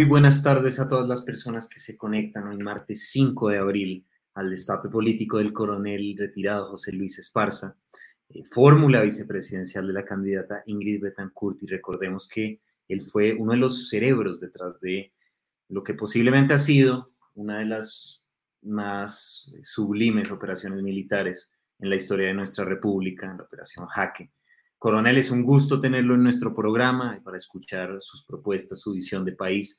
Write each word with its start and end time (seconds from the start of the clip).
Muy 0.00 0.08
buenas 0.08 0.42
tardes 0.42 0.80
a 0.80 0.88
todas 0.88 1.06
las 1.06 1.20
personas 1.20 1.68
que 1.68 1.78
se 1.78 1.98
conectan 1.98 2.48
hoy 2.48 2.56
martes 2.56 3.10
5 3.10 3.50
de 3.50 3.58
abril 3.58 4.06
al 4.32 4.48
destape 4.48 4.88
político 4.88 5.36
del 5.36 5.52
coronel 5.52 6.16
retirado 6.16 6.64
José 6.64 6.92
Luis 6.92 7.18
Esparza, 7.18 7.76
eh, 8.30 8.42
fórmula 8.50 9.02
vicepresidencial 9.02 9.86
de 9.86 9.92
la 9.92 10.06
candidata 10.06 10.62
Ingrid 10.64 11.02
Betancourt 11.02 11.62
y 11.62 11.66
recordemos 11.66 12.26
que 12.26 12.62
él 12.88 13.02
fue 13.02 13.34
uno 13.34 13.52
de 13.52 13.58
los 13.58 13.90
cerebros 13.90 14.40
detrás 14.40 14.80
de 14.80 15.12
lo 15.68 15.84
que 15.84 15.92
posiblemente 15.92 16.54
ha 16.54 16.58
sido 16.58 17.12
una 17.34 17.58
de 17.58 17.66
las 17.66 18.24
más 18.62 19.52
sublimes 19.60 20.30
operaciones 20.30 20.82
militares 20.82 21.50
en 21.78 21.90
la 21.90 21.96
historia 21.96 22.28
de 22.28 22.34
nuestra 22.34 22.64
república, 22.64 23.34
la 23.36 23.44
operación 23.44 23.84
Jaque 23.86 24.32
Coronel, 24.80 25.18
es 25.18 25.30
un 25.30 25.42
gusto 25.42 25.78
tenerlo 25.78 26.14
en 26.14 26.22
nuestro 26.22 26.54
programa 26.54 27.20
para 27.22 27.36
escuchar 27.36 27.98
sus 28.00 28.24
propuestas, 28.24 28.80
su 28.80 28.94
visión 28.94 29.26
de 29.26 29.32
país. 29.32 29.78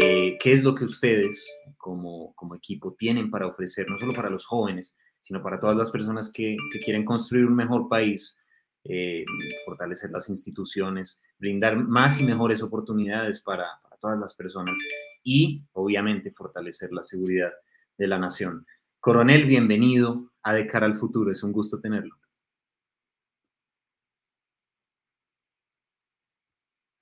Eh, 0.00 0.36
¿Qué 0.40 0.52
es 0.52 0.62
lo 0.62 0.74
que 0.74 0.84
ustedes 0.84 1.46
como, 1.76 2.34
equipo 2.56 2.94
tienen 2.94 3.30
para 3.30 3.46
ofrecer, 3.46 3.88
no 3.88 3.98
solo 3.98 4.12
para 4.12 4.30
los 4.30 4.44
jóvenes, 4.44 4.96
sino 5.22 5.42
para 5.42 5.58
todas 5.58 5.76
las 5.76 5.90
personas 5.90 6.30
que, 6.32 6.56
que 6.72 6.78
quieren 6.78 7.04
construir 7.04 7.46
un 7.46 7.54
mejor 7.54 7.88
país, 7.88 8.36
eh, 8.84 9.24
fortalecer 9.64 10.10
las 10.10 10.28
instituciones, 10.28 11.20
brindar 11.38 11.76
más 11.76 12.20
y 12.20 12.24
mejores 12.24 12.62
oportunidades 12.62 13.40
para, 13.40 13.66
para 13.82 13.96
todas 13.96 14.18
las 14.18 14.34
personas 14.34 14.74
y, 15.22 15.62
obviamente, 15.72 16.30
fortalecer 16.30 16.92
la 16.92 17.02
seguridad 17.02 17.52
de 17.96 18.06
la 18.06 18.18
nación? 18.18 18.66
Coronel, 19.00 19.46
bienvenido 19.46 20.32
a 20.42 20.54
De 20.54 20.66
cara 20.66 20.86
al 20.86 20.98
futuro. 20.98 21.30
Es 21.30 21.42
un 21.42 21.52
gusto 21.52 21.78
tenerlo. 21.78 22.16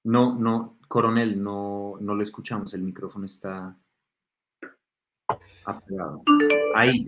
No, 0.05 0.39
no, 0.39 0.76
coronel, 0.89 1.43
no, 1.43 1.95
no 2.01 2.15
lo 2.15 2.23
escuchamos, 2.23 2.75
el 2.75 2.83
micrófono 2.83 3.27
está 3.27 3.77
apagado. 5.65 6.23
Ahí. 6.75 7.05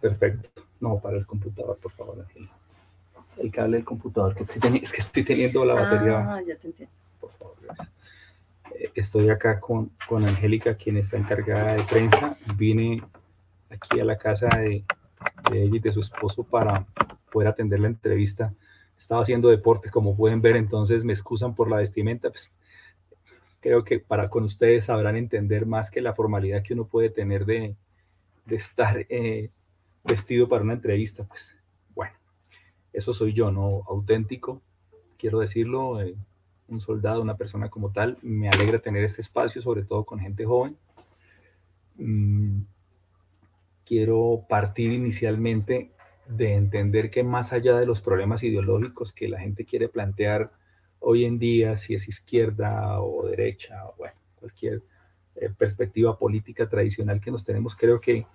Perfecto. 0.00 0.48
No, 0.80 0.98
para 0.98 1.16
el 1.16 1.26
computador, 1.26 1.78
por 1.78 1.92
favor. 1.92 2.26
El 3.36 3.50
cable 3.50 3.76
del 3.78 3.84
computador, 3.84 4.34
que 4.34 4.42
es 4.42 4.92
que 4.92 5.00
estoy 5.00 5.24
teniendo 5.24 5.64
la 5.64 5.74
batería. 5.74 6.34
Ah, 6.34 6.42
ya 6.42 6.56
te 6.56 6.68
entiendo. 6.68 6.94
Por 7.20 7.30
favor, 7.32 7.56
gracias. 7.62 7.88
Eh, 8.74 8.90
estoy 8.94 9.30
acá 9.30 9.60
con, 9.60 9.92
con 10.08 10.24
Angélica, 10.24 10.74
quien 10.74 10.96
está 10.96 11.16
encargada 11.16 11.76
de 11.76 11.84
prensa. 11.84 12.36
Vine 12.56 13.02
aquí 13.70 14.00
a 14.00 14.04
la 14.04 14.18
casa 14.18 14.48
de, 14.48 14.84
de 15.50 15.62
ella 15.62 15.76
y 15.76 15.78
de 15.78 15.92
su 15.92 16.00
esposo 16.00 16.42
para 16.42 16.84
poder 17.30 17.48
atender 17.48 17.80
la 17.80 17.88
entrevista 17.88 18.52
estaba 19.02 19.22
haciendo 19.22 19.48
deporte, 19.48 19.90
como 19.90 20.16
pueden 20.16 20.40
ver, 20.40 20.54
entonces 20.54 21.04
me 21.04 21.12
excusan 21.12 21.54
por 21.56 21.68
la 21.68 21.78
vestimenta. 21.78 22.30
Pues, 22.30 22.52
creo 23.62 23.84
que 23.84 24.00
para 24.00 24.28
con 24.28 24.42
ustedes 24.42 24.86
sabrán 24.86 25.16
entender 25.16 25.64
más 25.64 25.90
que 25.90 26.02
la 26.02 26.12
formalidad 26.12 26.62
que 26.62 26.74
uno 26.74 26.84
puede 26.84 27.08
tener 27.08 27.46
de, 27.46 27.76
de 28.44 28.56
estar 28.56 29.06
eh, 29.08 29.50
vestido 30.04 30.48
para 30.48 30.64
una 30.64 30.74
entrevista. 30.74 31.24
Pues 31.24 31.56
bueno, 31.94 32.12
eso 32.92 33.14
soy 33.14 33.32
yo, 33.32 33.52
¿no? 33.52 33.84
Auténtico, 33.88 34.60
quiero 35.16 35.38
decirlo, 35.38 36.02
eh, 36.02 36.16
un 36.66 36.80
soldado, 36.80 37.22
una 37.22 37.36
persona 37.36 37.70
como 37.70 37.92
tal. 37.92 38.18
Me 38.20 38.48
alegra 38.48 38.80
tener 38.80 39.04
este 39.04 39.20
espacio, 39.20 39.62
sobre 39.62 39.84
todo 39.84 40.04
con 40.04 40.18
gente 40.18 40.44
joven. 40.44 40.76
Mm, 41.96 42.62
quiero 43.86 44.44
partir 44.48 44.90
inicialmente 44.90 45.92
de 46.26 46.54
entender 46.54 47.10
que 47.10 47.22
más 47.22 47.52
allá 47.52 47.76
de 47.76 47.86
los 47.86 48.00
problemas 48.00 48.42
ideológicos 48.42 49.12
que 49.12 49.28
la 49.28 49.38
gente 49.38 49.64
quiere 49.64 49.88
plantear 49.88 50.50
hoy 51.02 51.24
en 51.24 51.38
día, 51.38 51.76
si 51.76 51.94
es 51.94 52.08
izquierda 52.08 53.00
o 53.00 53.26
derecha, 53.26 53.86
o 53.86 53.94
bueno, 53.98 54.14
cualquier 54.38 54.82
eh, 55.36 55.50
perspectiva 55.56 56.18
política 56.18 56.68
tradicional 56.68 57.20
que 57.20 57.30
nos 57.30 57.44
tenemos, 57.44 57.76
creo 57.76 58.00
que, 58.00 58.26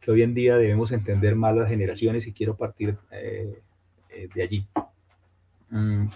que, 0.00 0.10
hoy 0.10 0.22
en 0.22 0.34
día 0.34 0.56
debemos 0.56 0.92
entender 0.92 1.36
más 1.36 1.54
las 1.54 1.68
generaciones 1.68 2.26
y 2.26 2.32
quiero 2.32 2.56
partir 2.56 2.96
eh, 3.10 3.60
eh, 4.10 4.28
de 4.34 4.42
allí. 4.42 4.66
Mm, 5.70 6.08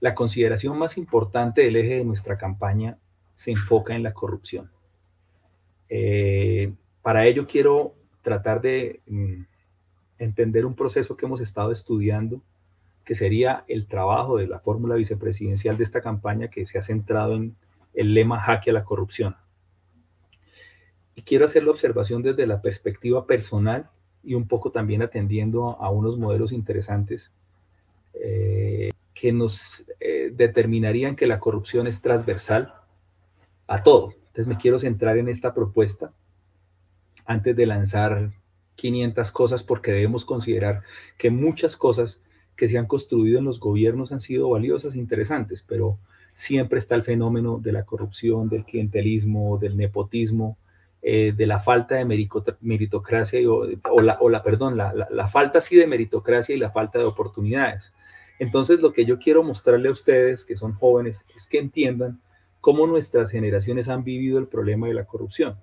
la 0.00 0.14
consideración 0.14 0.78
más 0.78 0.98
importante 0.98 1.62
del 1.62 1.76
eje 1.76 1.96
de 1.96 2.04
nuestra 2.04 2.36
campaña 2.36 2.98
se 3.34 3.50
enfoca 3.50 3.94
en 3.94 4.02
la 4.02 4.12
corrupción. 4.12 4.70
para 7.02 7.26
ello 7.26 7.46
quiero 7.46 7.94
tratar 8.22 8.60
de... 8.60 9.00
Mm, 9.06 9.42
entender 10.18 10.64
un 10.64 10.74
proceso 10.74 11.16
que 11.16 11.26
hemos 11.26 11.40
estado 11.40 11.72
estudiando, 11.72 12.40
que 13.06 13.14
sería 13.14 13.64
el 13.68 13.86
trabajo 13.86 14.36
de 14.36 14.48
la 14.48 14.58
fórmula 14.58 14.96
vicepresidencial 14.96 15.78
de 15.78 15.84
esta 15.84 16.00
campaña 16.02 16.48
que 16.48 16.66
se 16.66 16.76
ha 16.76 16.82
centrado 16.82 17.36
en 17.36 17.54
el 17.94 18.12
lema 18.12 18.40
jaque 18.40 18.70
a 18.70 18.72
la 18.72 18.84
corrupción. 18.84 19.36
Y 21.14 21.22
quiero 21.22 21.44
hacer 21.44 21.62
la 21.62 21.70
observación 21.70 22.22
desde 22.22 22.48
la 22.48 22.60
perspectiva 22.60 23.24
personal 23.24 23.88
y 24.24 24.34
un 24.34 24.48
poco 24.48 24.72
también 24.72 25.02
atendiendo 25.02 25.80
a 25.80 25.88
unos 25.88 26.18
modelos 26.18 26.50
interesantes 26.50 27.30
eh, 28.12 28.90
que 29.14 29.32
nos 29.32 29.84
eh, 30.00 30.32
determinarían 30.34 31.14
que 31.14 31.28
la 31.28 31.38
corrupción 31.38 31.86
es 31.86 32.02
transversal 32.02 32.74
a 33.68 33.84
todo. 33.84 34.14
Entonces 34.18 34.48
me 34.48 34.58
quiero 34.58 34.80
centrar 34.80 35.16
en 35.16 35.28
esta 35.28 35.54
propuesta 35.54 36.12
antes 37.24 37.54
de 37.54 37.66
lanzar 37.66 38.32
500 38.74 39.30
cosas 39.30 39.62
porque 39.62 39.92
debemos 39.92 40.24
considerar 40.24 40.82
que 41.16 41.30
muchas 41.30 41.76
cosas 41.76 42.20
que 42.56 42.68
se 42.68 42.78
han 42.78 42.86
construido 42.86 43.38
en 43.38 43.44
los 43.44 43.60
gobiernos 43.60 44.12
han 44.12 44.20
sido 44.20 44.50
valiosas 44.50 44.94
e 44.94 44.98
interesantes, 44.98 45.64
pero 45.66 45.98
siempre 46.34 46.78
está 46.78 46.94
el 46.94 47.02
fenómeno 47.02 47.58
de 47.58 47.72
la 47.72 47.84
corrupción, 47.84 48.48
del 48.48 48.64
clientelismo, 48.64 49.58
del 49.58 49.76
nepotismo, 49.76 50.56
eh, 51.02 51.32
de 51.36 51.46
la 51.46 51.60
falta 51.60 51.96
de 51.96 52.04
meritocracia 52.04 53.40
o, 53.48 54.00
la, 54.00 54.42
perdón, 54.42 54.76
la, 54.76 54.92
la, 54.92 55.28
falta 55.28 55.60
sí 55.60 55.76
de 55.76 55.86
meritocracia 55.86 56.54
y 56.54 56.58
la 56.58 56.70
falta 56.70 56.98
de 56.98 57.04
oportunidades. 57.04 57.92
Entonces, 58.38 58.80
lo 58.80 58.92
que 58.92 59.04
yo 59.04 59.18
quiero 59.18 59.42
mostrarle 59.42 59.88
a 59.88 59.92
ustedes, 59.92 60.44
que 60.44 60.56
son 60.56 60.72
jóvenes, 60.72 61.24
es 61.34 61.46
que 61.46 61.58
entiendan 61.58 62.20
cómo 62.60 62.86
nuestras 62.86 63.30
generaciones 63.30 63.88
han 63.88 64.02
vivido 64.02 64.38
el 64.38 64.48
problema 64.48 64.88
de 64.88 64.94
la 64.94 65.04
corrupción. 65.04 65.56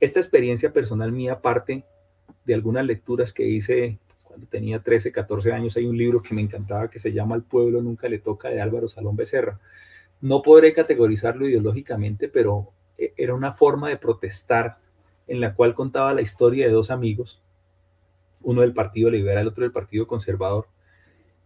Esta 0.00 0.20
experiencia 0.20 0.72
personal 0.72 1.12
mía 1.12 1.40
parte 1.40 1.84
de 2.44 2.54
algunas 2.54 2.84
lecturas 2.84 3.32
que 3.32 3.46
hice 3.46 3.98
cuando 4.28 4.46
tenía 4.46 4.80
13, 4.80 5.10
14 5.10 5.52
años. 5.52 5.76
Hay 5.76 5.86
un 5.86 5.96
libro 5.96 6.22
que 6.22 6.34
me 6.34 6.42
encantaba 6.42 6.90
que 6.90 6.98
se 6.98 7.12
llama 7.12 7.34
El 7.34 7.42
pueblo 7.42 7.80
nunca 7.80 8.08
le 8.08 8.18
toca 8.18 8.50
de 8.50 8.60
Álvaro 8.60 8.88
Salón 8.88 9.16
Becerra. 9.16 9.58
No 10.20 10.42
podré 10.42 10.74
categorizarlo 10.74 11.48
ideológicamente, 11.48 12.28
pero 12.28 12.72
e, 12.98 13.14
era 13.16 13.34
una 13.34 13.54
forma 13.54 13.88
de 13.88 13.96
protestar 13.96 14.76
en 15.26 15.40
la 15.40 15.54
cual 15.54 15.74
contaba 15.74 16.12
la 16.12 16.20
historia 16.20 16.66
de 16.66 16.72
dos 16.72 16.90
amigos, 16.90 17.42
uno 18.42 18.60
del 18.60 18.74
Partido 18.74 19.10
Liberal, 19.10 19.48
otro 19.48 19.62
del 19.62 19.72
Partido 19.72 20.06
Conservador. 20.06 20.66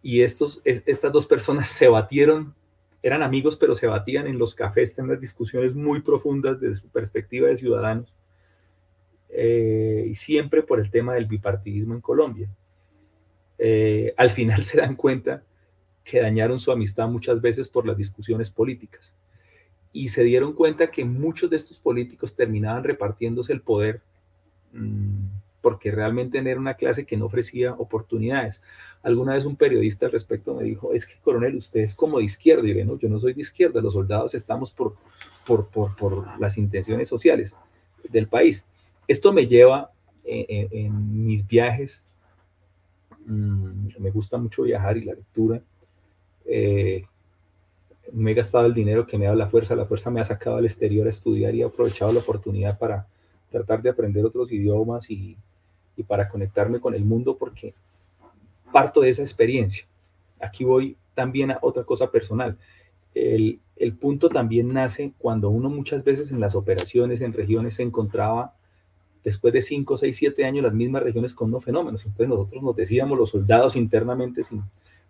Y 0.03 0.23
estos, 0.23 0.61
estas 0.65 1.13
dos 1.13 1.27
personas 1.29 1.69
se 1.69 1.89
batieron, 1.89 2.55
eran 3.03 3.23
amigos, 3.23 3.57
pero 3.57 3.75
se 3.75 3.87
batían 3.87 4.27
en 4.27 4.39
los 4.39 4.55
cafés, 4.55 4.99
en 4.99 5.09
las 5.09 5.21
discusiones 5.21 5.75
muy 5.75 6.01
profundas 6.01 6.61
desde 6.61 6.77
su 6.77 6.89
perspectiva 6.89 7.49
de 7.49 7.57
ciudadanos 7.57 8.13
eh, 9.29 10.07
y 10.09 10.15
siempre 10.15 10.63
por 10.63 10.79
el 10.79 10.91
tema 10.91 11.15
del 11.15 11.27
bipartidismo 11.27 11.95
en 11.95 12.01
Colombia. 12.01 12.49
Eh, 13.65 14.13
al 14.17 14.31
final 14.31 14.65
se 14.65 14.79
dan 14.79 14.97
cuenta 14.97 15.45
que 16.03 16.21
dañaron 16.21 16.59
su 16.59 16.73
amistad 16.73 17.09
muchas 17.09 17.41
veces 17.41 17.69
por 17.69 17.87
las 17.87 17.97
discusiones 17.97 18.51
políticas 18.51 19.13
y 19.93 20.09
se 20.09 20.25
dieron 20.25 20.55
cuenta 20.55 20.91
que 20.91 21.05
muchos 21.05 21.49
de 21.49 21.57
estos 21.57 21.79
políticos 21.79 22.35
terminaban 22.35 22.83
repartiéndose 22.83 23.53
el 23.53 23.61
poder 23.61 24.01
mm, 24.73 25.27
porque 25.61 25.93
realmente 25.93 26.39
era 26.39 26.59
una 26.59 26.75
clase 26.75 27.07
que 27.07 27.17
no 27.17 27.27
ofrecía 27.27 27.75
oportunidades. 27.75 28.61
Alguna 29.05 29.35
vez 29.35 29.45
un 29.45 29.55
periodista 29.55 30.07
al 30.07 30.13
respecto 30.13 30.55
me 30.55 30.65
dijo, 30.65 30.93
es 30.93 31.07
que 31.07 31.15
coronel, 31.23 31.55
usted 31.55 31.81
es 31.81 31.95
como 31.95 32.19
de 32.19 32.25
izquierda. 32.25 32.67
Y 32.67 32.75
yo 32.75 33.09
no 33.09 33.21
soy 33.21 33.33
de 33.33 33.43
izquierda, 33.43 33.81
los 33.81 33.93
soldados 33.93 34.35
estamos 34.35 34.73
por, 34.73 34.97
por, 35.47 35.69
por, 35.69 35.95
por 35.95 36.41
las 36.41 36.59
intenciones 36.59 37.07
sociales 37.07 37.55
del 38.09 38.27
país. 38.27 38.65
Esto 39.07 39.33
me 39.33 39.47
lleva 39.47 39.93
eh, 40.25 40.47
eh, 40.49 40.69
en, 40.73 41.27
mis 41.27 41.47
viajes, 41.47 42.05
mm, 43.27 43.89
me 43.99 44.11
gusta 44.11 44.39
mucho 44.39 44.63
viajar 44.63 44.97
y 44.97 45.05
la 45.05 45.15
lectura. 45.15 45.61
Eh, 46.45 47.05
me 48.13 48.33
he 48.33 48.35
gastado 48.35 48.67
el 48.67 48.75
dinero 48.75 49.07
que 49.07 49.17
me 49.17 49.27
da 49.27 49.35
la 49.35 49.49
fuerza, 49.49 49.77
la 49.77 49.87
fuerza 49.87 50.11
me 50.11 50.21
ha 50.21 50.25
sacado 50.25 50.57
al 50.57 50.65
exterior 50.65 51.07
a 51.07 51.11
estudiar 51.11 51.55
y 51.55 51.63
he 51.63 51.65
aprovechado 51.65 52.13
la 52.13 52.21
oportunidad 52.21 52.79
para 52.79 53.07
tratar 53.51 53.83
de 53.83 53.91
aprender 53.91 54.25
otros 54.25 54.51
idiomas 54.51 55.11
y, 55.11 55.37
y 55.97 56.03
para 56.03 56.29
conectarme 56.29 56.81
con 56.81 56.95
el 56.95 57.05
mundo 57.05 57.37
porque 57.37 57.75
parto 58.73 59.01
de 59.01 59.11
esa 59.11 59.23
experiencia. 59.23 59.87
Aquí 60.41 60.65
voy 60.65 60.97
también 61.15 61.51
a 61.53 61.59
otra 61.63 61.85
cosa 61.85 62.11
personal. 62.11 62.57
El, 63.15 63.61
el, 63.77 63.93
punto 63.93 64.31
también 64.31 64.73
nace 64.73 65.13
cuando 65.19 65.51
uno 65.51 65.69
muchas 65.69 66.03
veces 66.03 66.33
en 66.33 66.41
las 66.41 66.55
operaciones 66.55 67.21
en 67.21 67.35
regiones 67.35 67.77
se 67.77 67.83
encontraba 67.83 68.55
después 69.25 69.53
de 69.53 69.63
5, 69.63 69.97
6, 69.97 70.17
7 70.17 70.45
años 70.45 70.65
las 70.65 70.75
mismas 70.75 71.03
regiones 71.03 71.35
con 71.35 71.49
unos 71.49 71.65
fenómenos. 71.65 72.05
Entonces 72.05 72.29
nosotros 72.29 72.63
nos 72.63 72.77
decíamos 72.77 73.19
los 73.19 73.31
soldados 73.31 73.77
internamente, 73.77 74.43
sin, 74.43 74.63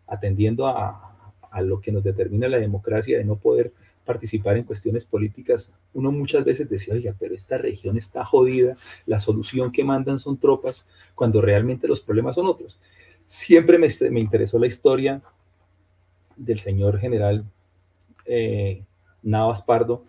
atendiendo 0.06 0.66
a, 0.66 1.32
a, 1.50 1.62
lo 1.62 1.80
que 1.80 1.92
nos 1.92 2.04
determina 2.04 2.48
la 2.48 2.58
democracia, 2.58 3.18
de 3.18 3.24
no 3.24 3.36
poder 3.36 3.72
participar 4.04 4.56
en 4.56 4.64
cuestiones 4.64 5.04
políticas, 5.04 5.72
uno 5.94 6.10
muchas 6.10 6.44
veces 6.44 6.68
decía, 6.68 6.94
oiga, 6.94 7.14
pero 7.18 7.34
esta 7.34 7.56
región 7.56 7.96
está 7.96 8.24
jodida, 8.24 8.76
la 9.06 9.20
solución 9.20 9.70
que 9.70 9.84
mandan 9.84 10.18
son 10.18 10.38
tropas, 10.38 10.84
cuando 11.14 11.40
realmente 11.40 11.86
los 11.86 12.00
problemas 12.00 12.34
son 12.34 12.46
otros. 12.46 12.78
Siempre 13.26 13.78
me, 13.78 13.88
me 14.10 14.20
interesó 14.20 14.58
la 14.58 14.66
historia 14.66 15.22
del 16.36 16.58
señor 16.58 16.98
general 16.98 17.44
eh, 18.24 18.82
Navas 19.22 19.62
Pardo, 19.62 20.04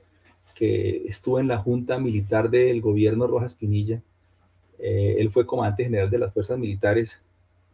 que 0.54 1.08
estuvo 1.08 1.40
en 1.40 1.48
la 1.48 1.58
junta 1.58 2.00
militar 2.00 2.50
del 2.50 2.82
gobierno 2.82 3.28
Rojas 3.28 3.56
Pinilla. 3.56 4.02
Eh, 4.80 5.16
él 5.20 5.32
fue 5.32 5.46
comandante 5.46 5.86
general 5.86 6.10
de 6.10 6.20
las 6.20 6.34
fuerzas 6.34 6.58
militares 6.58 7.22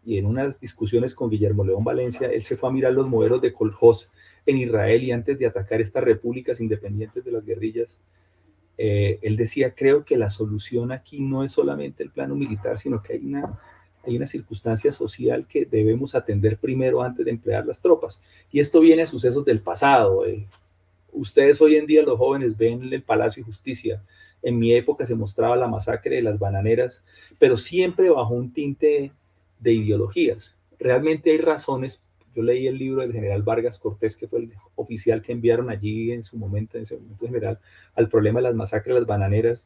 y 0.05 0.17
en 0.17 0.25
unas 0.25 0.59
discusiones 0.59 1.13
con 1.13 1.29
Guillermo 1.29 1.63
León 1.63 1.83
Valencia, 1.83 2.29
él 2.29 2.41
se 2.41 2.55
fue 2.55 2.69
a 2.69 2.71
mirar 2.71 2.93
los 2.93 3.07
modelos 3.07 3.41
de 3.41 3.53
Kolhoz 3.53 4.09
en 4.45 4.57
Israel 4.57 5.03
y 5.03 5.11
antes 5.11 5.37
de 5.37 5.45
atacar 5.45 5.81
estas 5.81 6.03
repúblicas 6.03 6.59
independientes 6.61 7.23
de 7.23 7.31
las 7.31 7.45
guerrillas, 7.45 7.97
eh, 8.77 9.19
él 9.21 9.35
decía, 9.35 9.75
creo 9.75 10.05
que 10.05 10.17
la 10.17 10.29
solución 10.29 10.91
aquí 10.91 11.19
no 11.19 11.43
es 11.43 11.51
solamente 11.51 12.01
el 12.01 12.11
plano 12.11 12.35
militar, 12.35 12.79
sino 12.79 13.03
que 13.03 13.13
hay 13.13 13.25
una, 13.25 13.59
hay 14.05 14.15
una 14.15 14.25
circunstancia 14.25 14.91
social 14.93 15.45
que 15.47 15.65
debemos 15.65 16.15
atender 16.15 16.57
primero 16.57 17.03
antes 17.03 17.25
de 17.25 17.31
emplear 17.31 17.65
las 17.65 17.81
tropas. 17.81 18.21
Y 18.51 18.61
esto 18.61 18.79
viene 18.79 19.01
a 19.01 19.07
sucesos 19.07 19.43
del 19.43 19.59
pasado. 19.59 20.25
Eh. 20.25 20.47
Ustedes 21.11 21.61
hoy 21.61 21.75
en 21.75 21.85
día, 21.85 22.03
los 22.03 22.17
jóvenes, 22.17 22.57
ven 22.57 22.91
el 22.91 23.01
Palacio 23.01 23.41
de 23.41 23.47
Justicia. 23.47 24.03
En 24.41 24.57
mi 24.57 24.73
época 24.73 25.05
se 25.05 25.15
mostraba 25.15 25.55
la 25.55 25.67
masacre 25.67 26.15
de 26.17 26.21
las 26.21 26.39
bananeras, 26.39 27.03
pero 27.37 27.57
siempre 27.57 28.09
bajo 28.09 28.33
un 28.33 28.53
tinte 28.53 29.11
de 29.59 29.73
ideologías. 29.73 30.55
Realmente 30.79 31.31
hay 31.31 31.37
razones. 31.37 32.01
Yo 32.35 32.43
leí 32.43 32.67
el 32.67 32.77
libro 32.77 33.01
del 33.01 33.11
general 33.11 33.43
Vargas 33.43 33.79
Cortés, 33.79 34.15
que 34.15 34.27
fue 34.27 34.39
el 34.39 34.53
oficial 34.75 35.21
que 35.21 35.31
enviaron 35.31 35.69
allí 35.69 36.11
en 36.11 36.23
su 36.23 36.37
momento, 36.37 36.77
en 36.77 36.83
ese 36.83 36.95
momento 36.95 37.25
general, 37.25 37.59
al 37.95 38.07
problema 38.07 38.39
de 38.39 38.43
las 38.43 38.55
masacres 38.55 38.93
de 38.93 39.01
las 39.01 39.07
bananeras 39.07 39.63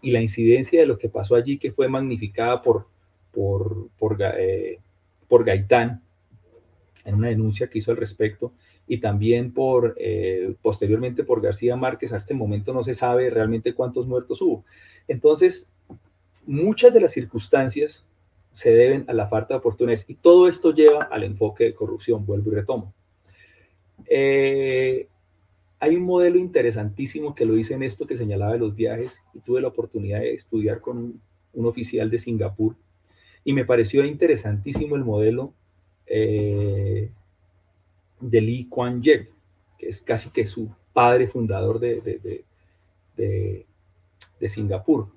y 0.00 0.12
la 0.12 0.20
incidencia 0.20 0.80
de 0.80 0.86
lo 0.86 0.98
que 0.98 1.08
pasó 1.08 1.34
allí, 1.34 1.58
que 1.58 1.72
fue 1.72 1.88
magnificada 1.88 2.62
por, 2.62 2.86
por, 3.32 3.88
por, 3.98 4.18
eh, 4.20 4.78
por 5.26 5.44
Gaitán 5.44 6.02
en 7.04 7.14
una 7.16 7.28
denuncia 7.28 7.68
que 7.68 7.78
hizo 7.78 7.90
al 7.90 7.96
respecto 7.96 8.52
y 8.86 8.98
también 8.98 9.52
por 9.52 9.94
eh, 9.98 10.54
posteriormente 10.60 11.24
por 11.24 11.40
García 11.40 11.76
Márquez. 11.76 12.12
A 12.12 12.18
este 12.18 12.34
momento 12.34 12.72
no 12.72 12.82
se 12.82 12.94
sabe 12.94 13.30
realmente 13.30 13.74
cuántos 13.74 14.06
muertos 14.06 14.42
hubo. 14.42 14.64
Entonces, 15.08 15.70
muchas 16.46 16.92
de 16.92 17.00
las 17.00 17.12
circunstancias 17.12 18.04
se 18.52 18.70
deben 18.70 19.04
a 19.08 19.14
la 19.14 19.28
falta 19.28 19.54
de 19.54 19.58
oportunidades. 19.58 20.04
Y 20.08 20.14
todo 20.14 20.48
esto 20.48 20.74
lleva 20.74 21.04
al 21.04 21.24
enfoque 21.24 21.64
de 21.64 21.74
corrupción, 21.74 22.24
vuelvo 22.24 22.52
y 22.52 22.54
retomo. 22.54 22.92
Eh, 24.06 25.08
hay 25.80 25.96
un 25.96 26.04
modelo 26.04 26.38
interesantísimo 26.38 27.34
que 27.34 27.44
lo 27.44 27.56
hice 27.56 27.74
en 27.74 27.82
esto 27.82 28.06
que 28.06 28.16
señalaba 28.16 28.52
de 28.52 28.58
los 28.58 28.76
viajes 28.76 29.22
y 29.34 29.40
tuve 29.40 29.60
la 29.60 29.68
oportunidad 29.68 30.20
de 30.20 30.34
estudiar 30.34 30.80
con 30.80 31.20
un, 31.52 31.66
oficial 31.66 32.08
de 32.10 32.18
Singapur 32.18 32.76
y 33.44 33.52
me 33.52 33.64
pareció 33.64 34.04
interesantísimo 34.04 34.94
el 34.94 35.04
modelo 35.04 35.52
eh, 36.06 37.10
de 38.22 38.40
Lee 38.40 38.68
Kuan 38.68 39.02
Yew, 39.02 39.26
que 39.78 39.88
es 39.88 40.00
casi 40.00 40.30
que 40.30 40.46
su 40.46 40.70
padre 40.92 41.28
fundador 41.28 41.78
de, 41.80 42.00
de, 42.00 42.44
de, 43.16 43.66
de 44.40 44.48
Singapur, 44.48 45.08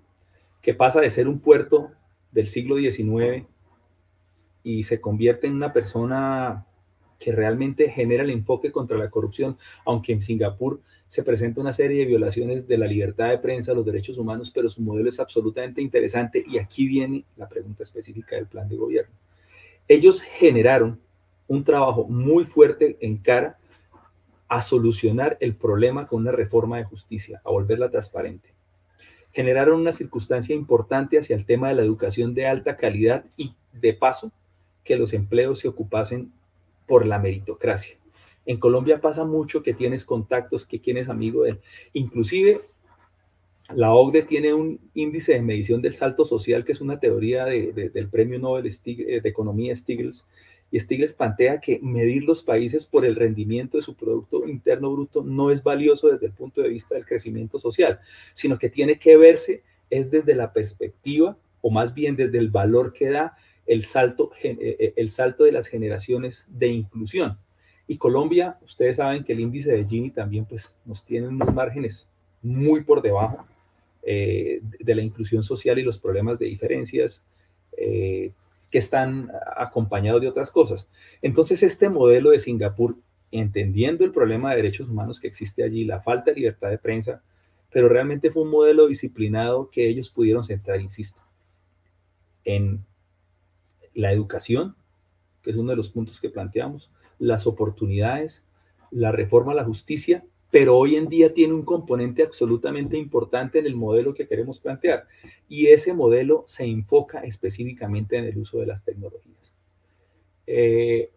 que 0.62 0.74
pasa 0.74 1.00
de 1.00 1.10
ser 1.10 1.28
un 1.28 1.40
puerto 1.40 1.92
del 2.32 2.48
siglo 2.48 2.78
XIX 2.78 3.46
y 4.64 4.84
se 4.84 5.00
convierte 5.00 5.48
en 5.48 5.54
una 5.54 5.72
persona 5.72 6.66
que 7.20 7.32
realmente 7.32 7.90
genera 7.90 8.24
el 8.24 8.32
enfoque 8.32 8.72
contra 8.72 8.98
la 8.98 9.10
corrupción, 9.10 9.58
aunque 9.86 10.12
en 10.12 10.22
Singapur 10.22 10.82
se 11.08 11.24
presenta 11.24 11.62
una 11.62 11.72
serie 11.72 12.00
de 12.00 12.06
violaciones 12.06 12.68
de 12.68 12.78
la 12.78 12.88
libertad 12.88 13.30
de 13.30 13.38
prensa, 13.38 13.74
los 13.74 13.86
derechos 13.86 14.18
humanos, 14.18 14.52
pero 14.54 14.70
su 14.70 14.82
modelo 14.82 15.08
es 15.10 15.20
absolutamente 15.20 15.82
interesante 15.82 16.44
y 16.46 16.58
aquí 16.58 16.88
viene 16.88 17.24
la 17.38 17.48
pregunta 17.48 17.84
específica 17.84 18.36
del 18.36 18.48
plan 18.48 18.68
de 18.68 18.76
gobierno. 18.76 19.14
Ellos 19.88 20.22
generaron 20.22 21.00
un 21.48 21.64
trabajo 21.64 22.06
muy 22.06 22.46
fuerte 22.46 22.98
en 23.02 23.18
cara 23.18 23.58
a 24.48 24.62
solucionar 24.62 25.38
el 25.40 25.56
problema 25.56 26.08
con 26.08 26.22
una 26.22 26.32
reforma 26.32 26.78
de 26.78 26.84
justicia, 26.84 27.42
a 27.44 27.50
volverla 27.50 27.90
transparente 27.90 28.56
generaron 29.36 29.82
una 29.82 29.92
circunstancia 29.92 30.56
importante 30.56 31.20
hacia 31.20 31.36
el 31.36 31.46
tema 31.46 31.68
de 31.68 31.76
la 31.76 31.82
educación 31.82 32.34
de 32.34 32.48
alta 32.48 32.78
calidad 32.78 33.26
y, 33.36 33.54
de 33.74 33.94
paso, 33.94 34.32
que 34.86 34.96
los 34.96 35.14
empleos 35.14 35.60
se 35.60 35.68
ocupasen 35.68 36.32
por 36.88 37.06
la 37.06 37.20
meritocracia. 37.20 37.98
En 38.46 38.60
Colombia 38.60 39.02
pasa 39.02 39.26
mucho 39.26 39.62
que 39.62 39.74
tienes 39.74 40.06
contactos, 40.06 40.66
que 40.66 40.80
quienes 40.80 41.10
amigo 41.10 41.44
de. 41.44 41.60
Inclusive, 41.92 42.62
la 43.74 43.94
OCDE 43.94 44.24
tiene 44.24 44.54
un 44.54 44.80
índice 44.94 45.34
de 45.34 45.42
medición 45.42 45.82
del 45.82 45.96
salto 45.96 46.24
social, 46.24 46.64
que 46.64 46.72
es 46.72 46.80
una 46.80 47.02
teoría 47.02 47.44
del 47.44 48.08
premio 48.10 48.40
Nobel 48.40 48.72
de 48.86 49.22
Economía 49.26 49.76
Stiglitz, 49.76 50.26
y 50.72 50.80
Stiglitz 50.80 51.14
plantea 51.14 51.60
que 51.60 51.80
medir 51.82 52.24
los 52.24 52.42
países 52.42 52.86
por 52.86 53.06
el 53.06 53.16
rendimiento 53.16 53.78
de 53.78 53.84
su 53.84 53.96
Producto 53.96 54.48
Interno 54.48 54.92
Bruto 54.92 55.24
no 55.24 55.52
es 55.52 55.64
valioso 55.64 56.10
desde 56.10 56.26
el 56.26 56.34
punto 56.34 56.62
de 56.62 56.70
vista 56.70 56.96
del 56.96 57.06
crecimiento 57.06 57.60
social, 57.60 58.00
sino 58.34 58.58
que 58.58 58.70
tiene 58.70 58.98
que 58.98 59.16
verse 59.16 59.64
es 59.90 60.10
desde 60.12 60.36
la 60.36 60.52
perspectiva, 60.52 61.38
o 61.62 61.70
más 61.70 61.94
bien 61.94 62.16
desde 62.16 62.38
el 62.40 62.50
valor 62.50 62.94
que 62.94 63.10
da 63.10 63.38
el 63.66 63.84
salto, 63.84 64.32
eh, 64.44 64.58
eh, 64.60 64.94
el 64.96 65.10
salto 65.10 65.44
de 65.44 65.52
las 65.52 65.68
generaciones 65.68 66.46
de 66.48 66.68
inclusión. 66.68 67.38
Y 67.88 67.98
Colombia, 67.98 68.58
ustedes 68.64 68.98
saben 68.98 69.24
que 69.24 69.34
el 69.34 69.40
índice 69.40 69.72
de 69.72 69.86
Gini 69.86 70.10
también 70.10 70.46
pues, 70.46 70.80
nos 70.86 71.06
tiene 71.06 71.28
unos 71.28 71.54
márgenes 71.54 72.08
muy 72.42 72.84
por 72.84 73.02
debajo 73.02 73.46
eh, 74.04 74.60
de 74.62 74.96
la 74.96 75.02
inclusión 75.02 75.44
social 75.44 75.78
y 75.80 75.84
los 75.84 76.00
problemas 76.00 76.38
de 76.40 76.48
diferencias 76.48 77.24
que 78.70 78.78
están 78.78 79.32
acompañados 79.56 80.22
de 80.22 80.28
otras 80.28 80.52
cosas. 80.52 80.90
Entonces, 81.22 81.64
este 81.64 81.90
modelo 81.90 82.32
de 82.32 82.40
Singapur, 82.40 82.98
entendiendo 83.32 84.04
el 84.06 84.12
problema 84.12 84.50
de 84.50 84.58
derechos 84.58 84.90
humanos 84.90 85.20
que 85.20 85.28
existe 85.28 85.64
allí, 85.64 85.86
la 85.86 86.02
falta 86.02 86.32
de 86.32 86.38
libertad 86.38 86.70
de 86.70 86.78
prensa, 86.78 87.22
pero 87.72 87.90
realmente 87.90 88.32
fue 88.32 88.44
un 88.44 88.52
modelo 88.52 88.88
disciplinado 88.88 89.70
que 89.70 89.88
ellos 89.88 90.10
pudieron 90.10 90.44
centrar, 90.44 90.80
insisto, 90.80 91.22
en 92.44 92.86
la 93.94 94.12
educación, 94.12 94.76
que 95.42 95.52
es 95.52 95.58
uno 95.58 95.72
de 95.72 95.76
los 95.76 95.90
puntos 95.90 96.20
que 96.20 96.30
planteamos, 96.30 96.90
las 97.20 97.48
oportunidades, 97.48 98.44
la 98.92 99.12
reforma 99.12 99.52
a 99.52 99.56
la 99.56 99.64
justicia 99.64 100.24
pero 100.56 100.78
hoy 100.78 100.96
en 100.96 101.10
día 101.10 101.34
tiene 101.34 101.54
un 101.54 101.66
componente 101.66 102.24
absolutamente 102.24 102.96
importante 102.96 103.60
en 103.60 103.66
el 103.66 103.76
modelo 103.76 104.14
que 104.14 104.26
queremos 104.26 104.58
plantear 104.58 105.06
y 105.50 105.68
ese 105.68 105.94
modelo 105.94 106.46
se 106.48 106.64
enfoca 106.64 107.26
específicamente 107.26 108.16
en 108.16 108.24
el 108.24 108.38
uso 108.38 108.60
de 108.60 108.66
las 108.66 108.86
tecnologías. 108.86 109.54
Eh, 110.48 111.12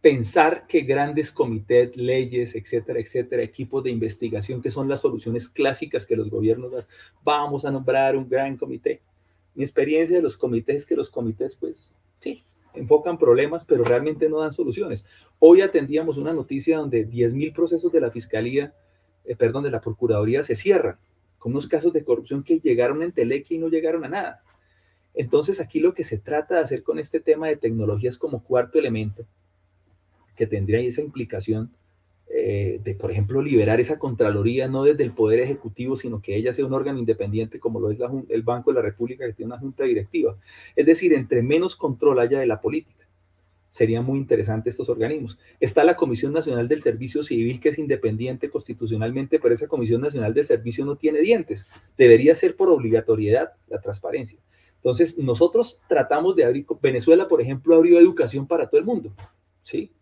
pensar 0.00 0.66
que 0.66 0.80
grandes 0.80 1.30
comités, 1.30 1.96
leyes, 1.96 2.56
etcétera, 2.56 2.98
etcétera, 2.98 3.40
equipos 3.44 3.84
de 3.84 3.90
investigación, 3.90 4.60
que 4.60 4.72
son 4.72 4.88
las 4.88 5.02
soluciones 5.02 5.48
clásicas 5.48 6.04
que 6.04 6.16
los 6.16 6.28
gobiernos 6.28 6.72
dan, 6.72 6.84
vamos 7.22 7.64
a 7.64 7.70
nombrar 7.70 8.16
un 8.16 8.28
gran 8.28 8.56
comité. 8.56 9.00
Mi 9.54 9.62
experiencia 9.62 10.16
de 10.16 10.24
los 10.24 10.36
comités 10.36 10.74
es 10.74 10.86
que 10.86 10.96
los 10.96 11.08
comités, 11.08 11.54
pues, 11.54 11.92
sí, 12.18 12.42
enfocan 12.74 13.18
problemas, 13.18 13.64
pero 13.64 13.84
realmente 13.84 14.28
no 14.28 14.40
dan 14.40 14.52
soluciones. 14.52 15.04
Hoy 15.38 15.60
atendíamos 15.60 16.18
una 16.18 16.32
noticia 16.32 16.78
donde 16.78 17.08
10.000 17.08 17.52
procesos 17.54 17.92
de 17.92 18.00
la 18.00 18.10
Fiscalía, 18.10 18.74
eh, 19.24 19.36
perdón, 19.36 19.64
de 19.64 19.70
la 19.70 19.80
Procuraduría 19.80 20.42
se 20.42 20.56
cierran, 20.56 20.96
con 21.38 21.52
unos 21.52 21.66
casos 21.66 21.92
de 21.92 22.04
corrupción 22.04 22.42
que 22.42 22.60
llegaron 22.60 23.02
en 23.02 23.12
Teleque 23.12 23.54
y 23.54 23.58
no 23.58 23.68
llegaron 23.68 24.04
a 24.04 24.08
nada. 24.08 24.42
Entonces 25.14 25.60
aquí 25.60 25.80
lo 25.80 25.94
que 25.94 26.04
se 26.04 26.18
trata 26.18 26.56
de 26.56 26.60
hacer 26.62 26.82
con 26.82 26.98
este 26.98 27.20
tema 27.20 27.48
de 27.48 27.56
tecnologías 27.56 28.16
como 28.16 28.44
cuarto 28.44 28.78
elemento, 28.78 29.24
que 30.36 30.46
tendría 30.46 30.80
esa 30.80 31.02
implicación 31.02 31.72
eh, 32.32 32.80
de, 32.84 32.94
por 32.94 33.10
ejemplo, 33.10 33.42
liberar 33.42 33.80
esa 33.80 33.98
Contraloría 33.98 34.68
no 34.68 34.84
desde 34.84 35.02
el 35.02 35.12
Poder 35.12 35.40
Ejecutivo, 35.40 35.96
sino 35.96 36.22
que 36.22 36.36
ella 36.36 36.52
sea 36.52 36.64
un 36.64 36.72
órgano 36.72 36.98
independiente 36.98 37.58
como 37.58 37.80
lo 37.80 37.90
es 37.90 37.98
el 38.28 38.42
Banco 38.42 38.70
de 38.70 38.76
la 38.76 38.82
República, 38.82 39.26
que 39.26 39.32
tiene 39.32 39.52
una 39.52 39.60
junta 39.60 39.84
directiva. 39.84 40.36
Es 40.76 40.86
decir, 40.86 41.12
entre 41.12 41.42
menos 41.42 41.74
control 41.74 42.20
haya 42.20 42.38
de 42.38 42.46
la 42.46 42.60
política, 42.60 43.08
sería 43.70 44.00
muy 44.00 44.18
interesante 44.18 44.70
estos 44.70 44.88
organismos. 44.88 45.38
Está 45.58 45.82
la 45.82 45.96
Comisión 45.96 46.32
Nacional 46.32 46.68
del 46.68 46.82
Servicio 46.82 47.24
Civil, 47.24 47.58
que 47.58 47.70
es 47.70 47.78
independiente 47.78 48.48
constitucionalmente, 48.48 49.40
pero 49.40 49.54
esa 49.54 49.66
Comisión 49.66 50.00
Nacional 50.00 50.32
del 50.32 50.44
Servicio 50.44 50.84
no 50.84 50.96
tiene 50.96 51.20
dientes. 51.20 51.66
Debería 51.98 52.34
ser 52.36 52.54
por 52.54 52.68
obligatoriedad 52.68 53.52
la 53.68 53.80
transparencia. 53.80 54.38
Entonces, 54.76 55.18
nosotros 55.18 55.80
tratamos 55.88 56.36
de 56.36 56.44
abrir, 56.44 56.64
Venezuela, 56.80 57.28
por 57.28 57.40
ejemplo, 57.40 57.74
abrió 57.74 57.98
educación 57.98 58.46
para 58.46 58.68
todo 58.68 58.78
el 58.80 58.86
mundo, 58.86 59.12
¿sí? 59.62 59.92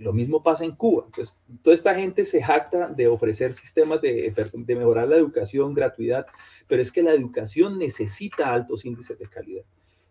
Lo 0.00 0.12
mismo 0.12 0.42
pasa 0.42 0.64
en 0.64 0.72
Cuba. 0.72 1.04
Entonces, 1.06 1.38
toda 1.62 1.74
esta 1.74 1.94
gente 1.94 2.24
se 2.24 2.42
jacta 2.42 2.88
de 2.88 3.06
ofrecer 3.06 3.54
sistemas 3.54 4.00
de, 4.00 4.32
de 4.52 4.76
mejorar 4.76 5.08
la 5.08 5.16
educación, 5.16 5.74
gratuidad, 5.74 6.26
pero 6.66 6.82
es 6.82 6.90
que 6.90 7.02
la 7.02 7.12
educación 7.12 7.78
necesita 7.78 8.52
altos 8.52 8.84
índices 8.84 9.18
de 9.18 9.26
calidad. 9.26 9.64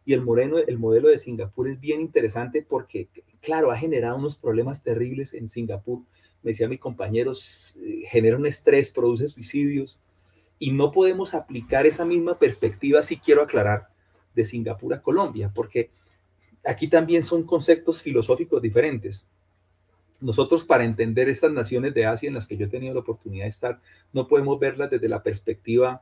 Y 0.06 0.14
el, 0.14 0.22
moreno, 0.22 0.58
el 0.58 0.78
modelo 0.78 1.08
de 1.08 1.20
Singapur 1.20 1.70
es 1.70 1.80
bien 1.80 2.02
interesante 2.02 2.66
porque, 2.68 3.08
claro, 3.42 3.72
ha 3.72 3.78
generado 3.78 4.18
unos 4.18 4.36
problemas 4.36 4.84
terribles 4.84 5.34
en 5.34 5.48
Singapur. 5.48 6.00
Me 6.42 6.52
decía 6.52 6.68
mi 6.68 6.78
compañero, 6.78 7.32
genera 8.10 8.38
un 8.38 8.46
estrés, 8.46 8.92
produce 8.92 9.28
suicidios. 9.28 10.00
Y 10.60 10.72
no 10.72 10.92
podemos 10.92 11.34
aplicar 11.34 11.86
esa 11.86 12.06
misma 12.06 12.38
perspectiva, 12.38 13.02
si 13.02 13.18
quiero 13.18 13.44
aclarar, 13.44 13.88
de 14.36 14.46
Singapur 14.46 14.94
a 14.94 15.02
Colombia, 15.02 15.52
porque 15.54 15.92
aquí 16.66 16.88
también 16.88 17.24
son 17.24 17.44
conceptos 17.44 18.02
filosóficos 18.02 18.62
diferentes. 18.62 19.26
Nosotros 20.24 20.64
para 20.64 20.86
entender 20.86 21.28
estas 21.28 21.52
naciones 21.52 21.94
de 21.94 22.06
Asia 22.06 22.28
en 22.28 22.34
las 22.34 22.48
que 22.48 22.56
yo 22.56 22.66
he 22.66 22.70
tenido 22.70 22.94
la 22.94 23.02
oportunidad 23.02 23.44
de 23.44 23.50
estar, 23.50 23.82
no 24.14 24.28
podemos 24.30 24.58
verlas 24.58 24.90
desde 24.90 25.10
la 25.10 25.22
perspectiva 25.22 26.02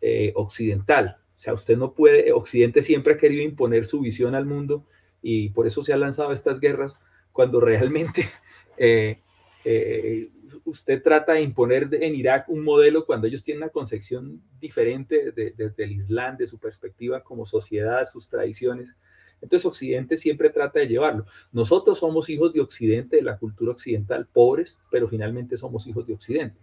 eh, 0.00 0.32
occidental. 0.36 1.18
O 1.36 1.40
sea, 1.40 1.52
usted 1.52 1.76
no 1.76 1.92
puede, 1.92 2.32
Occidente 2.32 2.80
siempre 2.80 3.12
ha 3.12 3.16
querido 3.18 3.42
imponer 3.42 3.84
su 3.84 4.00
visión 4.00 4.34
al 4.34 4.46
mundo 4.46 4.86
y 5.20 5.50
por 5.50 5.66
eso 5.66 5.84
se 5.84 5.92
han 5.92 6.00
lanzado 6.00 6.32
estas 6.32 6.60
guerras, 6.60 6.98
cuando 7.30 7.60
realmente 7.60 8.30
eh, 8.78 9.20
eh, 9.66 10.30
usted 10.64 11.02
trata 11.02 11.34
de 11.34 11.42
imponer 11.42 11.90
en 11.92 12.14
Irak 12.14 12.48
un 12.48 12.64
modelo 12.64 13.04
cuando 13.04 13.26
ellos 13.26 13.44
tienen 13.44 13.64
una 13.64 13.70
concepción 13.70 14.40
diferente 14.58 15.30
desde 15.32 15.68
del 15.70 15.92
Islam, 15.92 16.38
de 16.38 16.46
su 16.46 16.58
perspectiva 16.58 17.22
como 17.22 17.44
sociedad, 17.44 18.08
sus 18.10 18.30
tradiciones. 18.30 18.96
Entonces 19.40 19.66
Occidente 19.66 20.16
siempre 20.16 20.50
trata 20.50 20.80
de 20.80 20.86
llevarlo. 20.86 21.26
Nosotros 21.52 21.98
somos 21.98 22.28
hijos 22.28 22.52
de 22.52 22.60
Occidente, 22.60 23.16
de 23.16 23.22
la 23.22 23.38
cultura 23.38 23.72
occidental, 23.72 24.26
pobres, 24.26 24.78
pero 24.90 25.08
finalmente 25.08 25.56
somos 25.56 25.86
hijos 25.86 26.06
de 26.06 26.14
Occidente, 26.14 26.58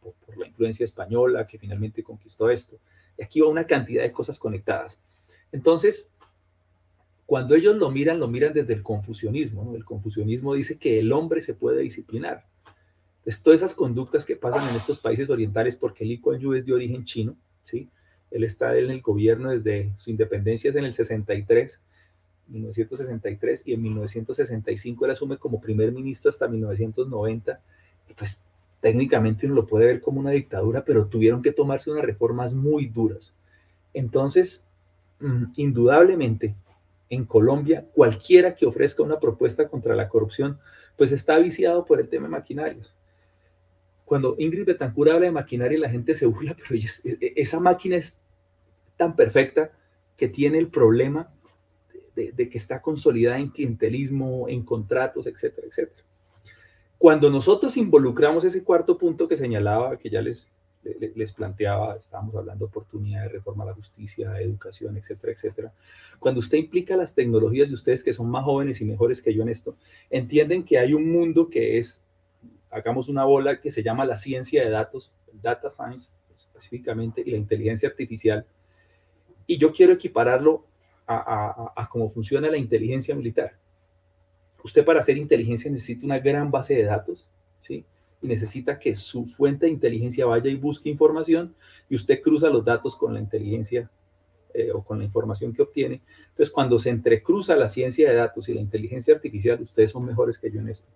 por, 0.00 0.14
la 0.38 0.46
influencia 0.46 0.84
española 0.84 1.46
que 1.46 1.58
finalmente 1.58 2.02
conquistó 2.02 2.50
esto. 2.50 2.78
Y 3.18 3.24
aquí 3.24 3.40
va 3.40 3.48
una 3.48 3.66
cantidad 3.66 4.02
de 4.02 4.12
cosas 4.12 4.38
conectadas. 4.38 5.00
Entonces, 5.50 6.12
cuando 7.26 7.54
ellos 7.54 7.76
lo 7.76 7.90
miran, 7.90 8.20
lo 8.20 8.28
miran 8.28 8.52
desde 8.52 8.72
el 8.74 8.82
confucianismo. 8.82 9.74
El 9.74 9.84
confucianismo 9.84 10.54
dice 10.54 10.78
que 10.78 11.00
el 11.00 11.12
hombre 11.12 11.42
se 11.42 11.54
puede 11.54 11.82
disciplinar. 11.82 12.46
Todas 13.42 13.60
esas 13.60 13.74
conductas 13.74 14.24
que 14.24 14.36
pasan 14.36 14.66
en 14.68 14.76
estos 14.76 14.98
países 14.98 15.28
orientales, 15.28 15.76
porque 15.76 16.04
Lee 16.04 16.22
Yu 16.38 16.54
es 16.54 16.64
de 16.64 16.72
origen 16.72 17.04
chino, 17.04 17.36
¿sí? 17.62 17.90
Él 18.30 18.44
está 18.44 18.76
en 18.76 18.90
el 18.90 19.02
gobierno 19.02 19.50
desde 19.50 19.92
su 19.98 20.10
independencia 20.10 20.70
es 20.70 20.76
en 20.76 20.84
el 20.84 20.92
63, 20.92 21.80
1963, 22.48 23.62
y 23.66 23.74
en 23.74 23.82
1965 23.82 25.04
él 25.04 25.10
asume 25.10 25.38
como 25.38 25.60
primer 25.60 25.92
ministro 25.92 26.30
hasta 26.30 26.48
1990. 26.48 27.60
Y 28.08 28.14
pues 28.14 28.42
técnicamente 28.80 29.46
uno 29.46 29.56
lo 29.56 29.66
puede 29.66 29.86
ver 29.86 30.00
como 30.00 30.20
una 30.20 30.30
dictadura, 30.30 30.84
pero 30.84 31.06
tuvieron 31.06 31.42
que 31.42 31.52
tomarse 31.52 31.90
unas 31.90 32.04
reformas 32.04 32.54
muy 32.54 32.86
duras. 32.86 33.32
Entonces, 33.92 34.66
mm, 35.20 35.44
indudablemente, 35.56 36.54
en 37.10 37.24
Colombia, 37.24 37.86
cualquiera 37.94 38.54
que 38.54 38.66
ofrezca 38.66 39.02
una 39.02 39.18
propuesta 39.18 39.68
contra 39.68 39.96
la 39.96 40.08
corrupción, 40.08 40.58
pues 40.96 41.12
está 41.12 41.38
viciado 41.38 41.84
por 41.84 42.00
el 42.00 42.08
tema 42.08 42.26
de 42.26 42.32
maquinarios. 42.32 42.94
Cuando 44.04 44.36
Ingrid 44.38 44.64
Betancur 44.64 45.10
habla 45.10 45.26
de 45.26 45.32
maquinaria, 45.32 45.78
la 45.78 45.90
gente 45.90 46.14
se 46.14 46.26
burla, 46.26 46.54
pero 46.68 46.80
e, 46.80 47.18
e, 47.20 47.32
esa 47.36 47.60
máquina 47.60 47.96
es 47.96 48.20
tan 48.96 49.16
perfecta 49.16 49.70
que 50.16 50.28
tiene 50.28 50.58
el 50.58 50.68
problema 50.68 51.30
de, 52.34 52.48
que 52.48 52.58
está 52.58 52.80
consolidada 52.82 53.38
en 53.38 53.48
clientelismo, 53.48 54.48
en 54.48 54.62
contratos, 54.62 55.26
etcétera, 55.26 55.66
etcétera. 55.66 56.02
Cuando 56.98 57.30
nosotros 57.30 57.76
involucramos 57.76 58.44
ese 58.44 58.64
cuarto 58.64 58.98
punto 58.98 59.28
que 59.28 59.36
señalaba, 59.36 59.96
que 59.98 60.10
ya 60.10 60.20
les, 60.20 60.50
les 61.14 61.32
planteaba, 61.32 61.96
estábamos 61.96 62.34
hablando 62.34 62.66
de 62.66 62.70
oportunidad 62.70 63.22
de 63.22 63.28
reforma 63.28 63.64
a 63.64 63.68
la 63.68 63.74
justicia, 63.74 64.40
educación, 64.40 64.96
etcétera, 64.96 65.32
etcétera. 65.32 65.72
Cuando 66.18 66.40
usted 66.40 66.58
implica 66.58 66.96
las 66.96 67.14
tecnologías 67.14 67.70
y 67.70 67.74
ustedes 67.74 68.02
que 68.02 68.12
son 68.12 68.28
más 68.28 68.44
jóvenes 68.44 68.80
y 68.80 68.84
mejores 68.84 69.22
que 69.22 69.32
yo 69.32 69.42
en 69.42 69.50
esto, 69.50 69.76
entienden 70.10 70.64
que 70.64 70.78
hay 70.78 70.94
un 70.94 71.12
mundo 71.12 71.48
que 71.48 71.78
es, 71.78 72.04
hagamos 72.70 73.08
una 73.08 73.24
bola 73.24 73.60
que 73.60 73.70
se 73.70 73.82
llama 73.82 74.04
la 74.04 74.16
ciencia 74.16 74.64
de 74.64 74.70
datos, 74.70 75.12
data 75.32 75.70
science 75.70 76.10
específicamente, 76.36 77.22
y 77.24 77.30
la 77.30 77.36
inteligencia 77.36 77.88
artificial. 77.88 78.44
Y 79.46 79.58
yo 79.58 79.72
quiero 79.72 79.92
equipararlo 79.92 80.67
a, 81.08 81.72
a, 81.74 81.88
cómo 81.88 82.10
funciona 82.10 82.50
la 82.50 82.58
inteligencia 82.58 83.14
militar 83.14 83.52
usted 84.62 84.84
para 84.84 85.00
hacer 85.00 85.16
inteligencia 85.16 85.70
necesita 85.70 86.04
una 86.04 86.18
gran 86.18 86.50
base 86.50 86.74
de 86.74 86.84
datos, 86.84 87.28
¿sí? 87.60 87.84
Y 88.20 88.26
necesita 88.26 88.78
que 88.78 88.96
su 88.96 89.26
fuente 89.26 89.66
de 89.66 89.72
inteligencia 89.72 90.26
vaya 90.26 90.50
y 90.50 90.56
busque 90.56 90.88
información 90.88 91.54
y 91.88 91.94
usted 91.94 92.20
cruza 92.20 92.48
los 92.48 92.64
datos 92.64 92.96
con 92.96 93.14
la 93.14 93.20
inteligencia 93.20 93.88
eh, 94.54 94.70
o 94.72 94.82
con 94.82 94.98
la 94.98 95.04
información 95.04 95.52
que 95.52 95.62
obtiene. 95.62 96.00
Entonces, 96.30 96.50
cuando 96.50 96.78
se 96.78 96.90
entrecruza 96.90 97.54
la 97.54 97.68
ciencia 97.68 98.08
de 98.08 98.16
datos 98.16 98.48
y 98.48 98.54
la 98.54 98.60
inteligencia 98.60 99.14
artificial, 99.14 99.60
ustedes 99.62 99.92
son 99.92 100.04
mejores 100.04 100.38
que 100.38 100.50
yo 100.50 100.60
en 100.60 100.68
esto. 100.68 100.88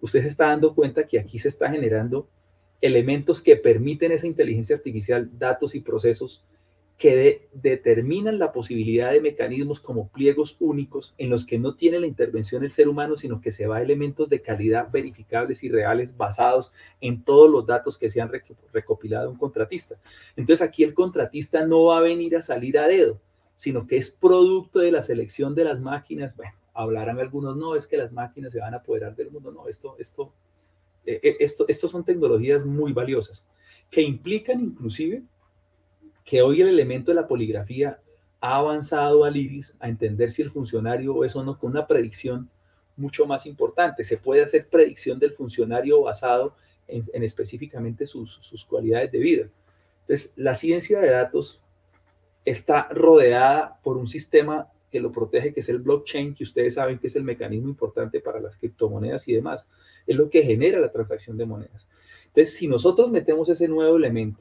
Usted 0.00 0.22
se 0.22 0.28
está 0.28 0.46
dando 0.46 0.74
cuenta 0.74 1.06
que 1.06 1.18
aquí 1.18 1.38
se 1.38 1.48
está 1.48 1.70
generando 1.70 2.28
elementos 2.80 3.40
que 3.40 3.56
permiten 3.56 4.12
esa 4.12 4.26
inteligencia 4.26 4.76
artificial, 4.76 5.30
datos 5.38 5.74
y 5.74 5.80
procesos 5.80 6.44
que 6.98 7.46
determinan 7.52 8.38
la 8.38 8.52
posibilidad 8.52 9.12
de 9.12 9.20
mecanismos 9.20 9.80
como 9.80 10.08
pliegos 10.08 10.56
únicos 10.60 11.14
en 11.18 11.28
los 11.28 11.44
que 11.44 11.58
no 11.58 11.74
tiene 11.74 12.00
la 12.00 12.06
intervención 12.06 12.64
el 12.64 12.70
ser 12.70 12.88
humano, 12.88 13.18
sino 13.18 13.42
que 13.42 13.52
se 13.52 13.66
va 13.66 13.76
a 13.76 13.82
elementos 13.82 14.30
de 14.30 14.40
calidad 14.40 14.90
verificables 14.90 15.62
y 15.62 15.68
reales 15.68 16.16
basados 16.16 16.72
en 17.02 17.22
todos 17.22 17.50
los 17.50 17.66
datos 17.66 17.98
que 17.98 18.08
se 18.08 18.22
han 18.22 18.30
recopilado 18.72 19.30
un 19.30 19.36
contratista. 19.36 19.96
Entonces 20.36 20.66
aquí 20.66 20.84
el 20.84 20.94
contratista 20.94 21.66
no 21.66 21.84
va 21.84 21.98
a 21.98 22.02
venir 22.02 22.34
a 22.34 22.40
salir 22.40 22.78
a 22.78 22.88
dedo, 22.88 23.20
sino 23.56 23.86
que 23.86 23.98
es 23.98 24.10
producto 24.10 24.78
de 24.78 24.92
la 24.92 25.02
selección 25.02 25.54
de 25.54 25.64
las 25.64 25.78
máquinas. 25.78 26.34
Bueno, 26.34 26.54
hablarán 26.72 27.18
algunos, 27.18 27.58
no, 27.58 27.76
es 27.76 27.86
que 27.86 27.98
las 27.98 28.10
máquinas 28.10 28.52
se 28.52 28.60
van 28.60 28.72
a 28.72 28.78
apoderar 28.78 29.14
del 29.14 29.30
mundo. 29.30 29.52
No, 29.52 29.68
esto, 29.68 29.96
esto, 29.98 30.32
eh, 31.04 31.20
eh, 31.22 31.36
esto, 31.40 31.66
esto 31.68 31.88
son 31.88 32.04
tecnologías 32.04 32.64
muy 32.64 32.94
valiosas 32.94 33.44
que 33.90 34.02
implican 34.02 34.60
inclusive 34.60 35.22
que 36.26 36.42
hoy 36.42 36.60
el 36.60 36.68
elemento 36.68 37.12
de 37.12 37.14
la 37.14 37.28
poligrafía 37.28 38.00
ha 38.40 38.56
avanzado 38.56 39.24
al 39.24 39.36
iris 39.36 39.76
a 39.78 39.88
entender 39.88 40.30
si 40.30 40.42
el 40.42 40.50
funcionario 40.50 41.24
es 41.24 41.34
o 41.36 41.42
no 41.42 41.58
con 41.58 41.70
una 41.70 41.86
predicción 41.86 42.50
mucho 42.96 43.26
más 43.26 43.46
importante. 43.46 44.04
Se 44.04 44.18
puede 44.18 44.42
hacer 44.42 44.68
predicción 44.68 45.18
del 45.18 45.32
funcionario 45.32 46.02
basado 46.02 46.56
en, 46.88 47.22
específicamente 47.22 48.06
sus, 48.06 48.38
sus, 48.42 48.64
cualidades 48.64 49.12
de 49.12 49.18
vida. 49.18 49.48
Entonces, 50.02 50.32
la 50.36 50.54
ciencia 50.54 51.00
de 51.00 51.10
datos 51.10 51.60
está 52.44 52.88
rodeada 52.90 53.80
por 53.82 53.96
un 53.96 54.08
sistema 54.08 54.68
que 54.90 55.00
lo 55.00 55.12
protege, 55.12 55.52
que 55.52 55.60
es 55.60 55.68
el 55.68 55.78
blockchain, 55.78 56.34
que 56.34 56.44
ustedes 56.44 56.74
saben 56.74 56.98
que 56.98 57.06
es 57.06 57.16
el 57.16 57.24
mecanismo 57.24 57.68
importante 57.68 58.20
para 58.20 58.40
las 58.40 58.56
criptomonedas 58.56 59.26
y 59.28 59.34
demás. 59.34 59.64
Es 60.06 60.16
lo 60.16 60.28
que 60.28 60.42
genera 60.42 60.80
la 60.80 60.90
transacción 60.90 61.36
de 61.36 61.46
monedas. 61.46 61.86
Entonces, 62.26 62.54
si 62.54 62.66
nosotros 62.66 63.10
metemos 63.10 63.48
ese 63.48 63.68
nuevo 63.68 63.96
elemento, 63.96 64.40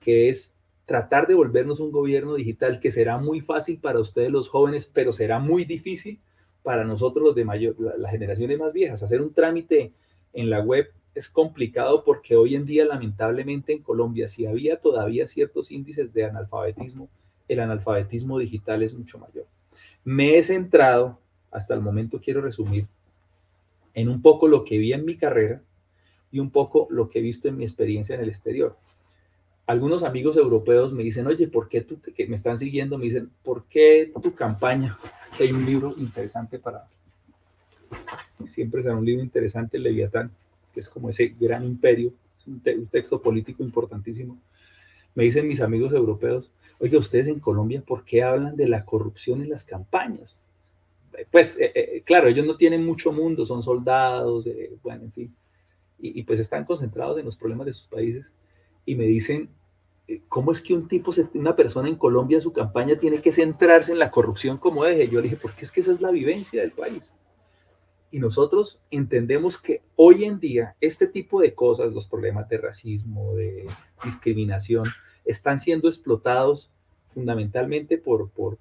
que 0.00 0.28
es 0.28 0.56
tratar 0.86 1.26
de 1.26 1.34
volvernos 1.34 1.80
un 1.80 1.92
gobierno 1.92 2.34
digital 2.34 2.80
que 2.80 2.90
será 2.90 3.18
muy 3.18 3.40
fácil 3.40 3.78
para 3.78 4.00
ustedes 4.00 4.30
los 4.30 4.48
jóvenes, 4.48 4.90
pero 4.92 5.12
será 5.12 5.38
muy 5.38 5.64
difícil 5.64 6.20
para 6.62 6.84
nosotros 6.84 7.24
los 7.24 7.34
de 7.34 7.44
mayor, 7.44 7.76
las 7.98 8.10
generaciones 8.10 8.58
más 8.58 8.72
viejas. 8.72 9.02
Hacer 9.02 9.20
un 9.20 9.32
trámite 9.32 9.92
en 10.32 10.50
la 10.50 10.60
web 10.60 10.90
es 11.14 11.28
complicado 11.28 12.04
porque 12.04 12.36
hoy 12.36 12.54
en 12.54 12.64
día, 12.64 12.84
lamentablemente, 12.84 13.72
en 13.72 13.82
Colombia, 13.82 14.28
si 14.28 14.46
había 14.46 14.80
todavía 14.80 15.28
ciertos 15.28 15.70
índices 15.70 16.12
de 16.12 16.24
analfabetismo, 16.24 17.08
el 17.48 17.60
analfabetismo 17.60 18.38
digital 18.38 18.82
es 18.82 18.94
mucho 18.94 19.18
mayor. 19.18 19.46
Me 20.04 20.36
he 20.36 20.42
centrado, 20.42 21.18
hasta 21.50 21.74
el 21.74 21.80
momento 21.80 22.20
quiero 22.20 22.40
resumir, 22.40 22.86
en 23.94 24.08
un 24.08 24.22
poco 24.22 24.48
lo 24.48 24.64
que 24.64 24.78
vi 24.78 24.92
en 24.92 25.04
mi 25.04 25.16
carrera 25.16 25.62
y 26.30 26.38
un 26.38 26.50
poco 26.50 26.86
lo 26.90 27.10
que 27.10 27.18
he 27.18 27.22
visto 27.22 27.48
en 27.48 27.58
mi 27.58 27.64
experiencia 27.64 28.14
en 28.14 28.22
el 28.22 28.28
exterior 28.28 28.76
algunos 29.66 30.02
amigos 30.02 30.36
europeos 30.36 30.92
me 30.92 31.02
dicen, 31.02 31.26
oye, 31.26 31.46
¿por 31.46 31.68
qué 31.68 31.82
tú, 31.82 32.00
que 32.00 32.26
me 32.26 32.36
están 32.36 32.58
siguiendo, 32.58 32.98
me 32.98 33.04
dicen, 33.04 33.30
¿por 33.42 33.64
qué 33.64 34.12
tu 34.22 34.34
campaña? 34.34 34.98
Que 35.36 35.44
hay 35.44 35.52
un 35.52 35.64
libro 35.64 35.94
interesante 35.96 36.58
para, 36.58 36.86
siempre 38.46 38.82
será 38.82 38.96
un 38.96 39.04
libro 39.04 39.22
interesante, 39.22 39.78
Leviatán, 39.78 40.30
que 40.74 40.80
es 40.80 40.88
como 40.88 41.10
ese 41.10 41.34
gran 41.38 41.64
imperio, 41.64 42.12
es 42.38 42.46
un, 42.46 42.86
texto 42.86 43.22
político 43.22 43.62
importantísimo. 43.62 44.36
Me 45.14 45.24
dicen 45.24 45.46
mis 45.46 45.60
amigos 45.60 45.92
europeos, 45.92 46.50
oye, 46.80 46.96
ustedes 46.96 47.28
en 47.28 47.38
Colombia, 47.38 47.82
¿por 47.86 48.04
qué 48.04 48.22
hablan 48.22 48.56
de 48.56 48.66
la 48.66 48.84
corrupción 48.84 49.42
en 49.42 49.50
las 49.50 49.64
campañas? 49.64 50.36
Pues, 51.30 51.58
eh, 51.60 51.72
eh, 51.74 52.02
claro, 52.04 52.28
ellos 52.28 52.46
no 52.46 52.56
tienen 52.56 52.84
mucho 52.84 53.12
mundo, 53.12 53.44
son 53.44 53.62
soldados, 53.62 54.46
eh, 54.46 54.72
bueno, 54.82 55.04
en 55.04 55.12
fin, 55.12 55.36
y, 56.00 56.18
y 56.18 56.22
pues 56.24 56.40
están 56.40 56.64
concentrados 56.64 57.18
en 57.18 57.26
los 57.26 57.36
problemas 57.36 57.66
de 57.66 57.74
sus 57.74 57.86
países 57.86 58.32
y 58.84 58.94
me 58.94 59.04
dicen, 59.04 59.50
eh, 60.08 60.22
¿cómo 60.28 60.52
es 60.52 60.60
que 60.60 60.74
un 60.74 60.88
tipo, 60.88 61.12
una 61.34 61.56
persona 61.56 61.88
en 61.88 61.96
Colombia, 61.96 62.40
su 62.40 62.52
campaña 62.52 62.96
tiene 62.96 63.20
que 63.20 63.32
centrarse 63.32 63.92
en 63.92 63.98
la 63.98 64.10
corrupción 64.10 64.58
como 64.58 64.84
eje? 64.84 65.08
Yo 65.08 65.20
le 65.20 65.24
dije, 65.24 65.38
porque 65.40 65.64
es 65.64 65.72
que 65.72 65.80
esa 65.80 65.92
es 65.92 66.00
la 66.00 66.10
vivencia 66.10 66.60
del 66.60 66.72
país. 66.72 67.10
Y 68.10 68.18
nosotros 68.18 68.80
entendemos 68.90 69.56
que 69.56 69.82
hoy 69.96 70.24
en 70.24 70.38
día 70.38 70.76
este 70.80 71.06
tipo 71.06 71.40
de 71.40 71.54
cosas, 71.54 71.92
los 71.94 72.06
problemas 72.06 72.48
de 72.48 72.58
racismo, 72.58 73.34
de 73.34 73.66
discriminación, 74.04 74.84
están 75.24 75.58
siendo 75.58 75.88
explotados 75.88 76.70
fundamentalmente 77.14 77.96
por, 77.98 78.30
por, 78.30 78.58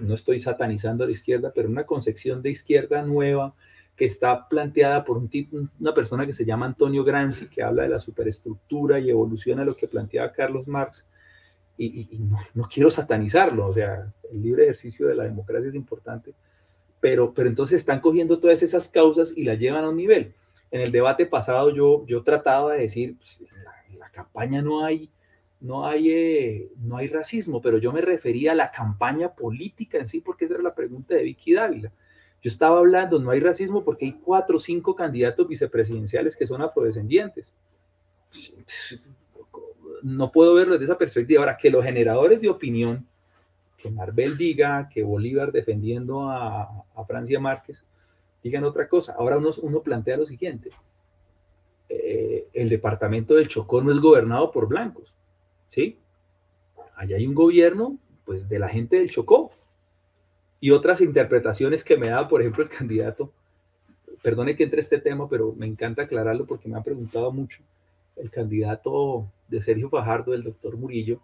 no 0.00 0.14
estoy 0.14 0.38
satanizando 0.38 1.04
a 1.04 1.06
la 1.06 1.12
izquierda, 1.12 1.52
pero 1.54 1.68
una 1.68 1.84
concepción 1.84 2.42
de 2.42 2.50
izquierda 2.50 3.02
nueva 3.02 3.54
que 3.96 4.04
está 4.06 4.48
planteada 4.48 5.04
por 5.04 5.18
una 5.18 5.94
persona 5.94 6.26
que 6.26 6.32
se 6.32 6.44
llama 6.44 6.66
Antonio 6.66 7.04
Gramsci, 7.04 7.46
que 7.46 7.62
habla 7.62 7.84
de 7.84 7.90
la 7.90 7.98
superestructura 7.98 8.98
y 8.98 9.10
evoluciona 9.10 9.64
lo 9.64 9.76
que 9.76 9.86
planteaba 9.86 10.32
Carlos 10.32 10.66
Marx. 10.66 11.06
Y, 11.76 12.08
no, 12.20 12.38
no, 12.54 12.68
quiero 12.72 12.88
satanizarlo, 12.88 13.66
o 13.66 13.72
sea, 13.72 14.12
el 14.30 14.42
libre 14.42 14.62
ejercicio 14.62 15.08
de 15.08 15.16
la 15.16 15.24
democracia 15.24 15.68
es 15.68 15.74
importante, 15.74 16.32
pero, 17.00 17.34
pero 17.34 17.48
entonces 17.48 17.80
están 17.80 18.00
cogiendo 18.00 18.38
todas 18.38 18.62
esas 18.62 18.88
causas 18.88 19.36
y 19.36 19.42
las 19.42 19.58
llevan 19.58 19.84
a 19.84 19.88
un 19.88 19.96
nivel. 19.96 20.34
En 20.70 20.80
el 20.80 20.92
debate 20.92 21.26
pasado 21.26 21.70
yo, 21.70 22.06
yo 22.06 22.22
trataba 22.22 22.74
de 22.74 22.82
decir, 22.82 23.16
pues, 23.16 23.42
en 23.90 23.98
la 23.98 24.08
campaña 24.10 24.62
no 24.62 24.84
hay 24.84 25.10
no 25.64 25.86
hay, 25.86 26.10
eh, 26.10 26.68
no 26.76 26.98
hay 26.98 27.08
racismo, 27.08 27.62
pero 27.62 27.78
yo 27.78 27.90
me 27.90 28.02
refería 28.02 28.52
a 28.52 28.54
la 28.54 28.70
campaña 28.70 29.34
política 29.34 29.96
en 29.96 30.06
sí, 30.06 30.20
porque 30.20 30.44
esa 30.44 30.54
era 30.54 30.62
la 30.62 30.74
pregunta 30.74 31.14
de 31.14 31.22
Vicky 31.22 31.54
Dávila. 31.54 31.90
Yo 32.44 32.48
estaba 32.48 32.78
hablando, 32.78 33.18
no 33.18 33.30
hay 33.30 33.40
racismo 33.40 33.82
porque 33.82 34.04
hay 34.04 34.12
cuatro 34.12 34.56
o 34.56 34.60
cinco 34.60 34.94
candidatos 34.94 35.48
vicepresidenciales 35.48 36.36
que 36.36 36.46
son 36.46 36.60
afrodescendientes. 36.60 37.50
No 40.02 40.30
puedo 40.30 40.52
verlo 40.52 40.74
desde 40.74 40.84
esa 40.84 40.98
perspectiva. 40.98 41.40
Ahora, 41.40 41.56
que 41.56 41.70
los 41.70 41.82
generadores 41.82 42.42
de 42.42 42.50
opinión, 42.50 43.06
que 43.78 43.90
Marvel 43.90 44.36
diga, 44.36 44.90
que 44.92 45.02
Bolívar 45.02 45.52
defendiendo 45.52 46.28
a, 46.28 46.84
Francia 47.06 47.40
Márquez, 47.40 47.82
digan 48.42 48.64
otra 48.64 48.90
cosa. 48.90 49.14
Ahora 49.18 49.38
uno, 49.38 49.48
uno 49.62 49.80
plantea 49.80 50.18
lo 50.18 50.26
siguiente. 50.26 50.68
Eh, 51.88 52.48
el 52.52 52.68
departamento 52.68 53.34
del 53.36 53.48
Chocó 53.48 53.80
no 53.80 53.90
es 53.90 53.98
gobernado 53.98 54.50
por 54.50 54.68
blancos 54.68 55.14
¿sí? 55.70 55.98
Allá 56.94 57.16
hay 57.16 57.26
un 57.26 57.34
gobierno, 57.34 57.96
pues, 58.26 58.50
de 58.50 58.58
la 58.58 58.68
gente 58.68 58.96
del 58.96 59.10
Chocó. 59.10 59.50
Y 60.64 60.70
otras 60.70 61.02
interpretaciones 61.02 61.84
que 61.84 61.98
me 61.98 62.08
da, 62.08 62.26
por 62.26 62.40
ejemplo, 62.40 62.62
el 62.62 62.70
candidato, 62.78 63.30
perdone 64.22 64.56
que 64.56 64.64
entre 64.64 64.80
este 64.80 64.98
tema, 64.98 65.28
pero 65.28 65.52
me 65.52 65.66
encanta 65.66 66.00
aclararlo 66.00 66.46
porque 66.46 66.70
me 66.70 66.76
han 66.76 66.82
preguntado 66.82 67.30
mucho, 67.30 67.60
el 68.16 68.30
candidato 68.30 69.30
de 69.46 69.60
Sergio 69.60 69.90
Fajardo, 69.90 70.32
el 70.32 70.42
doctor 70.42 70.78
Murillo, 70.78 71.20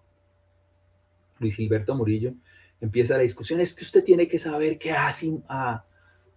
Luis 1.38 1.56
Gilberto 1.56 1.94
Murillo, 1.94 2.34
empieza 2.82 3.16
la 3.16 3.22
discusión, 3.22 3.60
es 3.60 3.72
que 3.72 3.82
usted 3.82 4.04
tiene 4.04 4.28
que 4.28 4.38
saber 4.38 4.76
qué 4.76 4.92
hace 4.92 5.38
a, 5.48 5.84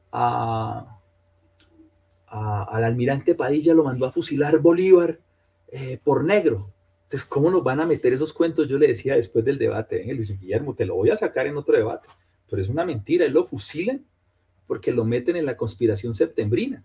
a, 0.10 1.00
al 2.29 2.83
almirante 2.86 3.36
Padilla 3.36 3.74
lo 3.74 3.83
mandó 3.83 4.05
a 4.05 4.13
fusilar 4.13 4.60
Bolívar 4.60 5.19
eh, 5.74 6.00
por 6.01 6.24
negro. 6.24 6.72
Entonces, 7.03 7.27
¿cómo 7.27 7.51
nos 7.51 7.65
van 7.65 7.81
a 7.81 7.86
meter 7.86 8.13
esos 8.13 8.31
cuentos? 8.31 8.69
Yo 8.69 8.77
le 8.77 8.88
decía 8.88 9.15
después 9.15 9.43
del 9.43 9.57
debate, 9.57 10.05
Luis 10.13 10.39
Guillermo, 10.39 10.74
te 10.74 10.86
lo 10.86 10.95
voy 10.95 11.10
a 11.10 11.17
sacar 11.17 11.48
en 11.48 11.57
otro 11.57 11.75
debate, 11.75 12.07
pero 12.53 12.62
es 12.62 12.69
una 12.69 12.86
mentira, 12.86 13.25
él 13.25 13.33
lo 13.33 13.45
fusilan 13.45 14.05
porque 14.67 14.91
lo 14.91 15.05
meten 15.05 15.36
en 15.38 15.48
la 15.48 15.57
conspiración 15.57 16.13
septembrina. 16.13 16.83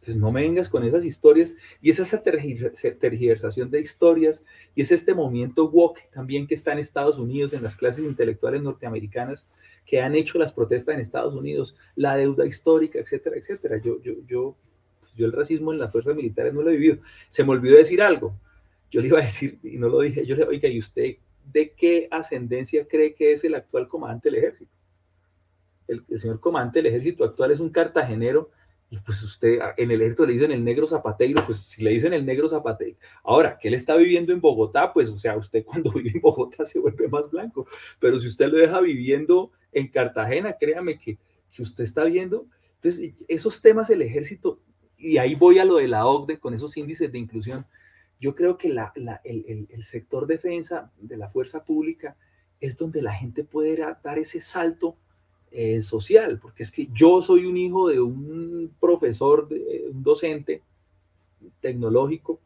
Entonces, 0.00 0.16
no 0.16 0.32
me 0.32 0.42
vengas 0.42 0.68
con 0.68 0.82
esas 0.82 1.04
historias 1.04 1.54
y 1.80 1.90
es 1.90 2.00
esa 2.00 2.20
tergiversación 2.20 3.70
de 3.70 3.78
historias 3.78 4.42
y 4.74 4.82
es 4.82 4.90
este 4.90 5.14
movimiento 5.14 5.70
woke 5.70 6.10
también 6.12 6.48
que 6.48 6.54
está 6.54 6.72
en 6.72 6.80
Estados 6.80 7.16
Unidos, 7.16 7.52
en 7.52 7.62
las 7.62 7.76
clases 7.76 8.04
intelectuales 8.04 8.60
norteamericanas 8.60 9.46
que 9.86 10.00
han 10.00 10.16
hecho 10.16 10.36
las 10.36 10.52
protestas 10.52 10.96
en 10.96 11.00
Estados 11.00 11.36
Unidos, 11.36 11.76
la 11.94 12.16
deuda 12.16 12.44
histórica, 12.44 12.98
etcétera, 12.98 13.36
etcétera. 13.36 13.80
Yo, 13.80 14.02
yo, 14.02 14.14
yo, 14.26 14.56
yo 15.14 15.26
el 15.26 15.32
racismo 15.32 15.72
en 15.72 15.78
las 15.78 15.92
fuerzas 15.92 16.16
militares 16.16 16.52
no 16.52 16.62
lo 16.62 16.70
he 16.70 16.76
vivido. 16.76 16.98
Se 17.28 17.44
me 17.44 17.52
olvidó 17.52 17.76
decir 17.76 18.02
algo 18.02 18.34
yo 18.90 19.00
le 19.00 19.08
iba 19.08 19.18
a 19.18 19.22
decir, 19.22 19.58
y 19.62 19.78
no 19.78 19.88
lo 19.88 20.00
dije, 20.00 20.24
yo 20.24 20.36
le 20.36 20.44
oiga, 20.44 20.68
¿y 20.68 20.78
usted 20.78 21.16
de 21.52 21.72
qué 21.72 22.08
ascendencia 22.10 22.86
cree 22.86 23.14
que 23.14 23.32
es 23.32 23.44
el 23.44 23.54
actual 23.54 23.88
comandante 23.88 24.30
del 24.30 24.38
ejército? 24.38 24.72
El, 25.88 26.04
señor 26.18 26.40
comandante 26.40 26.80
del 26.80 26.86
ejército 26.86 27.24
actual 27.24 27.52
es 27.52 27.60
un 27.60 27.70
cartagenero, 27.70 28.50
y 28.88 28.98
pues 28.98 29.22
usted 29.22 29.58
en 29.76 29.90
el 29.90 30.00
ejército 30.00 30.26
le 30.26 30.32
dicen 30.34 30.52
el 30.52 30.62
negro 30.62 30.86
zapateiro, 30.86 31.42
pues 31.44 31.58
si 31.58 31.82
le 31.82 31.90
dicen 31.90 32.12
el 32.12 32.24
negro 32.24 32.48
zapateiro. 32.48 32.96
Ahora, 33.24 33.58
que 33.58 33.68
él 33.68 33.74
está 33.74 33.96
viviendo 33.96 34.32
en 34.32 34.40
Bogotá, 34.40 34.92
pues 34.92 35.08
o 35.08 35.18
sea, 35.18 35.36
usted 35.36 35.64
cuando 35.66 35.90
vive 35.92 36.12
en 36.14 36.20
Bogotá 36.20 36.64
se 36.64 36.78
vuelve 36.78 37.08
más 37.08 37.30
blanco, 37.30 37.66
pero 37.98 38.18
si 38.18 38.26
usted 38.26 38.48
lo 38.48 38.58
deja 38.58 38.80
viviendo 38.80 39.52
en 39.72 39.88
Cartagena, 39.88 40.56
créame 40.58 40.98
que, 40.98 41.18
que 41.50 41.62
usted 41.62 41.84
está 41.84 42.04
viendo, 42.04 42.46
entonces 42.76 43.14
esos 43.28 43.60
temas 43.60 43.88
del 43.88 44.02
ejército, 44.02 44.60
y 44.98 45.18
ahí 45.18 45.34
voy 45.34 45.58
a 45.58 45.64
lo 45.64 45.76
de 45.76 45.88
la 45.88 46.06
OCDE 46.06 46.38
con 46.38 46.54
esos 46.54 46.76
índices 46.76 47.12
de 47.12 47.18
inclusión, 47.18 47.66
yo 48.20 48.34
creo 48.34 48.56
que 48.56 48.68
el, 48.68 49.84
sector 49.84 50.26
defensa 50.26 50.90
de 50.98 51.16
la 51.16 51.28
fuerza 51.28 51.64
pública 51.64 52.16
es 52.60 52.76
donde 52.76 53.02
la 53.02 53.12
gente 53.12 53.44
puede 53.44 53.76
dar 53.76 54.18
ese 54.18 54.40
salto 54.40 54.96
eh, 55.50 55.82
social, 55.82 56.38
porque 56.40 56.62
es 56.62 56.70
que 56.70 56.88
yo 56.92 57.20
soy 57.20 57.46
un 57.46 57.56
hijo 57.56 57.88
de 57.88 58.00
un 58.00 58.74
profesor, 58.80 59.48
de, 59.48 59.86
un 59.90 60.02
docente 60.02 60.62
tecnológico 61.60 62.40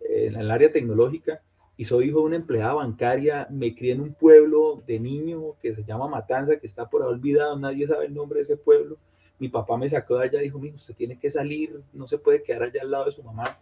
eh, 0.00 0.26
en 0.28 0.36
el 0.36 0.50
área 0.50 0.72
tecnológica 0.72 1.42
y 1.76 1.84
soy 1.84 2.08
hijo 2.08 2.20
de 2.20 2.24
una 2.26 2.36
empleada 2.36 2.74
bancaria, 2.74 3.46
me 3.50 3.74
crié 3.74 3.92
en 3.94 4.00
un 4.00 4.14
pueblo 4.14 4.82
de 4.86 4.98
niño 4.98 5.54
que 5.60 5.74
se 5.74 5.84
llama 5.84 6.08
Matanza, 6.08 6.58
que 6.58 6.66
está 6.66 6.88
por 6.88 7.02
ahí 7.02 7.08
olvidado, 7.08 7.58
nadie 7.58 7.86
sabe 7.86 8.06
el 8.06 8.14
nombre 8.14 8.38
de 8.38 8.44
ese 8.44 8.56
pueblo. 8.56 8.96
Mi 9.38 9.48
papá 9.48 9.76
me 9.76 9.88
sacó 9.88 10.16
de 10.16 10.24
allá 10.24 10.40
dijo, 10.40 10.58
mijo, 10.58 10.76
usted 10.76 10.94
tiene 10.94 11.18
que 11.18 11.28
salir, 11.28 11.82
no 11.92 12.06
se 12.06 12.16
puede 12.16 12.42
quedar 12.42 12.62
allá 12.62 12.80
al 12.80 12.90
lado 12.90 13.04
de 13.06 13.12
su 13.12 13.22
mamá 13.22 13.58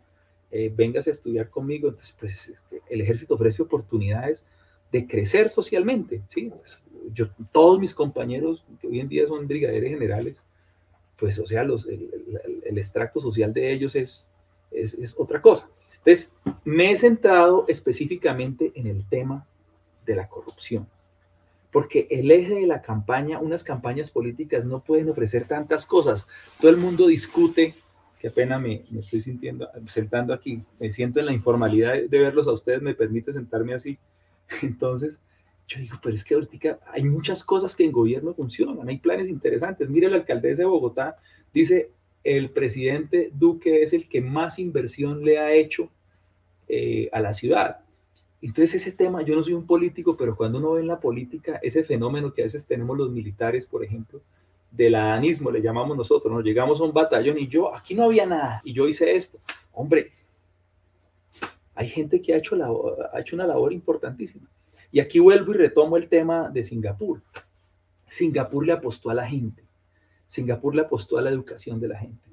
eh, 0.56 0.72
vengas 0.72 1.08
a 1.08 1.10
estudiar 1.10 1.50
conmigo. 1.50 1.88
Entonces, 1.88 2.14
pues 2.18 2.52
el 2.88 3.00
ejército 3.00 3.34
ofrece 3.34 3.60
oportunidades 3.60 4.44
de 4.92 5.04
crecer 5.04 5.48
socialmente, 5.48 6.22
¿sí? 6.28 6.50
Pues, 6.50 6.80
yo, 7.12 7.26
todos 7.50 7.80
mis 7.80 7.92
compañeros 7.92 8.64
que 8.80 8.86
hoy 8.86 9.00
en 9.00 9.08
día 9.08 9.26
son 9.26 9.48
brigadieres 9.48 9.90
generales, 9.90 10.42
pues, 11.18 11.40
o 11.40 11.64
los, 11.64 11.86
el, 11.86 12.08
el, 12.64 12.78
extracto 12.78 13.18
social 13.18 13.52
de 13.52 13.72
ellos 13.72 13.96
es, 13.96 14.28
es, 14.70 14.94
es 14.94 15.16
otra 15.18 15.42
cosa. 15.42 15.68
Entonces, 15.98 16.32
me 16.64 16.92
he 16.92 16.96
centrado 16.96 17.64
específicamente 17.66 18.70
en 18.76 18.86
el 18.86 19.04
tema 19.08 19.44
de 20.06 20.14
la 20.14 20.28
corrupción 20.28 20.86
porque 21.72 22.06
el 22.08 22.30
eje 22.30 22.54
de 22.54 22.68
la 22.68 22.80
campaña, 22.80 23.40
unas 23.40 23.64
campañas 23.64 24.08
políticas 24.08 24.64
no 24.64 24.78
pueden 24.78 25.08
ofrecer 25.08 25.48
tantas 25.48 25.84
cosas. 25.84 26.28
Todo 26.60 26.70
el 26.70 26.76
mundo 26.76 27.08
discute 27.08 27.74
qué 28.24 28.30
pena 28.30 28.58
me, 28.58 28.86
estoy 28.98 29.20
sintiendo, 29.20 29.68
sentando 29.86 30.32
aquí, 30.32 30.62
me 30.80 30.90
siento 30.90 31.20
en 31.20 31.26
la 31.26 31.34
informalidad 31.34 31.92
de, 31.92 32.18
verlos 32.18 32.48
a 32.48 32.52
ustedes, 32.52 32.80
me 32.80 32.94
permite 32.94 33.34
sentarme 33.34 33.74
así. 33.74 33.98
Entonces, 34.62 35.20
yo 35.68 35.80
digo, 35.80 35.98
pero 36.02 36.14
es 36.14 36.24
que 36.24 36.32
ahorita 36.32 36.78
hay 36.86 37.04
muchas 37.04 37.44
cosas 37.44 37.76
que 37.76 37.84
en 37.84 37.92
gobierno 37.92 38.32
funcionan, 38.32 38.88
hay 38.88 38.96
planes 38.96 39.28
interesantes. 39.28 39.90
Mire, 39.90 40.08
la 40.08 40.16
alcaldesa 40.16 40.62
de 40.62 40.66
Bogotá 40.68 41.18
dice, 41.52 41.90
el 42.22 42.48
presidente 42.48 43.30
Duque 43.34 43.82
es 43.82 43.92
el 43.92 44.08
que 44.08 44.22
más 44.22 44.58
inversión 44.58 45.22
le 45.22 45.38
ha 45.38 45.52
hecho 45.52 45.90
eh, 46.66 47.10
a 47.12 47.20
la 47.20 47.34
ciudad. 47.34 47.80
Entonces 48.40 48.76
ese 48.76 48.92
tema, 48.92 49.20
yo 49.20 49.36
no 49.36 49.42
soy 49.42 49.52
un 49.52 49.66
político, 49.66 50.16
pero 50.16 50.34
cuando 50.34 50.56
uno 50.60 50.72
ve 50.72 50.80
en 50.80 50.86
la 50.86 50.98
política 50.98 51.60
ese 51.62 51.84
fenómeno 51.84 52.32
que 52.32 52.40
a 52.40 52.46
veces 52.46 52.66
tenemos 52.66 52.96
los 52.96 53.10
militares, 53.10 53.66
por 53.66 53.84
ejemplo, 53.84 54.22
del 54.76 54.96
adanismo, 54.96 55.50
le 55.50 55.62
llamamos 55.62 55.96
nosotros, 55.96 56.32
nos 56.32 56.44
llegamos 56.44 56.80
a 56.80 56.84
un 56.84 56.92
batallón 56.92 57.38
y 57.38 57.46
yo, 57.46 57.74
aquí 57.74 57.94
no 57.94 58.04
había 58.04 58.26
nada, 58.26 58.60
y 58.64 58.72
yo 58.72 58.88
hice 58.88 59.14
esto. 59.14 59.38
Hombre, 59.72 60.10
hay 61.74 61.88
gente 61.88 62.20
que 62.20 62.34
ha 62.34 62.38
hecho, 62.38 62.56
ha 63.12 63.20
hecho 63.20 63.36
una 63.36 63.46
labor 63.46 63.72
importantísima. 63.72 64.48
Y 64.90 65.00
aquí 65.00 65.18
vuelvo 65.18 65.52
y 65.52 65.56
retomo 65.56 65.96
el 65.96 66.08
tema 66.08 66.50
de 66.50 66.62
Singapur. 66.62 67.22
Singapur 68.06 68.66
le 68.66 68.72
apostó 68.72 69.10
a 69.10 69.14
la 69.14 69.26
gente. 69.26 69.64
Singapur 70.26 70.74
le 70.74 70.82
apostó 70.82 71.18
a 71.18 71.22
la 71.22 71.30
educación 71.30 71.80
de 71.80 71.88
la 71.88 71.98
gente, 71.98 72.28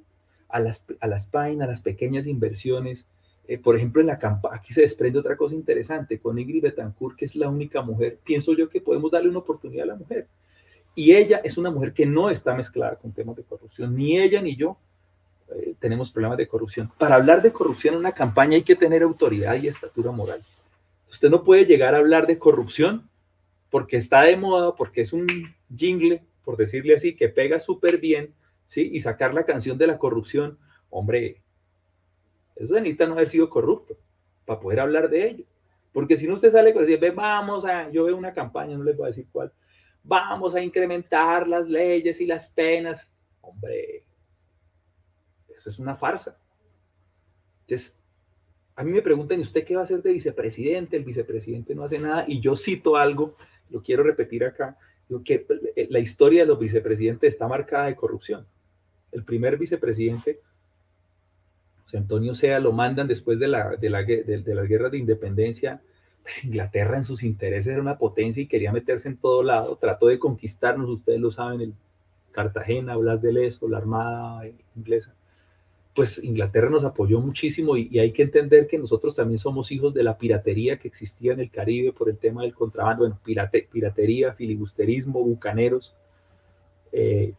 a 0.50 0.60
las, 0.60 0.86
a 1.00 1.08
las 1.08 1.28
páginas, 1.28 1.68
a 1.68 1.72
las 1.72 1.82
pequeñas 1.82 2.26
inversiones. 2.26 3.08
Eh, 3.48 3.58
por 3.58 3.76
ejemplo, 3.76 4.02
en 4.02 4.08
la 4.08 4.20
campaña, 4.20 4.56
aquí 4.56 4.74
se 4.74 4.82
desprende 4.82 5.20
otra 5.20 5.38
cosa 5.38 5.56
interesante, 5.56 6.20
con 6.20 6.40
Ingrid 6.40 6.64
Betancourt, 6.64 7.18
que 7.18 7.26
es 7.26 7.36
la 7.36 7.50
única 7.50 7.82
mujer, 7.82 8.20
pienso 8.24 8.54
yo 8.54 8.70
que 8.70 8.82
podemos 8.82 9.12
darle 9.12 9.30
una 9.30 9.40
oportunidad 9.40 9.84
a 9.84 9.88
la 9.88 9.96
mujer. 9.96 10.28
Y 10.94 11.14
ella 11.14 11.42
es 11.44 11.58
una 11.58 11.72
mujer 11.72 11.94
que 11.94 12.06
no 12.06 12.30
está 12.30 12.54
mezclada 12.54 12.96
con 12.96 13.12
temas 13.12 13.36
de 13.36 13.44
corrupción. 13.44 13.96
Ni 13.96 14.20
ella 14.20 14.42
ni 14.42 14.56
yo 14.56 14.78
eh, 15.56 15.76
tenemos 15.80 16.12
problemas 16.12 16.38
de 16.38 16.48
corrupción. 16.48 16.92
Para 16.98 17.16
hablar 17.16 17.42
de 17.42 17.52
corrupción 17.52 17.96
en 17.96 18.00
una 18.02 18.12
campaña 18.12 18.56
hay 18.56 18.64
que 18.64 18.76
tener 18.76 19.04
autoridad 19.04 19.56
y 19.56 19.68
estatura 19.68 20.12
moral. 20.12 20.42
Usted 21.10 21.30
no 21.30 21.44
puede 21.44 21.66
llegar 21.66 21.96
a 21.96 22.00
hablar 22.00 22.28
de 22.28 22.38
corrupción 22.38 23.10
porque 23.70 23.98
está 23.98 24.24
de 24.24 24.36
moda, 24.36 24.76
porque 24.76 25.02
es 25.02 25.14
un 25.14 25.28
jingle, 25.76 26.24
por 26.44 26.58
decirle 26.58 26.96
así, 26.96 27.16
que 27.16 27.30
pega 27.30 27.58
súper 27.60 27.98
bien, 28.00 28.34
¿sí? 28.68 28.90
Y 28.94 29.00
sacar 29.00 29.34
la 29.34 29.46
canción 29.46 29.78
de 29.78 29.88
la 29.88 29.98
corrupción. 29.98 30.58
Hombre, 30.90 31.42
eso 32.56 32.74
necesita 32.76 33.08
no 33.08 33.14
haber 33.14 33.30
sido 33.30 33.50
corrupto 33.50 33.98
para 34.46 34.60
poder 34.60 34.82
hablar 34.82 35.10
de 35.10 35.30
ello. 35.30 35.46
Porque 35.94 36.16
si 36.16 36.28
no 36.28 36.36
usted 36.36 36.52
sale 36.52 36.74
con 36.74 36.84
decir, 36.84 37.00
ve, 37.00 37.12
vamos 37.12 37.66
a, 37.66 37.90
yo 37.92 38.06
veo 38.06 38.16
una 38.16 38.34
campaña, 38.34 38.78
no 38.78 38.84
les 38.84 38.96
voy 38.96 39.06
a 39.06 39.08
decir 39.08 39.28
cuál, 39.32 39.52
vamos 40.04 40.56
a 40.56 40.62
incrementar 40.62 41.48
las 41.48 41.68
leyes 41.68 42.20
y 42.22 42.26
las 42.26 42.50
penas. 42.50 43.10
Hombre, 43.42 44.04
eso 45.56 45.70
es 45.70 45.80
una 45.80 45.96
farsa. 45.96 46.38
Entonces, 47.62 47.98
a 48.76 48.84
mí 48.84 48.92
me 48.92 49.02
preguntan, 49.02 49.40
¿y 49.40 49.44
usted 49.44 49.64
qué 49.64 49.76
va 49.76 49.82
a 49.82 49.84
hacer 49.84 50.02
de 50.02 50.12
vicepresidente? 50.12 50.98
El 50.98 51.04
vicepresidente 51.04 51.76
no 51.76 51.84
hace 51.84 52.00
nada. 52.00 52.26
Y 52.28 52.40
yo 52.40 52.56
cito 52.56 52.96
algo, 52.96 53.36
lo 53.70 53.82
quiero 53.84 54.04
repetir 54.04 54.44
acá, 54.44 54.78
que 55.26 55.46
eh, 55.76 55.88
la 55.90 56.00
historia 56.00 56.42
de 56.42 56.48
los 56.48 56.60
vicepresidentes 56.60 57.34
está 57.34 57.48
marcada 57.48 57.88
de 57.88 57.96
corrupción. 57.96 58.46
El 59.12 59.24
primer 59.24 59.58
vicepresidente, 59.58 60.40
Antonio 61.94 62.34
Sea, 62.34 62.60
lo 62.60 62.72
mandan 62.72 63.08
después 63.08 63.38
de, 63.38 63.50
la, 63.50 63.76
de, 63.76 63.90
de, 64.24 64.56
las 64.56 64.68
guerras 64.68 64.92
de 64.94 64.98
independencia. 64.98 65.82
Inglaterra 66.44 66.98
en 66.98 67.04
sus 67.04 67.24
intereses 67.24 67.74
era 67.74 67.82
una 67.82 67.98
potencia 67.98 68.42
y 68.42 68.48
quería 68.48 68.72
meterse 68.72 69.10
en 69.10 69.18
todo 69.18 69.44
lado. 69.44 69.78
Trató 69.78 70.08
de 70.08 70.20
conquistarnos, 70.20 70.90
ustedes 70.90 71.20
lo 71.20 71.32
saben, 71.32 71.62
el 71.62 71.74
Cartagena, 72.32 72.96
Blas 72.96 73.22
de 73.22 73.34
Lezo, 73.34 73.68
la 73.68 73.78
Armada 73.78 74.44
inglesa 74.76 75.14
pues 75.94 76.24
Inglaterra 76.24 76.70
nos 76.70 76.86
apoyó 76.86 77.20
muchísimo 77.20 77.76
y, 77.76 78.00
hay 78.00 78.12
que 78.12 78.24
entender 78.24 78.68
que 78.68 78.78
nosotros 78.78 79.16
también 79.16 79.40
somos 79.40 79.72
hijos 79.72 79.94
de 79.94 80.04
la 80.04 80.18
piratería 80.18 80.78
que 80.78 80.88
existía 80.88 81.34
en 81.34 81.42
el 81.42 81.52
Caribe 81.52 81.92
por 81.92 82.10
el 82.10 82.18
tema 82.18 82.44
del 82.44 82.54
contrabando, 82.54 83.04
bueno, 83.04 83.20
piratería, 83.72 84.34
filibusterismo, 84.34 85.22
bucaneros, 85.22 85.94
eh, 86.94 87.34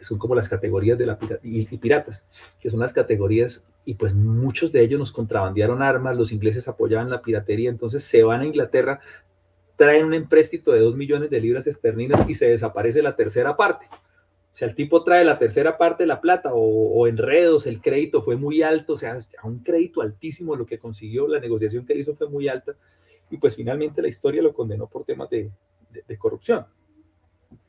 son 0.00 0.18
como 0.18 0.34
las 0.34 0.48
categorías 0.48 0.98
de 0.98 1.06
la 1.06 1.18
y, 1.42 1.64
piratas, 1.78 2.24
que 2.60 2.70
son 2.70 2.80
las 2.80 2.92
categorías, 2.92 3.64
y 3.88 3.94
pues 3.94 4.14
muchos 4.14 4.70
de 4.70 4.82
ellos 4.82 4.98
nos 4.98 5.12
contrabandearon 5.12 5.80
armas, 5.80 6.14
los 6.14 6.30
ingleses 6.30 6.68
apoyaban 6.68 7.08
la 7.08 7.22
piratería, 7.22 7.70
entonces 7.70 8.04
se 8.04 8.22
van 8.22 8.42
a 8.42 8.44
Inglaterra, 8.44 9.00
traen 9.76 10.04
un 10.04 10.12
empréstito 10.12 10.72
de 10.72 10.80
dos 10.80 10.94
millones 10.94 11.30
de 11.30 11.40
libras 11.40 11.66
esterlinas 11.66 12.28
y 12.28 12.34
se 12.34 12.50
desaparece 12.50 13.00
la 13.00 13.16
tercera 13.16 13.56
parte. 13.56 13.86
O 13.90 14.54
sea, 14.54 14.68
el 14.68 14.74
tipo 14.74 15.02
trae 15.04 15.24
la 15.24 15.38
tercera 15.38 15.78
parte 15.78 16.02
de 16.02 16.06
la 16.08 16.20
plata 16.20 16.50
o, 16.52 17.06
enredos, 17.06 17.66
el 17.66 17.80
crédito 17.80 18.20
fue 18.20 18.36
muy 18.36 18.60
alto, 18.60 18.92
o 18.92 18.98
sea, 18.98 19.20
un 19.42 19.60
crédito 19.60 20.02
altísimo 20.02 20.54
lo 20.54 20.66
que 20.66 20.78
consiguió, 20.78 21.26
la 21.26 21.40
negociación 21.40 21.86
que 21.86 21.96
hizo 21.96 22.14
fue 22.14 22.28
muy 22.28 22.46
alta 22.46 22.74
y 23.30 23.38
pues 23.38 23.56
finalmente 23.56 24.02
la 24.02 24.08
historia 24.08 24.42
lo 24.42 24.52
condenó 24.52 24.86
por 24.86 25.06
temas 25.06 25.30
de, 25.30 25.50
corrupción. 26.18 26.66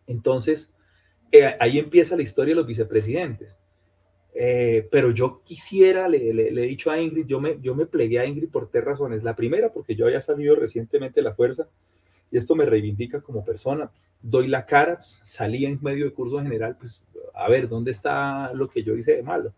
Entonces, 0.05 0.75
eh, 1.31 1.55
ahí 1.61 1.79
empieza 1.79 2.17
la 2.17 2.23
historia 2.23 2.51
de 2.51 2.57
los 2.57 2.67
vicepresidentes. 2.67 3.55
Eh, 4.41 4.87
pero 4.89 5.11
yo 5.11 5.41
quisiera, 5.43 6.07
le, 6.07 6.33
le, 6.33 6.63
he 6.63 6.67
dicho 6.67 6.89
a 6.89 6.97
Ingrid, 6.97 7.25
yo 7.25 7.41
me, 7.41 7.59
yo 7.61 7.75
me 7.75 7.85
plegué 7.85 8.19
a 8.19 8.25
Ingrid 8.25 8.47
por 8.47 8.69
tres 8.69 8.85
razones. 8.85 9.21
La 9.21 9.35
primera, 9.35 9.73
porque 9.73 9.95
yo 9.97 10.05
había 10.05 10.21
salido 10.21 10.55
recientemente 10.55 11.19
de 11.19 11.25
la 11.25 11.33
fuerza 11.33 11.67
y 12.31 12.37
esto 12.37 12.55
me 12.55 12.63
reivindica 12.63 13.19
como 13.19 13.43
persona. 13.43 13.91
Doy 14.21 14.47
la 14.47 14.65
cara, 14.65 14.99
salí 15.01 15.65
en 15.65 15.77
medio 15.81 16.05
de 16.05 16.13
curso 16.13 16.41
general, 16.41 16.77
pues 16.79 17.01
a 17.33 17.49
ver, 17.49 17.67
¿dónde 17.67 17.91
está 17.91 18.53
lo 18.53 18.69
que 18.69 18.81
yo 18.81 18.95
hice 18.95 19.17
de 19.17 19.23
malo? 19.23 19.51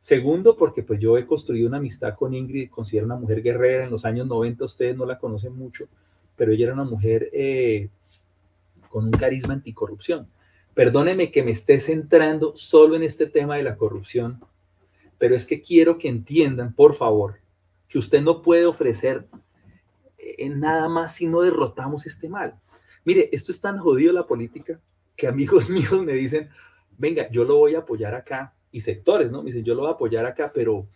Segundo, 0.00 0.56
porque 0.56 0.82
pues 0.82 0.98
yo 0.98 1.16
he 1.16 1.24
construido 1.24 1.68
una 1.68 1.76
amistad 1.76 2.16
con 2.16 2.34
Ingrid, 2.34 2.68
considero 2.68 3.06
una 3.06 3.14
mujer 3.14 3.42
guerrera, 3.42 3.84
en 3.84 3.92
los 3.92 4.04
años 4.04 4.26
90 4.26 4.64
ustedes 4.64 4.96
no 4.96 5.06
la 5.06 5.18
conocen 5.18 5.54
mucho, 5.54 5.86
pero 6.34 6.50
ella 6.50 6.64
era 6.64 6.74
una 6.74 6.82
mujer 6.82 7.30
eh, 7.32 7.90
con 8.88 9.04
un 9.04 9.12
carisma 9.12 9.54
anticorrupción. 9.54 10.26
Perdóneme 10.76 11.30
que 11.30 11.42
me 11.42 11.52
esté 11.52 11.80
centrando 11.80 12.54
solo 12.54 12.96
en 12.96 13.02
este 13.02 13.26
tema 13.26 13.56
de 13.56 13.62
la 13.62 13.76
corrupción, 13.76 14.44
pero 15.16 15.34
es 15.34 15.46
que 15.46 15.62
quiero 15.62 15.96
que 15.96 16.08
entiendan, 16.08 16.74
por 16.74 16.94
favor, 16.94 17.40
que 17.88 17.98
usted 17.98 18.20
no 18.20 18.42
puede 18.42 18.66
ofrecer 18.66 19.26
en 20.18 20.60
nada 20.60 20.86
más 20.90 21.14
si 21.14 21.26
no 21.26 21.40
derrotamos 21.40 22.04
este 22.04 22.28
mal. 22.28 22.60
Mire, 23.06 23.30
esto 23.32 23.52
es 23.52 23.60
tan 23.62 23.78
jodido 23.78 24.12
la 24.12 24.26
política 24.26 24.78
que 25.16 25.26
amigos 25.26 25.70
míos 25.70 26.04
me 26.04 26.12
dicen, 26.12 26.50
venga, 26.98 27.30
yo 27.30 27.44
lo 27.44 27.56
voy 27.56 27.74
a 27.74 27.78
apoyar 27.78 28.14
acá, 28.14 28.52
y 28.70 28.82
sectores, 28.82 29.32
¿no? 29.32 29.42
Me 29.42 29.46
dicen, 29.46 29.64
yo 29.64 29.74
lo 29.74 29.80
voy 29.80 29.90
a 29.92 29.94
apoyar 29.94 30.26
acá, 30.26 30.52
pero 30.54 30.86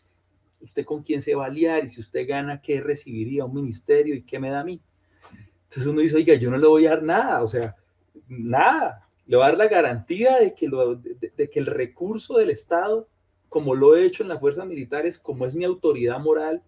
¿usted 0.60 0.84
con 0.84 1.02
quién 1.02 1.22
se 1.22 1.34
va 1.34 1.44
a 1.44 1.46
aliar? 1.46 1.86
Y 1.86 1.88
si 1.88 2.00
usted 2.00 2.28
gana, 2.28 2.60
¿qué 2.60 2.82
recibiría 2.82 3.46
un 3.46 3.54
ministerio 3.54 4.14
y 4.14 4.24
qué 4.24 4.38
me 4.38 4.50
da 4.50 4.60
a 4.60 4.64
mí? 4.64 4.82
Entonces 5.62 5.86
uno 5.86 6.02
dice, 6.02 6.16
oiga, 6.16 6.34
yo 6.34 6.50
no 6.50 6.58
le 6.58 6.66
voy 6.66 6.84
a 6.84 6.90
dar 6.90 7.02
nada, 7.02 7.42
o 7.42 7.48
sea, 7.48 7.74
nada. 8.28 9.08
Le 9.30 9.36
voy 9.36 9.44
a 9.44 9.50
dar 9.50 9.58
la 9.58 9.68
garantía 9.68 10.38
de 10.38 10.54
que, 10.54 10.66
lo, 10.66 10.96
de 10.96 11.50
que 11.50 11.60
el 11.60 11.66
recurso 11.66 12.36
del 12.36 12.50
Estado, 12.50 13.06
como 13.48 13.76
lo 13.76 13.94
he 13.94 14.04
hecho 14.04 14.24
en 14.24 14.28
las 14.28 14.40
fuerzas 14.40 14.66
militares, 14.66 15.20
como 15.20 15.46
es 15.46 15.54
mi 15.54 15.64
autoridad 15.64 16.18
moral, 16.18 16.64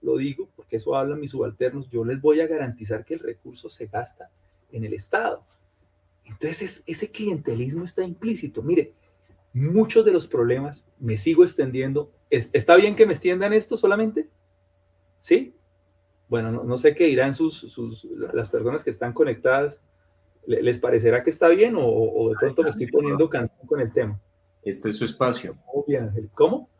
lo 0.00 0.16
digo 0.16 0.48
porque 0.54 0.76
eso 0.76 0.94
hablan 0.94 1.18
mis 1.18 1.32
subalternos, 1.32 1.90
yo 1.90 2.04
les 2.04 2.20
voy 2.20 2.40
a 2.40 2.46
garantizar 2.46 3.04
que 3.04 3.14
el 3.14 3.20
recurso 3.20 3.68
se 3.68 3.86
gasta 3.86 4.30
en 4.70 4.84
el 4.84 4.94
Estado. 4.94 5.44
Entonces 6.24 6.84
ese 6.86 7.10
clientelismo 7.10 7.84
está 7.84 8.04
implícito. 8.04 8.62
Mire, 8.62 8.92
muchos 9.52 10.04
de 10.04 10.12
los 10.12 10.28
problemas, 10.28 10.84
me 11.00 11.18
sigo 11.18 11.42
extendiendo, 11.42 12.12
¿está 12.30 12.76
bien 12.76 12.94
que 12.94 13.06
me 13.06 13.12
extiendan 13.14 13.52
esto 13.52 13.76
solamente? 13.76 14.28
¿Sí? 15.20 15.52
Bueno, 16.28 16.62
no, 16.62 16.78
sé 16.78 16.94
qué 16.94 17.06
dirán 17.06 17.34
sus, 17.34 18.06
las 18.14 18.50
personas 18.50 18.84
que 18.84 18.90
están 18.90 19.12
conectadas. 19.12 19.82
¿Les 20.48 20.78
parecerá 20.78 21.22
que 21.22 21.28
está 21.28 21.48
bien 21.48 21.74
o, 21.76 22.30
de 22.30 22.36
pronto 22.40 22.62
me 22.62 22.70
estoy 22.70 22.86
poniendo 22.86 23.28
cansado 23.28 23.66
con 23.66 23.80
el 23.80 23.92
tema? 23.92 24.18
Este 24.62 24.88
es 24.88 24.96
su 24.96 25.04
espacio. 25.04 25.56
¿Cómo? 26.32 26.70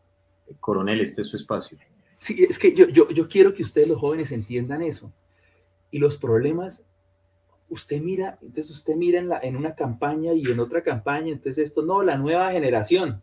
Coronel, 0.58 1.02
este 1.02 1.20
es 1.20 1.28
su 1.28 1.36
espacio. 1.36 1.76
Sí, 2.16 2.46
es 2.48 2.58
que 2.58 2.74
yo, 2.74 2.88
yo, 2.88 3.10
yo 3.10 3.28
quiero 3.28 3.52
que 3.52 3.62
ustedes 3.62 3.86
los 3.86 4.00
jóvenes 4.00 4.32
entiendan 4.32 4.82
eso. 4.82 5.12
Y 5.90 5.98
los 5.98 6.16
problemas, 6.16 6.82
usted 7.68 8.00
mira, 8.00 8.38
entonces 8.40 8.70
usted 8.70 8.94
mira 8.96 9.18
en, 9.18 9.28
la, 9.28 9.38
en 9.40 9.54
una 9.54 9.74
campaña 9.74 10.32
y 10.32 10.50
en 10.50 10.60
otra 10.60 10.82
campaña, 10.82 11.30
entonces 11.30 11.58
esto, 11.58 11.82
no, 11.82 12.02
la 12.02 12.16
nueva 12.16 12.52
generación, 12.52 13.22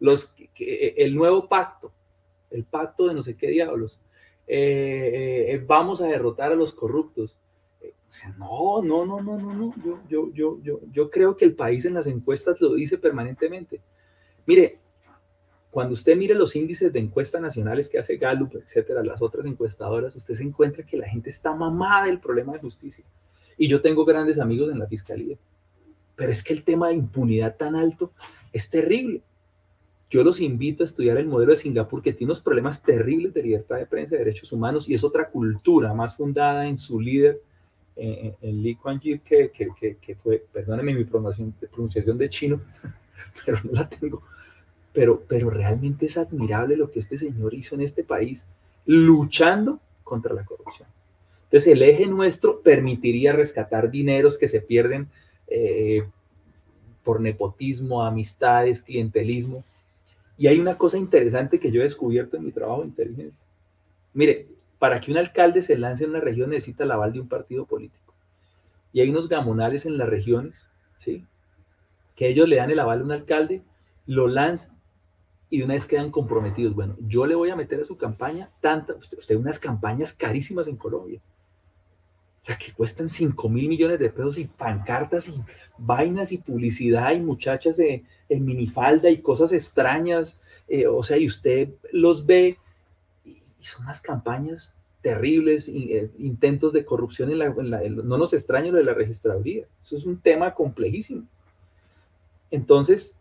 los, 0.00 0.26
que, 0.54 0.94
el 0.96 1.14
nuevo 1.14 1.48
pacto, 1.48 1.92
el 2.50 2.64
pacto 2.64 3.08
de 3.08 3.14
no 3.14 3.22
sé 3.22 3.36
qué 3.36 3.48
diablos, 3.48 3.98
eh, 4.46 5.48
eh, 5.48 5.64
vamos 5.66 6.00
a 6.00 6.06
derrotar 6.06 6.52
a 6.52 6.56
los 6.56 6.72
corruptos. 6.72 7.36
No, 8.38 8.82
no, 8.82 9.06
no, 9.06 9.20
no, 9.20 9.38
no, 9.38 9.54
no. 9.54 9.74
Yo, 9.84 10.00
yo, 10.08 10.32
yo, 10.32 10.58
yo, 10.62 10.80
yo 10.92 11.10
creo 11.10 11.36
que 11.36 11.44
el 11.44 11.54
país 11.54 11.84
en 11.84 11.94
las 11.94 12.06
encuestas 12.06 12.60
lo 12.60 12.74
dice 12.74 12.98
permanentemente. 12.98 13.80
Mire, 14.46 14.78
cuando 15.70 15.94
usted 15.94 16.16
mire 16.16 16.34
los 16.34 16.56
índices 16.56 16.92
de 16.92 17.00
encuestas 17.00 17.40
nacionales 17.42 17.88
que 17.88 17.98
hace 17.98 18.16
Gallup, 18.16 18.54
etcétera, 18.54 19.02
las 19.02 19.20
otras 19.20 19.44
encuestadoras, 19.44 20.16
usted 20.16 20.34
se 20.34 20.42
encuentra 20.42 20.86
que 20.86 20.96
la 20.96 21.08
gente 21.08 21.30
está 21.30 21.54
mamada 21.54 22.06
del 22.06 22.20
problema 22.20 22.54
de 22.54 22.60
justicia. 22.60 23.04
Y 23.58 23.68
yo 23.68 23.82
tengo 23.82 24.04
grandes 24.04 24.38
amigos 24.38 24.70
en 24.70 24.78
la 24.78 24.86
fiscalía. 24.86 25.36
Pero 26.14 26.32
es 26.32 26.42
que 26.42 26.54
el 26.54 26.64
tema 26.64 26.88
de 26.88 26.94
impunidad 26.94 27.56
tan 27.56 27.76
alto 27.76 28.12
es 28.52 28.70
terrible. 28.70 29.22
Yo 30.08 30.22
los 30.22 30.40
invito 30.40 30.82
a 30.82 30.86
estudiar 30.86 31.18
el 31.18 31.26
modelo 31.26 31.50
de 31.50 31.58
Singapur, 31.58 32.00
que 32.00 32.12
tiene 32.12 32.32
unos 32.32 32.42
problemas 32.42 32.82
terribles 32.82 33.34
de 33.34 33.42
libertad 33.42 33.76
de 33.76 33.86
prensa 33.86 34.14
y 34.14 34.18
derechos 34.18 34.52
humanos, 34.52 34.88
y 34.88 34.94
es 34.94 35.02
otra 35.02 35.28
cultura 35.28 35.92
más 35.92 36.16
fundada 36.16 36.66
en 36.66 36.78
su 36.78 37.00
líder, 37.00 37.42
en, 37.96 38.36
en 38.40 38.62
Lee 38.62 38.76
Kuan 38.76 39.00
Yew, 39.00 39.20
que, 39.24 39.50
que, 39.50 39.96
que, 40.00 40.14
fue, 40.16 40.44
perdónenme 40.52 40.94
mi 40.94 41.04
pronunciación 41.04 42.18
de 42.18 42.28
chino, 42.28 42.60
pero 43.44 43.58
no 43.64 43.72
la 43.72 43.88
tengo, 43.88 44.22
pero, 44.92 45.22
pero 45.26 45.50
realmente 45.50 46.06
es 46.06 46.16
admirable 46.18 46.76
lo 46.76 46.90
que 46.90 47.00
este 47.00 47.18
señor 47.18 47.54
hizo 47.54 47.74
en 47.74 47.80
este 47.80 48.04
país, 48.04 48.46
luchando 48.84 49.80
contra 50.04 50.34
la 50.34 50.44
corrupción. 50.44 50.88
Entonces, 51.44 51.72
el 51.72 51.82
eje 51.82 52.06
nuestro 52.06 52.60
permitiría 52.60 53.32
rescatar 53.32 53.90
dineros 53.90 54.36
que 54.36 54.48
se 54.48 54.60
pierden 54.60 55.08
eh, 55.48 56.04
por 57.04 57.20
nepotismo, 57.20 58.04
amistades, 58.04 58.82
clientelismo. 58.82 59.64
Y 60.36 60.48
hay 60.48 60.58
una 60.58 60.76
cosa 60.76 60.98
interesante 60.98 61.60
que 61.60 61.70
yo 61.70 61.80
he 61.80 61.84
descubierto 61.84 62.36
en 62.36 62.44
mi 62.44 62.52
trabajo 62.52 62.82
de 62.82 62.88
inteligencia. 62.88 63.38
Mire, 64.12 64.46
para 64.78 65.00
que 65.00 65.10
un 65.10 65.18
alcalde 65.18 65.62
se 65.62 65.78
lance 65.78 66.04
en 66.04 66.10
una 66.10 66.20
región 66.20 66.50
necesita 66.50 66.84
el 66.84 66.90
aval 66.90 67.12
de 67.12 67.20
un 67.20 67.28
partido 67.28 67.64
político. 67.66 68.14
Y 68.92 69.00
hay 69.00 69.10
unos 69.10 69.28
gamonales 69.28 69.86
en 69.86 69.98
las 69.98 70.08
regiones, 70.08 70.66
¿sí? 70.98 71.24
Que 72.14 72.28
ellos 72.28 72.48
le 72.48 72.56
dan 72.56 72.70
el 72.70 72.78
aval 72.78 73.00
a 73.00 73.04
un 73.04 73.12
alcalde, 73.12 73.62
lo 74.06 74.28
lanzan 74.28 74.76
y 75.48 75.58
de 75.58 75.64
una 75.64 75.74
vez 75.74 75.86
quedan 75.86 76.10
comprometidos. 76.10 76.74
Bueno, 76.74 76.96
yo 77.00 77.26
le 77.26 77.34
voy 77.34 77.50
a 77.50 77.56
meter 77.56 77.80
a 77.80 77.84
su 77.84 77.96
campaña 77.96 78.50
tanta, 78.60 78.94
usted, 78.94 79.36
unas 79.36 79.58
campañas 79.58 80.12
carísimas 80.12 80.66
en 80.66 80.76
Colombia. 80.76 81.20
O 82.42 82.44
sea, 82.46 82.58
que 82.58 82.72
cuestan 82.72 83.08
5 83.08 83.48
mil 83.48 83.68
millones 83.68 83.98
de 83.98 84.10
pesos 84.10 84.38
y 84.38 84.44
pancartas 84.44 85.28
y 85.28 85.34
vainas 85.78 86.30
y 86.30 86.38
publicidad 86.38 87.12
y 87.12 87.20
muchachas 87.20 87.78
en 87.78 88.44
minifalda 88.44 89.10
y 89.10 89.18
cosas 89.18 89.52
extrañas. 89.52 90.38
Eh, 90.68 90.86
o 90.86 91.02
sea, 91.02 91.16
y 91.16 91.26
usted 91.26 91.70
los 91.92 92.24
ve 92.24 92.58
son 93.66 93.84
unas 93.84 94.00
campañas 94.00 94.74
terribles, 95.02 95.68
eh, 95.68 96.10
intentos 96.18 96.72
de 96.72 96.84
corrupción 96.84 97.30
en 97.30 97.38
la, 97.38 97.50
no 97.88 98.18
nos 98.18 98.32
extraña 98.32 98.72
lo 98.72 98.78
de 98.78 98.84
la 98.84 98.94
registraduría. 98.94 99.64
Eso 99.84 99.96
es 99.96 100.04
un 100.04 100.18
tema 100.20 100.54
complejísimo. 100.54 101.24
Entonces, 102.50 103.14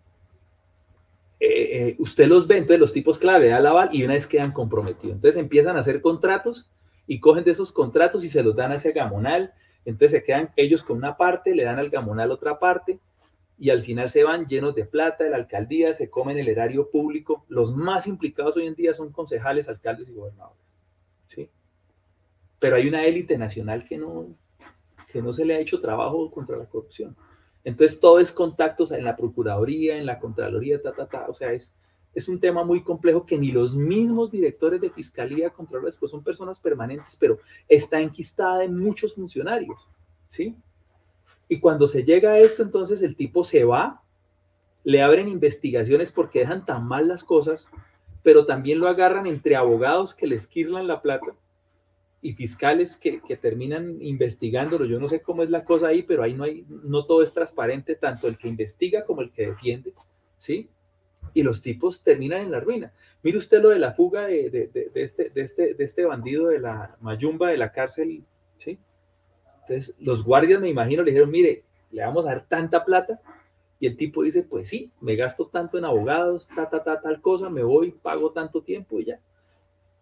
eh, 1.39 1.47
eh, 1.89 1.95
usted 1.99 2.27
los 2.27 2.47
ve, 2.47 2.57
entonces 2.57 2.79
los 2.79 2.93
tipos 2.93 3.19
clave 3.19 3.49
da 3.49 3.59
la 3.59 3.69
aval 3.69 3.89
y 3.91 4.03
una 4.03 4.13
vez 4.13 4.25
quedan 4.25 4.51
comprometidos. 4.51 5.15
Entonces 5.15 5.39
empiezan 5.39 5.77
a 5.77 5.81
hacer 5.81 6.01
contratos 6.01 6.67
y 7.07 7.19
cogen 7.19 7.43
de 7.43 7.51
esos 7.51 7.71
contratos 7.71 8.23
y 8.23 8.29
se 8.29 8.41
los 8.41 8.55
dan 8.55 8.71
hacia 8.71 8.91
Gamonal. 8.91 9.53
Entonces 9.85 10.11
se 10.11 10.23
quedan 10.23 10.49
ellos 10.55 10.81
con 10.81 10.97
una 10.97 11.17
parte, 11.17 11.53
le 11.53 11.63
dan 11.63 11.77
al 11.77 11.89
Gamonal 11.89 12.31
otra 12.31 12.57
parte 12.57 12.99
y 13.57 13.69
al 13.69 13.81
final 13.81 14.09
se 14.09 14.23
van 14.23 14.47
llenos 14.47 14.75
de 14.75 14.85
plata 14.85 15.23
de 15.23 15.29
la 15.29 15.37
alcaldía, 15.37 15.93
se 15.93 16.09
comen 16.09 16.37
el 16.37 16.49
erario 16.49 16.89
público. 16.89 17.45
Los 17.47 17.75
más 17.75 18.05
implicados 18.07 18.57
hoy 18.57 18.67
en 18.67 18.75
día 18.75 18.93
son 18.93 19.11
concejales, 19.11 19.69
alcaldes 19.69 20.09
y 20.09 20.13
gobernadores. 20.13 20.61
¿sí? 21.27 21.49
Pero 22.59 22.75
hay 22.75 22.87
una 22.87 23.05
élite 23.05 23.37
nacional 23.37 23.85
que 23.85 23.97
no, 23.97 24.27
que 25.11 25.21
no 25.21 25.31
se 25.31 25.45
le 25.45 25.55
ha 25.55 25.59
hecho 25.59 25.79
trabajo 25.79 26.29
contra 26.31 26.57
la 26.57 26.65
corrupción. 26.65 27.15
Entonces, 27.63 27.99
todo 27.99 28.19
es 28.19 28.31
contactos 28.31 28.91
en 28.91 29.03
la 29.03 29.15
Procuraduría, 29.15 29.97
en 29.97 30.05
la 30.05 30.19
Contraloría, 30.19 30.81
ta, 30.81 30.91
ta, 30.93 31.07
ta. 31.07 31.25
O 31.29 31.33
sea, 31.33 31.51
es, 31.53 31.73
es 32.13 32.27
un 32.27 32.39
tema 32.39 32.63
muy 32.63 32.83
complejo 32.83 33.25
que 33.25 33.37
ni 33.37 33.51
los 33.51 33.75
mismos 33.75 34.31
directores 34.31 34.79
de 34.81 34.89
Fiscalía, 34.89 35.49
Contralores, 35.49 35.97
pues 35.97 36.11
son 36.11 36.23
personas 36.23 36.59
permanentes, 36.59 37.15
pero 37.15 37.39
está 37.67 37.99
enquistada 37.99 38.63
en 38.63 38.77
muchos 38.77 39.15
funcionarios, 39.15 39.87
¿sí? 40.29 40.55
Y 41.47 41.59
cuando 41.59 41.87
se 41.87 42.03
llega 42.03 42.31
a 42.31 42.39
esto, 42.39 42.63
entonces 42.63 43.01
el 43.01 43.15
tipo 43.15 43.43
se 43.43 43.63
va, 43.63 44.01
le 44.83 45.01
abren 45.01 45.27
investigaciones 45.27 46.11
porque 46.11 46.39
dejan 46.39 46.65
tan 46.65 46.87
mal 46.87 47.07
las 47.07 47.23
cosas, 47.23 47.67
pero 48.23 48.45
también 48.45 48.79
lo 48.79 48.87
agarran 48.87 49.27
entre 49.27 49.55
abogados 49.55 50.15
que 50.15 50.27
le 50.27 50.35
esquirlan 50.35 50.87
la 50.87 51.01
plata 51.01 51.35
y 52.25 52.33
fiscales 52.33 52.97
que, 52.97 53.21
terminan 53.39 54.01
investigándolo. 54.01 54.85
Yo 54.85 54.99
no 54.99 55.07
sé 55.07 55.21
cómo 55.21 55.43
es 55.43 55.51
la 55.51 55.63
cosa 55.63 55.89
ahí, 55.89 56.01
pero 56.01 56.23
ahí 56.23 56.33
no 56.33 56.43
hay, 56.43 56.65
no 56.67 57.05
todo 57.05 57.21
es 57.21 57.31
transparente, 57.31 57.95
tanto 57.95 58.27
el 58.27 58.35
que 58.35 58.47
investiga 58.47 59.05
como 59.05 59.21
el 59.21 59.31
que 59.31 59.45
defiende, 59.45 59.93
¿sí? 60.39 60.67
Y 61.35 61.43
los 61.43 61.61
tipos 61.61 62.01
terminan 62.01 62.41
en 62.41 62.49
la 62.49 62.59
ruina. 62.59 62.91
Mire 63.21 63.37
usted 63.37 63.61
lo 63.61 63.69
de 63.69 63.77
la 63.77 63.93
fuga 63.93 64.25
de, 64.25 64.47
este, 64.47 64.89
de, 64.91 65.43
este, 65.43 65.75
de 65.75 65.83
este 65.83 66.05
bandido 66.05 66.47
de 66.47 66.57
la 66.57 66.97
Mayumba 66.99 67.49
de 67.49 67.57
la 67.57 67.71
cárcel, 67.71 68.23
¿sí? 68.57 68.79
Entonces, 69.67 69.95
los 69.99 70.23
guardias, 70.23 70.61
me 70.61 70.69
imagino, 70.69 71.03
le 71.03 71.11
dijeron, 71.11 71.31
mire, 71.31 71.63
le 71.91 72.01
vamos 72.03 72.25
a 72.25 72.29
dar 72.29 72.45
tanta 72.47 72.85
plata. 72.85 73.19
Y 73.79 73.87
el 73.87 73.97
tipo 73.97 74.23
dice, 74.23 74.43
pues 74.43 74.69
sí, 74.69 74.91
me 75.01 75.15
gasto 75.15 75.47
tanto 75.47 75.77
en 75.77 75.85
abogados, 75.85 76.47
ta, 76.55 76.69
ta, 76.69 76.83
ta, 76.83 77.01
tal 77.01 77.21
cosa, 77.21 77.49
me 77.49 77.63
voy, 77.63 77.91
pago 77.91 78.31
tanto 78.31 78.61
tiempo 78.61 78.99
y 78.99 79.05
ya 79.05 79.19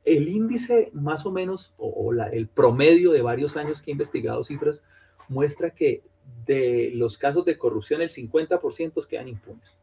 el 0.06 0.28
índice 0.28 0.90
más 0.94 1.26
o 1.26 1.32
menos, 1.32 1.74
o, 1.78 2.14
el 2.14 2.48
promedio 2.48 3.12
de 3.12 3.22
varios 3.22 3.56
años 3.58 3.82
que 3.82 3.92
he 3.92 3.94
investigado 3.94 4.44
cifras, 4.44 4.84
muestra 5.30 5.72
que 5.72 6.04
de 6.46 6.92
los 6.94 7.18
casos 7.18 7.46
de 7.46 7.58
corrupción 7.58 8.02
el 8.02 8.10
50% 8.10 9.08
quedan 9.08 9.30
impunes. 9.30 9.78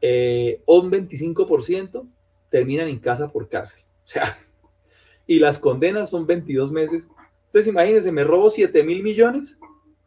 Eh, 0.00 0.62
un 0.66 0.90
25% 0.90 2.06
terminan 2.50 2.88
en 2.88 2.98
casa 2.98 3.30
por 3.30 3.48
cárcel. 3.48 3.82
O 4.04 4.08
sea, 4.08 4.38
y 5.26 5.40
las 5.40 5.58
condenas 5.58 6.10
son 6.10 6.26
22 6.26 6.70
meses. 6.70 7.06
Entonces 7.50 7.66
imagínense, 7.66 8.12
me 8.12 8.22
robo 8.22 8.48
7 8.48 8.84
mil 8.84 9.02
millones, 9.02 9.58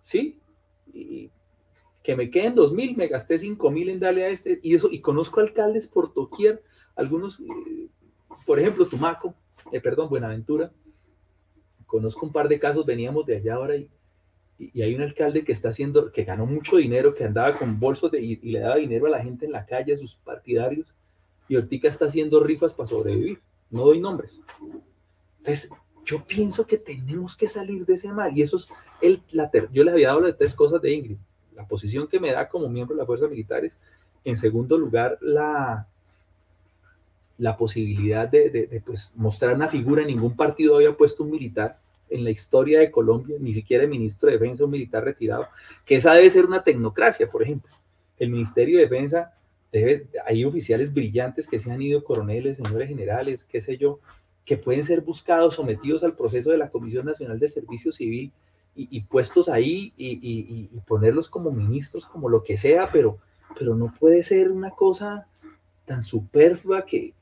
¿sí? 0.02 0.40
Y 0.94 1.30
que 2.02 2.16
me 2.16 2.30
queden 2.30 2.56
2 2.56 2.72
mil, 2.72 2.96
me 2.96 3.08
gasté 3.08 3.38
5 3.38 3.70
mil 3.70 3.90
en 3.90 4.00
darle 4.00 4.24
a 4.24 4.30
este, 4.30 4.60
y 4.64 4.76
eso, 4.76 4.88
y 4.90 5.02
conozco 5.02 5.42
alcaldes 5.42 5.86
por 5.86 6.14
doquier, 6.14 6.64
algunos 6.96 7.42
eh, 7.42 7.90
por 8.46 8.60
ejemplo, 8.60 8.88
Tumaco, 8.88 9.36
eh, 9.72 9.82
perdón, 9.82 10.10
Buenaventura, 10.10 10.72
conozco 11.86 12.26
un 12.26 12.32
par 12.32 12.48
de 12.48 12.60
casos, 12.60 12.86
veníamos 12.86 13.26
de 13.26 13.38
allá 13.38 13.56
ahora 13.56 13.76
y, 13.76 13.90
y, 14.58 14.82
hay 14.82 14.96
un 14.96 15.02
alcalde 15.02 15.44
que 15.44 15.52
está 15.52 15.70
haciendo, 15.70 16.12
que 16.12 16.24
ganó 16.24 16.46
mucho 16.46 16.78
dinero, 16.78 17.14
que 17.14 17.26
andaba 17.26 17.58
con 17.58 17.78
bolsos 17.78 18.10
de, 18.12 18.22
y, 18.22 18.36
le 18.38 18.60
daba 18.60 18.78
dinero 18.78 19.08
a 19.08 19.10
la 19.10 19.24
gente 19.24 19.46
en 19.46 19.52
la 19.52 19.66
calle, 19.66 19.94
a 19.94 19.98
sus 19.98 20.16
partidarios, 20.16 20.96
y 21.50 21.58
Ortica 21.58 21.90
está 21.90 22.06
haciendo 22.06 22.40
rifas 22.40 22.74
para 22.74 22.88
sobrevivir. 22.88 23.42
No 23.70 23.86
doy 23.86 24.00
nombres. 24.00 24.40
Entonces, 25.40 25.70
yo 26.06 26.24
pienso 26.26 26.68
que 26.68 26.78
tenemos 26.78 27.36
que 27.36 27.48
salir 27.48 27.86
de 27.86 27.96
ese 27.96 28.12
mal. 28.12 28.38
Y 28.38 28.42
eso 28.42 28.58
es 28.58 28.70
el, 29.02 29.22
la 29.32 29.50
yo 29.72 29.84
le 29.84 29.92
había 29.92 30.10
dado 30.10 30.22
las 30.22 30.38
tres 30.38 30.54
cosas 30.54 30.82
de 30.82 30.94
Ingrid. 30.94 31.18
La 31.56 31.68
posición 31.68 32.08
que 32.08 32.20
me 32.20 32.32
da 32.32 32.50
como 32.50 32.70
miembro 32.70 32.96
de 32.96 33.00
las 33.00 33.08
fuerzas 33.08 33.30
militares. 33.30 33.78
En 34.24 34.38
segundo 34.38 34.78
lugar, 34.78 35.18
la, 35.22 35.88
la 37.38 37.58
posibilidad 37.58 38.28
de, 38.28 38.82
pues, 38.86 39.12
mostrar 39.16 39.56
una 39.56 39.68
figura. 39.68 40.04
Ningún 40.04 40.36
partido 40.36 40.76
había 40.76 40.96
puesto 40.96 41.24
un 41.24 41.32
militar 41.32 41.80
en 42.10 42.24
la 42.24 42.30
historia 42.30 42.80
de 42.80 42.92
Colombia, 42.92 43.38
ni 43.40 43.54
siquiera 43.54 43.84
el 43.84 43.90
ministro 43.90 44.28
de 44.28 44.38
Defensa, 44.38 44.66
un 44.66 44.72
militar 44.72 45.04
retirado, 45.04 45.48
que 45.84 45.96
esa 45.96 46.14
debe 46.14 46.30
ser 46.30 46.46
una 46.46 46.64
tecnocracia, 46.64 47.30
por 47.30 47.42
ejemplo. 47.42 47.72
El 48.20 48.30
Ministerio 48.30 48.78
de 48.78 48.84
Defensa, 48.84 49.34
debe, 49.72 50.08
hay 50.26 50.46
oficiales 50.46 50.94
brillantes 50.94 51.48
que 51.48 51.60
se 51.60 51.72
han 51.72 51.82
ido, 51.82 52.04
coroneles, 52.04 52.58
señores 52.58 52.88
generales, 52.88 53.46
qué 53.50 53.62
sé 53.62 53.78
yo, 53.78 54.00
que 54.46 54.58
pueden 54.58 54.84
ser 54.84 55.02
buscados, 55.02 55.56
sometidos 55.56 56.04
al 56.04 56.16
proceso 56.16 56.52
de 56.52 56.58
la 56.58 56.70
Comisión 56.70 57.06
Nacional 57.06 57.40
del 57.40 57.52
Servicio 57.52 57.92
Civil 57.92 58.32
y, 58.76 59.02
puestos 59.02 59.50
ahí 59.50 59.94
y, 59.98 60.20
y, 60.22 60.80
ponerlos 60.88 61.30
como 61.30 61.52
ministros, 61.52 62.06
como 62.06 62.28
lo 62.28 62.44
que 62.44 62.58
sea, 62.58 62.90
pero, 62.92 63.20
pero 63.58 63.76
no 63.76 63.94
puede 64.00 64.24
ser 64.24 64.52
una 64.52 64.72
cosa 64.72 65.28
tan 65.86 66.02
superflua 66.02 66.86
que, 66.86 67.14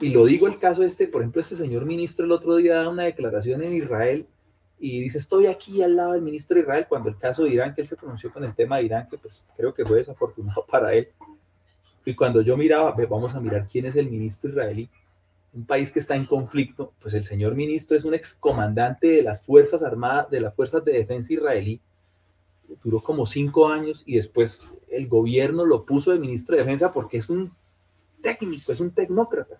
y 0.00 0.10
lo 0.10 0.26
digo 0.26 0.46
el 0.46 0.58
caso 0.58 0.82
este, 0.82 1.08
por 1.08 1.22
ejemplo, 1.22 1.40
este 1.40 1.56
señor 1.56 1.84
ministro 1.86 2.24
el 2.24 2.32
otro 2.32 2.56
día 2.56 2.76
da 2.76 2.88
una 2.88 3.04
declaración 3.04 3.62
en 3.62 3.74
Israel 3.74 4.26
y 4.78 5.00
dice, 5.00 5.18
estoy 5.18 5.46
aquí 5.46 5.82
al 5.82 5.96
lado 5.96 6.12
del 6.12 6.22
ministro 6.22 6.54
de 6.54 6.60
Israel, 6.60 6.86
cuando 6.88 7.08
el 7.08 7.16
caso 7.16 7.44
de 7.44 7.50
Irán, 7.50 7.74
que 7.74 7.80
él 7.80 7.86
se 7.86 7.96
pronunció 7.96 8.30
con 8.30 8.44
el 8.44 8.54
tema 8.54 8.76
de 8.76 8.84
Irán, 8.84 9.08
que 9.10 9.16
pues 9.16 9.42
creo 9.56 9.72
que 9.72 9.86
fue 9.86 9.98
desafortunado 9.98 10.66
para 10.70 10.92
él. 10.92 11.08
Y 12.04 12.14
cuando 12.14 12.42
yo 12.42 12.56
miraba, 12.56 12.94
vamos 13.08 13.34
a 13.34 13.40
mirar 13.40 13.66
quién 13.66 13.86
es 13.86 13.96
el 13.96 14.10
ministro 14.10 14.50
israelí, 14.50 14.88
un 15.56 15.64
país 15.64 15.90
que 15.90 16.00
está 16.00 16.14
en 16.14 16.26
conflicto, 16.26 16.92
pues 17.00 17.14
el 17.14 17.24
señor 17.24 17.54
ministro 17.54 17.96
es 17.96 18.04
un 18.04 18.12
excomandante 18.12 19.06
de 19.06 19.22
las 19.22 19.42
Fuerzas 19.42 19.82
Armadas, 19.82 20.30
de 20.30 20.40
las 20.40 20.54
Fuerzas 20.54 20.84
de 20.84 20.92
Defensa 20.92 21.32
israelí, 21.32 21.80
duró 22.84 23.00
como 23.00 23.24
cinco 23.24 23.68
años 23.68 24.02
y 24.04 24.16
después 24.16 24.60
el 24.90 25.08
gobierno 25.08 25.64
lo 25.64 25.84
puso 25.84 26.12
de 26.12 26.18
ministro 26.18 26.56
de 26.56 26.62
Defensa 26.62 26.92
porque 26.92 27.16
es 27.16 27.30
un 27.30 27.50
técnico, 28.20 28.70
es 28.70 28.80
un 28.80 28.90
tecnócrata. 28.90 29.58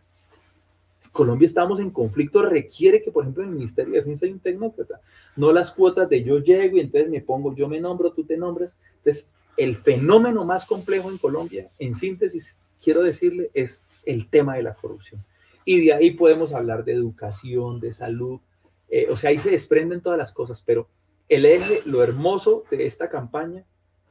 Colombia 1.13 1.47
estamos 1.47 1.81
en 1.81 1.89
conflicto, 1.89 2.43
requiere 2.43 3.03
que, 3.03 3.11
por 3.11 3.25
ejemplo, 3.25 3.43
en 3.43 3.49
el 3.49 3.55
Ministerio 3.55 3.95
de 3.95 4.01
Defensa 4.01 4.27
hay 4.27 4.33
un 4.33 4.41
tecnócrata, 4.41 5.01
no 5.35 5.51
las 5.51 5.71
cuotas 5.71 6.11
de 6.11 6.23
yo 6.23 6.41
llego 6.41 6.77
y 6.77 6.81
entonces 6.81 7.11
me 7.11 7.23
pongo, 7.23 7.55
yo 7.55 7.69
me 7.69 7.81
nombro, 7.81 8.13
tú 8.13 8.25
te 8.25 8.37
nombras. 8.37 8.77
Entonces, 8.99 9.31
el 9.57 9.77
fenómeno 9.77 10.45
más 10.45 10.67
complejo 10.67 11.11
en 11.11 11.17
Colombia, 11.17 11.71
en 11.79 11.95
síntesis, 11.95 12.55
quiero 12.85 13.03
decirle, 13.03 13.51
es 13.55 13.83
el 14.05 14.29
tema 14.29 14.57
de 14.57 14.65
la 14.65 14.75
corrupción. 14.75 15.25
Y 15.67 15.85
de 15.85 15.93
ahí 15.93 16.13
podemos 16.13 16.55
hablar 16.55 16.83
de 16.85 16.93
educación, 16.93 17.79
de 17.81 17.93
salud, 17.93 18.41
eh, 18.89 19.09
o 19.11 19.17
sea, 19.17 19.31
ahí 19.31 19.39
se 19.39 19.51
desprenden 19.51 20.01
todas 20.01 20.17
las 20.17 20.33
cosas, 20.33 20.63
pero 20.65 20.89
el 21.29 21.45
eje, 21.45 21.83
lo 21.85 22.03
hermoso 22.03 22.65
de 22.71 22.87
esta 22.87 23.11
campaña 23.11 23.65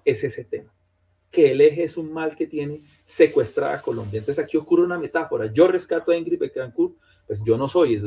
es 0.04 0.24
ese 0.24 0.44
tema 0.44 0.72
que 1.36 1.52
el 1.52 1.60
eje 1.60 1.84
es 1.84 1.98
un 1.98 2.14
mal 2.14 2.34
que 2.34 2.48
tiene 2.48 2.82
secuestrada 3.04 3.76
a 3.76 3.82
Colombia. 3.82 4.20
Entonces 4.20 4.42
aquí 4.42 4.56
ocurre 4.56 4.84
una 4.84 4.98
metáfora. 4.98 5.52
Yo 5.52 5.68
rescato 5.68 6.12
a 6.12 6.16
Ingrid 6.16 6.40
Betancourt, 6.40 6.96
pues 7.28 7.42
yo 7.44 7.58
no 7.58 7.68
soy, 7.68 8.02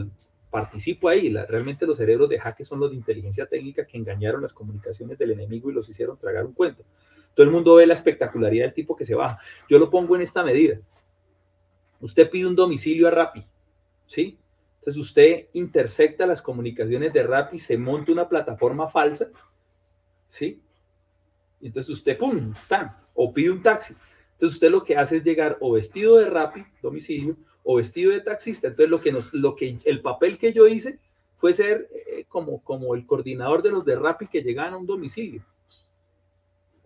participo 0.50 1.10
ahí. 1.10 1.30
realmente 1.30 1.84
los 1.84 1.98
cerebros 1.98 2.30
de 2.30 2.40
jaque 2.40 2.64
son 2.64 2.80
los 2.80 2.90
de 2.90 2.96
inteligencia 2.96 3.44
técnica 3.44 3.86
que 3.86 3.98
engañaron 3.98 4.40
las 4.40 4.54
comunicaciones 4.54 5.18
del 5.18 5.32
enemigo 5.32 5.70
y 5.70 5.74
los 5.74 5.86
hicieron 5.90 6.16
tragar 6.16 6.46
un 6.46 6.54
cuento. 6.54 6.84
Todo 7.34 7.44
el 7.44 7.52
mundo 7.52 7.74
ve 7.74 7.86
la 7.86 7.92
espectacularidad 7.92 8.64
del 8.64 8.74
tipo 8.74 8.96
que 8.96 9.04
se 9.04 9.14
baja. 9.14 9.38
Yo 9.68 9.78
lo 9.78 9.90
pongo 9.90 10.16
en 10.16 10.22
esta 10.22 10.42
medida. 10.42 10.80
Usted 12.00 12.30
pide 12.30 12.46
un 12.46 12.54
domicilio 12.54 13.08
a 13.08 13.10
Rappi, 13.10 13.44
¿sí? 14.06 14.38
Entonces 14.78 15.02
usted 15.02 15.46
intersecta 15.52 16.26
las 16.26 16.40
comunicaciones 16.40 17.12
de 17.12 17.22
Rappi, 17.22 17.58
se 17.58 17.76
monta 17.76 18.12
una 18.12 18.28
plataforma 18.28 18.88
falsa, 18.88 19.28
¿sí? 20.28 20.62
Y 21.60 21.66
entonces 21.66 21.90
usted, 21.90 22.16
¡pum!, 22.16 22.54
¡tan! 22.68 22.96
o 23.14 23.32
pide 23.34 23.50
un 23.50 23.62
taxi. 23.62 23.94
Entonces 24.32 24.54
usted 24.56 24.70
lo 24.70 24.84
que 24.84 24.96
hace 24.96 25.16
es 25.16 25.24
llegar 25.24 25.58
o 25.60 25.72
vestido 25.72 26.16
de 26.16 26.30
Rappi, 26.30 26.64
domicilio, 26.80 27.36
o 27.64 27.76
vestido 27.76 28.12
de 28.12 28.20
taxista. 28.20 28.68
Entonces 28.68 28.90
lo 28.90 29.00
que 29.00 29.10
nos, 29.10 29.34
lo 29.34 29.56
que, 29.56 29.78
el 29.84 30.00
papel 30.00 30.38
que 30.38 30.52
yo 30.52 30.68
hice 30.68 31.00
fue 31.36 31.52
ser 31.52 31.88
eh, 31.92 32.24
como, 32.28 32.62
como 32.62 32.94
el 32.94 33.04
coordinador 33.04 33.62
de 33.62 33.72
los 33.72 33.84
de 33.84 33.96
Rappi 33.96 34.28
que 34.28 34.42
llegaban 34.42 34.74
a 34.74 34.76
un 34.76 34.86
domicilio. 34.86 35.42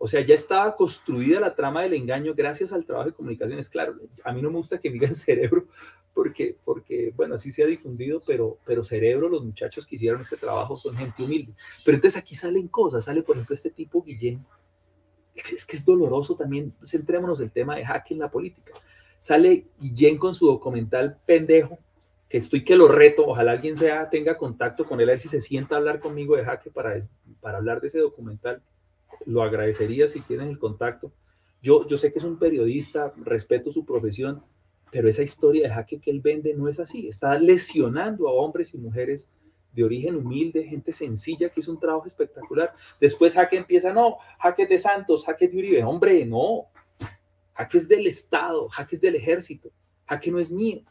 O 0.05 0.09
sea, 0.09 0.21
ya 0.21 0.35
estaba 0.35 0.75
construida 0.75 1.39
la 1.39 1.55
trama 1.55 1.83
del 1.83 1.95
engaño 1.95 2.35
gracias 2.35 2.73
al 2.73 2.85
trabajo 2.85 3.11
de 3.11 3.15
comunicaciones. 3.15 3.69
Claro, 3.69 3.95
a 4.25 4.33
mí 4.33 4.43
no 4.43 4.51
me 4.51 4.57
gusta 4.57 4.81
que 4.81 4.91
me 4.91 4.95
digan 4.95 5.15
cerebro, 5.15 5.69
porque, 6.13 6.57
porque 6.65 7.13
bueno, 7.15 7.37
así 7.37 7.53
se 7.53 7.63
ha 7.63 7.67
difundido, 7.69 8.21
pero, 8.27 8.59
pero 8.67 8.83
cerebro, 8.83 9.29
los 9.29 9.45
muchachos 9.45 9.87
que 9.87 9.95
hicieron 9.95 10.21
este 10.21 10.37
trabajo 10.37 10.75
son 10.75 10.97
gente 10.97 11.23
humilde. 11.23 11.53
Pero 11.85 11.95
entonces 11.95 12.21
aquí 12.21 12.35
salen 12.35 12.67
cosas, 12.67 13.05
sale 13.05 13.23
por 13.23 13.37
ejemplo 13.37 13.55
este 13.55 13.71
tipo 13.71 14.03
Guillén, 14.03 14.45
es 15.37 15.65
que 15.65 15.77
es 15.77 15.85
doloroso 15.85 16.35
también, 16.35 16.75
centrémonos 16.85 17.39
en 17.39 17.47
el 17.47 17.53
tema 17.53 17.77
de 17.77 17.87
hacking 17.87 18.19
la 18.19 18.29
política. 18.29 18.73
Sale 19.21 19.69
Guillén 19.79 20.19
con 20.19 20.35
su 20.35 20.49
documental 20.49 21.17
pendejo, 21.25 21.79
que 22.29 22.39
estoy 22.39 22.65
que 22.65 22.75
lo 22.75 22.89
reto, 22.89 23.25
ojalá 23.25 23.53
alguien 23.53 23.77
sea, 23.77 24.11
tenga 24.11 24.37
contacto 24.37 24.85
con 24.85 25.01
él, 25.01 25.11
a 25.11 25.13
ver 25.13 25.21
si 25.21 25.29
se 25.29 25.41
sienta 25.41 25.77
a 25.77 25.79
hablar 25.79 26.01
conmigo 26.01 26.35
de 26.35 26.45
hacking 26.45 26.73
para, 26.73 27.07
para 27.41 27.59
hablar 27.59 27.81
de 27.81 27.87
ese 27.87 28.01
documental. 28.01 28.61
Lo 29.27 29.43
agradecería 29.43 30.09
si 30.09 30.21
tienen 30.21 30.49
el 30.49 30.59
contacto. 30.59 31.13
Yo, 31.61 31.87
yo 31.87 31.97
sé 31.97 32.13
que 32.13 32.19
es 32.19 32.25
un 32.25 32.39
periodista, 32.39 33.15
respeto 33.17 33.73
su 33.73 33.85
profesión, 33.85 34.43
pero 34.91 35.09
esa 35.09 35.23
historia 35.23 35.69
de 35.69 35.75
hacking 35.75 36.01
que 36.01 36.11
él 36.11 36.21
vende 36.21 36.55
no 36.55 36.69
es 36.69 36.79
así. 36.81 37.09
Está 37.09 37.39
lesionando 37.39 38.29
a 38.29 38.33
hombres 38.33 38.75
y 38.75 38.79
mujeres 38.79 39.29
de 39.73 39.85
origen 39.85 40.17
humilde, 40.17 40.65
gente 40.65 40.93
sencilla 40.93 41.49
que 41.49 41.61
hizo 41.61 41.73
un 41.73 41.81
trabajo 41.81 42.07
espectacular. 42.07 42.75
Después 43.01 43.35
Jaque 43.35 43.57
empieza, 43.57 43.93
no, 43.93 44.19
Jaque 44.39 44.67
de 44.67 44.79
Santos, 44.79 45.25
Jaque 45.25 45.49
de 45.49 45.57
Uribe. 45.57 45.85
Hombre, 45.85 46.27
no. 46.27 46.67
Jaque 47.55 47.79
es 47.79 47.89
del 47.89 48.07
Estado, 48.07 48.69
Jaque 48.69 48.97
es 48.97 49.01
del 49.01 49.15
ejército, 49.15 49.71
Jaque 50.07 50.31
no 50.31 50.39
es 50.39 50.51
mío. 50.51 50.83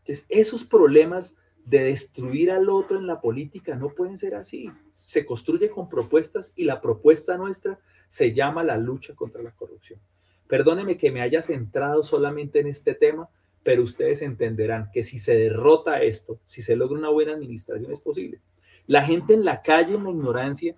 Entonces, 0.00 0.26
esos 0.28 0.64
problemas 0.64 1.36
de 1.64 1.84
destruir 1.84 2.50
al 2.50 2.68
otro 2.68 2.98
en 2.98 3.06
la 3.06 3.20
política 3.20 3.74
no 3.74 3.88
pueden 3.90 4.18
ser 4.18 4.34
así. 4.34 4.70
Se 4.92 5.24
construye 5.24 5.70
con 5.70 5.88
propuestas 5.88 6.52
y 6.56 6.64
la 6.64 6.80
propuesta 6.80 7.36
nuestra 7.38 7.78
se 8.08 8.34
llama 8.34 8.62
la 8.62 8.76
lucha 8.76 9.14
contra 9.14 9.42
la 9.42 9.52
corrupción. 9.52 9.98
Perdóneme 10.46 10.98
que 10.98 11.10
me 11.10 11.22
haya 11.22 11.40
centrado 11.40 12.02
solamente 12.02 12.60
en 12.60 12.66
este 12.66 12.94
tema, 12.94 13.28
pero 13.62 13.82
ustedes 13.82 14.20
entenderán 14.20 14.90
que 14.92 15.02
si 15.02 15.18
se 15.18 15.34
derrota 15.34 16.02
esto, 16.02 16.38
si 16.44 16.60
se 16.60 16.76
logra 16.76 16.98
una 16.98 17.08
buena 17.08 17.32
administración, 17.32 17.90
es 17.90 18.00
posible. 18.00 18.40
La 18.86 19.02
gente 19.04 19.32
en 19.32 19.44
la 19.44 19.62
calle, 19.62 19.94
en 19.94 20.04
la 20.04 20.10
ignorancia, 20.10 20.76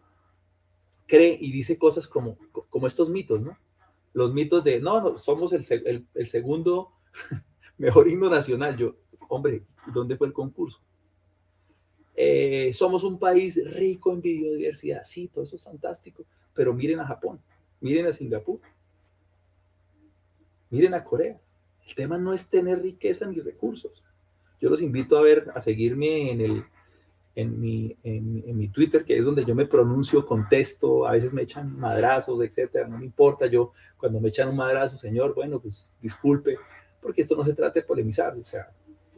cree 1.07 1.37
y 1.41 1.51
dice 1.51 1.79
cosas 1.79 2.07
como, 2.07 2.39
como 2.71 2.87
estos 2.87 3.11
mitos, 3.11 3.41
¿no? 3.41 3.59
Los 4.13 4.33
mitos 4.33 4.63
de, 4.63 4.81
no, 4.81 5.01
no 5.01 5.19
somos 5.19 5.53
el, 5.53 6.07
el 6.15 6.27
segundo 6.27 6.93
mejor 7.77 8.09
himno 8.09 8.31
nacional. 8.31 8.77
Yo, 8.77 8.95
hombre, 9.29 9.63
¿dónde 9.93 10.17
fue 10.17 10.27
el 10.27 10.33
concurso? 10.33 10.81
Eh, 12.15 12.73
somos 12.73 13.05
un 13.05 13.19
país 13.19 13.61
rico 13.75 14.13
en 14.13 14.23
biodiversidad, 14.23 15.05
sí, 15.05 15.29
todo 15.29 15.45
eso 15.45 15.57
es 15.57 15.63
fantástico, 15.63 16.25
pero 16.55 16.73
miren 16.73 17.01
a 17.01 17.07
Japón, 17.07 17.39
miren 17.81 18.07
a 18.07 18.13
Singapur, 18.13 18.61
miren 20.71 20.95
a 20.95 21.05
Corea. 21.05 21.39
El 21.87 21.95
tema 21.95 22.19
no 22.19 22.33
es 22.33 22.49
tener 22.49 22.83
riqueza 22.83 23.27
ni 23.27 23.39
recursos. 23.39 24.03
Yo 24.61 24.71
los 24.71 24.83
invito 24.83 25.17
a 25.17 25.23
ver, 25.23 25.51
a 25.55 25.61
seguirme 25.61 26.33
en 26.33 26.41
el, 26.41 26.65
en 27.37 27.61
mi, 27.61 27.95
en, 28.03 28.57
mi 28.57 28.69
Twitter, 28.69 29.05
que 29.05 29.19
es 29.19 29.25
donde 29.25 29.45
yo 29.45 29.55
me 29.55 29.67
pronuncio, 29.67 30.25
contesto, 30.25 31.07
a 31.07 31.13
veces 31.13 31.35
me 31.35 31.43
echan 31.43 31.79
madrazos, 31.79 32.41
etcétera, 32.43 32.89
no 32.89 32.99
me 32.99 33.05
importa, 33.05 33.47
yo 33.47 33.73
cuando 33.99 34.21
me 34.21 34.31
echan 34.31 34.49
un 34.49 34.57
madrazo, 34.57 34.97
señor, 34.97 35.35
bueno, 35.35 35.61
pues 35.61 35.87
disculpe, 36.01 36.57
porque 37.01 37.23
esto 37.23 37.37
no 37.37 37.45
se 37.45 37.53
trata 37.53 37.81
de 37.81 37.87
polemizar, 37.87 38.35
o 38.37 38.45
sea, 38.45 38.73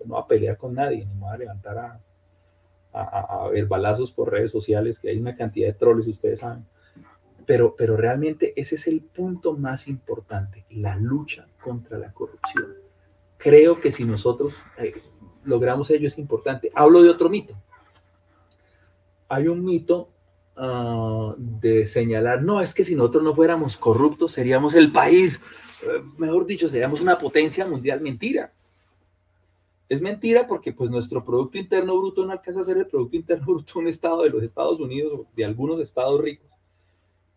no 0.04 0.18
a 0.18 0.26
pelear 0.26 0.56
con 0.56 0.74
nadie, 0.74 1.04
ni 1.04 1.14
me 1.14 1.26
va 1.26 1.34
a 1.34 1.38
levantar 1.38 1.78
a, 1.78 2.00
a, 2.92 3.48
ver 3.48 3.66
balazos 3.66 4.12
por 4.12 4.30
redes 4.30 4.50
sociales, 4.50 4.98
que 4.98 5.10
hay 5.10 5.18
una 5.18 5.36
cantidad 5.36 5.68
de 5.68 5.74
troles, 5.74 6.06
ustedes 6.06 6.40
saben. 6.40 6.64
Pero, 7.46 7.74
pero 7.76 7.96
realmente 7.96 8.52
ese 8.56 8.74
es 8.74 8.86
el 8.86 9.00
punto 9.00 9.56
más 9.56 9.88
importante, 9.88 10.64
la 10.70 10.96
lucha 10.96 11.46
contra 11.60 11.98
la 11.98 12.12
corrupción. 12.12 12.74
Creo 13.38 13.80
que 13.80 13.90
si 13.90 14.04
nosotros 14.04 14.54
eh, 14.78 14.92
logramos 15.44 15.90
ello 15.90 16.06
es 16.06 16.18
importante. 16.18 16.70
Hablo 16.74 17.02
de 17.02 17.10
otro 17.10 17.28
mito. 17.28 17.54
Hay 19.28 19.48
un 19.48 19.64
mito 19.64 20.08
ah, 20.56 21.34
de 21.36 21.86
señalar, 21.86 22.42
no, 22.42 22.60
es 22.60 22.74
que 22.74 22.84
si 22.84 22.94
nosotros 22.94 23.24
no 23.24 23.34
fuéramos 23.34 23.76
corruptos 23.76 24.32
seríamos 24.32 24.74
el 24.74 24.92
país, 24.92 25.40
eh, 25.82 26.02
mejor 26.18 26.46
dicho, 26.46 26.68
seríamos 26.68 27.00
una 27.00 27.18
potencia 27.18 27.66
mundial. 27.66 28.00
Mentira. 28.00 28.52
Es 29.88 30.02
mentira 30.02 30.46
porque 30.46 30.72
pues 30.72 30.90
nuestro 30.90 31.24
Producto 31.24 31.56
Interno 31.56 31.96
Bruto 31.96 32.24
no 32.24 32.32
alcanza 32.32 32.60
a 32.60 32.64
ser 32.64 32.76
el 32.76 32.86
Producto 32.86 33.16
Interno 33.16 33.46
Bruto 33.46 33.74
de 33.74 33.80
un 33.80 33.88
estado 33.88 34.22
de 34.22 34.30
los 34.30 34.42
Estados 34.42 34.78
Unidos 34.78 35.12
o 35.14 35.26
de 35.34 35.44
algunos 35.44 35.80
estados 35.80 36.20
ricos. 36.20 36.50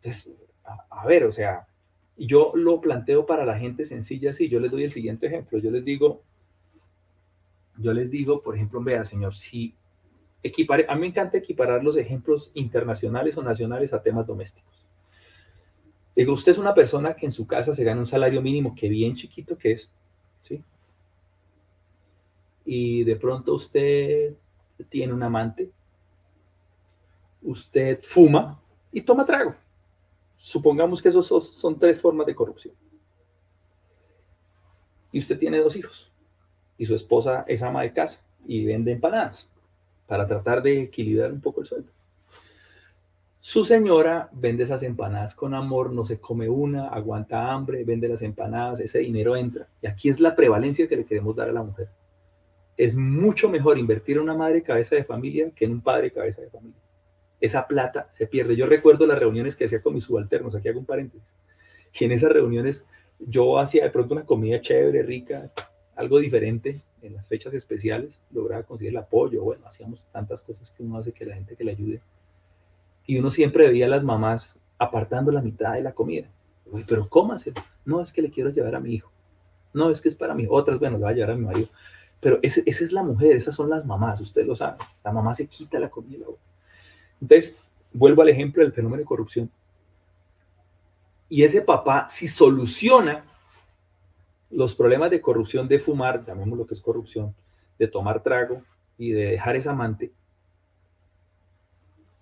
Entonces, 0.01 0.33
a, 0.89 1.05
ver, 1.05 1.23
o 1.23 1.31
sea, 1.31 1.67
yo 2.17 2.51
lo 2.55 2.81
planteo 2.81 3.25
para 3.25 3.45
la 3.45 3.57
gente 3.57 3.85
sencilla 3.85 4.31
así. 4.31 4.49
Yo 4.49 4.59
les 4.59 4.71
doy 4.71 4.83
el 4.83 4.91
siguiente 4.91 5.27
ejemplo. 5.27 5.59
Yo 5.59 5.71
les 5.71 5.85
digo, 5.85 6.23
yo 7.77 7.93
les 7.93 8.11
digo, 8.11 8.41
por 8.41 8.55
ejemplo, 8.55 8.83
vea, 8.83 9.05
señor, 9.05 9.33
si 9.35 9.73
equipare, 10.43 10.85
a 10.89 10.95
mí 10.95 11.01
me 11.01 11.07
encanta 11.07 11.37
equiparar 11.37 11.83
los 11.83 11.95
ejemplos 11.95 12.51
internacionales 12.53 13.37
o 13.37 13.43
nacionales 13.43 13.93
a 13.93 14.01
temas 14.01 14.27
domésticos. 14.27 14.85
Digo, 16.15 16.33
usted 16.33 16.51
es 16.51 16.57
una 16.57 16.73
persona 16.73 17.15
que 17.15 17.25
en 17.25 17.31
su 17.31 17.47
casa 17.47 17.73
se 17.73 17.83
gana 17.85 18.01
un 18.01 18.07
salario 18.07 18.41
mínimo 18.41 18.75
que 18.75 18.89
bien 18.89 19.15
chiquito 19.15 19.57
que 19.57 19.71
es. 19.71 19.89
Y 22.65 23.03
de 23.03 23.15
pronto 23.15 23.55
usted 23.55 24.35
tiene 24.89 25.13
un 25.13 25.23
amante, 25.23 25.71
usted 27.41 27.99
fuma 28.01 28.59
y 28.91 29.01
toma 29.01 29.25
trago. 29.25 29.55
Supongamos 30.35 31.01
que 31.01 31.09
esos 31.09 31.27
son 31.27 31.77
tres 31.77 31.99
formas 32.01 32.25
de 32.25 32.35
corrupción. 32.35 32.73
Y 35.11 35.19
usted 35.19 35.37
tiene 35.37 35.59
dos 35.59 35.75
hijos 35.75 36.11
y 36.77 36.85
su 36.85 36.95
esposa 36.95 37.43
es 37.47 37.61
ama 37.61 37.81
de 37.83 37.93
casa 37.93 38.21
y 38.45 38.65
vende 38.65 38.91
empanadas 38.91 39.47
para 40.07 40.25
tratar 40.25 40.63
de 40.63 40.83
equilibrar 40.83 41.31
un 41.31 41.41
poco 41.41 41.61
el 41.61 41.67
sueldo. 41.67 41.91
Su 43.39 43.65
señora 43.65 44.29
vende 44.33 44.63
esas 44.63 44.83
empanadas 44.83 45.33
con 45.33 45.53
amor, 45.53 45.91
no 45.91 46.05
se 46.05 46.19
come 46.19 46.47
una, 46.47 46.89
aguanta 46.89 47.51
hambre, 47.51 47.83
vende 47.83 48.07
las 48.07 48.21
empanadas, 48.21 48.79
ese 48.79 48.99
dinero 48.99 49.35
entra. 49.35 49.67
Y 49.81 49.87
aquí 49.87 50.09
es 50.09 50.19
la 50.19 50.35
prevalencia 50.35 50.87
que 50.87 50.95
le 50.95 51.05
queremos 51.05 51.35
dar 51.35 51.49
a 51.49 51.53
la 51.53 51.63
mujer 51.63 51.89
es 52.83 52.95
mucho 52.95 53.47
mejor 53.47 53.77
invertir 53.77 54.17
en 54.17 54.23
una 54.23 54.33
madre 54.33 54.63
cabeza 54.63 54.95
de 54.95 55.03
familia 55.03 55.51
que 55.55 55.65
en 55.65 55.71
un 55.73 55.81
padre 55.81 56.09
cabeza 56.09 56.41
de 56.41 56.49
familia. 56.49 56.81
Esa 57.39 57.67
plata 57.67 58.07
se 58.09 58.25
pierde. 58.25 58.55
Yo 58.55 58.65
recuerdo 58.65 59.05
las 59.05 59.19
reuniones 59.19 59.55
que 59.55 59.65
hacía 59.65 59.83
con 59.83 59.93
mis 59.93 60.05
subalternos, 60.05 60.55
aquí 60.55 60.67
hago 60.67 60.79
un 60.79 60.85
paréntesis, 60.87 61.37
y 61.93 62.05
en 62.05 62.11
esas 62.11 62.31
reuniones 62.31 62.83
yo 63.19 63.59
hacía 63.59 63.83
de 63.83 63.91
pronto 63.91 64.15
una 64.15 64.25
comida 64.25 64.59
chévere, 64.61 65.03
rica, 65.03 65.51
algo 65.95 66.17
diferente 66.17 66.81
en 67.03 67.13
las 67.13 67.27
fechas 67.27 67.53
especiales, 67.53 68.19
lograba 68.31 68.63
conseguir 68.63 68.93
el 68.93 68.97
apoyo, 68.97 69.43
bueno, 69.43 69.67
hacíamos 69.67 70.03
tantas 70.11 70.41
cosas 70.41 70.71
que 70.71 70.81
uno 70.81 70.97
hace 70.97 71.11
que 71.11 71.27
la 71.27 71.35
gente 71.35 71.55
que 71.55 71.63
le 71.63 71.73
ayude. 71.73 72.01
Y 73.05 73.19
uno 73.19 73.29
siempre 73.29 73.67
veía 73.67 73.85
a 73.85 73.89
las 73.89 74.03
mamás 74.03 74.59
apartando 74.79 75.31
la 75.31 75.43
mitad 75.43 75.73
de 75.73 75.83
la 75.83 75.91
comida. 75.91 76.31
Uy, 76.65 76.83
pero 76.87 77.07
cómase. 77.07 77.53
No, 77.85 78.01
es 78.01 78.11
que 78.11 78.23
le 78.23 78.31
quiero 78.31 78.49
llevar 78.49 78.73
a 78.73 78.79
mi 78.79 78.95
hijo. 78.95 79.11
No, 79.71 79.91
es 79.91 80.01
que 80.01 80.09
es 80.09 80.15
para 80.15 80.33
mí. 80.33 80.47
Otras, 80.49 80.79
bueno, 80.79 80.97
le 80.97 81.03
voy 81.03 81.13
a 81.13 81.15
llevar 81.15 81.31
a 81.31 81.35
mi 81.35 81.45
marido. 81.45 81.67
Pero 82.21 82.39
esa 82.41 82.61
es 82.65 82.91
la 82.91 83.03
mujer, 83.03 83.35
esas 83.35 83.55
son 83.55 83.69
las 83.69 83.85
mamás, 83.85 84.21
usted 84.21 84.45
lo 84.45 84.55
sabe. 84.55 84.77
La 85.03 85.11
mamá 85.11 85.33
se 85.33 85.47
quita 85.47 85.79
la 85.79 85.89
comida. 85.89 86.25
Entonces, 87.19 87.57
vuelvo 87.91 88.21
al 88.21 88.29
ejemplo 88.29 88.63
del 88.63 88.71
fenómeno 88.71 88.99
de 88.99 89.05
corrupción. 89.05 89.51
Y 91.27 91.43
ese 91.43 91.61
papá, 91.61 92.07
si 92.09 92.27
soluciona 92.27 93.25
los 94.51 94.75
problemas 94.75 95.09
de 95.09 95.21
corrupción 95.21 95.67
de 95.67 95.79
fumar, 95.79 96.23
llamemos 96.25 96.57
lo 96.57 96.67
que 96.67 96.75
es 96.75 96.81
corrupción, 96.81 97.33
de 97.79 97.87
tomar 97.87 98.21
trago 98.21 98.61
y 98.97 99.11
de 99.11 99.31
dejar 99.31 99.55
esa 99.55 99.71
amante, 99.71 100.11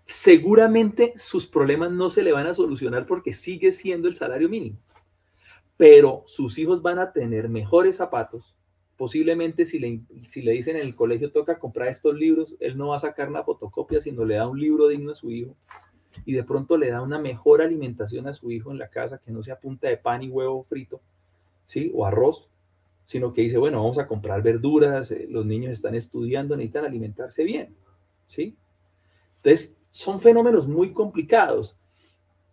seguramente 0.06 1.14
sus 1.18 1.46
problemas 1.46 1.92
no 1.92 2.10
se 2.10 2.24
le 2.24 2.32
van 2.32 2.48
a 2.48 2.54
solucionar 2.54 3.06
porque 3.06 3.34
sigue 3.34 3.72
siendo 3.72 4.08
el 4.08 4.16
salario 4.16 4.48
mínimo. 4.48 4.78
Pero 5.76 6.24
sus 6.28 6.58
hijos 6.58 6.82
van 6.82 7.00
a 7.00 7.12
tener 7.12 7.50
mejores 7.50 7.98
zapatos, 7.98 8.56
posiblemente 9.00 9.64
si 9.64 9.80
le, 9.80 10.02
si 10.26 10.42
le 10.42 10.52
dicen 10.52 10.76
en 10.76 10.82
el 10.82 10.94
colegio 10.94 11.32
toca 11.32 11.58
comprar 11.58 11.88
estos 11.88 12.14
libros, 12.14 12.58
él 12.60 12.78
no 12.78 12.90
va 12.90 12.98
a 12.98 13.00
sacar 13.00 13.30
una 13.30 13.46
fotocopia, 13.46 14.02
sino 14.02 14.26
le 14.26 14.36
da 14.36 14.46
un 14.46 14.60
libro 14.60 14.90
digno 14.90 15.14
a 15.14 15.16
su 15.16 15.32
hijo 15.32 15.56
y 16.26 16.34
de 16.34 16.44
pronto 16.44 16.76
le 16.76 16.90
da 16.90 17.02
una 17.02 17.18
mejor 17.18 17.62
alimentación 17.62 18.28
a 18.28 18.34
su 18.34 18.52
hijo 18.52 18.72
en 18.72 18.78
la 18.78 18.90
casa 18.90 19.22
que 19.24 19.32
no 19.32 19.42
sea 19.42 19.58
punta 19.58 19.88
de 19.88 19.96
pan 19.96 20.22
y 20.22 20.28
huevo 20.28 20.64
frito, 20.64 21.00
¿sí? 21.66 21.90
O 21.96 22.06
arroz, 22.06 22.50
sino 23.06 23.32
que 23.32 23.44
dice, 23.44 23.58
bueno, 23.58 23.78
vamos 23.78 24.00
a 24.00 24.06
comprar 24.06 24.42
verduras, 24.42 25.12
eh, 25.12 25.28
los 25.30 25.46
niños 25.46 25.72
están 25.72 25.96
estudiando, 25.96 26.58
necesitan 26.58 26.84
alimentarse 26.84 27.46
bien, 27.46 27.74
¿sí? 28.28 28.58
Entonces, 29.38 29.78
son 29.92 30.20
fenómenos 30.20 30.68
muy 30.68 30.92
complicados. 30.92 31.78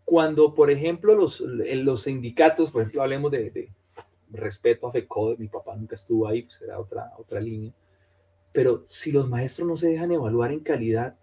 Cuando, 0.05 0.55
por 0.55 0.71
ejemplo, 0.71 1.17
los, 1.17 1.41
los 1.41 2.03
sindicatos, 2.03 2.71
por 2.71 2.83
ejemplo, 2.83 3.03
hablemos 3.03 3.33
de, 3.33 3.69
respeto 4.31 4.89
a 4.89 4.93
FECODE, 4.93 5.37
mi 5.39 5.49
papá 5.49 5.77
nunca 5.77 5.95
estuvo 5.95 6.27
ahí, 6.27 6.43
pues 6.43 6.61
era 6.63 6.79
otra, 6.79 7.13
otra 7.19 7.41
línea. 7.41 7.73
Pero 8.53 8.85
si 8.89 9.13
los 9.13 9.29
maestros 9.29 9.69
no 9.69 9.77
se 9.77 9.89
dejan 9.89 10.13
evaluar 10.13 10.53
en 10.53 10.61
calidad, 10.61 11.17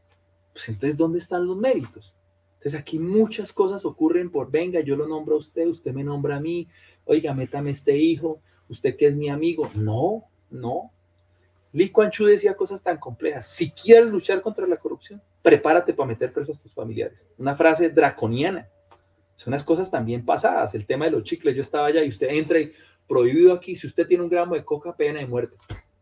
pues 0.53 0.69
entonces, 0.69 0.97
¿dónde 0.97 1.19
están 1.19 1.45
los 1.45 1.57
méritos? 1.57 2.13
Entonces 2.53 2.79
aquí 2.79 2.99
muchas 2.99 3.51
cosas 3.51 3.83
ocurren 3.85 4.29
por, 4.29 4.49
venga, 4.49 4.79
yo 4.79 4.95
lo 4.95 5.07
nombro 5.07 5.35
a 5.35 5.39
usted, 5.39 5.67
usted 5.67 5.93
me 5.93 6.03
nombra 6.03 6.37
a 6.37 6.39
mí, 6.39 6.67
oiga, 7.05 7.33
métame 7.33 7.71
este 7.71 7.97
hijo, 7.97 8.39
usted 8.69 8.95
que 8.95 9.07
es 9.07 9.15
mi 9.15 9.29
amigo. 9.29 9.69
No, 9.75 10.23
no. 10.49 10.91
Lee 11.73 11.89
Kuan 11.89 12.11
decía 12.19 12.55
cosas 12.55 12.81
tan 12.81 12.97
complejas. 12.97 13.47
Si 13.47 13.71
quieres 13.71 14.11
luchar 14.11 14.41
contra 14.41 14.67
la 14.67 14.77
corrupción, 14.77 15.21
prepárate 15.41 15.93
para 15.93 16.07
meter 16.07 16.31
presos 16.31 16.57
a 16.57 16.61
tus 16.61 16.73
familiares. 16.73 17.25
Una 17.37 17.55
frase 17.55 17.89
draconiana. 17.89 18.69
Son 19.35 19.51
unas 19.51 19.63
cosas 19.63 19.89
también 19.89 20.23
pasadas. 20.23 20.75
El 20.75 20.85
tema 20.85 21.05
de 21.05 21.11
los 21.11 21.23
chicles, 21.23 21.55
yo 21.55 21.63
estaba 21.63 21.87
allá 21.87 22.03
y 22.03 22.09
usted 22.09 22.27
entra 22.29 22.59
y, 22.59 22.71
prohibido 23.07 23.53
aquí, 23.53 23.75
si 23.75 23.87
usted 23.87 24.07
tiene 24.07 24.23
un 24.23 24.29
gramo 24.29 24.55
de 24.55 24.63
coca, 24.63 24.95
pena 24.95 25.19
de 25.19 25.27
muerte. 25.27 25.55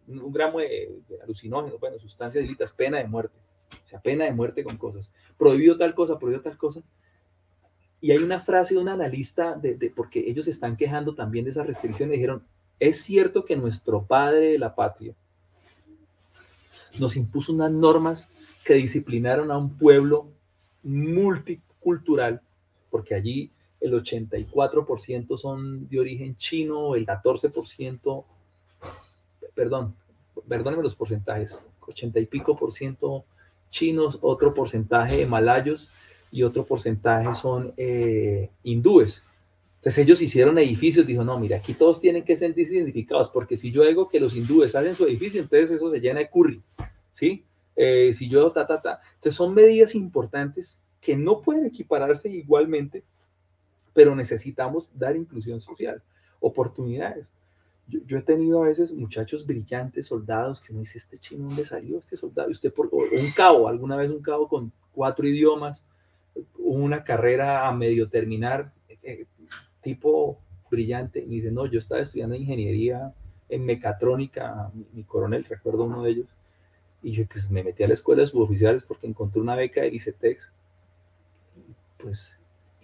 Un 0.08 0.32
gramo 0.32 0.60
de, 0.60 1.02
alucinógeno, 1.24 1.78
bueno, 1.80 2.00
sustancias 2.00 2.44
ilícitas, 2.44 2.74
pena 2.74 2.98
de 2.98 3.08
muerte. 3.08 3.38
O 3.86 3.90
sea, 3.90 4.00
pena 4.00 4.26
de 4.26 4.32
muerte 4.32 4.64
con 4.64 4.78
cosas. 4.78 5.10
Prohibido 5.38 5.78
tal 5.78 5.94
cosa, 5.94 6.20
prohibido 6.20 6.42
tal 6.42 6.58
cosa. 6.58 6.82
Y 8.02 8.12
hay 8.12 8.18
una 8.18 8.42
frase 8.42 8.74
de 8.74 8.80
un 8.80 8.90
analista, 8.90 9.56
de, 9.56 9.76
de, 9.76 9.90
porque 9.90 10.20
ellos 10.28 10.48
están 10.48 10.76
quejando 10.76 11.14
también 11.14 11.46
de 11.46 11.52
esas 11.52 11.68
restricciones, 11.68 12.14
dijeron, 12.14 12.44
es 12.80 13.02
cierto 13.02 13.46
que 13.46 13.56
nuestro 13.56 14.04
padre 14.04 14.52
de 14.52 14.60
la 14.60 14.74
patria 14.74 15.14
nos 17.00 17.16
impuso 17.16 17.54
unas 17.54 17.72
normas 17.72 18.28
que 18.66 18.74
disciplinaron 18.74 19.52
a 19.52 19.58
un 19.58 19.78
pueblo 19.78 20.28
multicultural, 20.84 22.42
porque 22.90 23.16
allí 23.16 23.52
el 23.82 23.94
84% 23.94 25.38
son 25.38 25.90
de 25.90 26.00
origen 26.00 26.38
chino, 26.38 26.96
el 26.96 27.06
14%, 27.06 28.24
perdón, 29.54 29.96
perdónenme 30.48 30.84
los 30.84 30.96
porcentajes, 30.96 31.68
ochenta 31.82 32.20
y 32.20 32.26
pico 32.26 32.56
por 32.56 32.72
ciento 32.72 33.26
chinos, 33.72 34.20
otro 34.22 34.54
porcentaje 34.54 35.18
de 35.18 35.26
malayos 35.26 35.90
y 36.32 36.44
otro 36.44 36.66
porcentaje 36.66 37.34
son 37.34 37.74
eh, 37.78 38.50
hindúes. 38.64 39.24
Entonces 39.78 40.06
ellos 40.06 40.22
hicieron 40.22 40.60
edificios, 40.60 41.08
dijo, 41.08 41.24
no, 41.24 41.40
mira, 41.40 41.58
aquí 41.58 41.74
todos 41.74 42.00
tienen 42.00 42.24
que 42.24 42.36
ser 42.36 42.58
identificados, 42.58 43.30
porque 43.30 43.58
si 43.58 43.72
yo 43.72 43.84
digo 43.84 44.10
que 44.10 44.20
los 44.20 44.36
hindúes 44.36 44.76
hacen 44.76 44.94
su 44.94 45.08
edificio, 45.08 45.42
entonces 45.42 45.72
eso 45.72 45.90
se 45.90 46.00
llena 46.00 46.20
de 46.20 46.30
curry, 46.30 46.62
¿sí? 47.16 47.44
Eh, 47.76 48.14
si 48.14 48.30
yo, 48.30 48.52
ta, 48.52 48.68
ta, 48.68 48.80
ta. 48.80 49.02
Entonces 49.16 49.34
son 49.34 49.56
medidas 49.56 49.96
importantes 49.96 50.84
que 51.00 51.18
no 51.18 51.42
pueden 51.42 51.66
equipararse 51.66 52.30
igualmente, 52.30 53.04
pero 53.94 54.16
necesitamos 54.16 54.90
dar 54.94 55.16
inclusión 55.16 55.62
social, 55.62 56.02
oportunidades. 56.40 57.28
Yo, 57.88 58.18
he 58.18 58.22
tenido 58.22 58.64
a 58.64 58.68
veces 58.68 58.94
muchachos 58.94 59.46
brillantes, 59.46 60.06
soldados, 60.06 60.62
que 60.62 60.72
me 60.72 60.80
dice, 60.80 60.98
este 60.98 61.18
chino, 61.18 61.48
¿dónde 61.48 61.66
salió 61.66 62.00
este 62.00 62.16
soldado? 62.16 62.48
Y 62.50 62.54
usted 62.54 62.74
por 62.74 62.88
un 62.88 63.32
cabo, 63.36 63.68
alguna 63.68 63.98
vez 63.98 64.10
un 64.10 64.22
cabo 64.22 64.48
con 64.48 64.72
cuatro 64.94 65.28
idiomas, 65.28 65.84
una 66.58 67.04
carrera 67.04 67.68
a 67.68 67.74
medio 67.74 68.08
terminar, 68.08 68.72
eh, 69.04 69.26
tipo 69.82 70.40
brillante, 70.70 71.20
y 71.20 71.28
dice, 71.28 71.52
no, 71.52 71.66
yo 71.66 71.80
estaba 71.80 72.02
estudiando 72.02 72.36
ingeniería 72.36 73.14
en 73.50 73.66
mecatrónica, 73.66 74.72
mi, 74.94 75.04
coronel, 75.04 75.44
recuerdo 75.44 75.84
uno 75.84 76.04
de 76.04 76.12
ellos, 76.12 76.28
y 77.04 77.12
yo 77.12 77.26
pues 77.28 77.52
me 77.52 77.64
metí 77.64 77.84
a 77.84 77.88
la 77.88 77.94
escuela 77.94 78.22
de 78.22 78.28
suboficiales 78.28 78.84
porque 78.84 79.08
encontré 79.08 79.42
una 79.42 79.56
beca 79.56 79.82
de 79.82 79.90
ICETEX, 79.90 80.50
pues, 81.98 82.40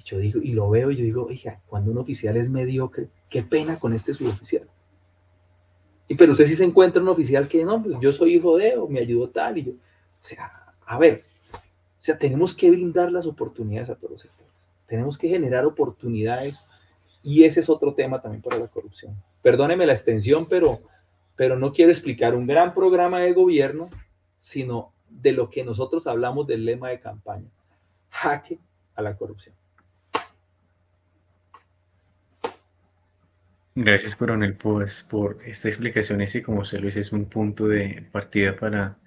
yo 0.08 0.20
digo, 0.20 0.40
y 0.42 0.54
lo 0.54 0.70
veo, 0.70 0.90
y 0.90 0.96
yo 0.96 1.04
digo, 1.04 1.26
oiga, 1.26 1.60
cuando 1.68 1.92
un 1.92 1.98
oficial 1.98 2.38
es 2.38 2.50
mediocre, 2.50 3.10
qué 3.30 3.44
pena 3.44 3.78
con 3.78 3.94
este 3.94 4.14
suboficial. 4.14 4.66
Y 6.08 6.16
pero 6.16 6.32
usted 6.32 6.46
sí 6.46 6.56
se 6.56 6.64
encuentra 6.64 7.02
un 7.02 7.10
oficial 7.10 7.50
que 7.50 7.66
no, 7.66 7.84
pues 7.84 7.98
yo 8.00 8.14
soy 8.14 8.36
hijo 8.36 8.58
de, 8.58 8.78
o 8.78 8.88
me 8.88 9.02
ayudó 9.02 9.30
tal, 9.30 9.58
y 9.58 9.66
yo, 9.66 9.72
o 9.74 9.76
sea, 10.22 10.74
a 10.86 10.98
ver, 10.98 11.26
o 11.54 11.58
sea, 12.00 12.18
tenemos 12.18 12.56
que 12.56 12.72
brindar 12.72 13.12
las 13.12 13.26
oportunidades 13.26 13.90
a 13.90 13.96
todos 13.96 14.12
los 14.12 14.22
sectores. 14.22 14.54
Tenemos 14.86 15.18
que 15.18 15.28
generar 15.28 15.66
oportunidades 15.66 16.64
y 17.22 17.44
ese 17.44 17.60
es 17.60 17.70
otro 17.70 17.94
tema 17.94 18.22
también 18.22 18.42
para 18.42 18.58
la 18.58 18.70
corrupción. 18.70 19.22
Perdóneme 19.42 19.86
la 19.86 19.92
extensión, 19.92 20.48
pero, 20.48 20.80
pero 21.36 21.60
no 21.60 21.74
quiero 21.74 21.92
explicar 21.92 22.34
un 22.34 22.48
gran 22.48 22.74
programa 22.74 23.20
de 23.20 23.34
gobierno, 23.34 23.90
sino 24.40 24.94
de 25.10 25.34
lo 25.34 25.50
que 25.50 25.66
nosotros 25.66 26.08
hablamos 26.08 26.48
del 26.48 26.64
lema 26.64 26.88
de 26.88 27.02
campaña, 27.02 27.50
jaque 28.10 28.60
a 28.96 29.02
la 29.02 29.18
corrupción. 29.18 29.54
Gracias, 33.80 34.16
coronel, 34.16 34.56
pues, 34.56 35.04
por 35.04 35.38
esta 35.46 35.68
explicación. 35.68 36.20
y 36.20 36.42
como 36.42 36.66
se 36.66 36.80
lo 36.80 36.86
dice, 36.88 37.02
es 37.02 37.12
un 37.12 37.26
punto 37.26 37.68
de 37.68 38.04
partida 38.12 38.56
para 38.56 38.98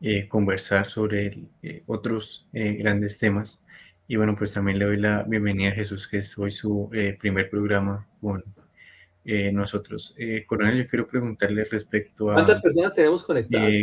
eh, 0.00 0.28
conversar 0.28 0.86
sobre 0.86 1.40
eh, 1.62 1.82
otros 1.86 2.48
eh, 2.54 2.72
grandes 2.72 3.18
temas. 3.18 3.62
Y 4.08 4.16
bueno, 4.16 4.34
pues 4.34 4.54
también 4.54 4.78
le 4.78 4.86
doy 4.86 4.96
la 4.96 5.24
bienvenida 5.24 5.72
a 5.72 5.74
Jesús, 5.74 6.08
que 6.08 6.18
es 6.18 6.38
hoy 6.38 6.50
su 6.50 6.88
primer 7.20 7.50
programa 7.50 8.08
con 8.22 8.42
nosotros. 9.24 10.16
coronel, 10.46 10.84
yo 10.84 10.88
quiero 10.88 11.06
preguntarle 11.06 11.64
respecto 11.64 12.30
a... 12.30 12.34
¿Cuántas 12.34 12.62
personas 12.62 12.94
tenemos 12.94 13.24
conectadas? 13.24 13.74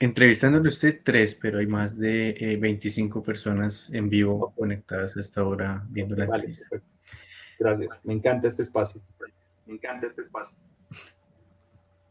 Entrevistándole 0.00 0.68
usted 0.68 1.00
tres, 1.02 1.34
pero 1.34 1.58
hay 1.58 1.66
más 1.66 1.98
de 1.98 2.56
25 2.60 3.18
eh, 3.18 3.22
personas 3.22 3.90
en 3.92 4.08
vivo 4.08 4.52
conectadas 4.56 5.16
hasta 5.16 5.40
ahora 5.40 5.84
viendo 5.88 6.14
la 6.14 6.26
entrevista. 6.26 6.66
Gracias, 7.58 7.90
me 8.04 8.14
encanta 8.14 8.46
este 8.46 8.62
espacio. 8.62 9.02
Me 9.66 9.74
encanta 9.74 10.06
este 10.06 10.22
espacio. 10.22 10.56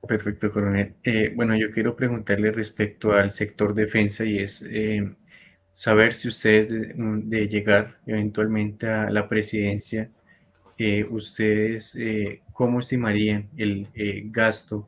Perfecto, 0.05 0.51
coronel. 0.51 0.95
Eh, 1.01 1.31
bueno, 1.33 1.55
yo 1.55 1.71
quiero 1.71 1.95
preguntarle 1.95 2.51
respecto 2.51 3.13
al 3.13 3.31
sector 3.31 3.73
defensa 3.73 4.25
y 4.25 4.39
es 4.39 4.63
eh, 4.69 5.09
saber 5.71 6.11
si 6.11 6.27
ustedes 6.27 6.69
de, 6.69 7.47
llegar 7.47 7.99
eventualmente 8.05 8.89
a 8.89 9.09
la 9.09 9.29
presidencia, 9.29 10.11
ustedes 11.09 11.97
cómo 12.53 12.79
estimarían 12.79 13.49
el 13.57 13.87
gasto 14.29 14.87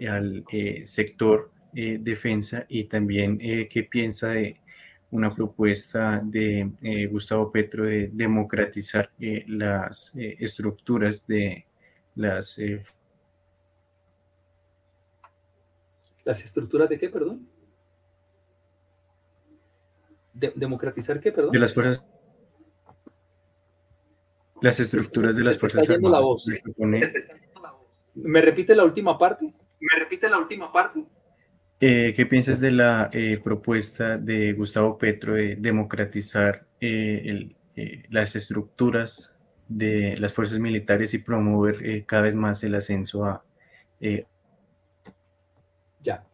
al 0.00 0.44
sector 0.84 1.50
eh, 1.80 1.96
defensa 2.00 2.66
y 2.68 2.86
también 2.86 3.38
eh, 3.40 3.68
qué 3.68 3.84
piensa 3.84 4.30
de 4.30 4.60
una 5.12 5.32
propuesta 5.32 6.20
de 6.24 6.72
eh, 6.82 7.06
Gustavo 7.06 7.52
Petro 7.52 7.84
de 7.84 8.10
democratizar 8.12 9.12
las 9.46 10.12
estructuras 10.16 11.24
de 11.28 11.66
las... 12.16 12.60
¿Las 16.24 16.44
estructuras 16.44 16.88
de 16.88 16.98
qué, 16.98 17.08
perdón? 17.10 17.48
¿Democratizar 20.32 21.20
qué, 21.20 21.30
perdón? 21.30 21.52
De 21.52 21.60
las 21.60 21.72
fuerzas... 21.72 22.04
Las 24.60 24.80
estructuras 24.80 25.36
de 25.36 25.44
las 25.44 25.56
Fuerzas 25.58 25.88
Armadas. 25.88 26.44
¿Me 28.16 28.40
repite 28.40 28.74
la 28.74 28.84
última 28.84 29.16
parte? 29.16 29.54
¿Me 29.78 29.96
repite 29.96 30.28
la 30.28 30.38
última 30.38 30.72
parte? 30.72 31.06
Eh, 31.80 32.12
¿Qué 32.16 32.26
piensas 32.26 32.58
de 32.60 32.72
la 32.72 33.08
eh, 33.12 33.38
propuesta 33.42 34.18
de 34.18 34.52
Gustavo 34.52 34.98
Petro 34.98 35.34
de 35.34 35.54
democratizar 35.54 36.66
eh, 36.80 37.54
las 38.10 38.34
estructuras 38.34 39.36
de 39.68 40.16
las 40.18 40.32
fuerzas 40.32 40.58
militares 40.58 41.14
y 41.14 41.18
promover 41.18 42.04
cada 42.04 42.22
vez 42.22 42.34
más 42.34 42.64
el 42.64 42.74
ascenso 42.74 43.24
a... 43.24 43.44
Ya, 46.02 46.24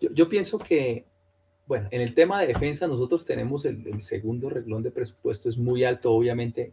yo, 0.00 0.28
pienso 0.28 0.58
que, 0.58 1.04
bueno, 1.66 1.86
en 1.92 2.00
el 2.00 2.14
tema 2.14 2.40
de 2.40 2.48
defensa 2.48 2.88
nosotros 2.88 3.24
tenemos 3.24 3.64
el, 3.64 3.86
el 3.86 4.02
segundo 4.02 4.50
reglón 4.50 4.82
de 4.82 4.90
presupuesto, 4.90 5.48
es 5.48 5.56
muy 5.56 5.84
alto, 5.84 6.10
obviamente. 6.12 6.72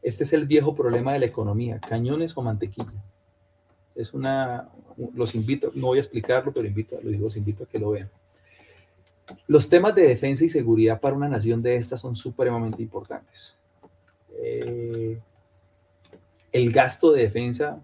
Este 0.00 0.24
es 0.24 0.32
el 0.32 0.46
viejo 0.46 0.74
problema 0.74 1.12
de 1.12 1.18
la 1.18 1.26
economía, 1.26 1.78
cañones 1.78 2.34
o 2.36 2.42
mantequilla 2.42 3.04
es 3.98 4.14
una, 4.14 4.68
los 5.14 5.34
invito, 5.34 5.72
no 5.74 5.88
voy 5.88 5.98
a 5.98 6.00
explicarlo, 6.00 6.52
pero 6.52 6.66
invito, 6.66 6.98
los 7.02 7.36
invito 7.36 7.64
a 7.64 7.66
que 7.66 7.78
lo 7.78 7.90
vean. 7.90 8.08
Los 9.46 9.68
temas 9.68 9.94
de 9.94 10.02
defensa 10.02 10.44
y 10.44 10.48
seguridad 10.48 11.00
para 11.00 11.16
una 11.16 11.28
nación 11.28 11.60
de 11.60 11.76
estas 11.76 12.00
son 12.00 12.16
supremamente 12.16 12.80
importantes. 12.80 13.54
Eh, 14.40 15.18
el 16.52 16.72
gasto 16.72 17.12
de 17.12 17.22
defensa 17.22 17.82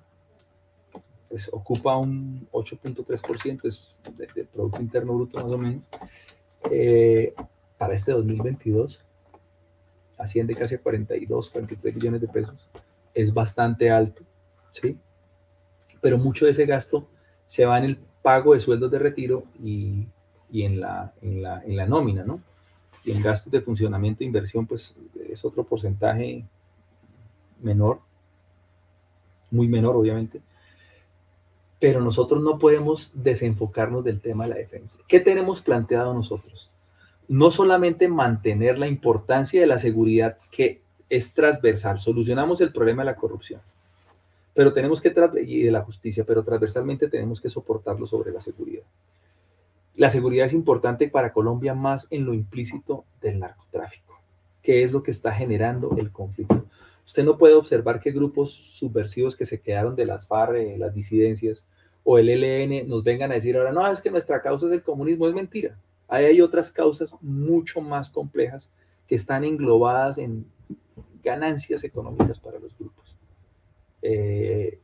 pues, 1.28 1.50
ocupa 1.52 1.96
un 1.96 2.46
8.3% 2.52 3.92
del 4.16 4.46
Producto 4.46 4.80
Interno 4.80 5.14
Bruto 5.14 5.42
más 5.42 5.52
o 5.52 5.58
menos. 5.58 5.82
Eh, 6.70 7.34
para 7.76 7.92
este 7.92 8.12
2022 8.12 9.04
asciende 10.16 10.54
casi 10.54 10.76
a 10.76 10.78
42, 10.78 11.50
43 11.50 11.94
millones 11.96 12.20
de 12.20 12.28
pesos. 12.28 12.70
Es 13.12 13.34
bastante 13.34 13.90
alto, 13.90 14.22
¿sí? 14.72 14.96
Pero 16.04 16.18
mucho 16.18 16.44
de 16.44 16.50
ese 16.50 16.66
gasto 16.66 17.06
se 17.46 17.64
va 17.64 17.78
en 17.78 17.84
el 17.84 17.96
pago 18.20 18.52
de 18.52 18.60
sueldos 18.60 18.90
de 18.90 18.98
retiro 18.98 19.44
y, 19.58 20.06
en, 20.52 20.78
la, 20.78 21.14
en, 21.22 21.42
la, 21.42 21.86
nómina, 21.86 22.22
¿no? 22.24 22.42
Y 23.06 23.12
en 23.12 23.22
gastos 23.22 23.50
de 23.50 23.62
funcionamiento 23.62 24.22
e 24.22 24.26
inversión, 24.26 24.66
pues 24.66 24.94
es 25.30 25.42
otro 25.46 25.64
porcentaje 25.64 26.44
menor, 27.62 28.00
muy 29.50 29.66
menor, 29.66 29.96
obviamente. 29.96 30.42
Pero 31.80 32.02
nosotros 32.02 32.42
no 32.42 32.58
podemos 32.58 33.10
desenfocarnos 33.14 34.04
del 34.04 34.20
tema 34.20 34.44
de 34.44 34.50
la 34.50 34.56
defensa. 34.56 34.98
¿Qué 35.08 35.20
tenemos 35.20 35.62
planteado 35.62 36.12
nosotros? 36.12 36.70
No 37.28 37.50
solamente 37.50 38.08
mantener 38.08 38.76
la 38.76 38.88
importancia 38.88 39.58
de 39.58 39.68
la 39.68 39.78
seguridad 39.78 40.36
que 40.50 40.82
es 41.08 41.32
transversal, 41.32 41.98
solucionamos 41.98 42.60
el 42.60 42.74
problema 42.74 43.04
de 43.04 43.06
la 43.06 43.16
corrupción 43.16 43.62
pero 44.54 44.72
tenemos 44.72 45.00
que, 45.00 45.12
y 45.44 45.64
de 45.64 45.70
la 45.70 45.82
justicia, 45.82 46.24
pero 46.24 46.44
transversalmente 46.44 47.08
tenemos 47.08 47.40
que 47.40 47.50
soportarlo 47.50 48.06
sobre 48.06 48.32
la 48.32 48.40
seguridad. 48.40 48.84
La 49.96 50.10
seguridad 50.10 50.46
es 50.46 50.52
importante 50.54 51.08
para 51.08 51.32
Colombia 51.32 51.74
más 51.74 52.06
en 52.10 52.24
lo 52.24 52.34
implícito 52.34 53.04
del 53.20 53.38
narcotráfico, 53.38 54.18
que 54.62 54.82
es 54.82 54.92
lo 54.92 55.02
que 55.02 55.10
está 55.10 55.32
generando 55.32 55.96
el 55.98 56.10
conflicto. 56.10 56.64
Usted 57.04 57.24
no 57.24 57.36
puede 57.36 57.54
observar 57.54 58.00
que 58.00 58.12
grupos 58.12 58.52
subversivos 58.52 59.36
que 59.36 59.44
se 59.44 59.60
quedaron 59.60 59.94
de 59.94 60.06
las 60.06 60.26
FARC, 60.26 60.56
eh, 60.56 60.78
las 60.78 60.94
disidencias 60.94 61.64
o 62.02 62.18
el 62.18 62.28
ELN 62.28 62.88
nos 62.88 63.04
vengan 63.04 63.30
a 63.30 63.34
decir 63.34 63.56
ahora, 63.56 63.72
no, 63.72 63.86
es 63.90 64.00
que 64.00 64.10
nuestra 64.10 64.40
causa 64.40 64.66
es 64.66 64.72
el 64.72 64.82
comunismo, 64.82 65.28
es 65.28 65.34
mentira. 65.34 65.76
Ahí 66.08 66.24
hay 66.26 66.40
otras 66.40 66.70
causas 66.70 67.14
mucho 67.20 67.80
más 67.80 68.10
complejas 68.10 68.70
que 69.06 69.14
están 69.14 69.44
englobadas 69.44 70.18
en 70.18 70.46
ganancias 71.22 71.84
económicas 71.84 72.38
para 72.40 72.58
los 72.58 72.76
grupos. 72.78 73.03
Eh, 74.06 74.78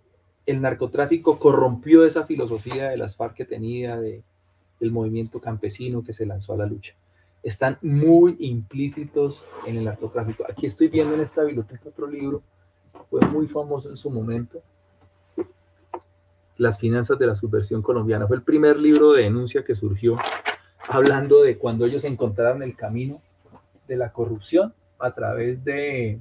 el 0.47 0.63
narcotráfico 0.63 1.39
corrompió 1.39 2.07
esa 2.07 2.25
filosofía 2.25 2.89
de 2.89 2.97
las 2.97 3.17
FARC 3.17 3.35
que 3.35 3.45
tenía, 3.45 4.01
de, 4.01 4.23
del 4.81 4.91
movimiento 4.91 5.41
campesino 5.41 6.03
que 6.03 6.15
se 6.15 6.25
lanzó 6.25 6.55
a 6.55 6.57
la 6.57 6.67
lucha. 6.67 6.95
Están 7.43 7.79
muy 7.83 8.37
implícitos 8.41 9.45
en 9.67 9.77
el 9.77 9.85
narcotráfico. 9.85 10.45
Aquí 10.51 10.67
estoy 10.67 10.89
viendo 10.89 11.15
en 11.15 11.21
esta 11.21 11.45
biblioteca 11.45 11.91
otro 11.91 12.07
libro, 12.07 12.43
fue 13.11 13.21
muy 13.29 13.47
famoso 13.47 13.91
en 13.91 13.97
su 13.97 14.11
momento, 14.11 14.63
Las 16.57 16.79
finanzas 16.79 17.19
de 17.19 17.27
la 17.27 17.35
subversión 17.35 17.81
colombiana. 17.81 18.27
Fue 18.27 18.37
el 18.37 18.43
primer 18.43 18.79
libro 18.79 19.13
de 19.13 19.23
denuncia 19.23 19.65
que 19.65 19.75
surgió 19.75 20.19
hablando 20.89 21.43
de 21.43 21.57
cuando 21.57 21.87
ellos 21.87 22.05
encontraron 22.05 22.63
el 22.63 22.77
camino 22.77 23.23
de 23.87 23.97
la 23.97 24.13
corrupción 24.13 24.75
a 24.99 25.15
través 25.15 25.65
de 25.65 26.19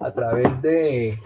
a 0.00 0.12
través 0.12 0.62
de 0.62 1.18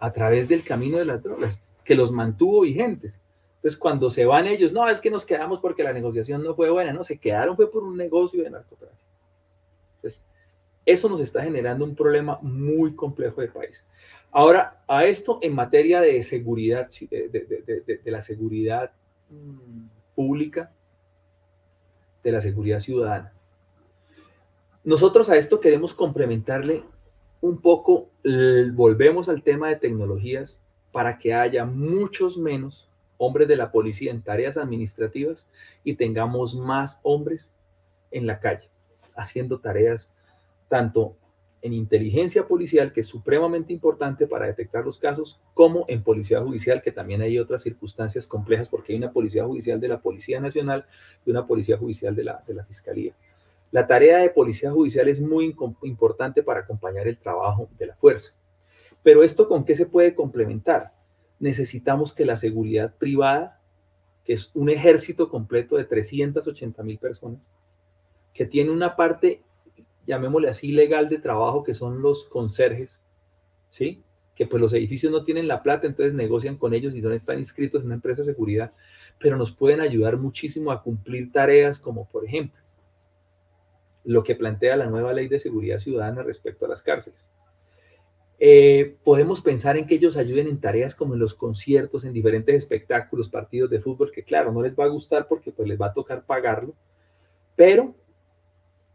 a 0.00 0.12
través 0.12 0.48
del 0.48 0.62
camino 0.62 0.98
de 0.98 1.04
las 1.04 1.22
drogas 1.22 1.60
que 1.84 1.94
los 1.94 2.12
mantuvo 2.12 2.60
vigentes. 2.60 3.20
Entonces, 3.56 3.78
cuando 3.78 4.10
se 4.10 4.24
van 4.24 4.46
ellos, 4.46 4.72
no, 4.72 4.88
es 4.88 5.00
que 5.00 5.10
nos 5.10 5.26
quedamos 5.26 5.60
porque 5.60 5.82
la 5.82 5.92
negociación 5.92 6.44
no 6.44 6.54
fue 6.54 6.70
buena, 6.70 6.92
no, 6.92 7.02
se 7.02 7.18
quedaron 7.18 7.56
fue 7.56 7.70
por 7.70 7.82
un 7.82 7.96
negocio 7.96 8.44
de 8.44 8.50
narcotráfico. 8.50 9.02
Entonces, 9.96 10.20
eso 10.86 11.08
nos 11.08 11.20
está 11.20 11.42
generando 11.42 11.84
un 11.84 11.96
problema 11.96 12.38
muy 12.40 12.94
complejo 12.94 13.40
de 13.40 13.48
país. 13.48 13.84
Ahora, 14.30 14.82
a 14.86 15.04
esto 15.06 15.38
en 15.42 15.54
materia 15.54 16.00
de 16.00 16.22
seguridad, 16.22 16.88
de, 17.10 18.00
la 18.04 18.20
seguridad 18.20 18.92
mm, 19.28 19.88
pública, 20.14 20.70
de 22.22 22.32
la 22.32 22.40
seguridad 22.40 22.78
ciudadana. 22.78 23.32
Nosotros 24.84 25.28
a 25.28 25.36
esto 25.36 25.60
queremos 25.60 25.94
complementarle 25.94 26.84
un 27.40 27.60
poco, 27.60 28.10
volvemos 28.72 29.28
al 29.28 29.42
tema 29.42 29.68
de 29.68 29.76
tecnologías 29.76 30.58
para 30.92 31.18
que 31.18 31.34
haya 31.34 31.64
muchos 31.64 32.36
menos 32.36 32.88
hombres 33.16 33.48
de 33.48 33.56
la 33.56 33.70
policía 33.70 34.10
en 34.10 34.22
tareas 34.22 34.56
administrativas 34.56 35.46
y 35.84 35.94
tengamos 35.94 36.54
más 36.54 37.00
hombres 37.02 37.52
en 38.10 38.26
la 38.26 38.40
calle 38.40 38.68
haciendo 39.14 39.58
tareas 39.58 40.12
tanto 40.68 41.16
en 41.60 41.72
inteligencia 41.72 42.46
policial, 42.46 42.92
que 42.92 43.00
es 43.00 43.08
supremamente 43.08 43.72
importante 43.72 44.28
para 44.28 44.46
detectar 44.46 44.84
los 44.84 44.96
casos, 44.96 45.40
como 45.54 45.84
en 45.88 46.04
policía 46.04 46.40
judicial, 46.40 46.82
que 46.82 46.92
también 46.92 47.20
hay 47.20 47.36
otras 47.38 47.62
circunstancias 47.62 48.28
complejas 48.28 48.68
porque 48.68 48.92
hay 48.92 48.98
una 48.98 49.12
policía 49.12 49.44
judicial 49.44 49.80
de 49.80 49.88
la 49.88 50.00
Policía 50.00 50.40
Nacional 50.40 50.86
y 51.26 51.30
una 51.30 51.46
policía 51.46 51.76
judicial 51.76 52.14
de 52.14 52.24
la, 52.24 52.44
de 52.46 52.54
la 52.54 52.64
Fiscalía. 52.64 53.12
La 53.70 53.86
tarea 53.86 54.18
de 54.18 54.30
policía 54.30 54.70
judicial 54.70 55.08
es 55.08 55.20
muy 55.20 55.54
importante 55.82 56.42
para 56.42 56.60
acompañar 56.60 57.06
el 57.06 57.18
trabajo 57.18 57.68
de 57.78 57.86
la 57.86 57.96
fuerza. 57.96 58.34
Pero 59.02 59.22
esto 59.22 59.48
con 59.48 59.64
qué 59.64 59.74
se 59.74 59.86
puede 59.86 60.14
complementar? 60.14 60.92
necesitamos 61.40 62.12
que 62.12 62.24
la 62.24 62.36
seguridad 62.36 62.94
privada, 62.96 63.60
que 64.24 64.32
es 64.34 64.50
un 64.54 64.70
ejército 64.70 65.28
completo 65.28 65.76
de 65.76 65.84
380 65.84 66.82
mil 66.82 66.98
personas, 66.98 67.40
que 68.34 68.46
tiene 68.46 68.70
una 68.70 68.96
parte, 68.96 69.42
llamémosle 70.06 70.48
así, 70.48 70.72
legal 70.72 71.08
de 71.08 71.18
trabajo, 71.18 71.64
que 71.64 71.74
son 71.74 72.02
los 72.02 72.24
conserjes, 72.24 72.98
¿sí? 73.70 74.02
Que 74.34 74.46
pues 74.46 74.60
los 74.60 74.74
edificios 74.74 75.10
no 75.10 75.24
tienen 75.24 75.48
la 75.48 75.62
plata, 75.62 75.86
entonces 75.86 76.14
negocian 76.14 76.56
con 76.56 76.74
ellos 76.74 76.94
y 76.94 77.02
no 77.02 77.12
están 77.12 77.38
inscritos 77.38 77.80
en 77.80 77.86
una 77.86 77.96
empresa 77.96 78.22
de 78.22 78.32
seguridad, 78.32 78.72
pero 79.18 79.36
nos 79.36 79.52
pueden 79.52 79.80
ayudar 79.80 80.16
muchísimo 80.16 80.70
a 80.70 80.82
cumplir 80.82 81.32
tareas 81.32 81.78
como, 81.78 82.08
por 82.08 82.24
ejemplo, 82.24 82.60
lo 84.08 84.24
que 84.24 84.34
plantea 84.34 84.76
la 84.76 84.86
nueva 84.86 85.12
ley 85.12 85.28
de 85.28 85.38
seguridad 85.38 85.78
ciudadana 85.78 86.22
respecto 86.22 86.64
a 86.64 86.68
las 86.68 86.82
cárceles 86.82 87.28
eh, 88.40 88.96
podemos 89.02 89.40
pensar 89.40 89.76
en 89.76 89.86
que 89.86 89.96
ellos 89.96 90.16
ayuden 90.16 90.46
en 90.46 90.60
tareas 90.60 90.94
como 90.94 91.14
en 91.14 91.20
los 91.20 91.34
conciertos, 91.34 92.04
en 92.04 92.12
diferentes 92.12 92.54
espectáculos, 92.54 93.28
partidos 93.28 93.68
de 93.68 93.80
fútbol, 93.80 94.12
que 94.12 94.22
claro, 94.22 94.52
no 94.52 94.62
les 94.62 94.78
va 94.78 94.84
a 94.84 94.88
gustar 94.88 95.26
porque 95.26 95.50
pues 95.50 95.68
les 95.68 95.80
va 95.80 95.86
a 95.86 95.92
tocar 95.92 96.24
pagarlo, 96.24 96.74
pero 97.56 97.94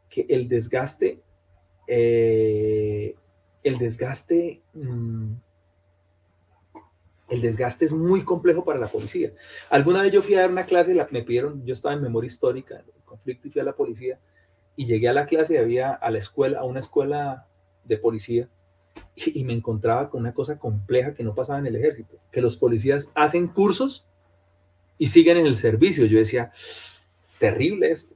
que 0.10 0.26
el 0.30 0.48
desgaste, 0.48 1.22
eh, 1.88 3.16
el 3.64 3.78
desgaste, 3.78 4.62
mm, 4.74 5.34
el 7.30 7.42
desgaste 7.42 7.86
es 7.86 7.92
muy 7.92 8.24
complejo 8.24 8.64
para 8.64 8.80
la 8.80 8.88
policía. 8.88 9.34
Alguna 9.70 10.04
vez 10.04 10.14
yo 10.14 10.22
fui 10.22 10.36
a 10.36 10.42
dar 10.42 10.52
una 10.52 10.66
clase, 10.66 10.94
la, 10.94 11.08
me 11.12 11.24
pidieron, 11.24 11.66
yo 11.66 11.74
estaba 11.74 11.96
en 11.96 12.02
memoria 12.02 12.28
histórica, 12.28 12.78
el 12.78 13.04
conflicto 13.04 13.50
y 13.50 13.52
fui 13.52 13.62
a 13.62 13.66
la 13.66 13.76
policía, 13.76 14.20
y 14.76 14.86
llegué 14.86 15.10
a 15.10 15.14
la 15.14 15.26
clase 15.26 15.56
y 15.56 15.58
había 15.58 15.92
a 15.92 16.10
la 16.12 16.18
escuela, 16.18 16.60
a 16.60 16.64
una 16.64 16.80
escuela 16.80 17.48
de 17.86 17.98
policía, 17.98 18.50
y, 19.16 19.44
me 19.44 19.54
encontraba 19.54 20.10
con 20.10 20.22
una 20.22 20.34
cosa 20.34 20.58
compleja 20.58 21.14
que 21.14 21.24
no 21.24 21.36
pasaba 21.36 21.60
en 21.60 21.68
el 21.68 21.76
ejército, 21.76 22.18
que 22.32 22.42
los 22.42 22.56
policías 22.56 23.12
hacen 23.16 23.48
cursos 23.48 24.06
y 24.98 25.08
siguen 25.08 25.38
en 25.38 25.46
el 25.46 25.58
servicio. 25.58 26.06
Yo 26.06 26.18
decía, 26.20 26.52
terrible 27.40 27.92
esto, 27.92 28.16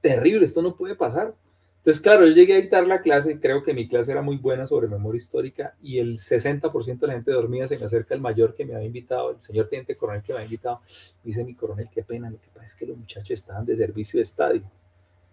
terrible, 0.00 0.46
esto 0.46 0.62
no 0.62 0.76
puede 0.76 0.94
pasar. 0.94 1.34
Entonces, 1.78 2.02
claro, 2.02 2.26
yo 2.26 2.32
llegué 2.32 2.54
a 2.54 2.60
dictar 2.60 2.86
la 2.86 3.00
clase, 3.00 3.40
creo 3.40 3.62
que 3.62 3.72
mi 3.72 3.88
clase 3.88 4.12
era 4.12 4.20
muy 4.20 4.36
buena 4.36 4.66
sobre 4.66 4.88
memoria 4.88 5.18
histórica 5.18 5.74
y 5.80 5.98
el 5.98 6.18
60% 6.18 6.98
de 6.98 7.06
la 7.06 7.12
gente 7.14 7.30
dormía, 7.30 7.66
se 7.66 7.78
me 7.78 7.86
acerca 7.86 8.14
el 8.14 8.20
mayor 8.20 8.54
que 8.54 8.66
me 8.66 8.74
había 8.74 8.86
invitado, 8.86 9.30
el 9.30 9.40
señor 9.40 9.68
teniente 9.68 9.96
coronel 9.96 10.22
que 10.22 10.32
me 10.32 10.40
había 10.40 10.46
invitado, 10.46 10.82
dice 11.24 11.44
mi 11.44 11.54
coronel, 11.54 11.88
qué 11.90 12.02
pena, 12.02 12.30
lo 12.30 12.38
que 12.40 12.48
pasa 12.52 12.66
es 12.66 12.74
que 12.74 12.84
los 12.84 12.96
muchachos 12.96 13.30
estaban 13.30 13.64
de 13.64 13.76
servicio 13.76 14.18
de 14.18 14.24
estadio. 14.24 14.62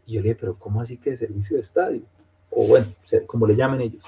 Y 0.06 0.14
yo 0.14 0.22
le 0.22 0.30
dije, 0.30 0.40
pero 0.40 0.58
¿cómo 0.58 0.82
así 0.82 0.98
que 0.98 1.12
de 1.12 1.18
servicio 1.18 1.58
de 1.58 1.64
estadio? 1.64 2.02
O 2.50 2.68
bueno, 2.68 2.88
como 3.28 3.48
le 3.48 3.56
llamen 3.56 3.82
ellos. 3.82 4.04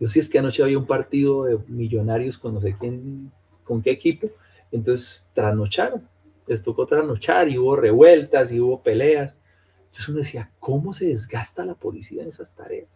Yo 0.00 0.08
sí 0.08 0.20
es 0.20 0.28
que 0.28 0.38
anoche 0.38 0.62
había 0.62 0.78
un 0.78 0.86
partido 0.86 1.44
de 1.44 1.58
millonarios 1.66 2.38
con 2.38 2.54
no 2.54 2.60
sé 2.60 2.76
quién, 2.78 3.32
con 3.64 3.82
qué 3.82 3.90
equipo, 3.90 4.28
entonces 4.70 5.24
trasnocharon, 5.32 6.08
les 6.46 6.62
tocó 6.62 6.86
trasnochar 6.86 7.48
y 7.48 7.58
hubo 7.58 7.74
revueltas 7.74 8.52
y 8.52 8.60
hubo 8.60 8.82
peleas. 8.82 9.34
Entonces 9.86 10.08
uno 10.08 10.18
decía, 10.18 10.50
¿cómo 10.60 10.94
se 10.94 11.06
desgasta 11.06 11.64
la 11.64 11.74
policía 11.74 12.22
en 12.22 12.28
esas 12.28 12.54
tareas? 12.54 12.88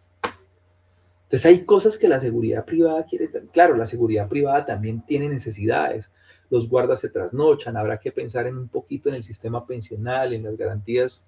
Entonces 1.23 1.45
hay 1.45 1.65
cosas 1.65 1.97
que 1.97 2.07
la 2.07 2.19
seguridad 2.19 2.63
privada 2.63 3.03
quiere, 3.05 3.29
claro, 3.51 3.75
la 3.75 3.87
seguridad 3.87 4.29
privada 4.29 4.65
también 4.65 5.03
tiene 5.05 5.27
necesidades. 5.27 6.11
Los 6.49 6.69
guardas 6.69 7.01
se 7.01 7.09
trasnochan, 7.09 7.75
habrá 7.75 7.99
que 7.99 8.11
pensar 8.11 8.45
en 8.45 8.57
un 8.57 8.67
poquito 8.67 9.09
en 9.09 9.15
el 9.15 9.23
sistema 9.23 9.65
pensional, 9.65 10.33
en 10.33 10.43
las 10.43 10.55
garantías 10.55 11.23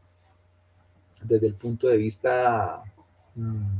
desde 1.27 1.47
el 1.47 1.55
punto 1.55 1.87
de 1.87 1.97
vista 1.97 2.83
mm, 3.35 3.77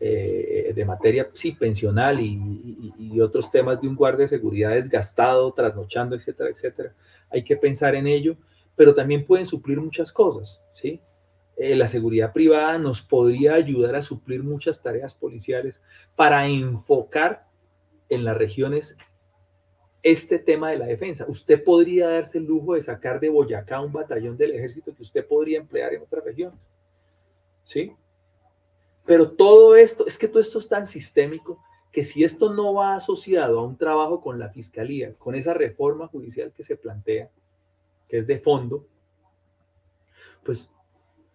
eh, 0.00 0.72
de 0.74 0.84
materia, 0.84 1.30
sí, 1.32 1.52
pensional 1.52 2.20
y, 2.20 3.20
otros 3.20 3.50
temas 3.50 3.80
de 3.80 3.88
un 3.88 3.94
guardia 3.94 4.24
de 4.24 4.28
seguridad 4.28 4.70
desgastado, 4.70 5.52
trasnochando, 5.52 6.16
etcétera, 6.16 6.50
etcétera. 6.50 6.92
Hay 7.30 7.42
que 7.44 7.56
pensar 7.56 7.94
en 7.94 8.06
ello, 8.06 8.36
pero 8.76 8.94
también 8.94 9.24
pueden 9.24 9.46
suplir 9.46 9.80
muchas 9.80 10.12
cosas, 10.12 10.60
¿sí? 10.74 11.00
Eh, 11.56 11.76
la 11.76 11.88
seguridad 11.88 12.32
privada 12.32 12.76
nos 12.76 13.00
podría 13.00 13.54
ayudar 13.54 13.94
a 13.94 14.02
suplir 14.02 14.42
muchas 14.42 14.82
tareas 14.82 15.14
policiales 15.14 15.80
para 16.16 16.46
enfocar 16.46 17.46
en 18.08 18.24
las 18.24 18.36
regiones 18.36 18.98
este 20.04 20.38
tema 20.38 20.70
de 20.70 20.76
la 20.76 20.86
defensa. 20.86 21.24
Usted 21.26 21.64
podría 21.64 22.08
darse 22.08 22.36
el 22.36 22.44
lujo 22.44 22.74
de 22.74 22.82
sacar 22.82 23.18
de 23.18 23.30
Boyacá 23.30 23.80
un 23.80 23.92
batallón 23.92 24.36
del 24.36 24.52
ejército 24.52 24.94
que 24.94 25.02
usted 25.02 25.26
podría 25.26 25.58
emplear 25.58 25.94
en 25.94 26.02
otras 26.02 26.22
regiones. 26.22 26.60
¿Sí? 27.64 27.92
Pero 29.06 29.30
todo 29.32 29.74
esto, 29.74 30.06
es 30.06 30.18
que 30.18 30.28
todo 30.28 30.40
esto 30.40 30.58
es 30.58 30.68
tan 30.68 30.86
sistémico 30.86 31.58
que 31.90 32.04
si 32.04 32.22
esto 32.22 32.52
no 32.52 32.74
va 32.74 32.96
asociado 32.96 33.58
a 33.58 33.64
un 33.64 33.78
trabajo 33.78 34.20
con 34.20 34.38
la 34.38 34.50
fiscalía, 34.50 35.14
con 35.14 35.34
esa 35.36 35.54
reforma 35.54 36.06
judicial 36.08 36.52
que 36.54 36.64
se 36.64 36.76
plantea, 36.76 37.30
que 38.08 38.18
es 38.18 38.26
de 38.26 38.38
fondo, 38.38 38.86
pues, 40.44 40.70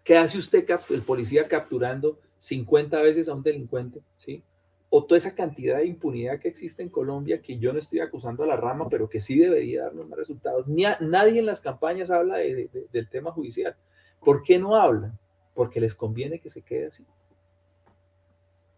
¿qué 0.03 0.17
hace 0.17 0.37
usted, 0.37 0.67
el 0.89 1.01
policía, 1.01 1.47
capturando 1.47 2.19
50 2.39 3.01
veces 3.01 3.29
a 3.29 3.33
un 3.33 3.41
delincuente? 3.41 4.01
¿Sí? 4.17 4.43
O 4.89 5.05
toda 5.05 5.17
esa 5.17 5.35
cantidad 5.35 5.77
de 5.77 5.85
impunidad 5.85 6.39
que 6.39 6.47
existe 6.47 6.81
en 6.81 6.89
Colombia, 6.89 7.41
que 7.41 7.59
yo 7.59 7.71
no 7.71 7.79
estoy 7.79 7.99
acusando 7.99 8.43
a 8.43 8.47
la 8.47 8.55
rama, 8.55 8.89
pero 8.89 9.07
que 9.07 9.19
sí 9.19 9.37
debería 9.37 9.83
darnos 9.83 10.07
más 10.07 10.17
resultados. 10.17 10.67
Ni 10.67 10.83
nadie 11.01 11.39
en 11.39 11.45
las 11.45 11.61
campañas 11.61 12.09
habla 12.09 12.37
del 12.37 13.09
tema 13.09 13.31
judicial. 13.31 13.75
¿Por 14.19 14.41
qué 14.43 14.57
no 14.57 14.75
hablan? 14.75 15.17
Porque 15.53 15.79
les 15.79 15.93
conviene 15.93 16.39
que 16.39 16.49
se 16.49 16.61
quede 16.61 16.87
así 16.87 17.05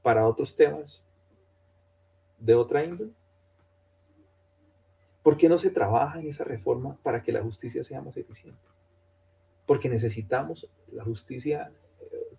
para 0.02 0.28
otros 0.28 0.56
temas 0.56 1.04
de 2.40 2.56
otra 2.56 2.84
índole? 2.84 3.12
¿Por 5.24 5.38
qué 5.38 5.48
no 5.48 5.58
se 5.58 5.70
trabaja 5.70 6.20
en 6.20 6.28
esa 6.28 6.44
reforma 6.44 6.98
para 7.04 7.22
que 7.22 7.32
la 7.32 7.44
justicia 7.44 7.84
sea 7.84 8.02
más 8.02 8.18
eficiente? 8.18 8.60
Porque 9.68 9.88
necesitamos 9.88 10.68
la 10.92 11.04
justicia 11.04 11.72
eh, 12.00 12.38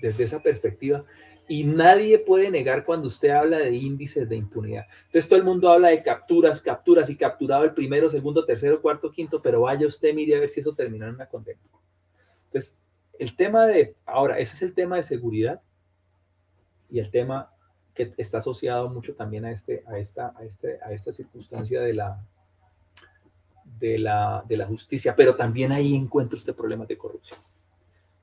desde 0.00 0.24
esa 0.24 0.40
perspectiva 0.40 1.04
y 1.48 1.64
nadie 1.64 2.18
puede 2.18 2.50
negar 2.50 2.84
cuando 2.84 3.08
usted 3.08 3.30
habla 3.30 3.58
de 3.58 3.74
índices 3.74 4.28
de 4.28 4.36
impunidad. 4.36 4.86
Entonces 5.06 5.28
todo 5.28 5.38
el 5.38 5.44
mundo 5.44 5.68
habla 5.68 5.88
de 5.88 6.02
capturas, 6.02 6.60
capturas 6.60 7.10
y 7.10 7.16
capturado 7.16 7.64
el 7.64 7.74
primero, 7.74 8.08
segundo, 8.08 8.44
tercero, 8.44 8.80
cuarto, 8.80 9.10
quinto, 9.10 9.42
pero 9.42 9.62
vaya 9.62 9.86
usted, 9.86 10.14
mire 10.14 10.36
a 10.36 10.40
ver 10.40 10.50
si 10.50 10.60
eso 10.60 10.74
terminó 10.74 11.06
en 11.06 11.14
una 11.14 11.26
condena. 11.26 11.60
Entonces, 12.46 12.78
el 13.18 13.36
tema 13.36 13.66
de, 13.66 13.96
ahora, 14.06 14.38
ese 14.38 14.54
es 14.54 14.62
el 14.62 14.74
tema 14.74 14.96
de 14.96 15.02
seguridad 15.02 15.60
y 16.90 17.00
el 17.00 17.10
tema 17.10 17.50
que 17.94 18.14
está 18.16 18.38
asociado 18.38 18.88
mucho 18.88 19.14
también 19.14 19.44
a, 19.44 19.52
este, 19.52 19.84
a, 19.86 19.98
esta, 19.98 20.32
a, 20.36 20.44
este, 20.44 20.78
a 20.82 20.92
esta 20.92 21.12
circunstancia 21.12 21.80
de 21.80 21.92
la, 21.92 22.24
de, 23.78 23.98
la, 23.98 24.44
de 24.48 24.56
la 24.56 24.66
justicia, 24.66 25.14
pero 25.14 25.34
también 25.34 25.72
ahí 25.72 25.94
encuentro 25.94 26.38
este 26.38 26.52
problema 26.52 26.86
de 26.86 26.96
corrupción. 26.96 27.40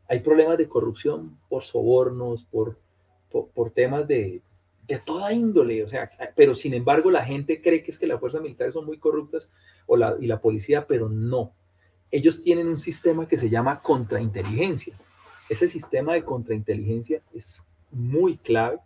Hay 0.07 0.21
problemas 0.21 0.57
de 0.57 0.67
corrupción 0.67 1.37
por 1.47 1.63
sobornos, 1.63 2.43
por, 2.45 2.79
por, 3.31 3.71
temas 3.71 4.07
de, 4.07 4.41
de 4.87 4.99
toda 4.99 5.33
índole, 5.33 5.83
o 5.83 5.87
sea, 5.87 6.09
pero 6.35 6.55
sin 6.55 6.73
embargo 6.73 7.11
la 7.11 7.23
gente 7.23 7.61
cree 7.61 7.83
que 7.83 7.91
es 7.91 7.97
que 7.97 8.07
las 8.07 8.19
fuerzas 8.19 8.41
militares 8.41 8.73
son 8.73 8.85
muy 8.85 8.97
corruptas 8.97 9.47
o 9.85 9.95
la, 9.95 10.15
y 10.19 10.27
la 10.27 10.39
policía, 10.41 10.85
pero 10.87 11.09
no. 11.09 11.51
Ellos 12.11 12.41
tienen 12.41 12.67
un 12.67 12.79
sistema 12.79 13.27
que 13.27 13.37
se 13.37 13.49
llama 13.49 13.81
contrainteligencia. 13.81 14.95
Ese 15.47 15.67
sistema 15.67 16.13
de 16.13 16.23
contrainteligencia 16.23 17.21
es 17.33 17.63
muy 17.91 18.37
clave 18.37 18.79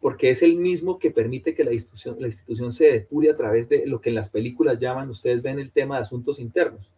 porque 0.00 0.30
es 0.30 0.42
el 0.42 0.56
mismo 0.56 0.98
que 0.98 1.10
permite 1.10 1.54
que 1.54 1.64
la 1.64 1.72
institución, 1.72 2.16
la 2.20 2.28
institución 2.28 2.72
se 2.72 2.92
depure 2.92 3.30
a 3.30 3.36
través 3.36 3.68
de 3.68 3.86
lo 3.86 4.00
que 4.00 4.10
en 4.10 4.14
las 4.14 4.28
películas 4.28 4.78
llaman, 4.78 5.10
ustedes 5.10 5.42
ven 5.42 5.58
el 5.58 5.70
tema 5.70 5.96
de 5.96 6.02
asuntos 6.02 6.38
internos, 6.38 6.90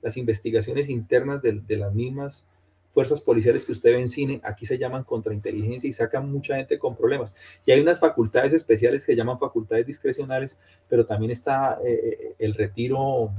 las 0.00 0.16
investigaciones 0.16 0.88
internas 0.88 1.42
de, 1.42 1.60
de 1.66 1.76
las 1.76 1.94
mismas 1.94 2.44
fuerzas 2.92 3.20
policiales 3.20 3.64
que 3.64 3.72
usted 3.72 3.92
ve 3.92 4.00
en 4.00 4.08
cine, 4.08 4.40
aquí 4.44 4.66
se 4.66 4.78
llaman 4.78 5.04
contrainteligencia 5.04 5.88
y 5.88 5.92
sacan 5.92 6.30
mucha 6.30 6.56
gente 6.56 6.78
con 6.78 6.96
problemas. 6.96 7.34
Y 7.64 7.72
hay 7.72 7.80
unas 7.80 7.98
facultades 7.98 8.52
especiales 8.52 9.02
que 9.02 9.12
se 9.12 9.16
llaman 9.16 9.38
facultades 9.38 9.86
discrecionales, 9.86 10.58
pero 10.88 11.06
también 11.06 11.30
está 11.30 11.78
eh, 11.84 11.92
eh, 11.92 12.34
el 12.38 12.54
retiro, 12.54 13.32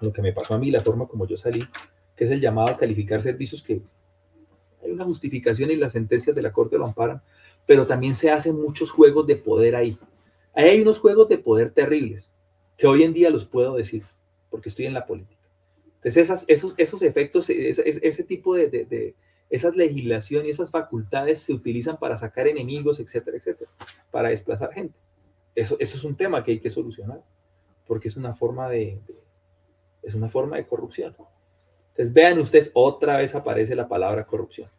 lo 0.00 0.12
que 0.12 0.22
me 0.22 0.32
pasó 0.32 0.54
a 0.54 0.58
mí, 0.58 0.70
la 0.70 0.80
forma 0.80 1.06
como 1.06 1.26
yo 1.26 1.36
salí, 1.36 1.62
que 2.16 2.24
es 2.24 2.30
el 2.30 2.40
llamado 2.40 2.68
a 2.68 2.76
calificar 2.76 3.20
servicios 3.20 3.62
que 3.62 3.82
hay 4.82 4.90
una 4.90 5.04
justificación 5.04 5.70
y 5.70 5.76
las 5.76 5.92
sentencias 5.92 6.34
de 6.34 6.42
la 6.42 6.52
Corte 6.52 6.78
lo 6.78 6.86
amparan, 6.86 7.20
pero 7.66 7.86
también 7.86 8.14
se 8.14 8.30
hacen 8.30 8.60
muchos 8.60 8.90
juegos 8.90 9.26
de 9.26 9.36
poder 9.36 9.76
ahí. 9.76 9.98
Ahí 10.54 10.68
hay 10.70 10.80
unos 10.80 10.98
juegos 10.98 11.28
de 11.28 11.38
poder 11.38 11.72
terribles, 11.72 12.30
que 12.78 12.86
hoy 12.86 13.02
en 13.02 13.12
día 13.12 13.28
los 13.28 13.44
puedo 13.44 13.76
decir, 13.76 14.04
porque 14.48 14.68
estoy 14.68 14.86
en 14.86 14.94
la 14.94 15.04
política. 15.04 15.35
Entonces, 16.06 16.44
esos, 16.46 16.74
esos 16.78 17.02
efectos, 17.02 17.50
ese, 17.50 18.22
tipo 18.22 18.54
de, 18.54 18.68
de, 18.68 19.16
esas 19.50 19.74
legislaciones 19.74 20.46
y 20.46 20.50
esas 20.50 20.70
facultades 20.70 21.40
se 21.40 21.52
utilizan 21.52 21.96
para 21.96 22.16
sacar 22.16 22.46
enemigos, 22.46 23.00
etcétera, 23.00 23.36
etcétera, 23.36 23.68
para 24.12 24.28
desplazar 24.28 24.72
gente. 24.72 24.96
Eso, 25.52 25.76
eso 25.80 25.96
es 25.96 26.04
un 26.04 26.16
tema 26.16 26.44
que 26.44 26.52
hay 26.52 26.60
que 26.60 26.70
solucionar, 26.70 27.24
porque 27.88 28.06
es 28.06 28.16
una 28.16 28.36
forma 28.36 28.68
de, 28.68 29.00
es 30.00 30.14
una 30.14 30.28
forma 30.28 30.58
de 30.58 30.66
corrupción. 30.68 31.16
Entonces, 31.88 32.14
vean 32.14 32.38
ustedes, 32.38 32.70
otra 32.74 33.16
vez 33.16 33.34
aparece 33.34 33.74
la 33.74 33.88
palabra 33.88 34.24
corrupción. 34.26 34.70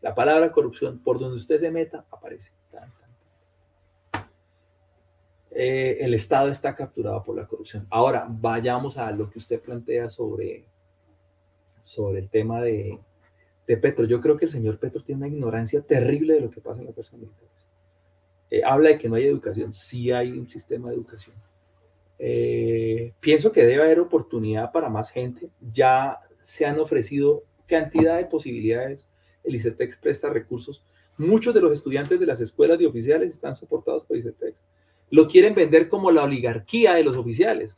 La 0.00 0.14
palabra 0.14 0.52
corrupción, 0.52 1.02
por 1.02 1.18
donde 1.18 1.38
usted 1.38 1.58
se 1.58 1.72
meta, 1.72 2.04
aparece. 2.08 2.52
Eh, 5.52 5.98
el 6.00 6.14
Estado 6.14 6.48
está 6.48 6.74
capturado 6.74 7.22
por 7.24 7.36
la 7.36 7.46
corrupción. 7.46 7.86
Ahora, 7.90 8.26
vayamos 8.28 8.96
a 8.98 9.10
lo 9.10 9.28
que 9.28 9.38
usted 9.38 9.60
plantea 9.60 10.08
sobre, 10.08 10.64
sobre 11.82 12.20
el 12.20 12.28
tema 12.28 12.62
de, 12.62 12.98
Petro. 13.80 14.04
Yo 14.04 14.20
creo 14.20 14.36
que 14.36 14.46
el 14.46 14.50
señor 14.50 14.78
Petro 14.78 15.00
tiene 15.00 15.20
una 15.20 15.28
ignorancia 15.28 15.80
terrible 15.80 16.34
de 16.34 16.40
lo 16.40 16.50
que 16.50 16.60
pasa 16.60 16.80
en 16.80 16.86
la 16.86 16.92
fuerza 16.92 17.16
militar. 17.16 17.48
Eh, 18.50 18.62
habla 18.64 18.88
de 18.88 18.98
que 18.98 19.08
no 19.08 19.14
hay 19.14 19.26
educación. 19.26 19.72
Sí 19.72 20.10
hay 20.10 20.32
un 20.32 20.48
sistema 20.48 20.88
de 20.88 20.96
educación. 20.96 21.36
Eh, 22.18 23.12
pienso 23.20 23.52
que 23.52 23.64
debe 23.64 23.84
haber 23.84 24.00
oportunidad 24.00 24.72
para 24.72 24.88
más 24.88 25.10
gente. 25.10 25.50
Ya 25.72 26.18
se 26.42 26.66
han 26.66 26.80
ofrecido 26.80 27.44
cantidad 27.66 28.16
de 28.16 28.24
posibilidades. 28.24 29.06
El 29.44 29.54
ICETEX 29.54 29.98
presta 29.98 30.28
recursos. 30.30 30.84
Muchos 31.16 31.54
de 31.54 31.60
los 31.60 31.70
estudiantes 31.70 32.18
de 32.18 32.26
las 32.26 32.40
escuelas 32.40 32.76
de 32.76 32.88
oficiales 32.88 33.32
están 33.32 33.54
soportados 33.54 34.04
por 34.04 34.16
ICETEX 34.16 34.60
lo 35.10 35.28
quieren 35.28 35.54
vender 35.54 35.88
como 35.88 36.10
la 36.10 36.24
oligarquía 36.24 36.94
de 36.94 37.04
los 37.04 37.16
oficiales. 37.16 37.76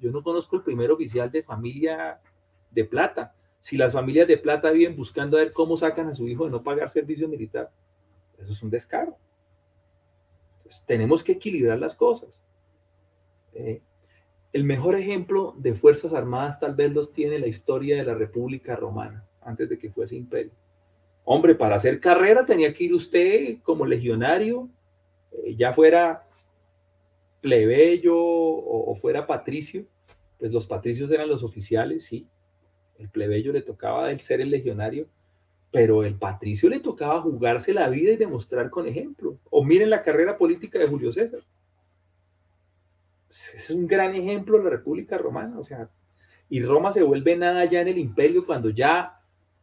Yo 0.00 0.10
no 0.10 0.22
conozco 0.22 0.56
el 0.56 0.62
primer 0.62 0.90
oficial 0.90 1.30
de 1.30 1.42
familia 1.42 2.20
de 2.70 2.84
plata. 2.84 3.34
Si 3.60 3.76
las 3.76 3.92
familias 3.92 4.26
de 4.26 4.38
plata 4.38 4.70
viven 4.70 4.96
buscando 4.96 5.36
a 5.36 5.40
ver 5.40 5.52
cómo 5.52 5.76
sacan 5.76 6.08
a 6.08 6.14
su 6.14 6.26
hijo 6.28 6.46
de 6.46 6.50
no 6.50 6.62
pagar 6.62 6.90
servicio 6.90 7.28
militar, 7.28 7.70
eso 8.38 8.52
es 8.52 8.62
un 8.62 8.70
descaro. 8.70 9.16
tenemos 10.86 11.22
que 11.22 11.32
equilibrar 11.32 11.78
las 11.78 11.94
cosas. 11.94 12.40
Eh, 13.54 13.82
el 14.52 14.64
mejor 14.64 14.94
ejemplo 14.94 15.54
de 15.58 15.74
Fuerzas 15.74 16.14
Armadas 16.14 16.58
tal 16.58 16.74
vez 16.74 16.92
los 16.92 17.12
tiene 17.12 17.38
la 17.38 17.46
historia 17.46 17.96
de 17.96 18.04
la 18.04 18.14
República 18.14 18.74
Romana, 18.74 19.26
antes 19.42 19.68
de 19.68 19.78
que 19.78 19.90
fuese 19.90 20.16
imperio. 20.16 20.52
Hombre, 21.24 21.54
para 21.54 21.76
hacer 21.76 22.00
carrera 22.00 22.44
tenía 22.44 22.72
que 22.72 22.84
ir 22.84 22.94
usted 22.94 23.58
como 23.62 23.86
legionario, 23.86 24.68
eh, 25.32 25.54
ya 25.54 25.72
fuera 25.72 26.26
plebeyo 27.42 28.16
o, 28.16 28.94
fuera 28.94 29.26
patricio, 29.26 29.84
pues 30.38 30.52
los 30.52 30.66
patricios 30.66 31.10
eran 31.10 31.28
los 31.28 31.42
oficiales, 31.42 32.06
sí. 32.06 32.26
El 32.98 33.10
plebeyo 33.10 33.52
le 33.52 33.62
tocaba 33.62 34.10
el 34.10 34.20
ser 34.20 34.40
el 34.40 34.50
legionario, 34.50 35.08
pero 35.70 36.04
el 36.04 36.14
patricio 36.14 36.70
le 36.70 36.80
tocaba 36.80 37.20
jugarse 37.20 37.74
la 37.74 37.88
vida 37.88 38.12
y 38.12 38.16
demostrar 38.16 38.70
con 38.70 38.86
ejemplo. 38.86 39.38
O 39.50 39.64
miren 39.64 39.90
la 39.90 40.02
carrera 40.02 40.38
política 40.38 40.78
de 40.78 40.86
Julio 40.86 41.12
César. 41.12 41.40
Es 43.28 43.70
un 43.70 43.86
gran 43.86 44.14
ejemplo 44.14 44.58
de 44.58 44.64
la 44.64 44.70
República 44.70 45.18
Romana, 45.18 45.58
o 45.58 45.64
sea, 45.64 45.90
y 46.48 46.62
Roma 46.62 46.92
se 46.92 47.02
vuelve 47.02 47.34
nada 47.34 47.64
ya 47.64 47.80
en 47.80 47.88
el 47.88 47.98
imperio 47.98 48.44
cuando 48.44 48.68
ya 48.70 49.18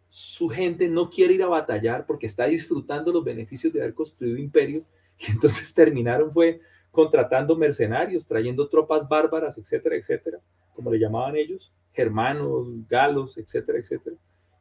su 0.08 0.50
gente 0.50 0.90
no 0.90 1.12
quiere 1.12 1.36
ir 1.36 1.44
a 1.44 1.48
batallar 1.48 2.08
porque 2.08 2.26
está 2.26 2.46
disfrutando 2.46 3.14
los 3.14 3.24
beneficios 3.24 3.72
de 3.72 3.82
haber 3.82 3.94
construido 3.94 4.38
imperio 4.38 4.84
y 5.20 5.32
entonces 5.32 5.72
terminaron 5.74 6.32
fue 6.32 6.62
contratando 6.92 7.56
mercenarios, 7.56 8.26
trayendo 8.26 8.68
tropas 8.68 9.08
bárbaras, 9.08 9.58
etcétera, 9.58 9.96
etcétera, 9.96 10.40
como 10.74 10.92
le 10.92 11.00
llamaban 11.00 11.36
ellos, 11.36 11.72
germanos, 11.94 12.68
galos, 12.88 13.38
etcétera, 13.38 13.80
etcétera. 13.80 14.16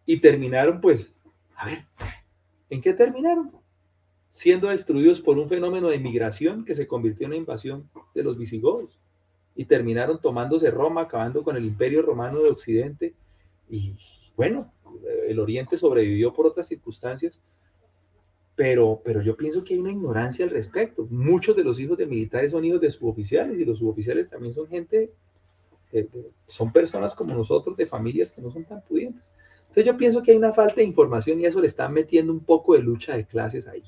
Y 0.05 0.21
terminaron, 0.21 0.81
pues, 0.81 1.15
a 1.57 1.67
ver, 1.67 1.85
¿en 2.71 2.81
qué 2.81 2.93
terminaron? 2.95 3.53
Siendo 4.33 4.69
destruidos 4.69 5.21
por 5.21 5.39
un 5.39 5.49
fenómeno 5.49 5.89
de 5.89 5.99
migración 5.99 6.65
que 6.65 6.75
se 6.75 6.87
convirtió 6.87 7.27
en 7.27 7.33
una 7.33 7.39
invasión 7.39 7.89
de 8.15 8.23
los 8.23 8.39
visigodos. 8.39 8.99
Y 9.57 9.65
terminaron 9.65 10.21
tomándose 10.21 10.71
Roma, 10.71 11.03
acabando 11.03 11.43
con 11.43 11.57
el 11.57 11.65
imperio 11.65 12.03
romano 12.03 12.41
de 12.41 12.51
Occidente. 12.51 13.15
Y 13.69 13.95
bueno, 14.37 14.73
el 15.27 15.41
Oriente 15.41 15.77
sobrevivió 15.77 16.33
por 16.33 16.47
otras 16.47 16.69
circunstancias, 16.69 17.41
pero, 18.59 19.01
pero 19.05 19.23
yo 19.23 19.37
pienso 19.37 19.63
que 19.63 19.75
hay 19.75 19.79
una 19.79 19.93
ignorancia 19.93 20.45
al 20.45 20.51
respecto. 20.51 21.07
Muchos 21.11 21.55
de 21.55 21.63
los 21.63 21.79
hijos 21.79 21.97
de 21.97 22.07
militares 22.07 22.51
son 22.51 22.65
hijos 22.65 22.81
de 22.81 22.91
suboficiales 22.91 23.57
y 23.57 23.65
los 23.65 23.79
suboficiales 23.79 24.29
también 24.29 24.53
son 24.53 24.67
gente, 24.67 25.13
son 26.49 26.73
personas 26.73 27.15
como 27.15 27.33
nosotros, 27.35 27.77
de 27.77 27.87
familias 27.87 28.33
que 28.33 28.43
no 28.43 28.51
son 28.51 28.65
tan 28.65 28.83
pudientes. 28.83 29.33
Entonces 29.61 29.85
yo 29.85 29.97
pienso 29.97 30.25
que 30.25 30.33
hay 30.33 30.39
una 30.39 30.53
falta 30.53 30.75
de 30.75 30.83
información 30.83 31.41
y 31.41 31.47
eso 31.47 31.61
le 31.61 31.69
está 31.69 31.89
metiendo 31.89 32.33
un 32.33 32.41
poco 32.41 32.75
de 32.75 32.81
lucha 32.81 33.17
de 33.17 33.27
clases 33.27 33.69
ahí. 33.69 33.85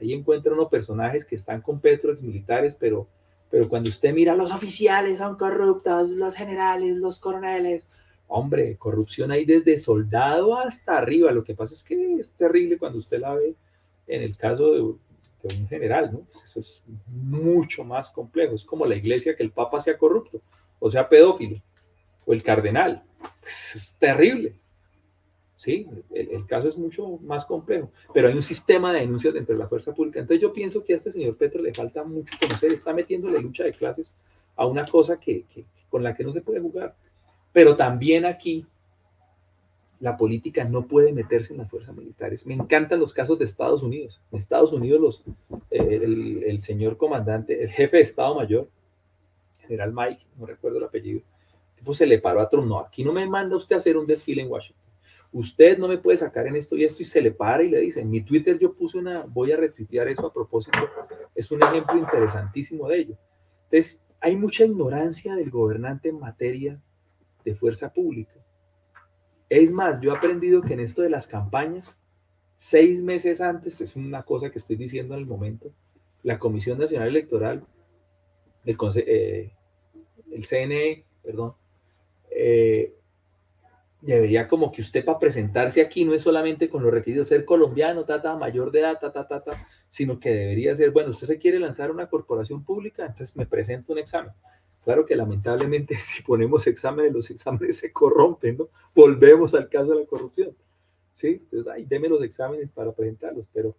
Ahí 0.00 0.12
encuentra 0.12 0.52
unos 0.52 0.68
personajes 0.68 1.24
que 1.24 1.34
están 1.34 1.60
con 1.60 1.80
Petro, 1.80 2.14
militares, 2.22 2.76
pero, 2.78 3.08
pero 3.50 3.68
cuando 3.68 3.88
usted 3.88 4.14
mira 4.14 4.36
los 4.36 4.52
oficiales 4.52 5.18
son 5.18 5.36
corruptos, 5.36 6.10
los 6.10 6.36
generales, 6.36 6.94
los 6.98 7.18
coroneles, 7.18 7.84
Hombre, 8.28 8.76
corrupción 8.76 9.30
hay 9.30 9.44
desde 9.44 9.78
soldado 9.78 10.58
hasta 10.58 10.98
arriba. 10.98 11.30
Lo 11.30 11.44
que 11.44 11.54
pasa 11.54 11.74
es 11.74 11.82
que 11.82 12.16
es 12.16 12.32
terrible 12.34 12.78
cuando 12.78 12.98
usted 12.98 13.20
la 13.20 13.34
ve 13.34 13.54
en 14.06 14.22
el 14.22 14.36
caso 14.36 14.72
de, 14.72 14.80
un 14.80 15.68
general, 15.68 16.10
¿no? 16.12 16.20
Pues 16.20 16.44
eso 16.44 16.60
es 16.60 16.82
mucho 17.06 17.84
más 17.84 18.10
complejo. 18.10 18.54
Es 18.54 18.64
como 18.64 18.84
la 18.84 18.96
iglesia 18.96 19.36
que 19.36 19.44
el 19.44 19.52
papa 19.52 19.80
sea 19.80 19.96
corrupto, 19.96 20.40
o 20.80 20.90
sea 20.90 21.08
pedófilo, 21.08 21.56
o 22.24 22.32
el 22.32 22.42
cardenal. 22.42 23.04
Pues 23.40 23.76
es 23.76 23.96
terrible. 23.96 24.56
Sí, 25.56 25.86
el, 26.12 26.46
caso 26.46 26.68
es 26.68 26.76
mucho 26.76 27.18
más 27.22 27.46
complejo, 27.46 27.90
pero 28.12 28.28
hay 28.28 28.34
un 28.34 28.42
sistema 28.42 28.92
de 28.92 29.00
denuncias 29.00 29.32
dentro 29.32 29.54
de 29.54 29.58
la 29.58 29.68
fuerza 29.68 29.94
pública. 29.94 30.20
Entonces 30.20 30.42
yo 30.42 30.52
pienso 30.52 30.84
que 30.84 30.92
a 30.92 30.96
este 30.96 31.10
señor 31.10 31.36
Petro 31.36 31.62
le 31.62 31.72
falta 31.72 32.04
mucho 32.04 32.36
conocer, 32.38 32.72
está 32.72 32.92
metiendo 32.92 33.30
la 33.30 33.40
lucha 33.40 33.64
de 33.64 33.72
clases 33.72 34.12
a 34.54 34.66
una 34.66 34.84
cosa 34.84 35.18
que, 35.18 35.44
con 35.88 36.02
la 36.02 36.14
que 36.14 36.24
no 36.24 36.32
se 36.32 36.42
puede 36.42 36.60
jugar. 36.60 36.94
Pero 37.56 37.74
también 37.74 38.26
aquí 38.26 38.66
la 39.98 40.18
política 40.18 40.64
no 40.64 40.86
puede 40.86 41.14
meterse 41.14 41.54
en 41.54 41.60
las 41.60 41.70
fuerzas 41.70 41.96
militares. 41.96 42.44
Me 42.44 42.52
encantan 42.52 43.00
los 43.00 43.14
casos 43.14 43.38
de 43.38 43.46
Estados 43.46 43.82
Unidos. 43.82 44.20
En 44.30 44.36
Estados 44.36 44.74
Unidos, 44.74 45.24
eh, 45.70 46.00
el, 46.46 46.60
señor 46.60 46.98
comandante, 46.98 47.62
el 47.62 47.70
jefe 47.70 47.96
de 47.96 48.02
Estado 48.02 48.34
Mayor, 48.34 48.68
general 49.60 49.90
Mike, 49.94 50.26
no 50.36 50.44
recuerdo 50.44 50.76
el 50.76 50.84
apellido, 50.84 51.22
pues 51.82 51.96
se 51.96 52.06
le 52.06 52.18
paró 52.18 52.42
a 52.42 52.50
Trump. 52.50 52.68
No, 52.68 52.78
aquí 52.78 53.02
no 53.02 53.14
me 53.14 53.26
manda 53.26 53.56
usted 53.56 53.74
a 53.74 53.78
hacer 53.78 53.96
un 53.96 54.06
desfile 54.06 54.42
en 54.42 54.50
Washington. 54.50 54.84
Usted 55.32 55.78
no 55.78 55.88
me 55.88 55.96
puede 55.96 56.18
sacar 56.18 56.46
en 56.46 56.56
esto 56.56 56.76
y 56.76 56.84
esto 56.84 57.00
y 57.00 57.06
se 57.06 57.22
le 57.22 57.30
para 57.30 57.62
y 57.62 57.70
le 57.70 57.80
dice, 57.80 58.02
en 58.02 58.10
mi 58.10 58.20
Twitter 58.20 58.58
yo 58.58 58.74
puse 58.74 58.98
una, 58.98 59.24
voy 59.26 59.52
a 59.52 59.56
retuitear 59.56 60.08
eso 60.08 60.26
a 60.26 60.32
propósito. 60.34 60.76
Es 61.34 61.50
un 61.50 61.62
ejemplo 61.62 61.96
interesantísimo 61.96 62.86
de 62.86 62.98
ello. 62.98 63.14
Entonces, 63.70 64.04
hay 64.20 64.36
mucha 64.36 64.66
ignorancia 64.66 65.34
del 65.34 65.48
gobernante 65.48 66.10
en 66.10 66.20
materia 66.20 66.78
de 67.46 67.54
fuerza 67.54 67.92
pública. 67.92 68.34
Es 69.48 69.70
más, 69.70 70.00
yo 70.00 70.12
he 70.12 70.16
aprendido 70.16 70.60
que 70.60 70.74
en 70.74 70.80
esto 70.80 71.02
de 71.02 71.10
las 71.10 71.28
campañas, 71.28 71.96
seis 72.58 73.00
meses 73.02 73.40
antes, 73.40 73.80
es 73.80 73.94
una 73.94 74.24
cosa 74.24 74.50
que 74.50 74.58
estoy 74.58 74.74
diciendo 74.74 75.14
en 75.14 75.20
el 75.20 75.26
momento, 75.26 75.72
la 76.24 76.40
Comisión 76.40 76.78
Nacional 76.78 77.08
Electoral, 77.08 77.64
el, 78.64 78.76
eh, 78.96 79.52
el 80.32 80.44
CNE, 80.44 81.04
perdón, 81.22 81.54
eh, 82.30 82.92
debería 84.00 84.48
como 84.48 84.72
que 84.72 84.82
usted 84.82 85.04
para 85.04 85.20
presentarse 85.20 85.80
aquí 85.80 86.04
no 86.04 86.14
es 86.14 86.22
solamente 86.22 86.68
con 86.68 86.82
los 86.82 86.92
requisitos 86.92 87.28
ser 87.28 87.44
colombiano, 87.44 88.04
tata, 88.04 88.36
mayor 88.36 88.72
de 88.72 88.80
edad, 88.80 88.98
ta, 89.00 89.12
ta, 89.12 89.26
ta, 89.26 89.68
sino 89.88 90.18
que 90.18 90.30
debería 90.30 90.74
ser, 90.74 90.90
bueno, 90.90 91.10
usted 91.10 91.28
se 91.28 91.38
quiere 91.38 91.60
lanzar 91.60 91.92
una 91.92 92.08
corporación 92.08 92.64
pública, 92.64 93.06
entonces 93.06 93.36
me 93.36 93.46
presento 93.46 93.92
un 93.92 94.00
examen. 94.00 94.32
Claro 94.86 95.04
que 95.04 95.16
lamentablemente 95.16 95.96
si 96.00 96.22
ponemos 96.22 96.64
exámenes, 96.68 97.12
los 97.12 97.28
exámenes 97.28 97.76
se 97.76 97.92
corrompen, 97.92 98.58
¿no? 98.58 98.68
Volvemos 98.94 99.52
al 99.56 99.68
caso 99.68 99.90
de 99.90 100.02
la 100.02 100.06
corrupción. 100.06 100.54
¿Sí? 101.16 101.40
Entonces, 101.42 101.72
ay, 101.74 101.84
deme 101.86 102.08
los 102.08 102.22
exámenes 102.22 102.70
para 102.70 102.92
presentarlos, 102.92 103.46
pero, 103.52 103.74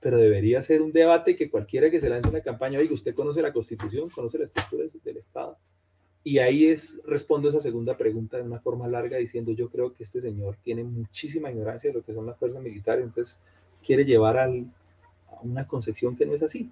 pero 0.00 0.18
debería 0.18 0.60
ser 0.60 0.82
un 0.82 0.92
debate 0.92 1.34
que 1.34 1.48
cualquiera 1.48 1.90
que 1.90 1.98
se 1.98 2.10
lance 2.10 2.28
una 2.28 2.42
campaña, 2.42 2.78
oiga, 2.78 2.92
usted 2.92 3.14
conoce 3.14 3.40
la 3.40 3.54
Constitución, 3.54 4.10
conoce 4.10 4.36
la 4.36 4.44
estructura 4.44 4.84
del 5.02 5.16
Estado, 5.16 5.56
y 6.22 6.40
ahí 6.40 6.66
es, 6.66 7.00
respondo 7.06 7.48
esa 7.48 7.60
segunda 7.60 7.96
pregunta 7.96 8.36
de 8.36 8.42
una 8.42 8.60
forma 8.60 8.86
larga 8.86 9.16
diciendo, 9.16 9.52
yo 9.52 9.70
creo 9.70 9.94
que 9.94 10.02
este 10.02 10.20
señor 10.20 10.58
tiene 10.62 10.84
muchísima 10.84 11.50
ignorancia 11.50 11.88
de 11.88 11.94
lo 11.94 12.04
que 12.04 12.12
son 12.12 12.26
las 12.26 12.36
fuerzas 12.36 12.60
militares, 12.60 13.04
entonces 13.04 13.38
quiere 13.82 14.04
llevar 14.04 14.38
a 14.38 14.50
una 15.42 15.66
concepción 15.66 16.16
que 16.16 16.26
no 16.26 16.34
es 16.34 16.42
así. 16.42 16.70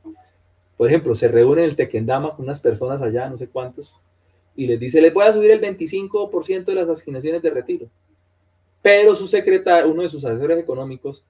Por 0.82 0.88
ejemplo, 0.88 1.14
se 1.14 1.28
reúne 1.28 1.62
el 1.62 1.76
Tequendama 1.76 2.34
con 2.34 2.44
unas 2.44 2.58
personas 2.58 3.00
allá, 3.00 3.30
no 3.30 3.38
sé 3.38 3.46
cuántos, 3.46 3.94
y 4.56 4.66
les 4.66 4.80
dice, 4.80 5.00
les 5.00 5.14
voy 5.14 5.24
a 5.24 5.32
subir 5.32 5.52
el 5.52 5.60
25% 5.60 6.64
de 6.64 6.74
las 6.74 6.88
asignaciones 6.88 7.40
de 7.40 7.50
retiro. 7.50 7.86
Pero 8.82 9.14
su 9.14 9.28
secretario, 9.28 9.88
uno 9.88 10.02
de 10.02 10.08
sus 10.08 10.24
asesores 10.24 10.58
económicos, 10.58 11.24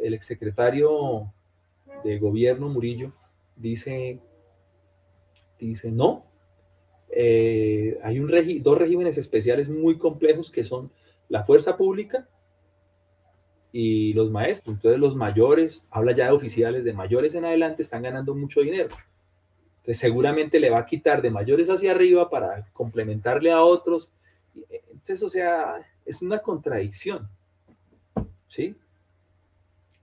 el 0.00 0.12
exsecretario 0.12 1.32
de 2.02 2.18
gobierno 2.18 2.68
Murillo, 2.68 3.12
dice, 3.54 4.18
dice, 5.60 5.92
no, 5.92 6.24
eh, 7.08 8.00
hay 8.02 8.18
un 8.18 8.28
dos 8.60 8.76
regímenes 8.76 9.18
especiales 9.18 9.68
muy 9.68 9.98
complejos 9.98 10.50
que 10.50 10.64
son 10.64 10.90
la 11.28 11.44
fuerza 11.44 11.76
pública 11.76 12.28
y 13.72 14.12
los 14.14 14.30
maestros. 14.30 14.76
Entonces 14.76 15.00
los 15.00 15.16
mayores, 15.16 15.82
habla 15.90 16.12
ya 16.12 16.26
de 16.26 16.32
oficiales, 16.32 16.84
de 16.84 16.92
mayores 16.92 17.34
en 17.34 17.44
adelante 17.44 17.82
están 17.82 18.02
ganando 18.02 18.34
mucho 18.34 18.60
dinero. 18.60 18.90
Entonces 19.78 19.98
seguramente 19.98 20.58
le 20.58 20.70
va 20.70 20.78
a 20.78 20.86
quitar 20.86 21.22
de 21.22 21.30
mayores 21.30 21.68
hacia 21.70 21.92
arriba 21.92 22.28
para 22.30 22.68
complementarle 22.72 23.50
a 23.52 23.62
otros. 23.62 24.10
Entonces, 24.70 25.22
o 25.22 25.28
sea, 25.28 25.76
es 26.04 26.22
una 26.22 26.38
contradicción. 26.38 27.28
¿Sí? 28.48 28.76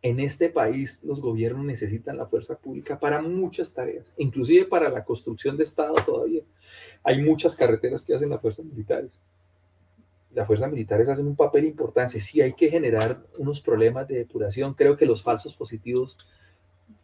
en 0.04 0.20
este 0.20 0.50
país 0.50 1.00
los 1.02 1.22
gobiernos 1.22 1.66
necesitan 1.66 2.18
la 2.18 2.28
fuerza 2.28 2.58
pública 2.58 3.00
para 3.00 3.22
muchas 3.22 3.74
tareas, 3.74 4.14
inclusive 4.18 4.66
para 4.66 4.90
la 4.90 5.04
construcción 5.04 5.56
de 5.56 5.64
Estado 5.64 5.96
todavía. 6.06 6.44
Hay 7.04 7.22
muchas 7.22 7.56
carreteras 7.56 8.04
que 8.04 8.14
hacen 8.14 8.30
las 8.30 8.42
fuerzas 8.42 8.66
militares. 8.66 9.18
Las 10.34 10.48
fuerzas 10.48 10.72
militares 10.72 11.10
hacen 11.10 11.28
un 11.28 11.36
papel 11.36 11.66
importante. 11.66 12.20
Sí 12.20 12.42
hay 12.42 12.54
que 12.54 12.70
generar 12.70 13.22
unos 13.38 13.62
problemas 13.62 14.08
de 14.08 14.18
depuración. 14.18 14.74
Creo 14.74 14.98
que 14.98 15.06
los 15.06 15.22
falsos 15.22 15.56
positivos, 15.56 16.18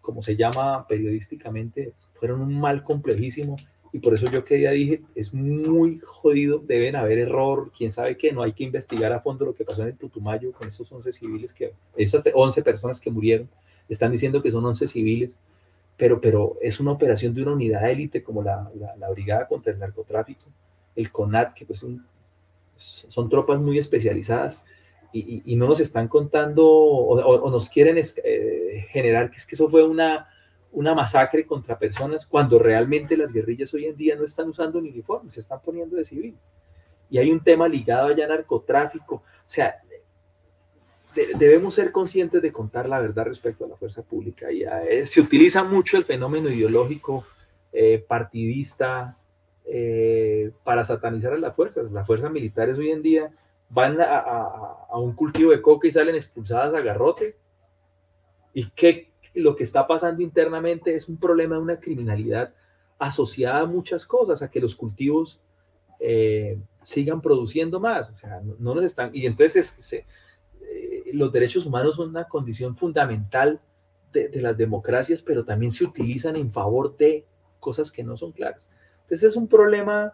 como 0.01 0.21
se 0.21 0.35
llama 0.35 0.87
periodísticamente, 0.87 1.93
fueron 2.15 2.41
un 2.41 2.59
mal 2.59 2.83
complejísimo 2.83 3.55
y 3.91 3.99
por 3.99 4.13
eso 4.13 4.29
yo 4.29 4.45
que 4.45 4.61
ya 4.61 4.71
dije, 4.71 5.01
es 5.15 5.33
muy 5.33 5.99
jodido, 5.99 6.59
deben 6.59 6.95
haber 6.95 7.17
error, 7.19 7.71
quién 7.75 7.91
sabe 7.91 8.17
qué, 8.17 8.31
no 8.31 8.43
hay 8.43 8.53
que 8.53 8.63
investigar 8.63 9.11
a 9.13 9.21
fondo 9.21 9.45
lo 9.45 9.55
que 9.55 9.65
pasó 9.65 9.81
en 9.81 9.89
el 9.89 9.93
Putumayo 9.95 10.51
con 10.51 10.67
esos 10.67 10.91
11 10.91 11.11
civiles, 11.11 11.53
que, 11.53 11.73
esas 11.95 12.23
11 12.31 12.61
personas 12.61 12.99
que 12.99 13.09
murieron, 13.09 13.49
están 13.87 14.11
diciendo 14.11 14.43
que 14.43 14.51
son 14.51 14.63
11 14.63 14.87
civiles, 14.87 15.39
pero, 15.97 16.21
pero 16.21 16.57
es 16.61 16.79
una 16.79 16.91
operación 16.91 17.33
de 17.33 17.41
una 17.41 17.53
unidad 17.53 17.89
élite 17.89 18.21
como 18.21 18.43
la, 18.43 18.71
la, 18.97 19.09
Brigada 19.09 19.47
contra 19.47 19.73
el 19.73 19.79
Narcotráfico, 19.79 20.45
el 20.95 21.11
CONAT, 21.11 21.55
que 21.55 21.65
pues 21.65 21.83
son, 22.79 23.29
tropas 23.29 23.59
muy 23.59 23.77
especializadas, 23.77 24.61
y, 25.11 25.41
y, 25.45 25.55
no 25.55 25.67
nos 25.67 25.79
están 25.79 26.07
contando 26.07 26.67
o, 26.67 27.49
nos 27.49 27.67
quieren 27.67 27.97
eh, 27.97 28.85
generar 28.89 29.31
que 29.31 29.37
es 29.37 29.45
que 29.47 29.55
eso 29.55 29.67
fue 29.67 29.83
una 29.83 30.27
una 30.71 30.93
masacre 30.93 31.45
contra 31.45 31.79
personas 31.79 32.25
cuando 32.25 32.59
realmente 32.59 33.17
las 33.17 33.31
guerrillas 33.31 33.73
hoy 33.73 33.85
en 33.85 33.95
día 33.95 34.15
no 34.15 34.23
están 34.23 34.49
usando 34.49 34.79
uniformes, 34.79 35.33
se 35.33 35.39
están 35.39 35.61
poniendo 35.61 35.95
de 35.95 36.05
civil. 36.05 36.37
Y 37.09 37.17
hay 37.17 37.31
un 37.31 37.43
tema 37.43 37.67
ligado 37.67 38.09
allá 38.09 38.25
a 38.25 38.29
narcotráfico. 38.29 39.15
O 39.15 39.23
sea, 39.49 39.81
debemos 41.37 41.73
ser 41.73 41.91
conscientes 41.91 42.41
de 42.41 42.51
contar 42.51 42.87
la 42.87 42.99
verdad 42.99 43.25
respecto 43.25 43.65
a 43.65 43.67
la 43.67 43.75
fuerza 43.75 44.03
pública. 44.03 44.51
Y 44.51 44.63
eh, 44.63 45.05
se 45.05 45.21
utiliza 45.21 45.63
mucho 45.63 45.97
el 45.97 46.05
fenómeno 46.05 46.49
ideológico 46.49 47.25
eh, 47.71 48.03
partidista 48.07 49.17
eh, 49.65 50.51
para 50.63 50.83
satanizar 50.83 51.33
a 51.33 51.37
las 51.37 51.55
fuerzas. 51.55 51.91
Las 51.91 52.05
fuerzas 52.05 52.31
militares 52.31 52.77
hoy 52.77 52.91
en 52.91 53.01
día 53.01 53.31
van 53.69 53.97
a, 54.01 54.87
un 54.93 55.13
cultivo 55.13 55.51
de 55.51 55.61
coca 55.61 55.87
y 55.87 55.91
salen 55.91 56.15
expulsadas 56.15 56.73
a 56.73 56.81
garrote. 56.81 57.35
¿Y 58.53 58.69
qué, 58.71 59.11
lo 59.35 59.55
que 59.55 59.63
está 59.63 59.87
pasando 59.87 60.21
internamente 60.21 60.95
es 60.95 61.07
un 61.07 61.17
problema 61.17 61.55
de 61.55 61.61
una 61.61 61.79
criminalidad 61.79 62.53
asociada 62.97 63.61
a 63.61 63.65
muchas 63.65 64.05
cosas, 64.05 64.41
a 64.41 64.51
que 64.51 64.59
los 64.59 64.75
cultivos 64.75 65.39
eh, 65.99 66.59
sigan 66.83 67.21
produciendo 67.21 67.79
más. 67.79 68.09
O 68.09 68.15
sea, 68.15 68.41
no, 68.41 68.75
nos 68.75 68.83
están. 68.83 69.11
Y 69.13 69.25
entonces 69.25 69.93
eh, 69.93 71.03
los 71.13 71.31
derechos 71.31 71.65
humanos 71.65 71.95
son 71.95 72.09
una 72.09 72.25
condición 72.25 72.75
fundamental 72.75 73.61
de, 74.11 74.29
las 74.41 74.57
democracias, 74.57 75.21
pero 75.21 75.45
también 75.45 75.71
se 75.71 75.83
utilizan 75.83 76.35
en 76.35 76.49
favor 76.49 76.95
de 76.97 77.25
cosas 77.59 77.91
que 77.91 78.03
no 78.03 78.17
son 78.17 78.31
claras. 78.31 78.67
Entonces 79.09 79.31
es 79.31 79.35
un 79.35 79.47
problema 79.47 80.13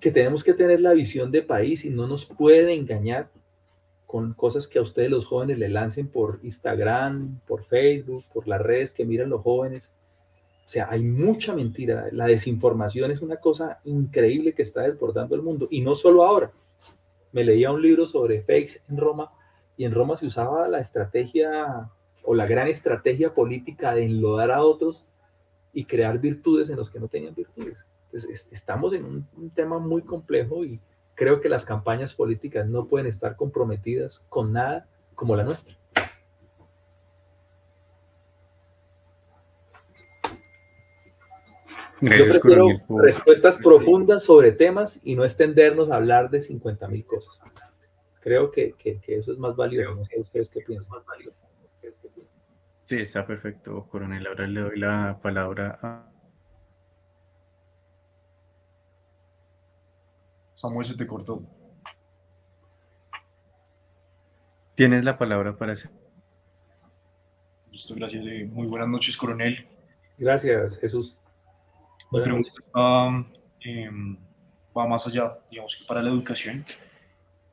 que 0.00 0.10
tenemos 0.10 0.42
que 0.42 0.54
tener 0.54 0.80
la 0.80 0.94
visión 0.94 1.30
de 1.30 1.42
país 1.42 1.84
y 1.84 1.90
no 1.90 2.06
nos 2.06 2.24
puede 2.24 2.72
engañar 2.72 3.28
con 4.06 4.32
cosas 4.32 4.66
que 4.66 4.78
a 4.78 4.82
ustedes 4.82 5.10
los 5.10 5.26
jóvenes 5.26 5.58
le 5.58 5.68
lancen 5.68 6.08
por 6.08 6.40
Instagram, 6.42 7.40
por 7.46 7.64
Facebook, 7.64 8.24
por 8.32 8.48
las 8.48 8.62
redes 8.62 8.92
que 8.92 9.04
miran 9.04 9.28
los 9.28 9.42
jóvenes. 9.42 9.92
O 10.64 10.68
sea, 10.70 10.88
hay 10.90 11.02
mucha 11.02 11.54
mentira. 11.54 12.08
La 12.10 12.24
desinformación 12.24 13.10
es 13.10 13.20
una 13.20 13.36
cosa 13.36 13.80
increíble 13.84 14.54
que 14.54 14.62
está 14.62 14.80
desbordando 14.80 15.34
el 15.34 15.42
mundo. 15.42 15.68
Y 15.70 15.82
no 15.82 15.94
solo 15.94 16.24
ahora. 16.24 16.50
Me 17.32 17.44
leía 17.44 17.70
un 17.70 17.82
libro 17.82 18.06
sobre 18.06 18.40
fakes 18.40 18.80
en 18.88 18.96
Roma 18.96 19.30
y 19.76 19.84
en 19.84 19.92
Roma 19.92 20.16
se 20.16 20.24
usaba 20.24 20.68
la 20.68 20.80
estrategia 20.80 21.90
o 22.22 22.34
la 22.34 22.46
gran 22.46 22.68
estrategia 22.68 23.34
política 23.34 23.94
de 23.94 24.04
enlodar 24.04 24.52
a 24.52 24.62
otros 24.62 25.04
y 25.78 25.84
crear 25.84 26.18
virtudes 26.18 26.70
en 26.70 26.76
los 26.76 26.90
que 26.90 26.98
no 26.98 27.08
tenían 27.08 27.34
virtudes. 27.34 27.76
Entonces, 28.06 28.48
estamos 28.50 28.92
en 28.94 29.04
un, 29.04 29.28
un 29.36 29.50
tema 29.50 29.78
muy 29.78 30.02
complejo 30.02 30.64
y, 30.64 30.80
creo 31.18 31.40
que 31.40 31.48
las 31.48 31.64
campañas 31.64 32.14
políticas 32.14 32.68
no 32.68 32.86
pueden 32.86 33.08
estar 33.08 33.34
comprometidas 33.34 34.24
con 34.28 34.52
nada 34.52 34.86
como 35.16 35.34
la 35.34 35.42
nuestra. 35.42 35.76
Yo 42.00 42.08
prefiero 42.08 42.68
respuestas 43.02 43.56
profundas 43.56 44.22
sobre 44.22 44.52
temas 44.52 45.00
y 45.02 45.16
no 45.16 45.24
extendernos 45.24 45.90
a 45.90 45.96
hablar 45.96 46.30
de 46.30 46.40
50 46.40 46.86
mil 46.86 47.04
cosas. 47.04 47.36
Creo 48.20 48.52
que, 48.52 48.74
que, 48.78 49.00
eso 49.08 49.32
es 49.32 49.38
más 49.38 49.56
valioso. 49.56 49.96
No 49.96 50.04
sé 50.04 50.20
ustedes 50.20 50.50
qué 50.50 50.60
piensan. 50.60 51.00
Sí, 52.88 52.96
está 52.96 53.26
perfecto, 53.26 53.86
coronel. 53.86 54.26
Ahora 54.26 54.46
le 54.46 54.60
doy 54.62 54.78
la 54.78 55.18
palabra 55.20 55.78
a 55.82 56.10
Samuel, 60.54 60.86
se 60.86 60.96
te 60.96 61.06
cortó. 61.06 61.42
Tienes 64.74 65.04
la 65.04 65.18
palabra 65.18 65.54
para 65.54 65.74
hacer. 65.74 65.90
Listo, 67.70 67.94
gracias. 67.94 68.24
Eh, 68.26 68.48
muy 68.50 68.66
buenas 68.66 68.88
noches, 68.88 69.18
coronel. 69.18 69.68
Gracias, 70.16 70.78
Jesús. 70.78 71.18
Mi 72.10 72.22
pregunta 72.22 72.50
em, 73.60 74.16
va 74.74 74.86
más 74.86 75.06
allá, 75.06 75.38
digamos 75.50 75.76
que 75.76 75.84
para 75.84 76.00
la 76.00 76.08
educación. 76.08 76.64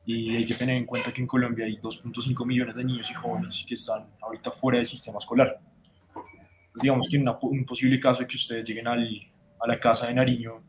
Y 0.06 0.36
hay 0.36 0.46
que 0.46 0.54
tener 0.54 0.76
en 0.76 0.86
cuenta 0.86 1.12
que 1.12 1.20
en 1.20 1.26
Colombia 1.26 1.66
hay 1.66 1.76
2.5 1.78 2.46
millones 2.46 2.76
de 2.76 2.84
niños 2.84 3.10
y 3.10 3.14
jóvenes 3.14 3.64
que 3.66 3.74
están 3.74 4.06
ahorita 4.20 4.52
fuera 4.52 4.78
del 4.78 4.86
sistema 4.86 5.18
escolar. 5.18 5.58
digamos 6.80 7.08
que 7.08 7.16
en 7.16 7.28
un 7.28 7.64
posible 7.64 7.98
caso 7.98 8.20
de 8.20 8.28
que 8.28 8.36
ustedes 8.36 8.64
lleguen 8.64 8.86
al, 8.86 9.08
a 9.60 9.66
la 9.66 9.80
casa 9.80 10.06
de 10.06 10.14
Nariño 10.14 10.62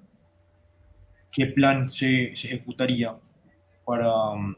qué 1.31 1.45
plan 1.47 1.87
se, 1.87 2.35
se 2.35 2.47
ejecutaría 2.47 3.15
para 3.85 4.31
um, 4.31 4.55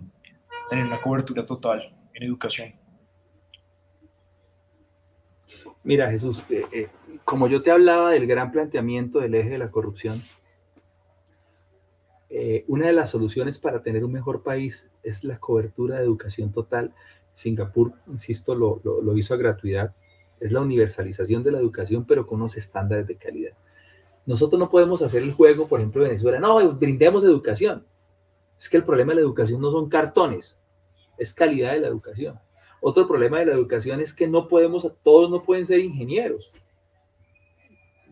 tener 0.70 0.86
una 0.86 1.02
cobertura 1.02 1.46
total 1.46 1.94
en 2.14 2.24
educación. 2.24 2.74
Mira, 5.84 6.10
Jesús, 6.10 6.46
eh, 6.50 6.66
eh, 6.72 6.88
como 7.24 7.48
yo 7.48 7.62
te 7.62 7.72
hablaba 7.72 8.12
del 8.12 8.28
gran 8.28 8.52
planteamiento 8.52 9.20
del 9.20 9.36
eje 9.36 9.50
de 9.50 9.58
la 9.58 9.72
corrupción, 9.72 10.22
eh, 12.30 12.66
una 12.68 12.88
de 12.88 12.94
las 12.94 13.10
soluciones 13.10 13.58
para 13.58 13.82
tener 13.82 14.04
un 14.04 14.12
mejor 14.12 14.44
país 14.44 14.88
es 15.04 15.24
la 15.24 15.40
cobertura 15.40 15.98
de 15.98 16.04
educación 16.04 16.52
total. 16.52 16.94
Singapur, 17.34 17.94
insisto, 18.08 18.56
lo, 18.56 18.82
lo, 18.84 19.02
lo 19.02 19.18
hizo 19.18 19.34
a 19.34 19.38
gratuidad. 19.38 19.96
Es 20.40 20.52
la 20.52 20.62
universalización 20.62 21.44
de 21.44 21.52
la 21.52 21.60
educación, 21.60 22.06
pero 22.06 22.26
con 22.26 22.40
unos 22.40 22.58
estándares 22.58 23.08
de 23.08 23.16
calidad. 23.16 23.54
Nosotros 24.26 24.60
no 24.60 24.70
podemos 24.70 25.02
hacer 25.02 25.24
el 25.24 25.34
juego, 25.34 25.68
por 25.68 25.80
ejemplo, 25.80 26.04
en 26.04 26.10
Venezuela, 26.10 26.40
no, 26.40 26.74
brindemos 26.74 27.24
educación. 27.24 27.86
Es 28.60 28.70
que 28.70 28.78
el 28.78 28.84
problema 28.84 29.12
de 29.12 29.16
la 29.16 29.22
educación 29.22 29.60
no 29.60 29.72
son 29.72 29.90
cartones, 29.90 30.56
es 31.18 31.34
calidad 31.34 31.74
de 31.74 31.80
la 31.80 31.88
educación. 31.88 32.40
Otro 32.82 33.08
problema 33.08 33.40
de 33.40 33.48
la 33.48 33.54
educación 33.54 34.02
es 34.02 34.14
que 34.14 34.28
no 34.28 34.48
podemos, 34.48 34.88
todos 35.04 35.30
no 35.30 35.44
pueden 35.44 35.66
ser 35.66 35.80
ingenieros. 35.80 36.52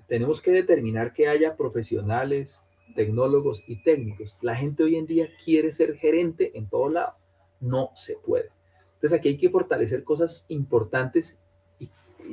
Tenemos 0.07 0.41
que 0.41 0.51
determinar 0.51 1.13
que 1.13 1.27
haya 1.27 1.55
profesionales, 1.55 2.66
tecnólogos 2.95 3.63
y 3.67 3.81
técnicos. 3.83 4.37
La 4.41 4.55
gente 4.55 4.83
hoy 4.83 4.95
en 4.95 5.05
día 5.05 5.29
quiere 5.43 5.71
ser 5.71 5.95
gerente 5.97 6.51
en 6.57 6.67
todo 6.67 6.89
lado. 6.89 7.13
No 7.59 7.91
se 7.95 8.15
puede. 8.15 8.49
Entonces 8.95 9.17
aquí 9.17 9.29
hay 9.29 9.37
que 9.37 9.49
fortalecer 9.49 10.03
cosas 10.03 10.45
importantes 10.47 11.39
y, 11.79 11.89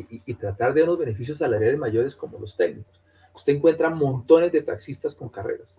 y 0.09 0.35
tratar 0.35 0.75
de 0.75 0.83
unos 0.83 0.99
beneficios 0.99 1.39
salariales 1.39 1.79
mayores 1.79 2.17
como 2.17 2.39
los 2.39 2.57
técnicos. 2.57 3.01
Usted 3.35 3.55
encuentra 3.55 3.91
montones 3.91 4.53
de 4.53 4.63
taxistas 4.63 5.15
con 5.15 5.29
carreras. 5.29 5.75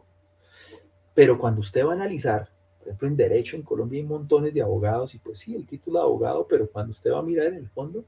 Pero 1.14 1.40
cuando 1.40 1.62
usted 1.62 1.86
va 1.86 1.92
a 1.92 1.96
analizar 1.96 2.50
por 2.86 2.92
ejemplo, 2.92 3.08
en 3.08 3.18
derecho 3.18 3.56
en 3.56 3.64
Colombia 3.64 4.00
hay 4.00 4.06
montones 4.06 4.54
de 4.54 4.62
abogados 4.62 5.16
y 5.16 5.18
pues 5.18 5.40
sí, 5.40 5.56
el 5.56 5.66
título 5.66 5.98
de 5.98 6.06
abogado, 6.06 6.46
pero 6.48 6.70
cuando 6.70 6.92
usted 6.92 7.12
va 7.12 7.18
a 7.18 7.24
mirar 7.24 7.48
en 7.48 7.56
el 7.56 7.68
fondo, 7.68 8.06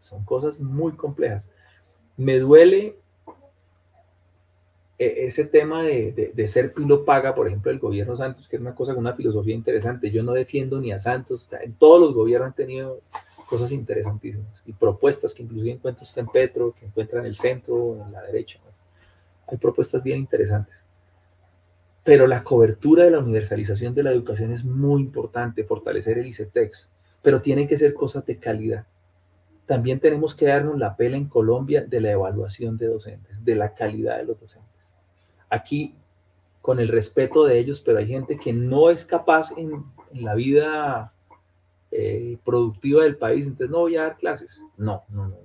son 0.00 0.24
cosas 0.24 0.58
muy 0.58 0.96
complejas. 0.96 1.48
Me 2.16 2.40
duele 2.40 2.98
ese 5.06 5.44
tema 5.46 5.82
de, 5.82 6.46
ser 6.46 6.72
pilo 6.72 7.04
paga, 7.04 7.34
por 7.34 7.46
ejemplo, 7.46 7.70
el 7.70 7.78
gobierno 7.78 8.16
Santos, 8.16 8.48
que 8.48 8.56
es 8.56 8.62
una 8.62 8.74
cosa 8.74 8.94
con 8.94 9.04
una 9.04 9.14
filosofía 9.14 9.54
interesante. 9.54 10.10
Yo 10.10 10.22
no 10.22 10.32
defiendo 10.32 10.80
ni 10.80 10.92
a 10.92 10.98
Santos, 10.98 11.46
en 11.62 11.74
todos 11.74 12.00
los 12.00 12.14
gobiernos 12.14 12.48
han 12.48 12.54
tenido 12.54 13.00
cosas 13.48 13.72
interesantísimas 13.72 14.62
y 14.66 14.72
propuestas 14.72 15.34
que 15.34 15.42
inclusive 15.42 15.72
encuentra 15.72 16.04
usted 16.04 16.22
en 16.22 16.28
Petro, 16.28 16.74
que 16.78 16.86
encuentra 16.86 17.20
en 17.20 17.26
el 17.26 17.36
centro, 17.36 18.02
en 18.04 18.12
la 18.12 18.22
derecha. 18.22 18.58
Hay 19.46 19.58
propuestas 19.58 20.02
bien 20.02 20.18
interesantes. 20.18 20.84
Pero 22.02 22.26
la 22.26 22.42
cobertura 22.42 23.04
de 23.04 23.10
la 23.10 23.18
universalización 23.18 23.94
de 23.94 24.02
la 24.02 24.12
educación 24.12 24.52
es 24.52 24.64
muy 24.64 25.02
importante, 25.02 25.64
fortalecer 25.64 26.18
el 26.18 26.26
ICETEX, 26.26 26.88
pero 27.22 27.40
tienen 27.40 27.66
que 27.66 27.76
ser 27.76 27.94
cosas 27.94 28.26
de 28.26 28.38
calidad. 28.38 28.86
También 29.66 29.98
tenemos 29.98 30.34
que 30.34 30.46
darnos 30.46 30.78
la 30.78 30.96
pela 30.96 31.16
en 31.16 31.26
Colombia 31.26 31.82
de 31.82 32.00
la 32.00 32.10
evaluación 32.10 32.76
de 32.76 32.86
docentes, 32.86 33.44
de 33.44 33.56
la 33.56 33.74
calidad 33.74 34.18
de 34.18 34.24
los 34.24 34.38
docentes. 34.38 34.73
Aquí, 35.54 35.94
con 36.60 36.80
el 36.80 36.88
respeto 36.88 37.44
de 37.44 37.58
ellos, 37.58 37.80
pero 37.80 37.98
hay 37.98 38.06
gente 38.06 38.38
que 38.38 38.52
no 38.52 38.90
es 38.90 39.04
capaz 39.04 39.56
en, 39.56 39.84
la 40.12 40.34
vida 40.34 41.12
eh, 41.90 42.38
productiva 42.44 43.02
del 43.02 43.16
país, 43.16 43.46
entonces 43.46 43.70
no 43.70 43.80
voy 43.80 43.96
a 43.96 44.02
dar 44.02 44.16
clases. 44.16 44.60
No, 44.76 45.02
no, 45.08 45.28
no. 45.28 45.36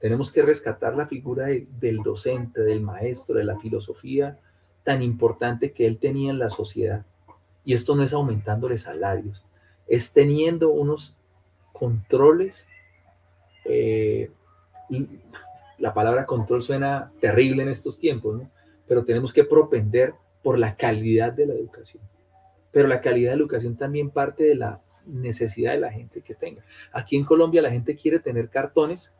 Tenemos 0.00 0.32
que 0.32 0.42
rescatar 0.42 0.96
la 0.96 1.06
figura 1.06 1.46
del 1.46 1.98
docente, 1.98 2.62
del 2.62 2.80
maestro, 2.80 3.36
de 3.36 3.44
la 3.44 3.58
filosofía 3.60 4.38
tan 4.82 5.02
importante 5.02 5.72
que 5.72 5.86
él 5.86 5.98
tenía 5.98 6.30
en 6.30 6.38
la 6.38 6.48
sociedad. 6.48 7.06
Y 7.64 7.74
esto 7.74 7.94
no 7.94 8.02
es 8.02 8.12
aumentándole 8.12 8.78
salarios, 8.78 9.46
es 9.86 10.12
teniendo 10.12 10.70
unos 10.70 11.16
controles. 11.72 12.66
Eh, 13.64 14.30
la 15.78 15.94
palabra 15.94 16.26
control 16.26 16.62
suena 16.62 17.12
terrible 17.20 17.62
en 17.62 17.68
estos 17.68 17.98
tiempos, 17.98 18.40
¿no? 18.40 18.50
Pero 18.92 19.06
tenemos 19.06 19.32
que 19.32 19.44
propender 19.44 20.12
por 20.42 20.58
la 20.58 20.76
calidad 20.76 21.32
de 21.32 21.46
la 21.46 21.54
educación. 21.54 22.02
Pero 22.70 22.88
la 22.88 23.00
calidad 23.00 23.30
de 23.30 23.36
la 23.36 23.42
educación 23.42 23.74
también 23.74 24.10
parte 24.10 24.44
de 24.44 24.54
la 24.54 24.82
necesidad 25.06 25.72
de 25.72 25.80
la 25.80 25.90
gente 25.90 26.20
que 26.20 26.34
tenga. 26.34 26.62
Aquí 26.92 27.16
en 27.16 27.24
Colombia 27.24 27.62
la 27.62 27.70
gente 27.70 27.96
quiere 27.96 28.18
tener 28.18 28.50
cartones. 28.50 29.10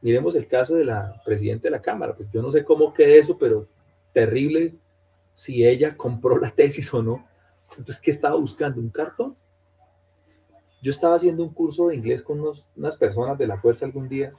Miremos 0.00 0.34
el 0.34 0.48
caso 0.48 0.74
de 0.74 0.86
la 0.86 1.22
presidenta 1.24 1.68
de 1.68 1.70
la 1.70 1.80
Cámara. 1.80 2.16
Pues 2.16 2.28
yo 2.32 2.42
no 2.42 2.50
sé 2.50 2.64
cómo 2.64 2.92
quede 2.92 3.18
eso, 3.18 3.38
pero 3.38 3.68
terrible 4.12 4.74
si 5.36 5.64
ella 5.64 5.96
compró 5.96 6.36
la 6.38 6.50
tesis 6.50 6.92
o 6.92 7.00
no. 7.00 7.24
Entonces, 7.70 8.00
¿qué 8.00 8.10
estaba 8.10 8.34
buscando? 8.34 8.80
¿Un 8.80 8.90
cartón? 8.90 9.36
Yo 10.82 10.90
estaba 10.90 11.14
haciendo 11.14 11.44
un 11.44 11.54
curso 11.54 11.86
de 11.86 11.94
inglés 11.94 12.22
con 12.22 12.42
unas 12.74 12.96
personas 12.96 13.38
de 13.38 13.46
la 13.46 13.56
fuerza 13.56 13.86
algún 13.86 14.08
día 14.08 14.32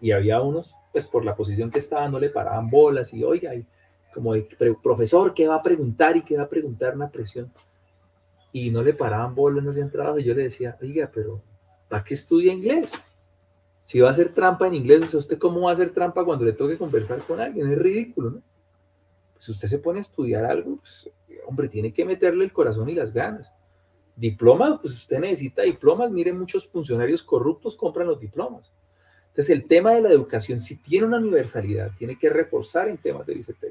y 0.00 0.12
había 0.12 0.40
unos, 0.40 0.74
pues 0.92 1.06
por 1.06 1.24
la 1.24 1.34
posición 1.34 1.70
que 1.70 1.78
estaba, 1.78 2.08
no 2.08 2.18
le 2.18 2.30
paraban 2.30 2.68
bolas 2.70 3.12
y, 3.14 3.24
oiga, 3.24 3.52
como 4.12 4.34
de, 4.34 4.48
profesor, 4.82 5.34
¿qué 5.34 5.46
va 5.46 5.56
a 5.56 5.62
preguntar 5.62 6.16
y 6.16 6.22
qué 6.22 6.36
va 6.36 6.44
a 6.44 6.48
preguntar 6.48 6.94
una 6.94 7.10
presión? 7.10 7.52
Y 8.52 8.70
no 8.70 8.82
le 8.82 8.94
paraban 8.94 9.34
bolas, 9.34 9.62
no 9.62 9.70
hacían 9.70 9.90
trabajo. 9.90 10.18
Y 10.18 10.24
yo 10.24 10.34
le 10.34 10.44
decía, 10.44 10.76
oiga, 10.80 11.10
pero 11.12 11.42
¿para 11.88 12.02
qué 12.02 12.14
estudia 12.14 12.52
inglés? 12.52 12.90
Si 13.84 14.00
va 14.00 14.08
a 14.08 14.12
hacer 14.12 14.32
trampa 14.32 14.66
en 14.66 14.74
inglés, 14.74 15.12
¿usted 15.12 15.38
cómo 15.38 15.60
va 15.62 15.70
a 15.70 15.74
hacer 15.74 15.90
trampa 15.90 16.24
cuando 16.24 16.44
le 16.44 16.52
toque 16.52 16.78
conversar 16.78 17.18
con 17.20 17.40
alguien? 17.40 17.70
Es 17.70 17.78
ridículo, 17.78 18.30
¿no? 18.30 18.42
Si 19.38 19.52
usted 19.52 19.68
se 19.68 19.78
pone 19.78 19.98
a 19.98 20.02
estudiar 20.02 20.44
algo, 20.46 20.76
pues, 20.76 21.10
hombre, 21.46 21.68
tiene 21.68 21.92
que 21.92 22.04
meterle 22.04 22.44
el 22.44 22.52
corazón 22.52 22.88
y 22.88 22.94
las 22.94 23.12
ganas. 23.12 23.52
Diplomas, 24.16 24.80
pues 24.80 24.94
usted 24.94 25.20
necesita 25.20 25.62
diplomas. 25.62 26.10
Miren, 26.10 26.38
muchos 26.38 26.66
funcionarios 26.66 27.22
corruptos 27.22 27.76
compran 27.76 28.06
los 28.06 28.18
diplomas. 28.18 28.72
Entonces, 29.36 29.54
el 29.54 29.66
tema 29.66 29.92
de 29.92 30.00
la 30.00 30.08
educación, 30.08 30.62
si 30.62 30.76
tiene 30.76 31.06
una 31.06 31.18
universalidad, 31.18 31.90
tiene 31.98 32.18
que 32.18 32.30
reforzar 32.30 32.88
en 32.88 32.96
temas 32.96 33.26
de 33.26 33.34
ICT, 33.34 33.66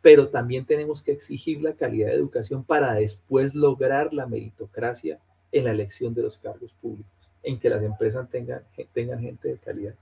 pero 0.00 0.28
también 0.28 0.64
tenemos 0.64 1.02
que 1.02 1.12
exigir 1.12 1.60
la 1.60 1.74
calidad 1.74 2.08
de 2.08 2.14
educación 2.14 2.64
para 2.64 2.94
después 2.94 3.54
lograr 3.54 4.14
la 4.14 4.26
meritocracia 4.26 5.18
en 5.52 5.64
la 5.64 5.72
elección 5.72 6.14
de 6.14 6.22
los 6.22 6.38
cargos 6.38 6.72
públicos 6.72 7.12
en 7.42 7.60
que 7.60 7.68
las 7.68 7.82
empresas 7.82 8.26
tengan, 8.30 8.62
tengan 8.94 9.20
gente 9.20 9.48
de 9.48 9.58
calidad. 9.58 9.94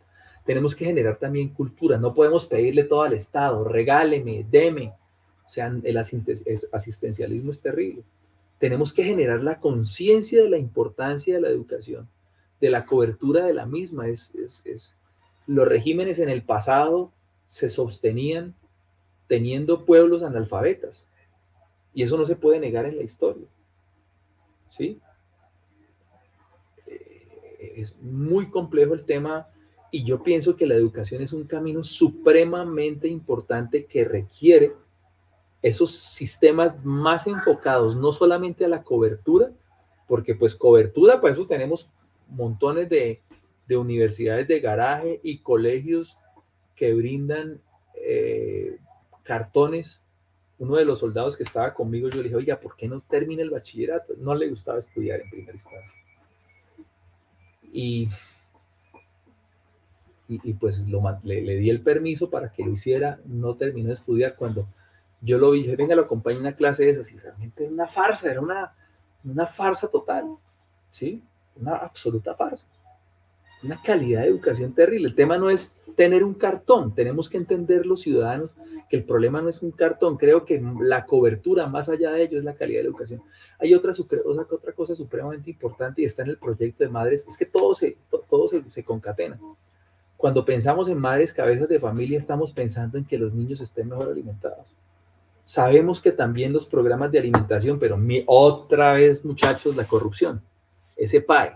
Tenemos 0.46 0.76
que 0.76 0.84
generar 0.84 1.16
también 1.16 1.48
cultura, 1.48 1.98
no 1.98 2.14
podemos 2.14 2.46
pedirle 2.46 2.84
todo 2.84 3.02
al 3.02 3.14
Estado, 3.14 3.64
regáleme, 3.64 4.46
deme. 4.48 4.94
O 5.44 5.48
sea, 5.48 5.72
el 5.82 5.96
asistencialismo 5.96 7.50
es 7.50 7.61
terrible. 7.61 8.04
Tenemos 8.61 8.92
que 8.92 9.02
generar 9.02 9.42
la 9.42 9.58
conciencia 9.58 10.40
de 10.40 10.50
la 10.50 10.58
importancia 10.58 11.34
de 11.34 11.40
la 11.40 11.48
educación, 11.48 12.08
de 12.61 12.70
la 12.70 12.86
cobertura 12.86 13.44
de 13.44 13.54
la 13.54 13.66
misma. 13.66 14.06
Es, 14.06 14.32
los 15.51 15.66
regímenes 15.66 16.20
en 16.20 16.28
el 16.28 16.42
pasado 16.42 17.11
se 17.48 17.68
sostenían 17.68 18.55
teniendo 19.26 19.84
pueblos 19.84 20.22
analfabetas. 20.22 21.05
Y 21.92 22.05
eso 22.05 22.16
no 22.16 22.24
se 22.24 22.36
puede 22.36 22.61
negar 22.61 22.86
en 22.86 22.96
la 22.96 23.03
historia. 23.03 23.48
¿Sí? 24.68 25.01
es 27.59 28.01
muy 28.01 28.48
complejo 28.51 28.94
el 28.94 29.05
tema 29.05 29.48
y 29.90 30.05
yo 30.05 30.22
pienso 30.22 30.57
que 30.57 30.66
la 30.66 30.74
educación 30.74 31.22
es 31.22 31.32
un 31.32 31.44
camino 31.44 31.82
supremamente 31.82 33.09
importante 33.09 33.86
que 33.86 34.05
requiere 34.05 34.72
esos 35.62 35.90
sistemas 35.90 36.84
más 36.84 37.26
enfocados 37.26 37.96
no 37.96 38.12
solamente 38.12 38.64
a 38.64 38.68
la 38.68 38.82
cobertura, 38.82 39.51
porque 40.07 40.34
pues 40.34 40.55
cobertura, 40.55 41.20
para 41.20 41.34
eso 41.34 41.46
tenemos 41.46 41.90
montones 42.28 42.88
de, 42.88 43.20
universidades 43.76 44.48
de 44.48 44.60
garaje 44.60 45.20
y 45.22 45.38
colegios 45.38 46.16
que 46.76 46.94
brindan 46.94 47.60
eh, 47.94 48.78
cartones. 49.22 50.00
Uno 50.58 50.76
de 50.76 50.84
los 50.84 50.98
soldados 50.98 51.36
que 51.36 51.42
estaba 51.42 51.72
conmigo, 51.72 52.08
yo 52.08 52.18
le 52.18 52.24
dije, 52.24 52.36
oiga, 52.36 52.60
¿por 52.60 52.76
qué 52.76 52.88
no 52.88 53.00
termina 53.00 53.42
el 53.42 53.50
bachillerato? 53.50 54.14
No 54.18 54.34
le 54.34 54.48
gustaba 54.48 54.78
estudiar 54.78 55.20
en 55.20 55.30
primera 55.30 55.54
instancia. 55.54 56.00
Y, 57.72 58.08
y, 60.28 60.52
pues 60.54 60.86
lo, 60.86 61.02
le, 61.22 61.40
le, 61.40 61.56
di 61.56 61.70
el 61.70 61.80
permiso 61.80 62.28
para 62.30 62.52
que 62.52 62.64
lo 62.64 62.72
hiciera, 62.72 63.20
no 63.24 63.56
terminó 63.56 63.88
de 63.88 63.94
estudiar 63.94 64.36
cuando 64.36 64.66
yo 65.20 65.38
lo 65.38 65.50
vi, 65.50 65.62
dije, 65.62 65.76
venga, 65.76 65.94
lo 65.94 66.02
acompañé 66.02 66.36
en 66.36 66.42
una 66.42 66.56
clase 66.56 66.84
de 66.84 66.90
esas 66.90 67.10
y 67.12 67.18
realmente 67.18 67.64
era 67.64 67.72
una 67.72 67.86
farsa, 67.86 68.30
era 68.30 68.40
una, 68.40 68.74
una 69.24 69.46
farsa 69.46 69.88
total, 69.88 70.36
¿sí? 70.90 71.22
Una 71.56 71.76
absoluta 71.76 72.34
farsa. 72.34 72.66
Una 73.62 73.80
calidad 73.82 74.22
de 74.22 74.28
educación 74.28 74.72
terrible. 74.72 75.08
El 75.08 75.14
tema 75.14 75.38
no 75.38 75.50
es 75.50 75.74
tener 75.96 76.24
un 76.24 76.34
cartón, 76.34 76.94
tenemos 76.94 77.28
que 77.28 77.36
entender 77.36 77.84
los 77.84 78.00
ciudadanos 78.00 78.52
que 78.90 78.96
el 78.96 79.04
problema 79.04 79.40
no 79.40 79.48
es 79.48 79.62
un 79.62 79.70
cartón, 79.70 80.16
creo 80.16 80.44
que 80.44 80.61
la 80.80 81.06
cobertura 81.06 81.68
más 81.68 81.88
allá 81.88 82.11
de 82.11 82.24
ello 82.24 82.38
es 82.38 82.44
la 82.44 82.54
calidad 82.54 82.80
de 82.80 82.84
la 82.84 82.88
educación. 82.88 83.22
Hay 83.61 83.72
otra, 83.72 83.92
otra 84.50 84.72
cosa 84.72 84.96
supremamente 84.96 85.48
importante 85.48 86.02
y 86.02 86.06
está 86.06 86.22
en 86.22 86.30
el 86.30 86.38
proyecto 86.38 86.82
de 86.82 86.90
madres, 86.90 87.24
es 87.28 87.38
que 87.38 87.46
todo 87.46 87.72
se, 87.72 87.96
todo 88.28 88.48
se, 88.48 88.68
se 88.68 88.82
concatena. 88.82 89.38
Cuando 90.16 90.44
pensamos 90.44 90.88
en 90.88 90.98
madres 90.98 91.32
cabezas 91.32 91.68
de 91.68 91.78
familia, 91.78 92.18
estamos 92.18 92.52
pensando 92.52 92.98
en 92.98 93.04
que 93.04 93.16
los 93.16 93.32
niños 93.32 93.61
estén 93.61 93.88
mejor 93.88 94.11
alimentados. 94.11 94.74
Sabemos 95.44 96.00
que 96.00 96.11
también 96.11 96.52
los 96.52 96.66
programas 96.66 97.12
de 97.12 97.20
alimentación, 97.20 97.78
pero 97.78 97.96
mi, 97.96 98.24
otra 98.26 98.94
vez, 98.94 99.24
muchachos, 99.24 99.76
la 99.76 99.84
corrupción. 99.84 100.42
Ese 100.96 101.20
PAE, 101.20 101.52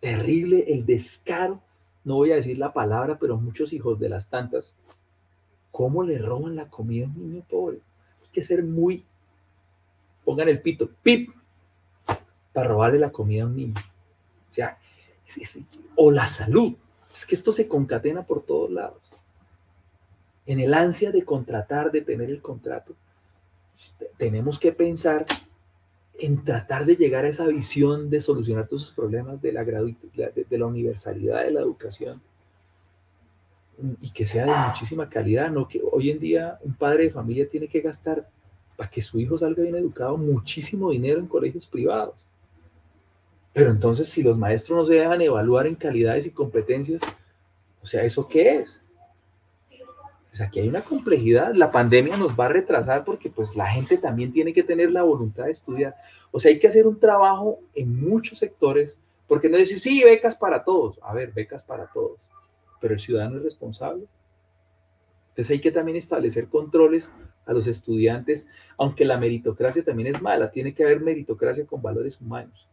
terrible 0.00 0.64
el 0.68 0.86
descaro, 0.86 1.60
no 2.04 2.16
voy 2.16 2.32
a 2.32 2.36
decir 2.36 2.58
la 2.58 2.72
palabra, 2.72 3.18
pero 3.18 3.36
muchos 3.36 3.72
hijos 3.72 3.98
de 3.98 4.08
las 4.08 4.28
tantas 4.28 4.72
¿Cómo 5.76 6.04
le 6.04 6.16
roban 6.16 6.56
la 6.56 6.70
comida 6.70 7.04
a 7.04 7.08
un 7.10 7.18
niño 7.18 7.44
pobre? 7.50 7.80
Hay 8.22 8.28
que 8.32 8.42
ser 8.42 8.64
muy, 8.64 9.04
pongan 10.24 10.48
el 10.48 10.62
pito, 10.62 10.88
pip, 11.02 11.28
para 12.54 12.68
robarle 12.68 12.98
la 12.98 13.12
comida 13.12 13.42
a 13.42 13.46
un 13.46 13.56
niño. 13.56 13.74
O 14.50 14.54
sea, 14.54 14.78
o 15.94 16.10
la 16.10 16.26
salud. 16.28 16.72
Es 17.12 17.26
que 17.26 17.34
esto 17.34 17.52
se 17.52 17.68
concatena 17.68 18.22
por 18.22 18.42
todos 18.42 18.70
lados. 18.70 19.02
en 20.46 20.60
el 20.60 20.72
ansia 20.72 21.12
de 21.12 21.26
contratar, 21.26 21.92
de 21.92 22.00
tener 22.00 22.30
el 22.30 22.40
contrato, 22.40 22.94
este, 23.78 24.10
tenemos 24.16 24.58
que 24.58 24.72
pensar 24.72 25.26
en 26.18 26.44
tratar 26.44 26.86
de 26.86 26.96
llegar 26.96 27.24
a 27.24 27.28
esa 27.28 27.46
visión 27.46 28.08
de 28.08 28.20
solucionar 28.20 28.66
todos 28.66 28.84
esos 28.84 28.94
problemas 28.94 29.40
de 29.42 29.52
la, 29.52 29.64
de, 29.64 30.46
la 30.50 30.66
universalidad 30.66 31.44
de 31.44 31.50
la 31.50 31.60
educación 31.60 32.20
y 34.00 34.10
que 34.10 34.26
sea 34.26 34.46
de 34.46 34.68
muchísima 34.68 35.08
calidad, 35.08 35.50
no 35.50 35.68
que 35.68 35.82
hoy 35.92 36.10
en 36.10 36.18
día 36.18 36.58
un 36.62 36.74
padre 36.74 37.04
de 37.04 37.10
familia 37.10 37.48
tiene 37.48 37.68
que 37.68 37.80
gastar 37.80 38.26
para 38.74 38.88
que 38.88 39.02
su 39.02 39.20
hijo 39.20 39.36
salga 39.36 39.62
bien 39.62 39.76
educado 39.76 40.16
muchísimo 40.16 40.90
dinero 40.90 41.18
en 41.20 41.26
colegios 41.26 41.66
privados. 41.66 42.26
Pero 43.52 43.70
entonces 43.70 44.08
si 44.08 44.22
los 44.22 44.38
maestros 44.38 44.78
no 44.78 44.84
se 44.86 44.94
dejan 44.94 45.20
evaluar 45.20 45.66
en 45.66 45.74
calidades 45.74 46.26
y 46.26 46.30
competencias, 46.30 47.02
o 47.82 47.86
sea, 47.86 48.04
¿eso 48.04 48.26
qué 48.26 48.60
es? 48.60 48.82
Pues 50.36 50.46
aquí 50.46 50.60
hay 50.60 50.68
una 50.68 50.82
complejidad. 50.82 51.54
La 51.54 51.70
pandemia 51.70 52.18
nos 52.18 52.38
va 52.38 52.44
a 52.44 52.48
retrasar 52.48 53.06
porque 53.06 53.30
pues 53.30 53.56
la 53.56 53.70
gente 53.70 53.96
también 53.96 54.34
tiene 54.34 54.52
que 54.52 54.62
tener 54.62 54.92
la 54.92 55.02
voluntad 55.02 55.44
de 55.44 55.52
estudiar. 55.52 55.94
O 56.30 56.38
sea, 56.38 56.50
hay 56.50 56.58
que 56.58 56.66
hacer 56.66 56.86
un 56.86 57.00
trabajo 57.00 57.60
en 57.74 57.98
muchos 57.98 58.40
sectores 58.40 58.98
porque 59.26 59.48
no 59.48 59.56
decir, 59.56 59.78
sí, 59.78 60.04
becas 60.04 60.36
para 60.36 60.62
todos. 60.62 61.00
A 61.02 61.14
ver, 61.14 61.32
becas 61.32 61.64
para 61.64 61.86
todos. 61.86 62.28
Pero 62.82 62.92
el 62.92 63.00
ciudadano 63.00 63.38
es 63.38 63.44
responsable. 63.44 64.04
Entonces 65.30 65.52
hay 65.52 65.60
que 65.62 65.72
también 65.72 65.96
establecer 65.96 66.48
controles 66.48 67.08
a 67.46 67.54
los 67.54 67.66
estudiantes, 67.66 68.46
aunque 68.76 69.06
la 69.06 69.16
meritocracia 69.16 69.82
también 69.84 70.14
es 70.14 70.20
mala. 70.20 70.50
Tiene 70.50 70.74
que 70.74 70.84
haber 70.84 71.00
meritocracia 71.00 71.64
con 71.64 71.80
valores 71.80 72.20
humanos. 72.20 72.68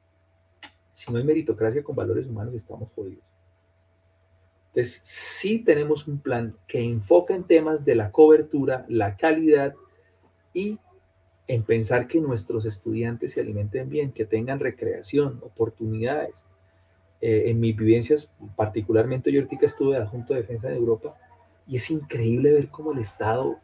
Si 0.96 1.14
no 1.14 1.18
hay 1.18 1.24
meritocracia 1.24 1.82
con 1.82 1.96
valores 1.96 2.26
humanos, 2.26 2.56
estamos 2.56 2.90
jodidos. 2.94 3.33
Entonces, 4.76 5.02
sí 5.04 5.60
tenemos 5.60 6.08
un 6.08 6.18
plan 6.20 6.56
que 6.68 6.82
enfoca 6.84 7.36
en 7.36 7.44
temas 7.44 7.86
de 7.86 7.94
la 7.94 8.12
cobertura, 8.12 8.86
la 8.90 9.18
calidad 9.18 9.76
y 10.52 10.80
en 11.48 11.62
pensar 11.62 12.08
que 12.08 12.20
nuestros 12.20 12.66
estudiantes 12.66 13.34
se 13.34 13.42
alimenten 13.42 13.88
bien, 13.88 14.12
que 14.12 14.26
tengan 14.26 14.60
recreación, 14.60 15.40
oportunidades. 15.44 16.34
Eh, 17.22 17.52
en 17.52 17.60
mis 17.60 17.78
vivencias, 17.78 18.32
particularmente 18.56 19.32
yo 19.32 19.42
ahorita 19.42 19.66
estuve 19.68 19.96
adjunto 19.96 20.34
de 20.34 20.42
defensa 20.42 20.70
de 20.70 20.76
Europa 20.76 21.16
y 21.68 21.78
es 21.78 21.92
increíble 21.92 22.52
ver 22.52 22.68
cómo 22.70 22.94
el 22.94 23.00
Estado 23.00 23.60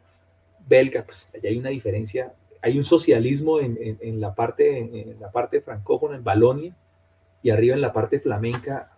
belga, 0.66 1.04
pues 1.04 1.28
allá 1.34 1.50
hay 1.50 1.58
una 1.58 1.70
diferencia, 1.70 2.32
hay 2.62 2.78
un 2.78 2.84
socialismo 2.84 3.58
en, 3.58 3.76
en, 4.00 4.20
la, 4.20 4.34
parte, 4.34 4.78
en 4.78 5.18
la 5.18 5.32
parte 5.32 5.60
francófona, 5.60 6.16
en 6.16 6.24
Balonia, 6.24 6.74
y 7.42 7.50
arriba 7.50 7.74
en 7.74 7.80
la 7.80 7.92
parte 7.92 8.20
flamenca, 8.20 8.92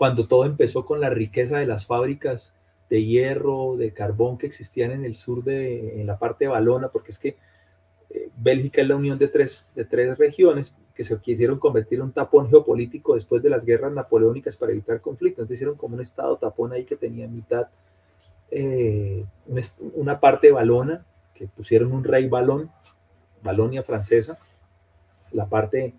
cuando 0.00 0.26
todo 0.26 0.46
empezó 0.46 0.86
con 0.86 0.98
la 0.98 1.10
riqueza 1.10 1.58
de 1.58 1.66
las 1.66 1.84
fábricas 1.84 2.54
de 2.88 3.04
hierro, 3.04 3.76
de 3.76 3.92
carbón 3.92 4.38
que 4.38 4.46
existían 4.46 4.92
en 4.92 5.04
el 5.04 5.14
sur 5.14 5.44
de, 5.44 6.00
en 6.00 6.06
la 6.06 6.18
parte 6.18 6.46
de 6.46 6.48
Valona, 6.48 6.88
porque 6.88 7.10
es 7.10 7.18
que 7.18 7.36
eh, 8.08 8.30
Bélgica 8.34 8.80
es 8.80 8.88
la 8.88 8.96
unión 8.96 9.18
de 9.18 9.28
tres, 9.28 9.68
de 9.74 9.84
tres 9.84 10.16
regiones 10.16 10.72
que 10.94 11.04
se 11.04 11.20
quisieron 11.20 11.58
convertir 11.58 11.98
en 11.98 12.04
un 12.04 12.12
tapón 12.12 12.48
geopolítico 12.48 13.12
después 13.12 13.42
de 13.42 13.50
las 13.50 13.66
guerras 13.66 13.92
napoleónicas 13.92 14.56
para 14.56 14.72
evitar 14.72 15.02
conflictos. 15.02 15.42
Entonces 15.42 15.58
hicieron 15.58 15.76
como 15.76 15.96
un 15.96 16.00
estado 16.00 16.34
tapón 16.38 16.72
ahí 16.72 16.86
que 16.86 16.96
tenía 16.96 17.28
mitad, 17.28 17.68
eh, 18.50 19.22
una 19.96 20.18
parte 20.18 20.46
de 20.46 20.54
Valona, 20.54 21.04
que 21.34 21.46
pusieron 21.46 21.92
un 21.92 22.04
rey 22.04 22.26
balón, 22.26 22.70
Balonia 23.42 23.82
francesa, 23.82 24.38
la 25.30 25.44
parte 25.44 25.92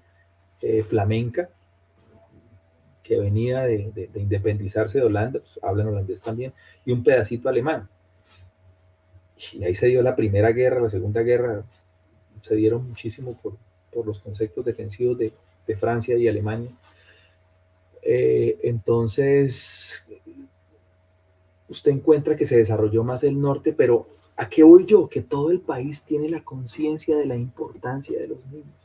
eh, 0.59 0.81
flamenca, 0.81 1.49
que 3.03 3.19
venía 3.19 3.63
de, 3.63 4.09
independizarse 4.15 4.99
de 4.99 5.05
Holanda, 5.05 5.39
pues, 5.39 5.59
hablan 5.63 5.87
holandés 5.87 6.21
también, 6.21 6.53
y 6.85 6.91
un 6.91 7.03
pedacito 7.03 7.49
alemán. 7.49 7.89
Y 9.53 9.63
ahí 9.63 9.73
se 9.73 9.87
dio 9.87 10.01
la 10.01 10.15
primera 10.15 10.51
guerra, 10.51 10.81
la 10.81 10.89
segunda 10.89 11.21
guerra, 11.21 11.63
se 12.41 12.55
dieron 12.55 12.87
muchísimo 12.87 13.37
por, 13.41 13.57
los 14.05 14.19
conceptos 14.19 14.63
defensivos 14.65 15.17
de, 15.17 15.33
Francia 15.77 16.17
y 16.17 16.27
Alemania. 16.27 16.69
Eh, 18.01 18.59
entonces, 18.63 20.05
usted 21.69 21.91
encuentra 21.91 22.35
que 22.35 22.43
se 22.43 22.57
desarrolló 22.57 23.05
más 23.05 23.23
el 23.23 23.39
norte, 23.39 23.71
pero 23.71 24.05
¿a 24.35 24.49
qué 24.49 24.63
voy 24.63 24.85
yo? 24.85 25.07
Que 25.07 25.21
todo 25.21 25.49
el 25.49 25.61
país 25.61 26.03
tiene 26.03 26.27
la 26.27 26.43
conciencia 26.43 27.15
de 27.15 27.25
la 27.25 27.37
importancia 27.37 28.19
de 28.19 28.27
los 28.27 28.45
niños. 28.47 28.75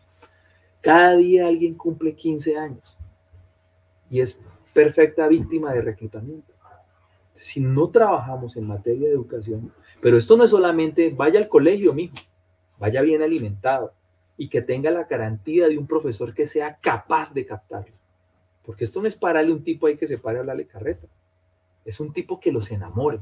Cada 0.80 1.16
día 1.16 1.48
alguien 1.48 1.74
cumple 1.74 2.14
15 2.14 2.56
años 2.56 2.95
y 4.10 4.20
es 4.20 4.40
perfecta 4.72 5.26
víctima 5.28 5.72
de 5.72 5.82
reclutamiento. 5.82 6.52
Si 7.34 7.60
no 7.60 7.90
trabajamos 7.90 8.56
en 8.56 8.66
materia 8.66 9.08
de 9.08 9.14
educación, 9.14 9.72
pero 10.00 10.16
esto 10.16 10.36
no 10.36 10.44
es 10.44 10.50
solamente 10.50 11.10
vaya 11.10 11.38
al 11.38 11.48
colegio, 11.48 11.92
mijo, 11.92 12.14
vaya 12.78 13.02
bien 13.02 13.22
alimentado 13.22 13.92
y 14.36 14.48
que 14.48 14.62
tenga 14.62 14.90
la 14.90 15.04
garantía 15.04 15.68
de 15.68 15.78
un 15.78 15.86
profesor 15.86 16.34
que 16.34 16.46
sea 16.46 16.76
capaz 16.76 17.32
de 17.32 17.46
captarlo. 17.46 17.94
Porque 18.64 18.84
esto 18.84 19.00
no 19.00 19.08
es 19.08 19.14
pararle 19.14 19.52
un 19.52 19.62
tipo 19.62 19.86
ahí 19.86 19.96
que 19.96 20.08
se 20.08 20.18
pare 20.18 20.38
a 20.38 20.40
hablarle 20.40 20.66
carreta. 20.66 21.06
Es 21.84 22.00
un 22.00 22.12
tipo 22.12 22.40
que 22.40 22.52
los 22.52 22.70
enamore. 22.70 23.20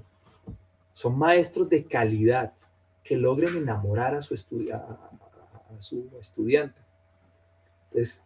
Son 0.93 1.19
maestros 1.19 1.69
de 1.69 1.85
calidad 1.85 2.55
que 3.03 3.17
logren 3.17 3.57
enamorar 3.57 4.15
a 4.15 4.23
su, 4.23 4.35
a 4.35 5.81
su 5.81 6.11
estudiante. 6.19 6.81
Entonces, 7.87 8.25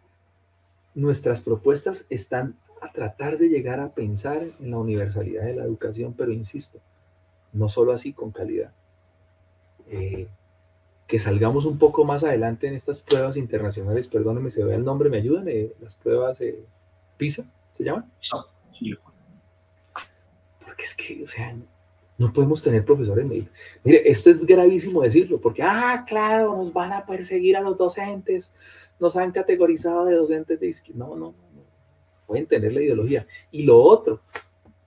nuestras 0.98 1.40
propuestas 1.40 2.04
están 2.10 2.56
a 2.80 2.90
tratar 2.90 3.38
de 3.38 3.48
llegar 3.48 3.78
a 3.78 3.90
pensar 3.90 4.42
en 4.60 4.70
la 4.70 4.78
universalidad 4.78 5.44
de 5.44 5.54
la 5.54 5.64
educación, 5.64 6.12
pero 6.16 6.32
insisto, 6.32 6.80
no 7.52 7.68
solo 7.68 7.92
así 7.92 8.12
con 8.12 8.32
calidad. 8.32 8.72
Eh, 9.88 10.26
que 11.06 11.18
salgamos 11.18 11.64
un 11.66 11.78
poco 11.78 12.04
más 12.04 12.24
adelante 12.24 12.66
en 12.66 12.74
estas 12.74 13.00
pruebas 13.00 13.36
internacionales, 13.36 14.08
perdónenme, 14.08 14.50
se 14.50 14.64
ve 14.64 14.74
el 14.74 14.84
nombre, 14.84 15.08
¿me 15.08 15.18
ayudan? 15.18 15.48
Eh, 15.48 15.72
las 15.80 15.94
pruebas 15.94 16.40
eh, 16.40 16.64
PISA, 17.16 17.44
¿se 17.74 17.84
llaman? 17.84 18.10
Sí. 18.72 18.94
Porque 20.64 20.84
es 20.84 20.94
que, 20.94 21.22
o 21.22 21.28
sea, 21.28 21.56
no 22.18 22.32
podemos 22.32 22.60
tener 22.60 22.84
profesores 22.84 23.24
médicos. 23.24 23.52
Mire, 23.84 24.10
esto 24.10 24.30
es 24.30 24.44
gravísimo 24.44 25.02
decirlo, 25.02 25.40
porque, 25.40 25.62
ah, 25.62 26.04
claro, 26.06 26.56
nos 26.56 26.72
van 26.72 26.92
a 26.92 27.06
perseguir 27.06 27.56
a 27.56 27.60
los 27.60 27.78
docentes, 27.78 28.50
nos 29.00 29.16
han 29.16 29.32
categorizado 29.32 30.04
de 30.04 30.14
docentes 30.14 30.60
de 30.60 30.68
izquierda. 30.68 31.06
No, 31.06 31.16
no, 31.16 31.26
no, 31.26 31.62
pueden 32.26 32.46
tener 32.46 32.72
la 32.72 32.82
ideología. 32.82 33.26
Y 33.50 33.62
lo 33.62 33.82
otro, 33.82 34.20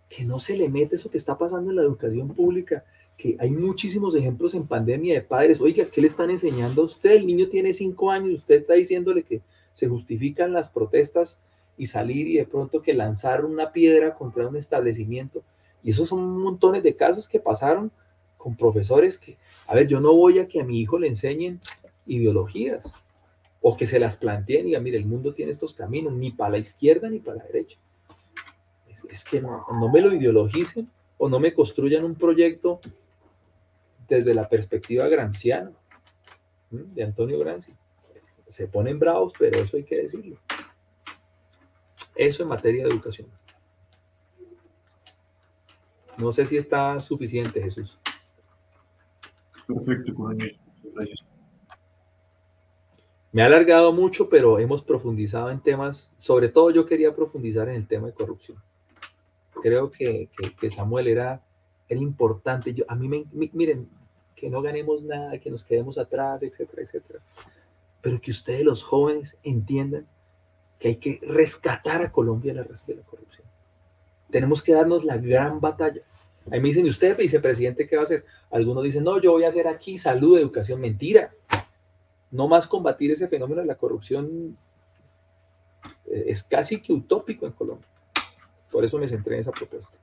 que 0.10 0.24
no 0.24 0.40
se 0.40 0.58
le 0.58 0.70
mete 0.70 0.96
eso 0.96 1.10
que 1.10 1.18
está 1.18 1.38
pasando 1.38 1.70
en 1.70 1.78
la 1.78 1.84
educación 1.84 2.30
pública, 2.30 2.84
que 3.18 3.38
hay 3.40 3.52
muchísimos 3.52 4.16
ejemplos 4.16 4.54
en 4.54 4.68
pandemia 4.68 5.14
de 5.14 5.22
padres, 5.22 5.62
oiga, 5.62 5.86
¿qué 5.86 6.02
le 6.02 6.08
están 6.08 6.30
enseñando 6.30 6.82
a 6.82 6.86
usted? 6.86 7.12
El 7.12 7.28
niño 7.28 7.48
tiene 7.50 7.74
cinco 7.74 8.10
años, 8.10 8.40
usted 8.40 8.56
está 8.56 8.74
diciéndole 8.74 9.24
que 9.24 9.42
se 9.74 9.88
justifican 9.88 10.54
las 10.54 10.70
protestas 10.70 11.40
y 11.78 11.86
salir 11.86 12.28
y 12.28 12.38
de 12.38 12.46
pronto 12.46 12.82
que 12.82 12.94
lanzar 12.94 13.46
una 13.46 13.72
piedra 13.72 14.16
contra 14.16 14.48
un 14.48 14.56
establecimiento. 14.56 15.44
Y 15.84 15.92
esos 15.92 16.10
son 16.10 16.40
montones 16.40 16.84
de 16.84 16.96
casos 16.96 17.28
que 17.28 17.40
pasaron 17.40 17.92
con 18.38 18.56
profesores 18.56 19.18
que, 19.18 19.38
a 19.68 19.76
ver, 19.76 19.88
yo 19.88 20.00
no 20.00 20.14
voy 20.14 20.40
a 20.40 20.48
que 20.48 20.60
a 20.60 20.64
mi 20.64 20.82
hijo 20.82 20.98
le 20.98 21.08
enseñen 21.08 21.60
ideologías, 22.06 22.84
o 23.62 23.78
que 23.78 23.86
se 23.86 24.00
las 24.00 24.18
planteen 24.18 24.62
y 24.62 24.70
digan, 24.70 24.84
mire, 24.84 24.98
el 24.98 25.06
mundo 25.06 25.34
tiene 25.34 25.52
estos 25.52 25.74
caminos, 25.74 26.14
ni 26.14 26.32
para 26.32 26.52
la 26.52 26.58
izquierda 26.58 27.10
ni 27.10 27.20
para 27.20 27.38
la 27.38 27.44
derecha. 27.46 27.78
Es, 29.10 29.24
que 29.24 29.42
no, 29.42 29.66
me 29.92 30.02
lo 30.02 30.14
ideologicen 30.14 30.90
o 31.18 31.30
no 31.30 31.40
me 31.40 31.54
construyan 31.54 32.04
un 32.04 32.16
proyecto 32.16 32.80
desde 34.08 34.34
la 34.34 34.48
perspectiva 34.50 35.08
granciana 35.08 35.72
de 36.70 37.04
Antonio 37.04 37.38
Granci. 37.40 37.72
Se 38.48 38.68
ponen 38.68 39.00
bravos, 39.00 39.34
pero 39.38 39.60
eso 39.60 39.78
hay 39.78 39.84
que 39.84 40.04
decirlo. 40.04 40.38
Eso 42.16 42.44
en 42.44 42.50
materia 42.50 42.84
de 42.84 42.90
educación. 42.90 43.28
No 46.18 46.34
sé 46.34 46.46
si 46.46 46.58
está 46.58 47.00
suficiente, 47.00 47.62
Jesús. 47.62 48.00
Perfecto. 49.68 50.14
Gracias. 50.94 51.31
Me 53.32 53.42
ha 53.42 53.46
alargado 53.46 53.94
mucho, 53.94 54.28
pero 54.28 54.60
hemos 54.60 54.82
profundizado 54.82 55.52
en 55.52 55.62
temas, 55.62 56.12
sobre 56.18 56.50
todo 56.50 56.70
yo 56.70 56.86
quería 56.86 57.16
profundizar 57.16 57.70
en 57.70 57.76
el 57.76 57.88
tema 57.88 58.08
de 58.08 58.14
corrupción. 58.14 58.58
Creo 59.62 59.90
que, 59.90 60.30
Samuel 60.70 61.08
era, 61.08 61.42
era 61.88 62.00
importante. 62.02 62.74
Yo, 62.74 62.84
a 62.90 62.96
mí 62.96 63.08
me, 63.08 63.26
miren, 63.54 63.88
que 64.36 64.50
no 64.50 64.62
ganemos 64.62 65.02
nada, 65.04 65.38
que 65.40 65.50
nos 65.50 65.64
quedemos 65.64 65.98
atrás, 65.98 66.44
etcétera, 66.44 66.82
etcétera. 66.84 67.20
Pero 68.02 68.20
que 68.20 68.32
ustedes 68.32 68.66
los 68.66 68.84
jóvenes 68.84 69.38
entiendan 69.44 70.08
que 70.80 70.90
hay 70.90 70.96
que 70.98 71.20
rescatar 71.22 72.02
a 72.02 72.12
Colombia 72.12 72.54
de 72.54 72.62
la, 72.62 72.68
de 72.86 72.96
la 72.96 73.04
corrupción. 73.04 73.48
Tenemos 74.30 74.62
que 74.62 74.74
darnos 74.74 75.06
la 75.06 75.18
gran 75.18 75.62
batalla. 75.62 76.02
Ahí 76.50 76.60
me 76.60 76.70
dicen, 76.70 76.86
¿y 76.86 76.90
usted, 76.90 77.16
vicepresidente, 77.16 77.88
qué 77.88 77.96
va 77.96 78.02
a 78.02 78.06
hacer? 78.06 78.26
Algunos 78.50 78.84
dicen, 78.84 79.04
no, 79.04 79.22
yo 79.22 79.32
voy 79.32 79.44
a 79.44 79.50
hacer 79.50 79.68
aquí 79.68 79.98
salud, 79.98 80.40
educación. 80.40 80.82
Mentira 80.82 81.32
no 82.32 82.48
más 82.48 82.68
combatir 82.68 83.12
ese 83.12 83.28
fenómeno 83.28 83.62
de 83.62 83.68
la 83.68 83.76
corrupción 83.76 84.58
eh, 86.06 86.26
es 86.28 86.44
casi 86.44 86.82
que 86.82 86.94
utópico 86.94 87.46
en 87.46 87.52
Colombia. 87.54 87.88
Por 88.72 88.86
eso 88.86 88.98
me 88.98 89.08
centré 89.08 89.36
en 89.36 89.42
esa 89.42 89.52
propuesta. 89.52 89.98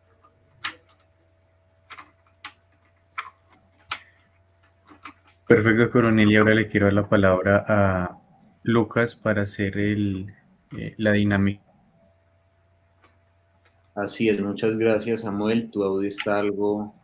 Perfecto, 5.46 5.90
coronel. 5.90 6.30
Y 6.30 6.36
ahora 6.36 6.54
le 6.54 6.68
quiero 6.68 6.86
dar 6.86 6.92
la 6.92 7.08
palabra 7.08 7.64
a 7.66 8.18
Lucas 8.62 9.16
para 9.16 9.42
hacer 9.42 9.78
el, 9.78 10.34
eh, 10.76 10.94
la 10.98 11.12
dinámica. 11.12 11.64
Así 13.94 14.28
es, 14.28 14.40
muchas 14.40 14.76
gracias, 14.76 15.22
Samuel. 15.22 15.70
Tu 15.70 15.82
audio 15.82 16.06
está 16.06 16.38
algo 16.38 16.94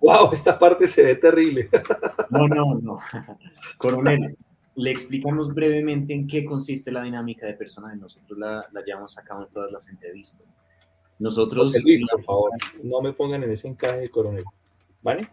¡Wow! 0.00 0.30
Esta 0.32 0.58
parte 0.58 0.86
se 0.86 1.02
ve 1.02 1.14
terrible. 1.16 1.68
no, 2.30 2.48
no, 2.48 2.74
no. 2.80 2.98
Coronel, 3.78 4.36
le 4.76 4.90
explicamos 4.90 5.54
brevemente 5.54 6.12
en 6.12 6.26
qué 6.26 6.44
consiste 6.44 6.90
la 6.90 7.02
dinámica 7.02 7.46
de 7.46 7.54
personaje. 7.54 7.96
Nosotros 7.96 8.38
la, 8.38 8.66
la 8.72 8.82
llevamos 8.82 9.16
a 9.18 9.22
cabo 9.22 9.44
en 9.44 9.50
todas 9.50 9.70
las 9.70 9.88
entrevistas. 9.88 10.54
Nosotros. 11.18 11.70
José 11.70 11.82
Luis, 11.82 12.02
por 12.10 12.24
favor, 12.24 12.50
no 12.82 13.00
me 13.00 13.12
pongan 13.12 13.42
en 13.44 13.52
ese 13.52 13.68
encaje 13.68 14.08
coronel. 14.08 14.44
¿Vale? 15.02 15.28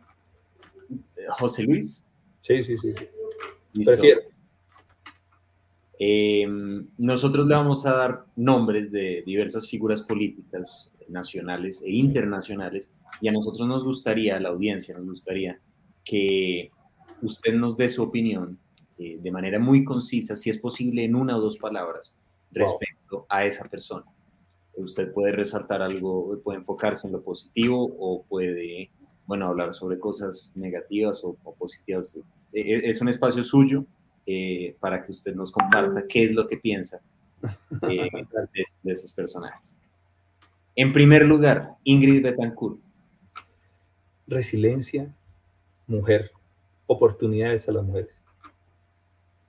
José 1.40 1.64
Luis. 1.64 2.06
Sí, 2.42 2.64
sí, 2.64 2.78
sí. 2.78 2.94
Prefiero. 3.86 4.22
Em, 6.04 6.88
nosotros 6.98 7.46
le 7.48 7.56
vamos 7.56 7.86
a 7.86 7.96
dar 7.96 8.26
nombres 8.36 8.92
de 8.92 9.22
diversas 9.24 9.70
figuras 9.70 10.02
políticas 10.02 10.92
nacionales 11.12 11.82
e 11.82 11.92
internacionales 11.92 12.94
y 13.22 13.28
a 13.28 13.32
nosotros 13.32 13.68
nos 13.68 13.84
gustaría, 13.84 14.38
a 14.38 14.40
la 14.40 14.50
audiencia 14.50 14.98
nos 14.98 15.06
gustaría 15.06 15.60
que 16.04 16.72
usted 17.22 17.54
nos 17.54 17.78
dé 17.78 17.90
su 17.90 18.04
opinión 18.04 18.58
eh, 18.98 19.18
de 19.22 19.32
manera 19.32 19.60
muy 19.60 19.84
concisa, 19.84 20.36
si 20.36 20.50
es 20.50 20.58
posible 20.58 21.04
en 21.04 21.16
una 21.16 21.38
o 21.38 21.42
dos 21.42 21.58
palabras, 21.58 22.14
respecto 22.52 23.26
a 23.30 23.46
esa 23.46 23.68
persona. 23.68 24.06
Usted 24.76 25.12
puede 25.12 25.32
resaltar 25.32 25.82
algo, 25.82 26.40
puede 26.44 26.60
enfocarse 26.60 27.08
en 27.08 27.14
lo 27.14 27.22
positivo 27.22 27.96
o 28.00 28.24
puede, 28.24 28.90
bueno, 29.26 29.48
hablar 29.48 29.74
sobre 29.74 30.00
cosas 30.00 30.52
negativas 30.56 31.24
o, 31.24 31.34
positivas. 31.58 32.18
E, 32.54 32.62
e, 32.62 32.90
es 32.90 33.02
un 33.02 33.10
espacio 33.10 33.44
suyo 33.44 33.86
eh, 34.26 34.76
para 34.80 35.04
que 35.04 35.12
usted 35.12 35.36
nos 35.36 35.52
comparta 35.52 36.06
qué 36.08 36.24
es 36.24 36.32
lo 36.32 36.48
que 36.48 36.58
piensa 36.58 37.02
eh, 37.90 38.10
de, 38.84 38.92
esos 38.92 39.12
personajes. 39.14 39.78
En 40.76 40.94
primer 40.94 41.26
lugar, 41.26 41.76
Ingrid 41.84 42.24
Betancourt. 42.24 42.80
Resiliencia, 44.28 45.14
mujer, 45.88 46.32
oportunidades 46.88 47.68
a 47.68 47.74
las 47.74 47.84
mujeres. 47.84 48.22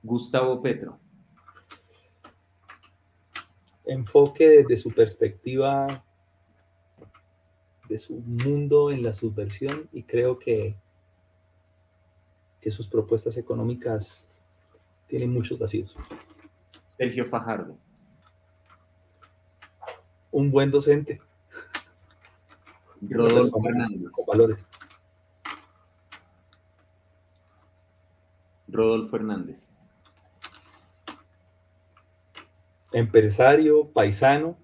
Gustavo 0.03 0.61
Petro 0.61 0.99
enfoque 3.85 4.49
desde 4.49 4.77
su 4.77 4.93
perspectiva 4.93 6.05
de 7.89 7.99
su 7.99 8.17
mundo 8.21 8.91
en 8.91 9.03
la 9.03 9.13
subversión 9.13 9.89
y 9.93 10.05
creo 10.05 10.39
que, 10.39 10.77
que 12.61 12.71
sus 12.71 12.89
propuestas 12.89 13.37
económicas 13.37 14.29
tienen 15.09 15.33
muchos 15.33 15.59
vacíos. 15.59 15.97
Sergio 16.87 17.27
Fajardo. 17.27 17.77
Un 20.33 20.51
buen 20.51 20.71
docente. 20.71 21.21
Rodolfo 23.01 23.63
Fernández. 23.63 24.11
valores. 24.27 24.59
Rodolfo 28.69 29.17
Hernández 29.17 29.73
empresario, 32.93 33.89
paisano. 33.89 34.57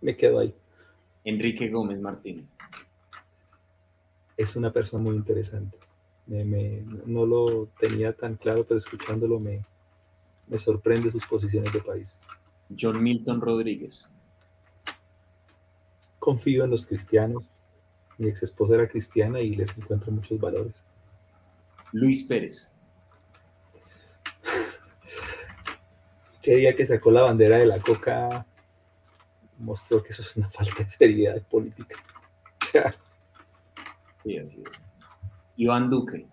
Me 0.00 0.16
quedo 0.16 0.40
ahí. 0.40 0.54
Enrique 1.24 1.68
Gómez 1.68 2.00
Martínez. 2.00 2.46
Es 4.36 4.56
una 4.56 4.72
persona 4.72 5.02
muy 5.02 5.16
interesante. 5.16 5.78
no 6.26 7.26
lo 7.26 7.66
tenía 7.78 8.12
tan 8.14 8.36
claro, 8.36 8.64
pero 8.64 8.78
escuchándolo 8.78 9.38
me, 9.38 9.64
me 10.50 10.58
sorprende 10.58 11.10
sus 11.10 11.24
posiciones 11.24 11.72
de 11.72 11.80
país. 11.80 12.18
John 12.78 13.02
Milton 13.02 13.40
Rodríguez. 13.40 14.08
Confío 16.18 16.64
en 16.64 16.70
los 16.70 16.84
cristianos. 16.84 17.44
Mi 18.18 18.28
ex 18.28 18.42
esposa 18.42 18.74
era 18.74 18.88
cristiana 18.88 19.40
y 19.40 19.54
les 19.54 19.76
encuentro 19.78 20.12
muchos 20.12 20.38
valores. 20.40 20.74
Luis 21.92 22.24
Pérez. 22.24 22.70
qué 26.42 26.56
día 26.56 26.74
que 26.74 26.84
sacó 26.84 27.10
la 27.10 27.22
bandera 27.22 27.58
de 27.58 27.66
la 27.66 27.80
coca 27.80 28.44
mostró 29.58 30.02
que 30.02 30.10
eso 30.10 30.22
es 30.22 30.36
una 30.36 30.50
falta 30.50 30.82
de 30.82 30.90
seriedad 30.90 31.40
política. 31.42 31.96
sí, 34.24 34.36
así 34.36 34.62
es. 34.70 34.84
Iván 35.56 35.88
Duque. 35.88 36.26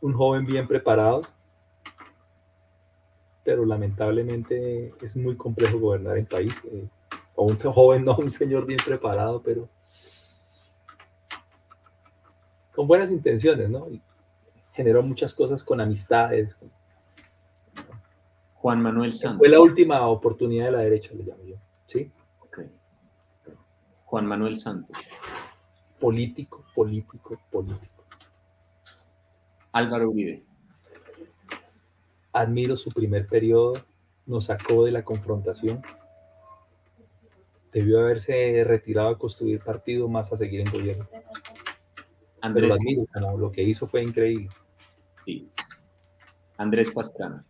Un 0.00 0.12
joven 0.12 0.44
bien 0.44 0.68
preparado, 0.68 1.22
pero 3.48 3.64
lamentablemente 3.64 4.92
es 5.00 5.16
muy 5.16 5.34
complejo 5.34 5.78
gobernar 5.78 6.18
el 6.18 6.26
país. 6.26 6.52
Eh, 6.70 6.86
o 7.34 7.46
un 7.46 7.56
joven, 7.58 8.04
no, 8.04 8.14
un 8.18 8.30
señor 8.30 8.66
bien 8.66 8.78
preparado, 8.84 9.40
pero 9.40 9.70
con 12.74 12.86
buenas 12.86 13.10
intenciones, 13.10 13.70
¿no? 13.70 13.86
generó 14.74 15.02
muchas 15.02 15.32
cosas 15.32 15.64
con 15.64 15.80
amistades, 15.80 16.58
Juan 18.56 18.82
Manuel 18.82 19.14
Santos. 19.14 19.38
Fue 19.38 19.48
la 19.48 19.60
última 19.60 20.06
oportunidad 20.08 20.66
de 20.66 20.72
la 20.72 20.80
derecha, 20.80 21.14
le 21.14 21.24
llamo 21.24 21.44
yo. 21.44 21.56
¿Sí? 21.86 22.12
Juan 24.04 24.26
Manuel 24.26 24.56
Santos. 24.56 24.94
Político, 25.98 26.66
político, 26.74 27.40
político. 27.50 28.04
Álvaro 29.72 30.10
Uribe. 30.10 30.47
Admiro 32.32 32.76
su 32.76 32.90
primer 32.90 33.26
periodo, 33.26 33.74
nos 34.26 34.46
sacó 34.46 34.84
de 34.84 34.92
la 34.92 35.04
confrontación. 35.04 35.82
Debió 37.72 38.00
haberse 38.00 38.64
retirado 38.64 39.08
a 39.08 39.18
construir 39.18 39.60
partido 39.60 40.08
más 40.08 40.32
a 40.32 40.36
seguir 40.36 40.60
en 40.60 40.70
gobierno. 40.70 41.08
Andrés 42.40 42.74
lo, 43.14 43.36
lo 43.36 43.50
que 43.52 43.62
hizo 43.62 43.86
fue 43.86 44.02
increíble. 44.02 44.48
Sí. 45.24 45.48
Andrés 46.56 46.90
Pastrana. 46.90 47.44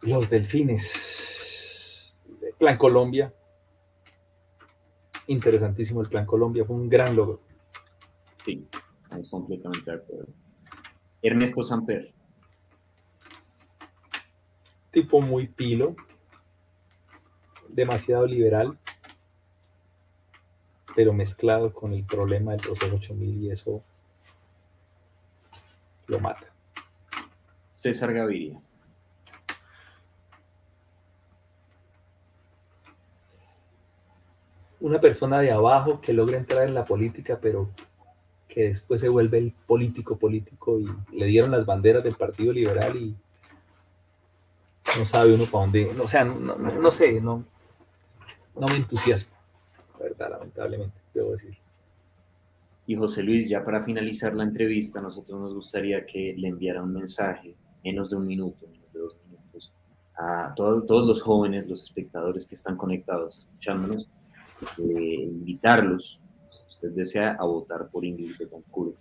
Los 0.00 0.30
delfines. 0.30 2.14
Plan 2.58 2.78
Colombia. 2.78 3.32
Interesantísimo 5.26 6.00
el 6.00 6.08
Plan 6.08 6.24
Colombia. 6.26 6.64
Fue 6.64 6.76
un 6.76 6.88
gran 6.88 7.14
logro. 7.14 7.40
Sí, 8.44 8.66
completamente 9.26 9.90
de 9.90 9.96
acuerdo. 9.96 10.28
Ernesto 11.22 11.64
Samper. 11.64 12.12
Tipo 14.90 15.20
muy 15.20 15.48
pilo. 15.48 15.96
Demasiado 17.68 18.26
liberal. 18.26 18.78
Pero 20.94 21.12
mezclado 21.12 21.72
con 21.72 21.92
el 21.92 22.04
problema 22.04 22.52
del 22.52 22.60
proceso 22.60 22.94
8000 22.94 23.44
y 23.44 23.50
eso 23.50 23.82
lo 26.06 26.20
mata. 26.20 26.46
César 27.72 28.12
Gaviria. 28.12 28.60
una 34.80 35.00
persona 35.00 35.40
de 35.40 35.50
abajo 35.50 36.00
que 36.00 36.12
logra 36.12 36.36
entrar 36.36 36.66
en 36.66 36.74
la 36.74 36.84
política, 36.84 37.38
pero 37.40 37.70
que 38.58 38.70
después 38.70 39.00
se 39.00 39.08
vuelve 39.08 39.38
el 39.38 39.52
político 39.52 40.18
político 40.18 40.80
y 40.80 40.88
le 41.16 41.26
dieron 41.26 41.52
las 41.52 41.64
banderas 41.64 42.02
del 42.02 42.16
Partido 42.16 42.52
Liberal 42.52 42.96
y 42.96 43.14
no 44.98 45.04
sabe 45.04 45.32
uno 45.32 45.44
para 45.44 45.62
dónde, 45.62 45.86
o 45.96 46.08
sea, 46.08 46.24
no, 46.24 46.90
sé, 46.90 47.20
no, 47.20 47.44
no 48.58 48.66
me 48.66 48.74
entusiasma, 48.74 49.36
la 49.96 50.06
verdad, 50.06 50.30
lamentablemente, 50.30 50.98
debo 51.14 51.30
decir. 51.36 51.56
Y 52.88 52.96
José 52.96 53.22
Luis, 53.22 53.48
ya 53.48 53.64
para 53.64 53.84
finalizar 53.84 54.34
la 54.34 54.42
entrevista, 54.42 55.00
nosotros 55.00 55.40
nos 55.40 55.54
gustaría 55.54 56.04
que 56.04 56.34
le 56.36 56.48
enviara 56.48 56.82
un 56.82 56.94
mensaje, 56.94 57.54
menos 57.84 58.10
de 58.10 58.16
un 58.16 58.26
minuto, 58.26 58.66
menos 58.66 58.92
de 58.92 58.98
dos 58.98 59.16
minutos, 59.30 59.72
a 60.16 60.52
todos, 60.56 60.84
todos 60.84 61.06
los 61.06 61.22
jóvenes, 61.22 61.68
los 61.68 61.80
espectadores 61.80 62.44
que 62.44 62.56
están 62.56 62.76
conectados, 62.76 63.38
escuchándonos, 63.38 64.08
eh, 64.78 65.28
invitarlos, 65.30 66.20
usted 66.78 66.90
desea, 66.90 67.36
a 67.38 67.44
votar 67.44 67.88
por 67.90 68.04
Ingrid 68.04 68.38
Betancourt 68.38 68.94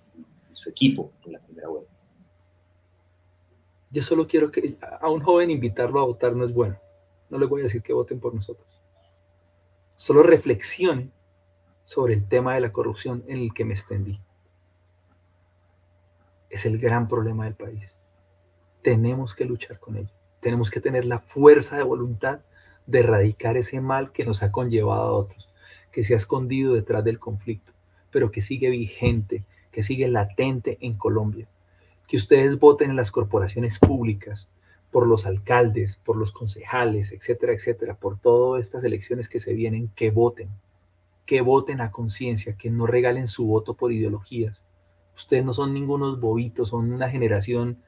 y 0.51 0.55
su 0.55 0.69
equipo 0.69 1.11
en 1.25 1.33
la 1.33 1.39
primera 1.39 1.67
vuelta. 1.67 1.91
Yo 3.91 4.01
solo 4.01 4.27
quiero 4.27 4.51
que 4.51 4.77
a 4.99 5.09
un 5.09 5.21
joven 5.21 5.51
invitarlo 5.51 5.99
a 5.99 6.05
votar 6.05 6.35
no 6.35 6.43
es 6.43 6.53
bueno. 6.53 6.77
No 7.29 7.37
le 7.37 7.45
voy 7.45 7.61
a 7.61 7.65
decir 7.65 7.83
que 7.83 7.93
voten 7.93 8.19
por 8.19 8.33
nosotros. 8.33 8.81
Solo 9.95 10.23
reflexione 10.23 11.11
sobre 11.85 12.15
el 12.15 12.27
tema 12.27 12.55
de 12.55 12.61
la 12.61 12.71
corrupción 12.71 13.23
en 13.27 13.37
el 13.37 13.53
que 13.53 13.63
me 13.63 13.75
extendí. 13.75 14.19
Es 16.49 16.65
el 16.65 16.79
gran 16.79 17.07
problema 17.07 17.45
del 17.45 17.55
país. 17.55 17.95
Tenemos 18.81 19.35
que 19.35 19.45
luchar 19.45 19.79
con 19.79 19.97
ello. 19.97 20.13
Tenemos 20.41 20.71
que 20.71 20.81
tener 20.81 21.05
la 21.05 21.19
fuerza 21.19 21.77
de 21.77 21.83
voluntad 21.83 22.39
de 22.87 22.99
erradicar 22.99 23.55
ese 23.55 23.81
mal 23.81 24.11
que 24.11 24.25
nos 24.25 24.41
ha 24.41 24.51
conllevado 24.51 25.01
a 25.01 25.13
otros, 25.13 25.49
que 25.97 26.03
se 26.03 26.13
ha 26.13 26.17
escondido 26.17 26.75
detrás 26.75 27.03
del 27.03 27.17
conflicto, 27.17 27.71
pero 28.11 28.29
que 28.29 28.43
sigue 28.43 28.69
vigente, 28.69 29.43
que 29.71 29.81
sigue 29.81 30.07
latente 30.07 30.77
en 30.79 30.93
Colombia. 30.93 31.47
Que 32.07 32.17
ustedes 32.17 32.59
voten 32.59 32.91
en 32.91 32.95
las 32.95 33.09
corporaciones 33.09 33.79
públicas, 33.79 34.47
por 34.91 35.07
los 35.07 35.25
alcaldes, 35.25 35.95
por 35.95 36.15
los 36.15 36.31
concejales, 36.31 37.11
etcétera, 37.11 37.53
etcétera, 37.53 37.95
por 37.95 38.19
todas 38.19 38.61
estas 38.61 38.83
elecciones 38.83 39.27
que 39.27 39.39
se 39.39 39.55
vienen, 39.55 39.89
que 39.95 40.11
voten, 40.11 40.49
que 41.25 41.41
voten 41.41 41.81
a 41.81 41.89
conciencia, 41.89 42.55
que 42.55 42.69
no 42.69 42.85
regalen 42.85 43.27
su 43.27 43.47
voto 43.47 43.73
por 43.73 43.91
ideologías. 43.91 44.61
Ustedes 45.15 45.43
no 45.43 45.53
son 45.53 45.73
ningunos 45.73 46.21
bobitos, 46.21 46.69
son 46.69 46.93
una 46.93 47.09
generación 47.09 47.79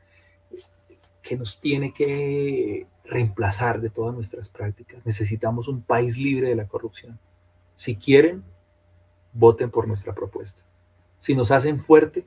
que 1.21 1.37
nos 1.37 1.59
tiene 1.59 1.93
que 1.93 2.87
reemplazar 3.03 3.79
de 3.81 3.91
todas 3.91 4.15
nuestras 4.15 4.49
prácticas. 4.49 5.05
Necesitamos 5.05 5.67
un 5.67 5.83
país 5.83 6.17
libre 6.17 6.49
de 6.49 6.55
la 6.55 6.67
corrupción. 6.67 7.19
Si 7.79 7.95
quieren, 7.95 8.43
voten 9.31 9.71
por 9.71 9.87
nuestra 9.87 10.13
propuesta. 10.13 10.63
Si 11.19 11.33
nos 11.33 11.49
hacen 11.49 11.79
fuerte, 11.79 12.25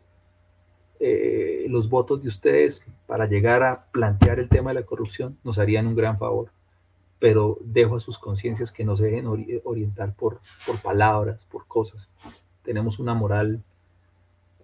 eh, 0.98 1.66
los 1.68 1.90
votos 1.90 2.22
de 2.22 2.28
ustedes 2.28 2.86
para 3.06 3.26
llegar 3.26 3.62
a 3.62 3.84
plantear 3.92 4.38
el 4.38 4.48
tema 4.48 4.70
de 4.70 4.80
la 4.80 4.86
corrupción 4.86 5.36
nos 5.44 5.58
harían 5.58 5.86
un 5.86 5.94
gran 5.94 6.18
favor. 6.18 6.50
Pero 7.18 7.58
dejo 7.60 7.96
a 7.96 8.00
sus 8.00 8.18
conciencias 8.18 8.72
que 8.72 8.82
no 8.82 8.96
se 8.96 9.04
dejen 9.04 9.26
orientar 9.64 10.14
por, 10.14 10.40
por 10.66 10.80
palabras, 10.80 11.44
por 11.44 11.66
cosas. 11.66 12.08
Tenemos 12.62 12.98
una 12.98 13.12
moral, 13.12 13.62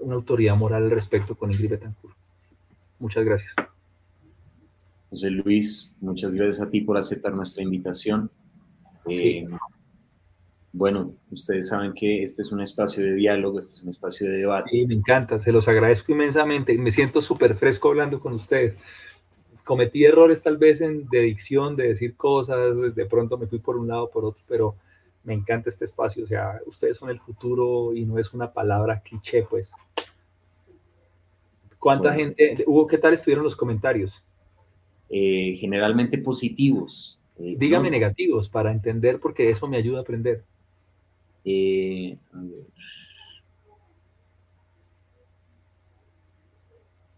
una 0.01 0.15
autoridad 0.15 0.57
moral 0.57 0.85
al 0.85 0.91
respecto 0.91 1.35
con 1.35 1.53
Ingrid 1.53 1.69
Betancourt. 1.69 2.17
Muchas 2.99 3.27
gracias. 3.27 3.55
José 5.11 5.29
Luis, 5.33 5.93
muchas 6.01 6.35
gracias 6.35 6.67
a 6.67 6.71
ti 6.71 6.81
por 6.81 6.97
aceptar 6.97 7.35
nuestra 7.35 7.63
invitación. 7.63 8.31
Eh, 9.05 9.47
bueno, 10.73 11.15
ustedes 11.31 11.69
saben 11.69 11.93
que 11.95 12.23
este 12.23 12.43
es 12.43 12.53
un 12.53 12.61
espacio 12.61 13.05
de 13.05 13.15
diálogo, 13.15 13.59
este 13.59 13.75
es 13.75 13.83
un 13.83 13.89
espacio 13.89 14.29
de 14.29 14.39
debate. 14.39 14.71
Sí, 14.71 14.87
me 14.87 14.95
encanta, 14.95 15.39
se 15.39 15.51
los 15.51 15.67
agradezco 15.67 16.13
inmensamente. 16.13 16.77
Me 16.77 16.91
siento 16.91 17.23
súper 17.23 17.55
fresco 17.55 17.89
hablando 17.89 18.21
con 18.21 18.35
ustedes. 18.35 18.77
Cometí 19.65 20.05
errores 20.05 20.43
tal 20.43 20.57
vez 20.57 20.81
en 20.81 21.09
de 21.09 21.21
dicción, 21.21 21.77
de 21.77 21.89
decir 21.89 22.17
cosas, 22.17 22.95
de 22.95 23.07
pronto 23.07 23.39
me 23.39 23.47
fui 23.47 23.59
por 23.59 23.77
un 23.77 23.89
lado 23.89 24.05
o 24.05 24.11
por 24.11 24.25
otro, 24.25 24.43
pero 24.47 24.77
me 25.25 25.35
encanta 25.35 25.69
este 25.69 25.85
espacio. 25.85 26.25
O 26.25 26.27
sea, 26.27 26.61
ustedes 26.67 26.97
son 26.97 27.11
el 27.11 27.21
futuro 27.21 27.95
y 27.95 28.05
no 28.05 28.19
es 28.19 28.33
una 28.33 28.53
palabra 28.53 29.01
cliché, 29.01 29.43
pues. 29.43 29.73
¿Cuánta 31.79 32.13
gente, 32.13 32.65
Hugo, 32.67 32.87
qué 32.87 32.99
tal 32.99 33.15
estuvieron 33.15 33.45
los 33.45 33.57
comentarios? 33.57 34.23
Eh, 35.09 35.55
generalmente 35.57 36.19
positivos. 36.19 37.19
Eh, 37.39 37.55
Dígame 37.57 37.91
negativos 37.91 38.49
para 38.49 38.73
entender 38.73 39.21
porque 39.21 39.49
eso 39.49 39.69
me 39.69 39.77
ayuda 39.77 39.99
a 39.99 40.03
aprender. 40.03 40.45
Eh, 41.51 42.19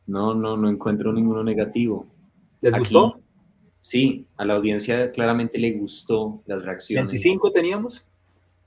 no, 0.07 0.35
no, 0.35 0.57
no 0.57 0.71
encuentro 0.71 1.13
ninguno 1.13 1.43
negativo. 1.43 2.07
¿Les 2.61 2.77
gustó? 2.79 3.21
Sí, 3.81 4.27
a 4.37 4.45
la 4.45 4.55
audiencia 4.55 5.11
claramente 5.11 5.59
le 5.59 5.73
gustó 5.73 6.43
las 6.47 6.65
reacciones. 6.65 7.25
¿25 7.25 7.53
teníamos? 7.53 8.05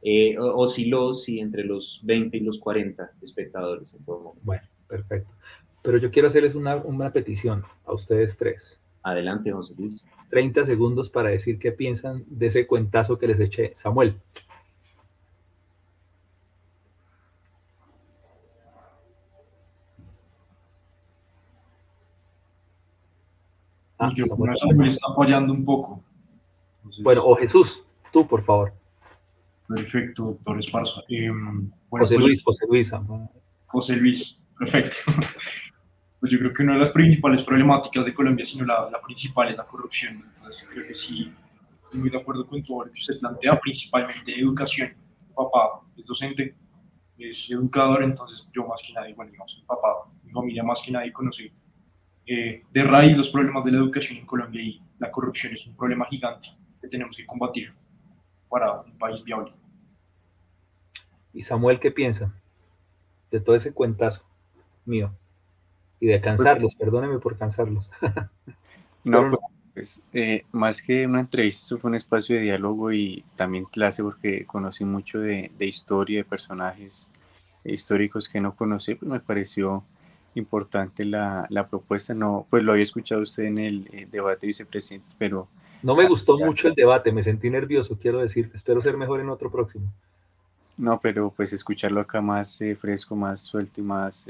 Eh, 0.02 0.36
osciló, 0.38 1.14
sí, 1.14 1.40
entre 1.40 1.64
los 1.64 2.02
20 2.04 2.36
y 2.36 2.40
los 2.42 2.60
40 2.60 3.12
espectadores 3.22 3.94
en 3.94 4.04
todo 4.04 4.20
momento. 4.20 4.42
Bueno, 4.44 4.64
perfecto. 4.90 5.32
Pero 5.82 5.98
yo 5.98 6.12
quiero 6.12 6.28
hacerles 6.28 6.56
una, 6.56 6.76
una 6.76 7.14
petición 7.14 7.64
a 7.86 7.94
ustedes 7.94 8.36
tres. 8.38 8.80
Adelante, 9.02 9.52
José 9.52 9.76
Luis. 9.78 10.04
30 10.30 10.66
segundos 10.66 11.10
para 11.10 11.30
decir 11.30 11.58
qué 11.58 11.72
piensan 11.72 12.26
de 12.28 12.48
ese 12.48 12.68
cuentazo 12.68 13.18
que 13.18 13.28
les 13.28 13.40
eché. 13.40 13.72
Samuel. 13.76 14.18
Ah, 24.04 24.56
Samuel 24.56 24.88
está 24.88 25.14
fallando 25.16 25.54
un 25.54 25.64
poco. 25.64 26.04
bueno, 27.02 27.22
o 27.24 27.36
Jesús, 27.36 27.84
tú, 28.12 28.28
por 28.28 28.44
favor. 28.44 28.74
Perfecto, 29.68 30.24
doctor 30.24 30.60
Esparza. 30.60 31.02
Em, 31.08 31.72
José 31.90 32.16
pues, 32.16 32.26
Luis, 32.26 32.44
José 32.44 32.66
Luis. 32.68 32.92
José 33.68 33.96
Luis, 33.96 34.40
perfecto. 34.58 34.98
pues 36.20 36.32
yo 36.32 36.38
creo 36.40 36.54
que 36.54 36.64
una 36.64 36.74
de 36.74 36.80
las 36.80 36.92
principales 36.92 37.44
problemáticas 37.44 38.06
de 38.06 38.14
Colombia, 38.14 38.46
sino 38.46 38.66
la, 38.66 38.90
la 38.90 39.02
principal, 39.02 39.50
es 39.50 39.58
la 39.58 39.66
corrupción. 39.66 40.16
Entonces 40.16 40.70
creo 40.72 40.86
que 40.86 40.94
sí, 40.94 41.32
estoy 41.82 42.00
muy 42.00 42.10
de 42.10 42.18
acuerdo 42.18 42.46
con 42.46 42.62
todo 42.62 42.86
lo 42.86 42.92
que 42.92 43.00
usted 43.00 43.20
plantea, 43.20 43.60
principalmente 43.60 44.38
educación. 44.38 44.94
Mi 45.28 45.34
papá 45.34 45.82
es 45.98 46.06
docente, 46.06 46.56
es 47.18 47.50
educador, 47.52 48.04
entonces 48.04 48.50
yo 48.54 48.68
más 48.68 48.82
que 48.86 48.94
nadie, 48.94 49.14
bueno, 49.14 49.32
digamos, 49.32 49.58
mi 49.58 49.66
papá, 49.66 50.10
mi 50.24 50.32
familia 50.32 50.64
más 50.64 50.82
que 50.82 50.92
nadie 50.92 51.14
conoce 51.14 51.52
eh, 52.26 52.64
de 52.72 52.84
raíz 52.84 53.18
los 53.18 53.30
problemas 53.30 53.64
de 53.64 53.72
la 53.72 53.78
educación 53.78 54.20
en 54.20 54.26
Colombia 54.26 54.62
y 54.62 54.82
la 55.00 55.12
corrupción 55.12 55.54
es 55.54 55.66
un 55.68 55.76
problema 55.76 56.06
gigante 56.06 56.50
que 56.82 56.88
tenemos 56.88 57.16
que 57.18 57.26
combatir 57.26 57.74
para 58.50 58.82
un 58.82 58.98
país 58.98 59.24
viable. 59.24 59.52
¿Y 61.34 61.42
Samuel 61.42 61.80
qué 61.80 61.92
piensa 61.92 62.34
de 63.32 63.40
todo 63.40 63.56
ese 63.56 63.74
cuentazo 63.74 64.24
mío? 64.86 65.14
y 66.04 66.08
de 66.08 66.20
cansarlos, 66.20 66.76
perdóneme 66.76 67.18
por 67.20 67.38
cansarlos. 67.38 67.90
no, 69.06 69.40
pues 69.74 70.04
eh, 70.12 70.44
más 70.52 70.82
que 70.82 71.08
una 71.08 71.22
entrevista, 71.22 71.78
fue 71.78 71.88
un 71.88 71.96
espacio 71.96 72.36
de 72.36 72.42
diálogo 72.42 72.92
y 72.92 73.24
también 73.38 73.64
clase 73.64 74.04
porque 74.04 74.46
conocí 74.46 74.84
mucho 74.84 75.22
de, 75.22 75.50
historia, 75.60 76.18
de 76.18 76.26
personajes 76.26 77.10
históricos 77.64 78.28
que 78.28 78.42
no 78.42 78.54
conocí, 78.54 78.96
pues 78.96 79.10
me 79.10 79.22
pareció 79.22 79.86
importante 80.36 81.06
la, 81.06 81.68
propuesta. 81.70 82.14
No, 82.14 82.48
pues 82.50 82.64
lo 82.64 82.72
había 82.72 82.84
escuchado 82.84 83.22
usted 83.22 83.44
en 83.44 83.58
el 83.58 83.90
eh, 83.92 84.08
debate 84.12 84.42
de 84.42 84.48
vicepresidentes, 84.48 85.16
pero... 85.18 85.48
No 85.82 85.96
me 85.96 86.08
gustó 86.08 86.38
mucho 86.38 86.70
el 86.70 86.76
debate, 86.76 87.12
me 87.12 87.24
sentí 87.24 87.50
nervioso, 87.50 87.98
quiero 88.00 88.20
decir, 88.20 88.50
espero 88.54 88.82
ser 88.82 88.96
mejor 88.96 89.20
en 89.20 89.30
otro 89.30 89.52
próximo. 89.52 89.92
No, 90.78 91.00
pero 91.00 91.32
pues 91.36 91.52
escucharlo 91.52 92.00
acá 92.00 92.22
más 92.22 92.62
eh, 92.62 92.76
fresco, 92.76 93.16
más 93.16 93.42
suelto 93.42 93.82
y 93.82 93.84
más 93.84 94.26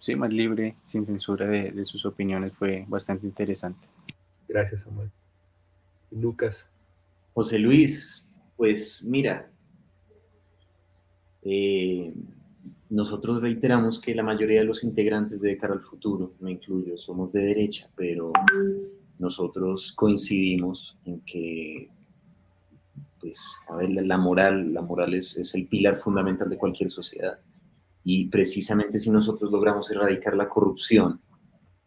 sí, 0.00 0.16
más 0.16 0.32
libre, 0.32 0.74
sin 0.82 1.04
censura 1.04 1.46
de, 1.46 1.84
sus 1.84 2.04
opiniones, 2.04 2.52
fue 2.54 2.84
bastante 2.88 3.26
interesante. 3.26 3.86
Gracias, 4.48 4.82
Samuel. 4.82 5.10
Lucas. 6.10 6.66
José 7.34 7.58
Luis, 7.58 8.28
pues 8.56 9.04
mira, 9.04 9.48
eh, 11.42 12.12
nosotros 12.90 13.40
reiteramos 13.40 14.00
que 14.00 14.14
la 14.14 14.24
mayoría 14.24 14.60
de 14.60 14.66
los 14.66 14.82
integrantes 14.84 15.40
de 15.40 15.56
Cara 15.56 15.74
al 15.74 15.80
Futuro, 15.80 16.34
me 16.40 16.50
incluyo, 16.50 16.98
somos 16.98 17.32
de 17.32 17.40
derecha, 17.40 17.88
pero 17.96 18.32
nosotros 19.18 19.92
coincidimos 19.92 20.98
en 21.04 21.20
que, 21.20 21.88
pues, 23.20 23.60
a 23.68 23.76
ver, 23.76 23.90
la, 23.90 24.18
moral, 24.18 24.74
la 24.74 24.82
moral 24.82 25.14
es, 25.14 25.36
es 25.36 25.54
el 25.54 25.68
pilar 25.68 25.96
fundamental 25.96 26.50
de 26.50 26.58
cualquier 26.58 26.90
sociedad. 26.90 27.38
Y 28.02 28.26
precisamente 28.26 28.98
si 28.98 29.10
nosotros 29.10 29.52
logramos 29.52 29.90
erradicar 29.90 30.34
la 30.34 30.48
corrupción, 30.48 31.20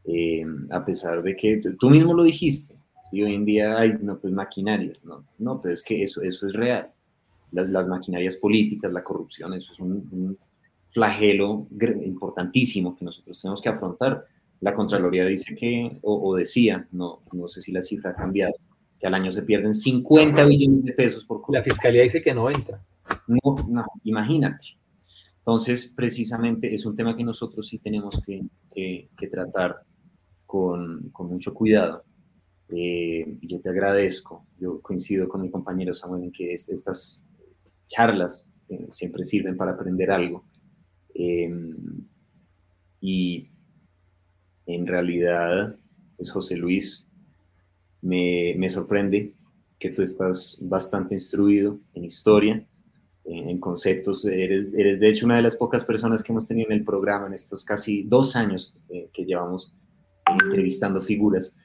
eh, 0.06 0.46
a 0.72 0.86
pesar 0.86 1.22
de 1.22 1.36
que 1.36 1.62
tú 1.78 1.90
mismo 1.90 2.14
lo 2.14 2.24
dijiste, 2.24 2.76
hoy 3.22 3.34
en 3.36 3.46
día 3.46 3.78
hay 3.78 3.98
no, 4.02 4.18
pues, 4.18 4.34
maquinarias, 4.34 5.04
no, 5.04 5.26
no, 5.38 5.62
pero 5.62 5.74
es 5.74 5.84
que 5.84 6.02
eso, 6.02 6.22
eso 6.22 6.48
es 6.48 6.54
real. 6.54 6.92
Las, 7.52 7.70
las 7.70 7.88
maquinarias 7.88 8.38
políticas, 8.38 8.92
la 8.92 9.04
corrupción, 9.04 9.54
eso 9.54 9.74
es 9.74 9.80
un, 9.80 10.38
flagelo 10.94 11.68
importantísimo 12.06 12.96
que 12.96 13.06
nosotros 13.06 13.42
tenemos 13.42 13.62
que 13.62 13.70
afrontar. 13.70 14.26
La 14.62 14.74
Contraloría 14.74 15.26
dice 15.26 15.56
que, 15.56 15.98
o, 16.04 16.36
decía, 16.36 16.88
no, 16.92 17.24
no 17.34 17.48
sé 17.48 17.62
si 17.62 17.72
la 17.72 17.82
cifra 17.82 18.12
ha 18.12 18.16
cambiado, 18.16 18.54
que 19.00 19.08
al 19.08 19.16
año 19.16 19.32
se 19.32 19.44
pierden 19.44 19.74
50 19.74 20.46
billones 20.46 20.86
de 20.86 20.94
pesos 20.94 21.26
por. 21.26 21.42
La 21.50 21.64
Fiscalía 21.64 22.04
dice 22.04 22.22
que 22.22 22.34
90. 22.34 22.82
No, 23.28 23.56
no, 23.68 23.86
imagínate. 24.04 24.78
Entonces, 25.40 25.92
precisamente 25.94 26.74
es 26.74 26.86
un 26.86 26.96
tema 26.96 27.18
que 27.18 27.24
nosotros 27.24 27.68
sí 27.68 27.80
tenemos 27.80 28.22
que, 28.26 28.46
que, 28.74 29.28
tratar 29.28 29.82
con, 30.46 31.10
con, 31.12 31.28
mucho 31.28 31.54
cuidado. 31.54 32.06
Eh, 32.70 33.38
yo 33.42 33.60
te 33.60 33.70
agradezco, 33.70 34.46
yo 34.58 34.80
coincido 34.80 35.28
con 35.28 35.42
mi 35.42 35.52
compañero 35.52 35.94
Samuel 35.94 36.24
en 36.24 36.32
que 36.32 36.54
estas 36.54 37.26
charlas 37.88 38.50
siempre 38.92 39.26
sirven 39.26 39.58
para 39.58 39.74
aprender 39.74 40.12
algo. 40.12 40.46
Em, 41.14 42.06
y 43.02 43.50
en 44.66 44.88
realidad, 44.88 45.76
pues 46.16 46.32
José 46.32 46.58
Luis, 46.58 47.08
me, 48.02 48.56
me 48.58 48.70
sorprende 48.70 49.34
que 49.80 49.90
tú 49.90 50.02
estás 50.02 50.58
bastante 50.62 51.14
instruido 51.14 51.80
en 51.94 52.06
historia, 52.06 52.66
en 53.26 53.60
conceptos. 53.60 54.26
Eres, 54.26 54.70
eres, 54.76 55.00
de 55.00 55.10
hecho 55.10 55.26
una 55.26 55.38
de 55.38 55.42
las 55.42 55.56
pocas 55.56 55.86
personas 55.86 56.24
que 56.24 56.32
hemos 56.32 56.48
tenido 56.48 56.70
en 56.70 56.78
el 56.78 56.84
programa 56.84 57.28
en 57.28 57.34
estos 57.34 57.64
casi 57.64 58.04
dos 58.04 58.36
años 58.36 58.78
eh, 58.90 59.10
que 59.14 59.26
llevamos 59.26 59.74
entrevistando 60.26 61.02
figuras, 61.02 61.56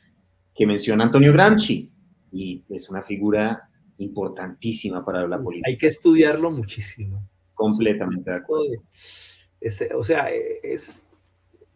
que 0.54 0.66
menciona 0.66 1.04
Antonio 1.04 1.32
Gramsci. 1.32 1.90
y 2.32 2.64
es 2.68 2.90
una 2.90 3.02
figura 3.02 3.70
importantísima 3.98 5.04
para 5.04 5.26
la 5.26 5.40
política. 5.40 5.68
Hay 5.68 5.78
que 5.78 5.86
estudiarlo 5.86 6.50
muchísimo. 6.50 7.28
Completamente 7.54 8.30
de 8.30 8.36
acuerdo. 8.36 8.82
O 9.94 10.04
sea, 10.04 10.28
es, 10.30 11.02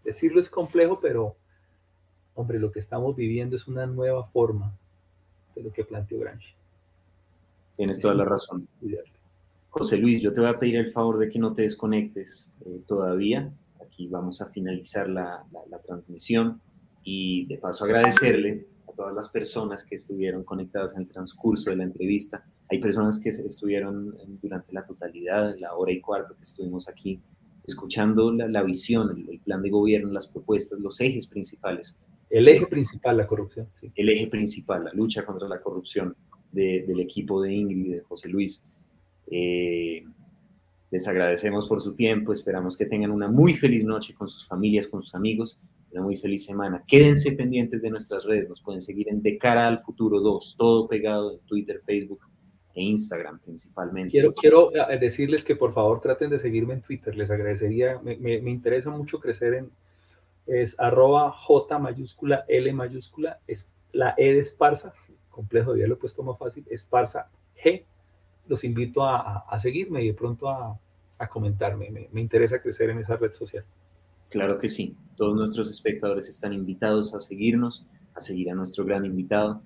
decirlo 0.04 0.40
es 0.40 0.50
complejo, 0.50 1.00
pero, 1.00 1.36
hombre, 2.34 2.58
lo 2.58 2.72
que 2.72 2.80
estamos 2.80 3.16
viviendo 3.16 3.56
es 3.56 3.66
una 3.68 3.86
nueva 3.86 4.24
forma 4.26 4.76
de 5.54 5.62
lo 5.62 5.72
que 5.72 5.84
planteó 5.84 6.18
Gramsci. 6.20 6.54
Tienes 7.76 8.00
toda 8.00 8.14
la 8.14 8.24
razón. 8.24 8.68
José 9.70 9.96
Luis, 9.96 10.20
yo 10.20 10.32
te 10.32 10.40
voy 10.40 10.50
a 10.50 10.58
pedir 10.58 10.76
el 10.76 10.90
favor 10.90 11.18
de 11.18 11.28
que 11.28 11.38
no 11.38 11.54
te 11.54 11.62
desconectes 11.62 12.46
eh, 12.66 12.82
todavía. 12.86 13.52
Aquí 13.80 14.06
vamos 14.06 14.42
a 14.42 14.46
finalizar 14.46 15.08
la, 15.08 15.44
la 15.70 15.78
transmisión 15.78 16.60
y 17.02 17.46
de 17.46 17.58
paso 17.58 17.84
agradecerle 17.84 18.66
a 18.88 18.92
todas 18.92 19.14
las 19.14 19.28
personas 19.30 19.84
que 19.84 19.94
estuvieron 19.94 20.44
conectadas 20.44 20.94
en 20.94 21.02
el 21.02 21.08
transcurso 21.08 21.70
de 21.70 21.76
la 21.76 21.84
entrevista. 21.84 22.44
Hay 22.70 22.78
personas 22.80 23.18
que 23.18 23.30
estuvieron 23.30 24.14
durante 24.40 24.72
la 24.72 24.84
totalidad, 24.84 25.54
la 25.58 25.74
hora 25.74 25.92
y 25.92 26.00
cuarto 26.00 26.36
que 26.36 26.42
estuvimos 26.42 26.88
aquí, 26.88 27.20
escuchando 27.64 28.32
la, 28.32 28.62
visión, 28.62 29.24
el, 29.28 29.40
plan 29.40 29.62
de 29.62 29.70
gobierno, 29.70 30.10
las 30.12 30.28
propuestas, 30.28 30.80
los 30.80 31.00
ejes 31.00 31.26
principales. 31.26 31.96
El 32.30 32.48
eje 32.48 32.66
principal, 32.66 33.16
la 33.16 33.26
corrupción. 33.26 33.68
El 33.94 34.08
eje 34.08 34.26
principal, 34.26 34.84
la 34.84 34.92
lucha 34.92 35.24
contra 35.24 35.48
la 35.48 35.60
corrupción 35.60 36.16
del 36.50 37.00
equipo 37.00 37.40
de 37.42 37.52
Ingrid 37.52 37.86
y 37.86 37.90
de 37.90 38.00
José 38.00 38.28
Luis. 38.28 38.64
Eh, 39.30 40.04
les 40.90 41.08
agradecemos 41.08 41.68
por 41.68 41.80
su 41.80 41.94
tiempo, 41.94 42.32
esperamos 42.32 42.76
que 42.76 42.86
tengan 42.86 43.10
una 43.10 43.28
muy 43.28 43.54
feliz 43.54 43.84
noche 43.84 44.14
con 44.14 44.28
sus 44.28 44.46
familias, 44.46 44.88
con 44.88 45.02
sus 45.02 45.14
amigos 45.14 45.58
una 45.92 46.02
muy 46.02 46.16
feliz 46.16 46.44
semana. 46.44 46.82
Quédense 46.86 47.32
pendientes 47.32 47.82
de 47.82 47.90
nuestras 47.90 48.24
redes, 48.24 48.48
nos 48.48 48.62
pueden 48.62 48.80
seguir 48.80 49.08
en 49.08 49.22
De 49.22 49.38
Cara 49.38 49.68
al 49.68 49.80
Futuro 49.80 50.20
2, 50.20 50.56
todo 50.58 50.88
pegado 50.88 51.34
en 51.34 51.40
Twitter, 51.40 51.80
Facebook 51.84 52.20
e 52.74 52.82
Instagram 52.82 53.38
principalmente. 53.40 54.10
Quiero, 54.10 54.34
quiero 54.34 54.74
eh, 54.74 54.98
decirles 54.98 55.44
que 55.44 55.56
por 55.56 55.74
favor 55.74 56.00
traten 56.00 56.30
de 56.30 56.38
seguirme 56.38 56.74
en 56.74 56.82
Twitter, 56.82 57.14
les 57.16 57.30
agradecería, 57.30 57.98
me, 58.02 58.16
me, 58.16 58.50
interesa 58.50 58.90
mucho 58.90 59.20
crecer 59.20 59.54
en, 59.54 59.70
es 60.46 60.78
arroba 60.80 61.30
J 61.30 61.78
mayúscula, 61.78 62.44
L 62.48 62.72
mayúscula, 62.72 63.38
es 63.46 63.72
la 63.92 64.14
E 64.16 64.34
de 64.34 64.40
Esparza, 64.40 64.94
complejo, 65.28 65.76
ya 65.76 65.86
lo 65.86 65.94
he 65.94 65.98
puesto 65.98 66.22
más 66.22 66.38
fácil, 66.38 66.64
Esparza 66.70 67.28
G. 67.62 67.84
Los 68.48 68.64
invito 68.64 69.04
a, 69.04 69.38
a, 69.48 69.58
seguirme 69.58 70.02
y 70.02 70.08
de 70.08 70.14
pronto 70.14 70.48
a, 70.48 70.78
a 71.18 71.28
comentarme, 71.28 71.90
me, 71.90 72.08
me 72.10 72.20
interesa 72.20 72.60
crecer 72.60 72.90
en 72.90 72.98
esa 72.98 73.16
red 73.16 73.32
social. 73.32 73.64
Claro 74.30 74.58
que 74.58 74.68
sí. 74.68 74.96
Todos 75.16 75.36
nuestros 75.36 75.70
espectadores 75.70 76.28
están 76.28 76.52
invitados 76.52 77.14
a 77.14 77.20
seguirnos, 77.20 77.86
a 78.14 78.20
seguir 78.20 78.50
a 78.50 78.54
nuestro 78.54 78.84
gran 78.84 79.04
invitado 79.04 79.62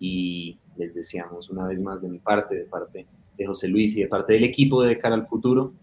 y 0.00 0.58
les 0.76 0.94
deseamos 0.94 1.50
una 1.50 1.66
vez 1.66 1.80
más 1.82 2.02
de 2.02 2.08
mi 2.08 2.18
parte, 2.18 2.56
de 2.56 2.64
parte 2.64 3.06
de 3.36 3.46
José 3.46 3.68
Luis 3.68 3.96
y 3.96 4.00
de 4.00 4.08
parte 4.08 4.32
del 4.32 4.44
equipo 4.44 4.82
de 4.82 4.98
Cara 4.98 5.14
al 5.14 5.28
Futuro, 5.28 5.74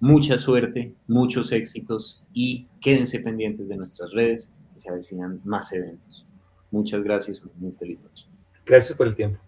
mucha 0.00 0.36
suerte, 0.36 0.94
muchos 1.06 1.52
éxitos 1.52 2.22
y 2.32 2.66
quédense 2.80 3.20
pendientes 3.20 3.68
de 3.68 3.76
nuestras 3.76 4.12
redes 4.12 4.52
que 4.74 4.80
se 4.80 4.90
avecinan 4.90 5.40
más 5.44 5.72
eventos. 5.72 6.26
Muchas 6.70 7.02
gracias, 7.02 7.40
muy 7.56 7.72
feliz 7.72 8.00
noche. 8.00 8.26
Gracias 8.66 8.98
por 8.98 9.06
el 9.06 9.14
tiempo. 9.14 9.45